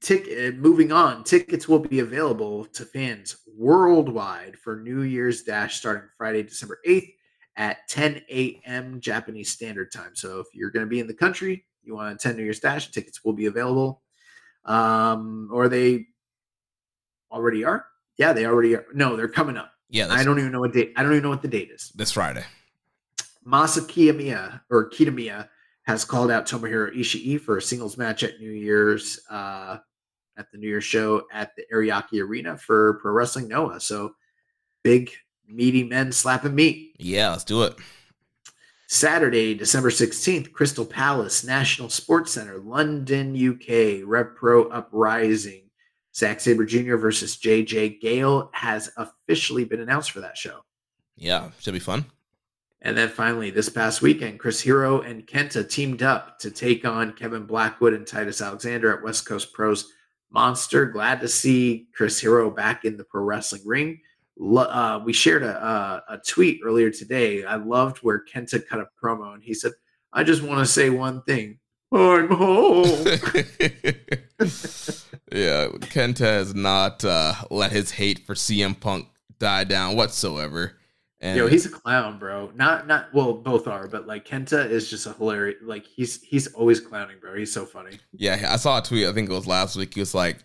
tick. 0.00 0.26
uh, 0.30 0.52
Moving 0.56 0.92
on, 0.92 1.24
tickets 1.24 1.68
will 1.68 1.78
be 1.78 1.98
available 1.98 2.64
to 2.66 2.86
fans 2.86 3.36
worldwide 3.54 4.58
for 4.58 4.76
New 4.76 5.02
Year's 5.02 5.42
Dash 5.42 5.76
starting 5.76 6.08
Friday, 6.16 6.42
December 6.42 6.80
eighth 6.86 7.10
at 7.56 7.86
10 7.88 8.22
a.m. 8.30 8.98
Japanese 8.98 9.50
Standard 9.50 9.92
Time. 9.92 10.12
So 10.14 10.40
if 10.40 10.46
you're 10.54 10.70
going 10.70 10.86
to 10.86 10.90
be 10.90 11.00
in 11.00 11.06
the 11.06 11.12
country, 11.12 11.66
you 11.82 11.94
want 11.94 12.08
to 12.08 12.14
attend 12.14 12.38
New 12.38 12.44
Year's 12.44 12.60
Dash, 12.60 12.90
tickets 12.90 13.22
will 13.24 13.34
be 13.34 13.44
available. 13.44 14.00
Um, 14.64 15.50
or 15.52 15.68
they 15.68 16.06
already 17.30 17.62
are. 17.64 17.84
Yeah, 18.16 18.32
they 18.32 18.46
already 18.46 18.76
are. 18.76 18.86
No, 18.94 19.16
they're 19.16 19.28
coming 19.28 19.58
up. 19.58 19.70
Yeah, 19.92 20.08
I 20.10 20.24
don't 20.24 20.38
even 20.38 20.50
know 20.50 20.60
what 20.60 20.72
date. 20.72 20.94
I 20.96 21.02
don't 21.02 21.12
even 21.12 21.22
know 21.22 21.28
what 21.28 21.42
the 21.42 21.48
date 21.48 21.70
is. 21.70 21.92
this 21.94 22.12
Friday. 22.12 22.44
Masa 23.46 23.80
Kiyomiya 23.80 24.62
or 24.70 24.88
Kitamiya 24.88 25.48
has 25.82 26.04
called 26.04 26.30
out 26.30 26.46
Tomohiro 26.46 26.96
Ishii 26.96 27.40
for 27.40 27.58
a 27.58 27.62
singles 27.62 27.98
match 27.98 28.22
at 28.22 28.40
New 28.40 28.50
Year's 28.50 29.20
uh, 29.28 29.76
at 30.38 30.50
the 30.50 30.58
New 30.58 30.68
Year's 30.68 30.84
show 30.84 31.24
at 31.30 31.54
the 31.56 31.64
Ariake 31.72 32.20
Arena 32.20 32.56
for 32.56 32.94
Pro 33.02 33.12
Wrestling 33.12 33.48
Noah. 33.48 33.80
So 33.80 34.14
big 34.82 35.10
meaty 35.46 35.84
men 35.84 36.10
slapping 36.10 36.54
meat. 36.54 36.94
Yeah, 36.98 37.30
let's 37.30 37.44
do 37.44 37.62
it. 37.62 37.74
Saturday, 38.88 39.54
December 39.54 39.90
16th, 39.90 40.52
Crystal 40.52 40.84
Palace 40.84 41.44
National 41.44 41.88
Sports 41.88 42.32
Center, 42.32 42.58
London, 42.58 43.34
UK, 43.34 44.02
Rev 44.06 44.34
Pro 44.36 44.68
Uprising. 44.68 45.61
Zack 46.14 46.40
Sabre 46.40 46.64
Jr. 46.64 46.96
versus 46.96 47.36
JJ 47.36 48.00
Gale 48.00 48.50
has 48.52 48.90
officially 48.96 49.64
been 49.64 49.80
announced 49.80 50.10
for 50.10 50.20
that 50.20 50.36
show. 50.36 50.60
Yeah, 51.16 51.50
should 51.60 51.74
be 51.74 51.78
fun. 51.78 52.04
And 52.82 52.96
then 52.96 53.08
finally, 53.08 53.50
this 53.50 53.68
past 53.68 54.02
weekend, 54.02 54.40
Chris 54.40 54.60
Hero 54.60 55.02
and 55.02 55.26
Kenta 55.26 55.68
teamed 55.68 56.02
up 56.02 56.38
to 56.40 56.50
take 56.50 56.84
on 56.84 57.12
Kevin 57.12 57.44
Blackwood 57.46 57.94
and 57.94 58.06
Titus 58.06 58.40
Alexander 58.40 58.92
at 58.92 59.04
West 59.04 59.24
Coast 59.24 59.52
Pros 59.52 59.92
Monster. 60.30 60.86
Glad 60.86 61.20
to 61.20 61.28
see 61.28 61.86
Chris 61.94 62.18
Hero 62.20 62.50
back 62.50 62.84
in 62.84 62.96
the 62.96 63.04
pro 63.04 63.22
wrestling 63.22 63.62
ring. 63.64 64.00
Uh, 64.56 65.00
we 65.04 65.12
shared 65.12 65.44
a, 65.44 65.64
a, 65.64 66.14
a 66.14 66.18
tweet 66.18 66.60
earlier 66.64 66.90
today. 66.90 67.44
I 67.44 67.54
loved 67.54 67.98
where 67.98 68.24
Kenta 68.24 68.66
cut 68.66 68.80
a 68.80 68.88
promo 69.00 69.34
and 69.34 69.42
he 69.44 69.54
said, 69.54 69.72
I 70.12 70.24
just 70.24 70.42
want 70.42 70.58
to 70.58 70.66
say 70.66 70.90
one 70.90 71.22
thing. 71.22 71.60
I'm 71.92 72.28
home. 72.34 73.06
yeah, 75.32 75.68
Kenta 75.68 76.20
has 76.20 76.54
not 76.54 77.04
uh, 77.04 77.34
let 77.50 77.72
his 77.72 77.92
hate 77.92 78.26
for 78.26 78.34
CM 78.34 78.78
Punk 78.78 79.08
die 79.38 79.64
down 79.64 79.96
whatsoever. 79.96 80.76
And 81.20 81.38
Yo, 81.38 81.46
he's 81.46 81.64
a 81.66 81.68
clown, 81.70 82.18
bro. 82.18 82.50
Not 82.54 82.88
not 82.88 83.14
well, 83.14 83.32
both 83.32 83.68
are, 83.68 83.86
but 83.86 84.08
like 84.08 84.26
Kenta 84.26 84.68
is 84.68 84.90
just 84.90 85.06
a 85.06 85.12
hilarious. 85.12 85.58
Like 85.62 85.86
he's 85.86 86.20
he's 86.22 86.48
always 86.48 86.80
clowning, 86.80 87.18
bro. 87.20 87.36
He's 87.36 87.52
so 87.52 87.64
funny. 87.64 87.98
yeah, 88.12 88.48
I 88.50 88.56
saw 88.56 88.78
a 88.78 88.82
tweet. 88.82 89.06
I 89.06 89.12
think 89.12 89.30
it 89.30 89.32
was 89.32 89.46
last 89.46 89.76
week. 89.76 89.94
He 89.94 90.00
was 90.00 90.16
like, 90.16 90.38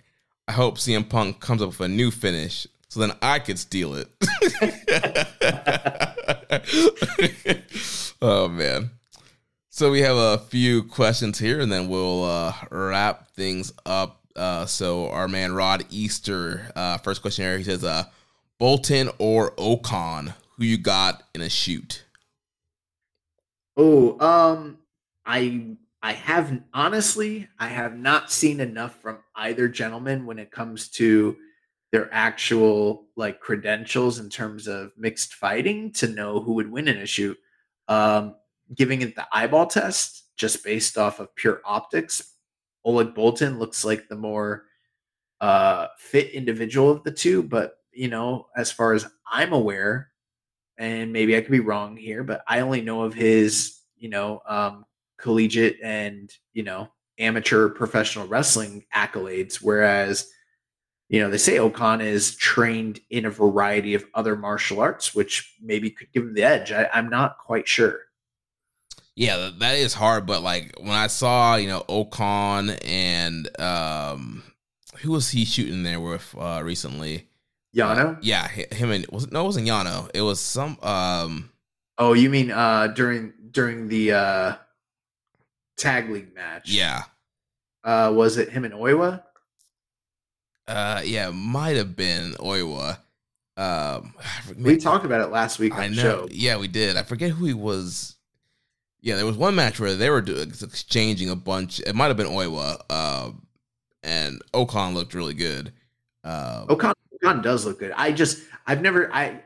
"I 0.47 0.51
hope 0.51 0.77
CM 0.77 1.09
Punk 1.09 1.39
comes 1.39 1.63
up 1.63 1.69
with 1.69 1.81
a 1.81 1.87
new 1.87 2.11
finish, 2.11 2.67
so 2.89 2.99
then 2.99 3.13
I 3.23 3.39
could 3.39 3.57
steal 3.57 3.95
it." 3.95 4.07
oh 8.21 8.47
man. 8.47 8.91
So 9.69 9.91
we 9.91 10.01
have 10.01 10.17
a 10.17 10.37
few 10.39 10.83
questions 10.83 11.39
here, 11.39 11.59
and 11.59 11.71
then 11.71 11.87
we'll 11.87 12.23
uh, 12.23 12.53
wrap 12.71 13.31
things 13.31 13.73
up. 13.85 14.23
Uh, 14.37 14.65
so 14.65 15.09
our 15.09 15.27
man 15.27 15.53
Rod 15.53 15.85
Easter, 15.89 16.71
uh, 16.75 16.97
first 16.99 17.21
question 17.21 17.45
here, 17.45 17.57
he 17.57 17.63
says, 17.63 17.83
uh, 17.83 18.05
"Boltin 18.61 19.13
or 19.17 19.53
O-Khan, 19.57 20.33
who 20.57 20.65
you 20.65 20.77
got 20.77 21.23
in 21.33 21.41
a 21.41 21.49
shoot?" 21.49 22.05
Oh, 23.75 24.19
um, 24.19 24.79
I 25.25 25.77
I 26.01 26.13
have 26.13 26.61
honestly 26.73 27.47
I 27.59 27.67
have 27.67 27.97
not 27.97 28.31
seen 28.31 28.59
enough 28.59 29.01
from 29.01 29.19
either 29.35 29.67
gentleman 29.67 30.25
when 30.25 30.39
it 30.39 30.51
comes 30.51 30.89
to 30.89 31.37
their 31.91 32.09
actual 32.13 33.07
like 33.15 33.39
credentials 33.39 34.19
in 34.19 34.29
terms 34.29 34.67
of 34.67 34.91
mixed 34.97 35.33
fighting 35.33 35.91
to 35.93 36.07
know 36.07 36.39
who 36.39 36.53
would 36.53 36.71
win 36.71 36.87
in 36.87 36.97
a 36.97 37.05
shoot. 37.05 37.37
Um, 37.87 38.35
giving 38.75 39.01
it 39.01 39.15
the 39.15 39.27
eyeball 39.31 39.67
test 39.67 40.23
just 40.35 40.63
based 40.63 40.97
off 40.97 41.19
of 41.19 41.33
pure 41.35 41.61
optics, 41.65 42.35
Oleg 42.87 43.13
Boltin 43.13 43.59
looks 43.59 43.83
like 43.83 44.07
the 44.07 44.15
more 44.15 44.63
uh 45.41 45.87
fit 45.99 46.31
individual 46.31 46.89
of 46.89 47.03
the 47.03 47.11
two, 47.11 47.43
but 47.43 47.73
you 47.91 48.07
know, 48.07 48.47
as 48.55 48.71
far 48.71 48.93
as 48.93 49.05
I'm 49.29 49.51
aware, 49.51 50.09
and 50.77 51.11
maybe 51.11 51.35
I 51.35 51.41
could 51.41 51.51
be 51.51 51.59
wrong 51.59 51.97
here, 51.97 52.23
but 52.23 52.43
I 52.47 52.61
only 52.61 52.81
know 52.81 53.01
of 53.03 53.13
his, 53.13 53.81
you 53.97 54.07
know, 54.09 54.41
um, 54.47 54.85
collegiate 55.17 55.77
and 55.83 56.31
you 56.53 56.63
know 56.63 56.89
amateur 57.19 57.67
professional 57.67 58.27
wrestling 58.27 58.85
accolades. 58.95 59.55
Whereas, 59.55 60.29
you 61.09 61.19
know, 61.19 61.29
they 61.29 61.37
say 61.37 61.57
O-Khan 61.59 61.99
is 61.99 62.35
trained 62.35 62.99
in 63.09 63.25
a 63.25 63.31
variety 63.31 63.95
of 63.95 64.05
other 64.13 64.35
martial 64.37 64.79
arts, 64.79 65.13
which 65.13 65.55
maybe 65.61 65.89
could 65.89 66.11
give 66.13 66.23
him 66.23 66.35
the 66.35 66.43
edge. 66.43 66.71
I, 66.71 66.87
I'm 66.93 67.09
not 67.09 67.37
quite 67.39 67.67
sure. 67.67 67.99
Yeah, 69.17 69.49
that- 69.57 69.75
is 69.77 69.95
hard. 69.95 70.25
But 70.27 70.43
like 70.43 70.73
when 70.79 70.91
I 70.91 71.07
saw, 71.07 71.55
you 71.55 71.67
know, 71.67 71.83
O-Khan 71.89 72.69
and 72.85 73.49
um, 73.59 74.43
who 75.01 75.11
was 75.11 75.29
he 75.31 75.43
shooting 75.43 75.81
there 75.83 75.99
with 75.99 76.35
uh 76.37 76.61
recently? 76.63 77.27
Yano? 77.75 78.17
Yeah, 78.21 78.47
him 78.47 78.91
and 78.91 79.05
was 79.07 79.25
it, 79.25 79.31
no, 79.31 79.41
it 79.41 79.45
wasn't 79.45 79.67
Yano. 79.67 80.09
It 80.13 80.21
was 80.21 80.39
some 80.39 80.77
um. 80.81 81.51
Oh, 81.97 82.13
you 82.13 82.29
mean 82.29 82.51
uh 82.51 82.87
during 82.87 83.33
during 83.51 83.87
the 83.87 84.11
uh 84.13 84.55
tag 85.77 86.09
league 86.11 86.35
match? 86.35 86.69
Yeah, 86.69 87.03
Uh 87.83 88.11
was 88.15 88.37
it 88.37 88.49
him 88.49 88.65
and 88.65 88.73
Oiwa? 88.73 89.23
uh, 90.67 91.01
yeah, 91.03 91.29
might 91.31 91.75
have 91.77 91.95
been 91.95 92.33
Oiwa. 92.33 92.97
Um, 93.55 94.13
We 94.59 94.77
talked 94.77 95.05
about 95.05 95.21
it 95.21 95.31
last 95.31 95.57
week 95.59 95.73
on 95.73 95.79
I 95.79 95.87
the 95.87 95.95
know. 95.95 96.01
show. 96.01 96.27
Yeah, 96.29 96.57
we 96.57 96.67
did. 96.67 96.97
I 96.97 97.03
forget 97.03 97.31
who 97.31 97.45
he 97.45 97.53
was. 97.55 98.16
Yeah, 99.07 99.15
there 99.15 99.25
was 99.25 99.37
one 99.37 99.55
match 99.55 99.79
where 99.79 99.95
they 99.95 100.09
were 100.09 100.21
doing, 100.21 100.49
exchanging 100.49 101.29
a 101.29 101.35
bunch. 101.37 101.79
It 101.79 101.95
might 101.95 102.07
have 102.07 102.17
been 102.17 102.27
Oiwa. 102.27 102.81
Uh, 102.89 103.31
and 104.03 104.41
O-Khan 104.53 104.93
looked 104.93 105.13
really 105.13 105.33
good. 105.33 105.71
Uh, 106.25 106.65
O-Khan, 106.67 106.93
O-Khan 107.13 107.41
does 107.41 107.65
look 107.65 107.79
good. 107.79 107.93
I 107.95 108.11
just 108.11 108.43
I've 108.65 108.81
never 108.81 109.09
I 109.13 109.41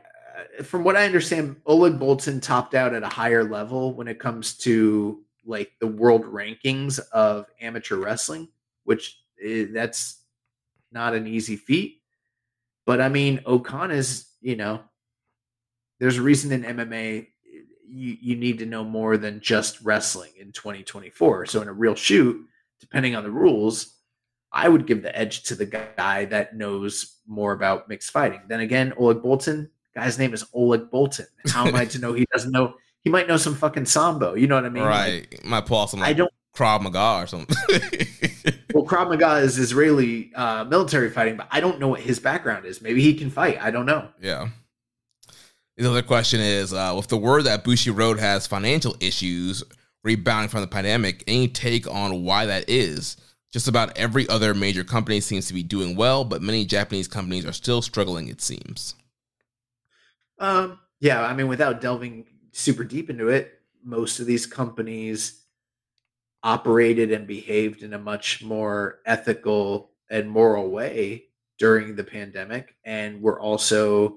uh, 0.58 0.64
from 0.64 0.82
what 0.82 0.96
I 0.96 1.04
understand, 1.04 1.60
Oleg 1.64 1.92
Boltin 1.92 2.42
topped 2.42 2.74
out 2.74 2.92
at 2.92 3.04
a 3.04 3.08
higher 3.08 3.44
level 3.44 3.94
when 3.94 4.08
it 4.08 4.18
comes 4.18 4.58
to 4.58 5.22
like 5.46 5.70
the 5.78 5.86
world 5.86 6.24
rankings 6.24 6.98
of 7.12 7.46
amateur 7.60 7.98
wrestling, 7.98 8.48
which 8.82 9.16
is, 9.38 9.72
that's 9.72 10.24
not 10.90 11.14
an 11.14 11.28
easy 11.28 11.54
feat. 11.54 12.00
But 12.84 13.00
I 13.00 13.08
mean, 13.08 13.38
O-Khan 13.46 13.92
is 13.92 14.26
you 14.40 14.56
know, 14.56 14.80
there's 16.00 16.18
a 16.18 16.22
reason 16.22 16.50
in 16.50 16.76
MMA 16.76 17.28
you 17.92 18.16
you 18.20 18.36
need 18.36 18.58
to 18.58 18.66
know 18.66 18.84
more 18.84 19.16
than 19.16 19.40
just 19.40 19.80
wrestling 19.82 20.32
in 20.38 20.52
2024. 20.52 21.46
So 21.46 21.62
in 21.62 21.68
a 21.68 21.72
real 21.72 21.94
shoot, 21.94 22.44
depending 22.80 23.14
on 23.14 23.22
the 23.22 23.30
rules, 23.30 23.94
I 24.52 24.68
would 24.68 24.86
give 24.86 25.02
the 25.02 25.16
edge 25.16 25.42
to 25.44 25.54
the 25.54 25.66
guy 25.66 26.24
that 26.26 26.56
knows 26.56 27.18
more 27.26 27.52
about 27.52 27.88
mixed 27.88 28.10
fighting. 28.10 28.40
Then 28.48 28.60
again, 28.60 28.92
Oleg 28.96 29.18
Boltin, 29.18 29.68
guy's 29.94 30.18
name 30.18 30.34
is 30.34 30.44
Oleg 30.54 30.90
Boltin. 30.90 31.26
How 31.48 31.66
am 31.66 31.74
I 31.74 31.84
to 31.86 31.98
know 32.02 32.12
he 32.12 32.26
doesn't 32.32 32.52
know? 32.52 32.74
He 33.02 33.10
might 33.10 33.28
know 33.28 33.36
some 33.36 33.54
fucking 33.54 33.86
sambo. 33.86 34.34
You 34.34 34.46
know 34.46 34.54
what 34.54 34.64
I 34.64 34.68
mean? 34.70 34.84
Like, 34.84 34.92
right. 34.92 35.44
Might 35.44 35.66
pull 35.66 35.86
some 35.86 36.02
I 36.02 36.12
don't. 36.12 36.32
Krav 36.54 36.82
Maga 36.82 37.22
or 37.22 37.26
something. 37.26 37.56
Well, 38.74 38.86
Krav 38.86 39.10
Maga 39.10 39.36
is 39.36 39.58
Israeli 39.58 40.32
uh, 40.34 40.64
military 40.64 41.10
fighting, 41.10 41.36
but 41.36 41.46
I 41.50 41.60
don't 41.60 41.78
know 41.78 41.88
what 41.88 42.00
his 42.00 42.18
background 42.18 42.64
is. 42.64 42.80
Maybe 42.80 43.02
he 43.02 43.12
can 43.14 43.28
fight. 43.28 43.58
I 43.60 43.70
don't 43.70 43.86
know. 43.86 44.08
yeah. 44.20 44.48
The 45.76 45.88
other 45.88 46.02
question 46.02 46.40
is 46.40 46.72
uh, 46.72 46.92
with 46.94 47.08
the 47.08 47.16
word 47.16 47.44
that 47.44 47.64
Bushiroad 47.64 48.18
has 48.18 48.46
financial 48.46 48.94
issues 49.00 49.64
rebounding 50.04 50.48
from 50.48 50.60
the 50.60 50.66
pandemic, 50.66 51.24
any 51.26 51.48
take 51.48 51.88
on 51.90 52.24
why 52.24 52.46
that 52.46 52.68
is? 52.68 53.16
Just 53.52 53.68
about 53.68 53.96
every 53.96 54.28
other 54.28 54.54
major 54.54 54.84
company 54.84 55.20
seems 55.20 55.46
to 55.46 55.54
be 55.54 55.62
doing 55.62 55.96
well, 55.96 56.24
but 56.24 56.42
many 56.42 56.64
Japanese 56.64 57.08
companies 57.08 57.46
are 57.46 57.52
still 57.52 57.82
struggling, 57.82 58.28
it 58.28 58.40
seems. 58.40 58.94
Um, 60.38 60.78
yeah, 61.00 61.22
I 61.22 61.34
mean, 61.34 61.48
without 61.48 61.80
delving 61.80 62.26
super 62.52 62.84
deep 62.84 63.10
into 63.10 63.28
it, 63.28 63.60
most 63.84 64.20
of 64.20 64.26
these 64.26 64.46
companies 64.46 65.42
operated 66.42 67.12
and 67.12 67.26
behaved 67.26 67.82
in 67.82 67.92
a 67.94 67.98
much 67.98 68.42
more 68.42 69.00
ethical 69.06 69.90
and 70.10 70.28
moral 70.28 70.70
way 70.70 71.24
during 71.58 71.94
the 71.94 72.04
pandemic, 72.04 72.74
and 72.84 73.22
were 73.22 73.40
also 73.40 74.16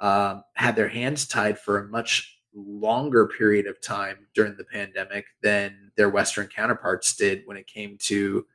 um, 0.00 0.44
had 0.54 0.76
their 0.76 0.88
hands 0.88 1.26
tied 1.26 1.58
for 1.58 1.78
a 1.78 1.88
much 1.88 2.38
longer 2.54 3.26
period 3.26 3.66
of 3.66 3.80
time 3.80 4.26
during 4.34 4.56
the 4.56 4.64
pandemic 4.64 5.26
than 5.42 5.92
their 5.96 6.08
Western 6.10 6.46
counterparts 6.46 7.14
did 7.16 7.42
when 7.46 7.56
it 7.56 7.66
came 7.66 7.96
to 7.98 8.46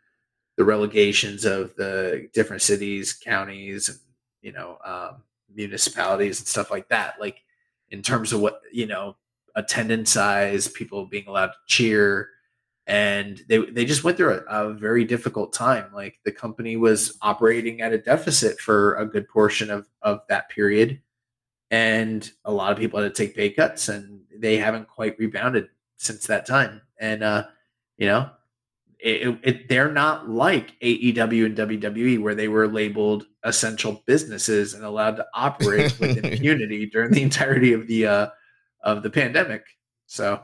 the 0.58 0.64
relegations 0.64 1.46
of 1.46 1.76
the 1.76 2.30
different 2.34 2.62
cities, 2.62 3.14
counties, 3.14 3.90
and 3.90 3.98
you 4.42 4.52
know, 4.52 4.78
um, 4.86 5.24
municipalities 5.54 6.40
and 6.40 6.48
stuff 6.48 6.70
like 6.70 6.90
that. 6.90 7.16
Like 7.20 7.44
in 7.90 8.02
terms 8.02 8.34
of 8.34 8.42
what 8.42 8.62
you 8.72 8.86
know, 8.86 9.16
attendance 9.56 10.12
size, 10.12 10.68
people 10.68 11.06
being 11.06 11.28
allowed 11.28 11.48
to 11.48 11.58
cheer, 11.68 12.30
and 12.88 13.42
they 13.48 13.66
they 13.66 13.86
just 13.86 14.04
went 14.04 14.18
through 14.18 14.44
a, 14.48 14.70
a 14.70 14.74
very 14.74 15.06
difficult 15.06 15.54
time. 15.54 15.86
Like 15.94 16.20
the 16.26 16.32
company 16.32 16.76
was 16.78 17.18
operating 17.22 17.82
at 17.82 17.94
a 17.94 17.98
deficit 17.98 18.60
for 18.60 18.96
a 18.96 19.06
good 19.06 19.28
portion 19.28 19.72
of 19.72 19.88
of 20.02 20.22
that 20.30 20.50
period, 20.50 21.02
and 21.74 22.32
a 22.46 22.52
lot 22.52 22.72
of 22.72 22.78
people 22.78 23.02
had 23.02 23.16
to 23.16 23.26
take 23.26 23.36
pay 23.36 23.50
cuts, 23.50 23.90
and 23.90 24.22
they 24.38 24.58
haven't 24.58 24.88
quite 24.88 25.18
rebounded 25.18 25.70
since 25.98 26.28
that 26.28 26.46
time. 26.46 26.82
And 27.00 27.24
uh, 27.24 27.46
you 27.98 28.06
know, 28.06 28.30
it, 29.00 29.40
it, 29.42 29.70
they're 29.70 29.92
not 29.92 30.30
like 30.30 30.80
AEW 30.82 31.48
and 31.48 31.58
WWE 31.58 32.22
where 32.22 32.36
they 32.36 32.48
were 32.48 32.68
labeled 32.68 33.26
essential 33.42 34.04
businesses 34.06 34.76
and 34.76 34.86
allowed 34.86 35.16
to 35.16 35.26
operate 35.34 36.00
with 36.00 36.18
impunity 36.24 36.86
during 36.86 37.10
the 37.10 37.24
entirety 37.24 37.74
of 37.74 37.88
the 37.88 38.06
uh, 38.06 38.28
of 38.84 39.02
the 39.02 39.10
pandemic. 39.10 39.66
So 40.06 40.44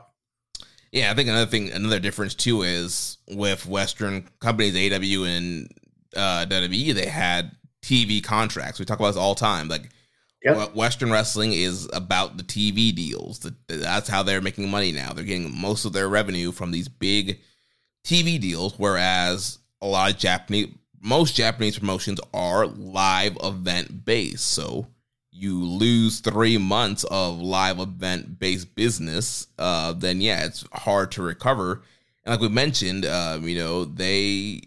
Yeah, 0.90 1.12
I 1.12 1.14
think 1.14 1.28
another 1.28 1.48
thing, 1.48 1.70
another 1.70 2.00
difference 2.00 2.34
too 2.34 2.62
is 2.62 3.18
with 3.28 3.66
Western 3.66 4.26
companies, 4.40 4.74
AW 4.74 5.24
and 5.26 5.70
uh, 6.16 6.44
WWE, 6.48 6.92
they 6.92 7.06
had 7.06 7.52
TV 7.82 8.20
contracts. 8.20 8.80
We 8.80 8.84
talk 8.84 8.98
about 8.98 9.10
this 9.10 9.16
all 9.16 9.36
the 9.36 9.40
time. 9.40 9.68
Like 9.68 9.90
Yep. 10.42 10.74
Western 10.74 11.10
wrestling 11.12 11.52
is 11.52 11.88
about 11.92 12.38
the 12.38 12.42
TV 12.42 12.94
deals. 12.94 13.46
That's 13.68 14.08
how 14.08 14.22
they're 14.22 14.40
making 14.40 14.70
money 14.70 14.90
now. 14.90 15.12
They're 15.12 15.24
getting 15.24 15.54
most 15.54 15.84
of 15.84 15.92
their 15.92 16.08
revenue 16.08 16.50
from 16.50 16.70
these 16.70 16.88
big 16.88 17.40
TV 18.04 18.40
deals, 18.40 18.78
whereas 18.78 19.58
a 19.82 19.86
lot 19.86 20.10
of 20.10 20.18
Japanese, 20.18 20.68
most 21.00 21.34
Japanese 21.34 21.78
promotions 21.78 22.20
are 22.32 22.66
live 22.66 23.36
event 23.42 24.04
based. 24.06 24.46
So 24.46 24.86
you 25.30 25.64
lose 25.64 26.20
three 26.20 26.56
months 26.56 27.04
of 27.04 27.38
live 27.38 27.78
event 27.78 28.38
based 28.38 28.74
business, 28.74 29.46
uh, 29.58 29.92
then 29.92 30.20
yeah, 30.20 30.44
it's 30.44 30.64
hard 30.72 31.12
to 31.12 31.22
recover. 31.22 31.82
And 32.24 32.32
like 32.32 32.40
we 32.40 32.48
mentioned, 32.48 33.04
um, 33.04 33.46
you 33.46 33.58
know, 33.58 33.84
they 33.84 34.62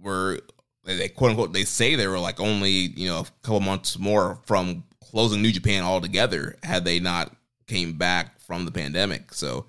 were 0.00 0.40
they 0.84 1.08
quote 1.08 1.30
unquote 1.30 1.52
they 1.52 1.64
say 1.64 1.96
they 1.96 2.06
were 2.06 2.18
like 2.18 2.38
only 2.38 2.70
you 2.70 3.08
know 3.08 3.20
a 3.20 3.26
couple 3.42 3.60
months 3.60 3.98
more 3.98 4.38
from 4.44 4.84
closing 5.16 5.40
New 5.40 5.50
Japan 5.50 5.82
altogether 5.82 6.56
had 6.62 6.84
they 6.84 7.00
not 7.00 7.34
came 7.66 7.94
back 7.94 8.38
from 8.38 8.66
the 8.66 8.70
pandemic. 8.70 9.32
So 9.32 9.64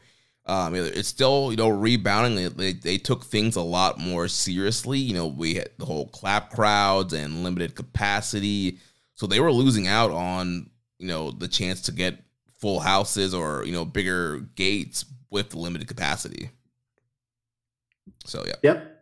um, 0.45 0.75
it's 0.75 1.07
still 1.07 1.51
you 1.51 1.55
know 1.55 1.69
rebounding. 1.69 2.53
They, 2.57 2.73
they, 2.73 2.97
took 2.97 3.23
things 3.23 3.55
a 3.55 3.61
lot 3.61 3.97
more 3.97 4.27
seriously. 4.27 4.99
You 4.99 5.13
know 5.13 5.27
we 5.27 5.53
had 5.53 5.69
the 5.77 5.85
whole 5.85 6.09
clap 6.09 6.51
crowds 6.51 7.13
and 7.13 7.45
limited 7.45 7.75
capacity, 7.75 8.79
so 9.15 9.25
they 9.25 9.39
were 9.39 9.53
losing 9.53 9.87
out 9.87 10.11
on 10.11 10.69
you 10.99 11.07
know 11.07 11.31
the 11.31 11.47
chance 11.47 11.79
to 11.83 11.93
get 11.93 12.21
full 12.59 12.81
houses 12.81 13.33
or 13.33 13.63
you 13.63 13.71
know 13.71 13.85
bigger 13.85 14.39
gates 14.55 15.05
with 15.29 15.55
limited 15.55 15.87
capacity. 15.87 16.49
So 18.25 18.43
yeah. 18.45 18.55
yep. 18.63 18.96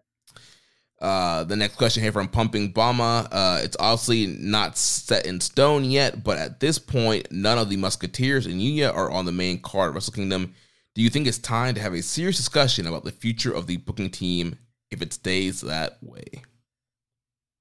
Uh, 1.05 1.43
the 1.43 1.55
next 1.55 1.75
question 1.75 2.01
here 2.01 2.11
from 2.11 2.27
Pumping 2.27 2.73
Bama. 2.73 3.27
Uh, 3.31 3.59
it's 3.61 3.77
obviously 3.79 4.25
not 4.25 4.75
set 4.75 5.27
in 5.27 5.39
stone 5.39 5.83
yet, 5.83 6.23
but 6.23 6.39
at 6.39 6.59
this 6.59 6.79
point, 6.79 7.31
none 7.31 7.59
of 7.59 7.69
the 7.69 7.77
Musketeers 7.77 8.47
and 8.47 8.59
Yuya 8.59 8.91
are 8.91 9.11
on 9.11 9.25
the 9.25 9.31
main 9.31 9.61
card 9.61 9.89
of 9.89 9.93
Wrestle 9.93 10.13
Kingdom. 10.13 10.55
Do 10.95 11.03
you 11.03 11.11
think 11.11 11.27
it's 11.27 11.37
time 11.37 11.75
to 11.75 11.81
have 11.81 11.93
a 11.93 12.01
serious 12.01 12.37
discussion 12.37 12.87
about 12.87 13.03
the 13.03 13.11
future 13.11 13.53
of 13.53 13.67
the 13.67 13.77
booking 13.77 14.09
team 14.09 14.57
if 14.89 15.03
it 15.03 15.13
stays 15.13 15.61
that 15.61 15.99
way? 16.01 16.25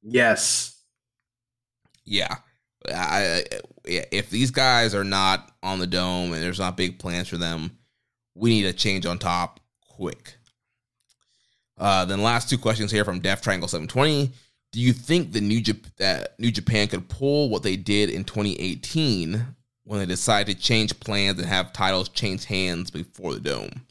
Yes. 0.02 0.80
Yeah. 2.06 2.36
I, 2.88 3.44
I, 3.52 3.60
if 3.84 4.30
these 4.30 4.52
guys 4.52 4.94
are 4.94 5.04
not 5.04 5.52
on 5.62 5.80
the 5.80 5.86
dome 5.86 6.32
and 6.32 6.42
there's 6.42 6.60
not 6.60 6.78
big 6.78 6.98
plans 6.98 7.28
for 7.28 7.36
them, 7.36 7.76
we 8.34 8.48
need 8.48 8.64
a 8.64 8.72
change 8.72 9.04
on 9.04 9.18
top 9.18 9.60
quick. 9.86 10.36
Uh, 11.76 12.04
then 12.04 12.22
last 12.22 12.48
two 12.48 12.58
questions 12.58 12.90
here 12.90 13.04
from 13.04 13.20
Def 13.20 13.40
Triangle 13.42 13.68
720. 13.68 14.30
Do 14.72 14.80
you 14.80 14.92
think 14.92 15.32
the 15.32 15.40
New 15.40 15.60
Jap- 15.60 15.94
that 15.96 16.38
New 16.38 16.50
Japan 16.50 16.88
could 16.88 17.08
pull 17.08 17.48
what 17.48 17.62
they 17.62 17.76
did 17.76 18.10
in 18.10 18.24
2018 18.24 19.46
when 19.84 19.98
they 20.00 20.06
decided 20.06 20.56
to 20.56 20.62
change 20.62 20.98
plans 21.00 21.38
and 21.38 21.48
have 21.48 21.72
titles 21.72 22.08
change 22.08 22.46
hands 22.46 22.90
before 22.90 23.34
the 23.34 23.40
dome? 23.40 23.86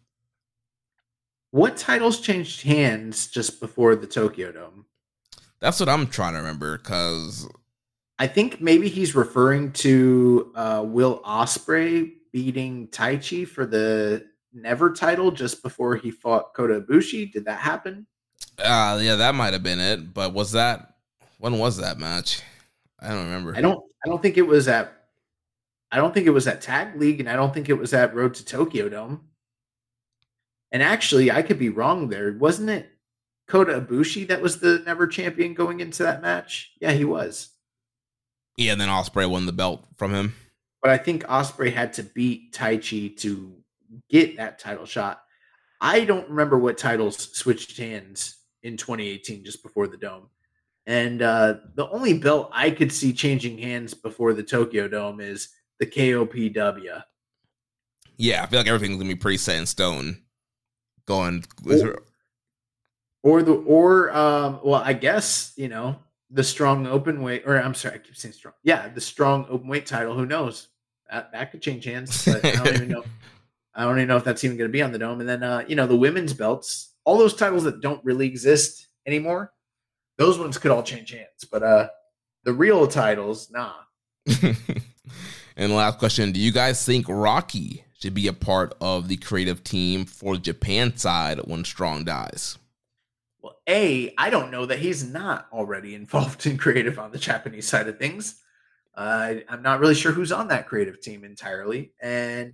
What 1.51 1.77
titles 1.77 2.19
changed 2.19 2.63
hands 2.63 3.27
just 3.27 3.59
before 3.59 3.95
the 3.95 4.07
Tokyo 4.07 4.51
Dome? 4.51 4.85
That's 5.59 5.79
what 5.79 5.87
I'm 5.87 6.07
trying 6.07 6.33
to 6.33 6.39
remember 6.39 6.77
because 6.77 7.47
I 8.17 8.27
think 8.27 8.59
maybe 8.59 8.89
he's 8.89 9.15
referring 9.15 9.71
to 9.73 10.51
uh, 10.55 10.83
Will 10.85 11.21
Ospreay 11.23 12.11
beating 12.31 12.87
Taichi 12.87 13.47
for 13.47 13.65
the 13.65 14.25
Never 14.53 14.93
title 14.93 15.31
just 15.31 15.63
before 15.63 15.95
he 15.95 16.11
fought 16.11 16.53
Kota 16.53 16.81
Ibushi. 16.81 17.31
Did 17.31 17.45
that 17.45 17.59
happen? 17.59 18.07
uh, 18.59 18.99
yeah, 19.01 19.15
that 19.15 19.35
might 19.35 19.53
have 19.53 19.63
been 19.63 19.79
it. 19.79 20.13
But 20.13 20.33
was 20.33 20.51
that 20.51 20.93
when 21.39 21.57
was 21.57 21.77
that 21.77 21.97
match? 21.99 22.41
I 22.99 23.09
don't 23.09 23.25
remember. 23.25 23.55
I 23.55 23.61
don't. 23.61 23.83
I 24.05 24.09
don't 24.09 24.21
think 24.21 24.37
it 24.37 24.47
was 24.47 24.67
at. 24.67 24.93
I 25.91 25.97
don't 25.97 26.13
think 26.13 26.25
it 26.25 26.31
was 26.31 26.47
at 26.47 26.61
Tag 26.61 26.95
League, 26.99 27.19
and 27.19 27.29
I 27.29 27.35
don't 27.35 27.53
think 27.53 27.69
it 27.69 27.77
was 27.77 27.93
at 27.93 28.15
Road 28.15 28.33
to 28.35 28.45
Tokyo 28.45 28.89
Dome. 28.89 29.27
And 30.71 30.81
actually, 30.81 31.31
I 31.31 31.43
could 31.43 31.59
be 31.59 31.69
wrong 31.69 32.09
there. 32.09 32.33
Wasn't 32.33 32.69
it 32.69 32.89
Kota 33.47 33.79
Ibushi 33.79 34.27
that 34.27 34.41
was 34.41 34.59
the 34.59 34.81
never 34.85 35.05
champion 35.05 35.53
going 35.53 35.79
into 35.79 36.03
that 36.03 36.21
match? 36.21 36.71
Yeah, 36.79 36.93
he 36.93 37.05
was. 37.05 37.49
Yeah, 38.57 38.73
and 38.73 38.81
then 38.81 38.89
Ospreay 38.89 39.29
won 39.29 39.45
the 39.45 39.51
belt 39.51 39.85
from 39.97 40.13
him. 40.13 40.35
But 40.81 40.91
I 40.91 40.97
think 40.97 41.23
Ospreay 41.25 41.73
had 41.73 41.93
to 41.93 42.03
beat 42.03 42.53
Taichi 42.53 43.15
to 43.17 43.62
get 44.09 44.37
that 44.37 44.59
title 44.59 44.85
shot. 44.85 45.21
I 45.81 46.05
don't 46.05 46.29
remember 46.29 46.57
what 46.57 46.77
titles 46.77 47.17
switched 47.33 47.77
hands 47.77 48.37
in 48.63 48.77
2018 48.77 49.43
just 49.43 49.61
before 49.63 49.87
the 49.87 49.97
dome. 49.97 50.29
And 50.85 51.21
uh, 51.21 51.55
the 51.75 51.89
only 51.89 52.17
belt 52.17 52.49
I 52.53 52.69
could 52.69 52.91
see 52.91 53.13
changing 53.13 53.57
hands 53.57 53.93
before 53.93 54.33
the 54.33 54.43
Tokyo 54.43 54.87
Dome 54.87 55.21
is 55.21 55.49
the 55.79 55.85
KOPW. 55.85 57.03
Yeah, 58.17 58.43
I 58.43 58.45
feel 58.45 58.59
like 58.59 58.67
everything's 58.67 58.97
gonna 58.97 59.09
be 59.09 59.15
pretty 59.15 59.37
set 59.37 59.57
in 59.57 59.65
stone. 59.65 60.21
Going 61.05 61.43
or, 61.65 62.03
or 63.23 63.43
the 63.43 63.53
or 63.53 64.15
um 64.15 64.59
well, 64.63 64.81
I 64.83 64.93
guess 64.93 65.51
you 65.57 65.67
know 65.67 65.97
the 66.29 66.43
strong 66.43 66.87
open 66.87 67.21
weight 67.21 67.43
or 67.45 67.57
I'm 67.57 67.73
sorry, 67.73 67.95
I 67.95 67.97
keep 67.97 68.15
saying 68.15 68.33
strong. 68.33 68.53
Yeah, 68.63 68.87
the 68.87 69.01
strong 69.01 69.45
open 69.49 69.67
weight 69.67 69.85
title. 69.85 70.15
Who 70.15 70.25
knows? 70.25 70.69
That 71.09 71.31
that 71.33 71.51
could 71.51 71.61
change 71.61 71.85
hands. 71.85 72.25
But 72.25 72.45
I 72.45 72.51
don't 72.51 72.75
even 72.75 72.89
know. 72.89 73.03
I 73.75 73.83
don't 73.83 73.97
even 73.97 74.07
know 74.07 74.17
if 74.17 74.23
that's 74.23 74.43
even 74.43 74.57
going 74.57 74.69
to 74.69 74.73
be 74.73 74.81
on 74.81 74.91
the 74.91 74.99
dome. 74.99 75.19
And 75.19 75.29
then 75.29 75.43
uh, 75.43 75.63
you 75.67 75.75
know 75.75 75.87
the 75.87 75.95
women's 75.95 76.33
belts, 76.33 76.93
all 77.05 77.17
those 77.17 77.35
titles 77.35 77.63
that 77.63 77.81
don't 77.81 78.03
really 78.05 78.27
exist 78.27 78.87
anymore 79.05 79.53
those 80.17 80.39
ones 80.39 80.57
could 80.57 80.71
all 80.71 80.83
change 80.83 81.11
hands. 81.11 81.45
But 81.49 81.63
uh 81.63 81.89
the 82.43 82.53
real 82.53 82.87
titles, 82.87 83.49
nah. 83.51 83.73
and 85.55 85.75
last 85.75 85.97
question: 85.99 86.31
Do 86.31 86.39
you 86.39 86.51
guys 86.51 86.85
think 86.85 87.05
Rocky 87.07 87.85
should 87.99 88.13
be 88.13 88.27
a 88.27 88.33
part 88.33 88.75
of 88.81 89.07
the 89.07 89.17
creative 89.17 89.63
team 89.63 90.05
for 90.05 90.35
the 90.35 90.41
Japan 90.41 90.97
side 90.97 91.39
when 91.45 91.63
Strong 91.63 92.05
dies? 92.05 92.57
Well, 93.41 93.55
a 93.67 94.13
I 94.17 94.29
don't 94.29 94.51
know 94.51 94.65
that 94.65 94.79
he's 94.79 95.03
not 95.09 95.47
already 95.53 95.95
involved 95.95 96.45
in 96.45 96.57
creative 96.57 96.99
on 96.99 97.11
the 97.11 97.17
Japanese 97.17 97.67
side 97.67 97.87
of 97.87 97.97
things. 97.97 98.39
Uh, 98.95 99.35
I'm 99.49 99.63
not 99.63 99.79
really 99.79 99.95
sure 99.95 100.11
who's 100.11 100.31
on 100.31 100.49
that 100.49 100.67
creative 100.67 101.01
team 101.01 101.23
entirely, 101.23 101.93
and 102.01 102.53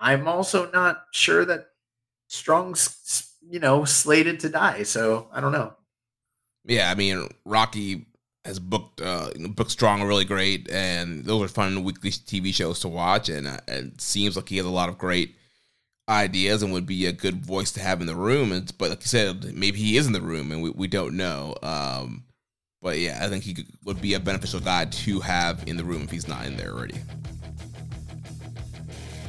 I'm 0.00 0.26
also 0.26 0.70
not 0.70 1.04
sure 1.12 1.44
that 1.44 1.68
Strong's 2.28 3.30
you 3.42 3.60
know 3.60 3.84
slated 3.84 4.40
to 4.40 4.48
die. 4.48 4.82
So 4.84 5.28
I 5.32 5.40
don't 5.40 5.52
know. 5.52 5.74
Yeah, 6.64 6.90
I 6.90 6.94
mean 6.94 7.28
Rocky 7.44 8.06
has 8.44 8.58
booked 8.58 9.00
uh, 9.00 9.30
booked 9.50 9.70
strong 9.70 10.02
really 10.02 10.24
great, 10.24 10.70
and 10.70 11.24
those 11.24 11.42
are 11.42 11.48
fun 11.48 11.84
weekly 11.84 12.10
TV 12.10 12.54
shows 12.54 12.80
to 12.80 12.88
watch. 12.88 13.28
And 13.28 13.46
uh, 13.46 13.58
it 13.68 14.00
seems 14.00 14.36
like 14.36 14.48
he 14.48 14.56
has 14.56 14.66
a 14.66 14.70
lot 14.70 14.88
of 14.88 14.98
great 14.98 15.36
ideas 16.08 16.62
and 16.62 16.72
would 16.72 16.86
be 16.86 17.06
a 17.06 17.12
good 17.12 17.44
voice 17.44 17.70
to 17.72 17.80
have 17.80 18.00
in 18.00 18.06
the 18.06 18.14
room. 18.14 18.52
And 18.52 18.72
but 18.78 18.90
like 18.90 19.00
you 19.00 19.06
said, 19.06 19.54
maybe 19.54 19.78
he 19.78 19.96
is 19.96 20.06
in 20.06 20.12
the 20.12 20.20
room, 20.20 20.52
and 20.52 20.62
we, 20.62 20.70
we 20.70 20.88
don't 20.88 21.16
know. 21.16 21.54
Um, 21.62 22.24
but 22.82 22.98
yeah, 22.98 23.20
I 23.22 23.28
think 23.28 23.44
he 23.44 23.66
would 23.84 24.00
be 24.00 24.14
a 24.14 24.20
beneficial 24.20 24.60
guy 24.60 24.86
to 24.86 25.20
have 25.20 25.62
in 25.66 25.76
the 25.76 25.84
room 25.84 26.02
if 26.02 26.10
he's 26.10 26.28
not 26.28 26.46
in 26.46 26.56
there 26.56 26.72
already. 26.72 26.96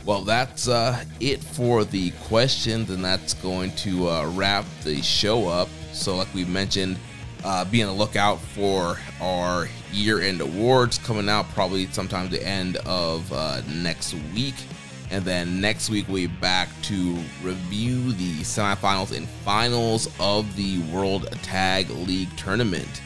Well, 0.05 0.21
that's 0.21 0.67
uh, 0.67 1.03
it 1.19 1.43
for 1.43 1.83
the 1.83 2.11
questions, 2.23 2.89
and 2.89 3.05
that's 3.05 3.35
going 3.35 3.71
to 3.77 4.09
uh, 4.09 4.31
wrap 4.31 4.65
the 4.83 5.01
show 5.01 5.47
up. 5.47 5.69
So, 5.93 6.15
like 6.15 6.33
we 6.33 6.43
mentioned 6.45 6.97
uh, 7.43 7.65
be 7.65 7.81
on 7.83 7.89
the 7.89 7.93
lookout 7.93 8.39
for 8.39 8.97
our 9.19 9.67
year-end 9.91 10.41
awards 10.41 10.97
coming 10.99 11.29
out 11.29 11.47
probably 11.49 11.87
sometime 11.87 12.29
the 12.29 12.45
end 12.45 12.77
of 12.85 13.31
uh, 13.33 13.61
next 13.67 14.15
week. 14.33 14.55
And 15.09 15.25
then 15.25 15.59
next 15.59 15.89
week 15.89 16.07
we'll 16.07 16.27
be 16.27 16.27
back 16.27 16.69
to 16.83 17.17
review 17.43 18.13
the 18.13 18.39
semifinals 18.39 19.15
and 19.15 19.27
finals 19.27 20.07
of 20.19 20.55
the 20.55 20.79
World 20.83 21.29
Tag 21.43 21.89
League 21.89 22.29
Tournament. 22.37 23.01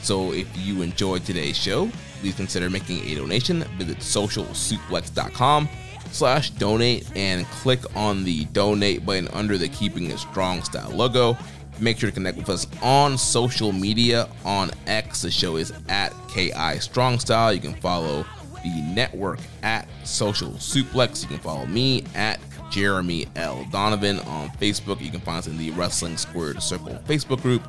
So 0.00 0.32
if 0.32 0.48
you 0.56 0.82
enjoyed 0.82 1.24
today's 1.24 1.56
show, 1.56 1.90
please 2.20 2.34
consider 2.34 2.70
making 2.70 3.06
a 3.06 3.16
donation. 3.16 3.64
Visit 3.76 3.98
socialsuplex.com 3.98 5.68
slash 6.14 6.50
donate 6.50 7.10
and 7.16 7.46
click 7.46 7.80
on 7.96 8.24
the 8.24 8.44
donate 8.46 9.04
button 9.04 9.28
under 9.28 9.58
the 9.58 9.68
Keeping 9.68 10.10
It 10.10 10.18
Strong 10.18 10.62
Style 10.62 10.90
logo. 10.90 11.36
Make 11.80 11.98
sure 11.98 12.10
to 12.10 12.14
connect 12.14 12.36
with 12.36 12.48
us 12.48 12.66
on 12.82 13.18
social 13.18 13.72
media. 13.72 14.28
On 14.44 14.70
X, 14.86 15.22
the 15.22 15.30
show 15.30 15.56
is 15.56 15.72
at 15.88 16.12
KI 16.28 16.78
Strong 16.78 17.18
Style. 17.18 17.52
You 17.52 17.60
can 17.60 17.74
follow 17.74 18.24
the 18.62 18.82
network 18.94 19.40
at 19.62 19.88
Social 20.04 20.50
Suplex. 20.52 21.22
You 21.22 21.28
can 21.28 21.38
follow 21.38 21.66
me 21.66 22.04
at 22.14 22.38
Jeremy 22.70 23.26
L. 23.36 23.66
Donovan 23.70 24.20
on 24.20 24.48
Facebook. 24.50 25.00
You 25.00 25.10
can 25.10 25.20
find 25.20 25.38
us 25.38 25.46
in 25.46 25.58
the 25.58 25.70
Wrestling 25.72 26.16
Squared 26.16 26.62
Circle 26.62 26.94
Facebook 27.06 27.42
group 27.42 27.62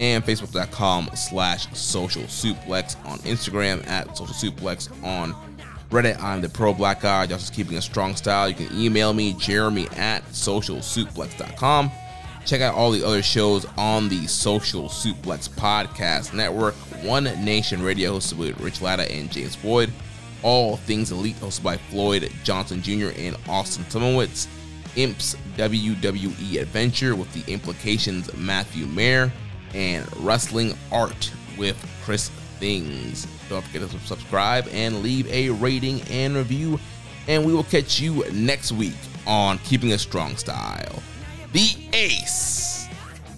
and 0.00 0.24
facebook.com 0.24 1.10
slash 1.14 1.72
social 1.76 2.22
suplex 2.22 2.96
on 3.06 3.18
Instagram 3.20 3.86
at 3.88 4.16
social 4.16 4.34
suplex 4.34 4.90
on 5.04 5.34
Reddit. 5.90 6.22
I'm 6.22 6.40
the 6.40 6.48
pro 6.48 6.74
black 6.74 7.00
guy, 7.00 7.26
just 7.26 7.54
keeping 7.54 7.76
a 7.78 7.82
strong 7.82 8.14
style. 8.14 8.48
You 8.48 8.54
can 8.54 8.78
email 8.78 9.12
me, 9.14 9.32
jeremy 9.34 9.88
at 9.96 10.22
socialsuplex.com. 10.26 11.90
Check 12.44 12.60
out 12.60 12.74
all 12.74 12.90
the 12.90 13.04
other 13.04 13.22
shows 13.22 13.66
on 13.76 14.08
the 14.08 14.26
Social 14.26 14.84
Suplex 14.84 15.48
Podcast 15.48 16.32
Network. 16.32 16.74
One 17.02 17.24
Nation 17.44 17.82
Radio, 17.82 18.16
hosted 18.18 18.38
with 18.38 18.58
Rich 18.60 18.80
Latta 18.80 19.10
and 19.12 19.30
James 19.30 19.54
Floyd. 19.54 19.90
All 20.42 20.76
Things 20.76 21.10
Elite, 21.10 21.36
hosted 21.36 21.62
by 21.62 21.76
Floyd 21.76 22.30
Johnson 22.44 22.80
Jr. 22.80 23.10
and 23.16 23.36
Austin 23.48 23.84
Tomowitz. 23.84 24.46
Imps 24.96 25.36
WWE 25.56 26.60
Adventure 26.60 27.14
with 27.14 27.32
the 27.32 27.52
implications 27.52 28.34
Matthew 28.34 28.86
Mayer. 28.86 29.32
And 29.74 30.06
Wrestling 30.24 30.74
Art 30.90 31.30
with 31.58 31.76
Chris 32.02 32.30
Things. 32.58 33.26
Don't 33.48 33.64
forget 33.64 33.88
to 33.88 33.98
subscribe 34.00 34.68
and 34.72 35.02
leave 35.02 35.26
a 35.28 35.50
rating 35.50 36.02
and 36.10 36.36
review. 36.36 36.78
And 37.26 37.44
we 37.44 37.52
will 37.52 37.64
catch 37.64 38.00
you 38.00 38.24
next 38.32 38.72
week 38.72 38.96
on 39.26 39.58
Keeping 39.58 39.92
a 39.92 39.98
Strong 39.98 40.36
Style 40.36 41.02
the 41.52 41.76
ace 41.92 42.86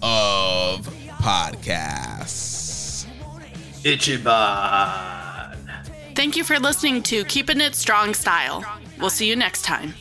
of 0.01 0.87
podcasts. 1.21 3.05
Ichiban. 3.83 5.57
Thank 6.15 6.35
you 6.35 6.43
for 6.43 6.59
listening 6.59 7.01
to 7.03 7.23
Keeping 7.25 7.61
It 7.61 7.73
Strong 7.75 8.13
Style. 8.15 8.63
We'll 8.99 9.09
see 9.09 9.27
you 9.27 9.35
next 9.35 9.63
time. 9.63 9.93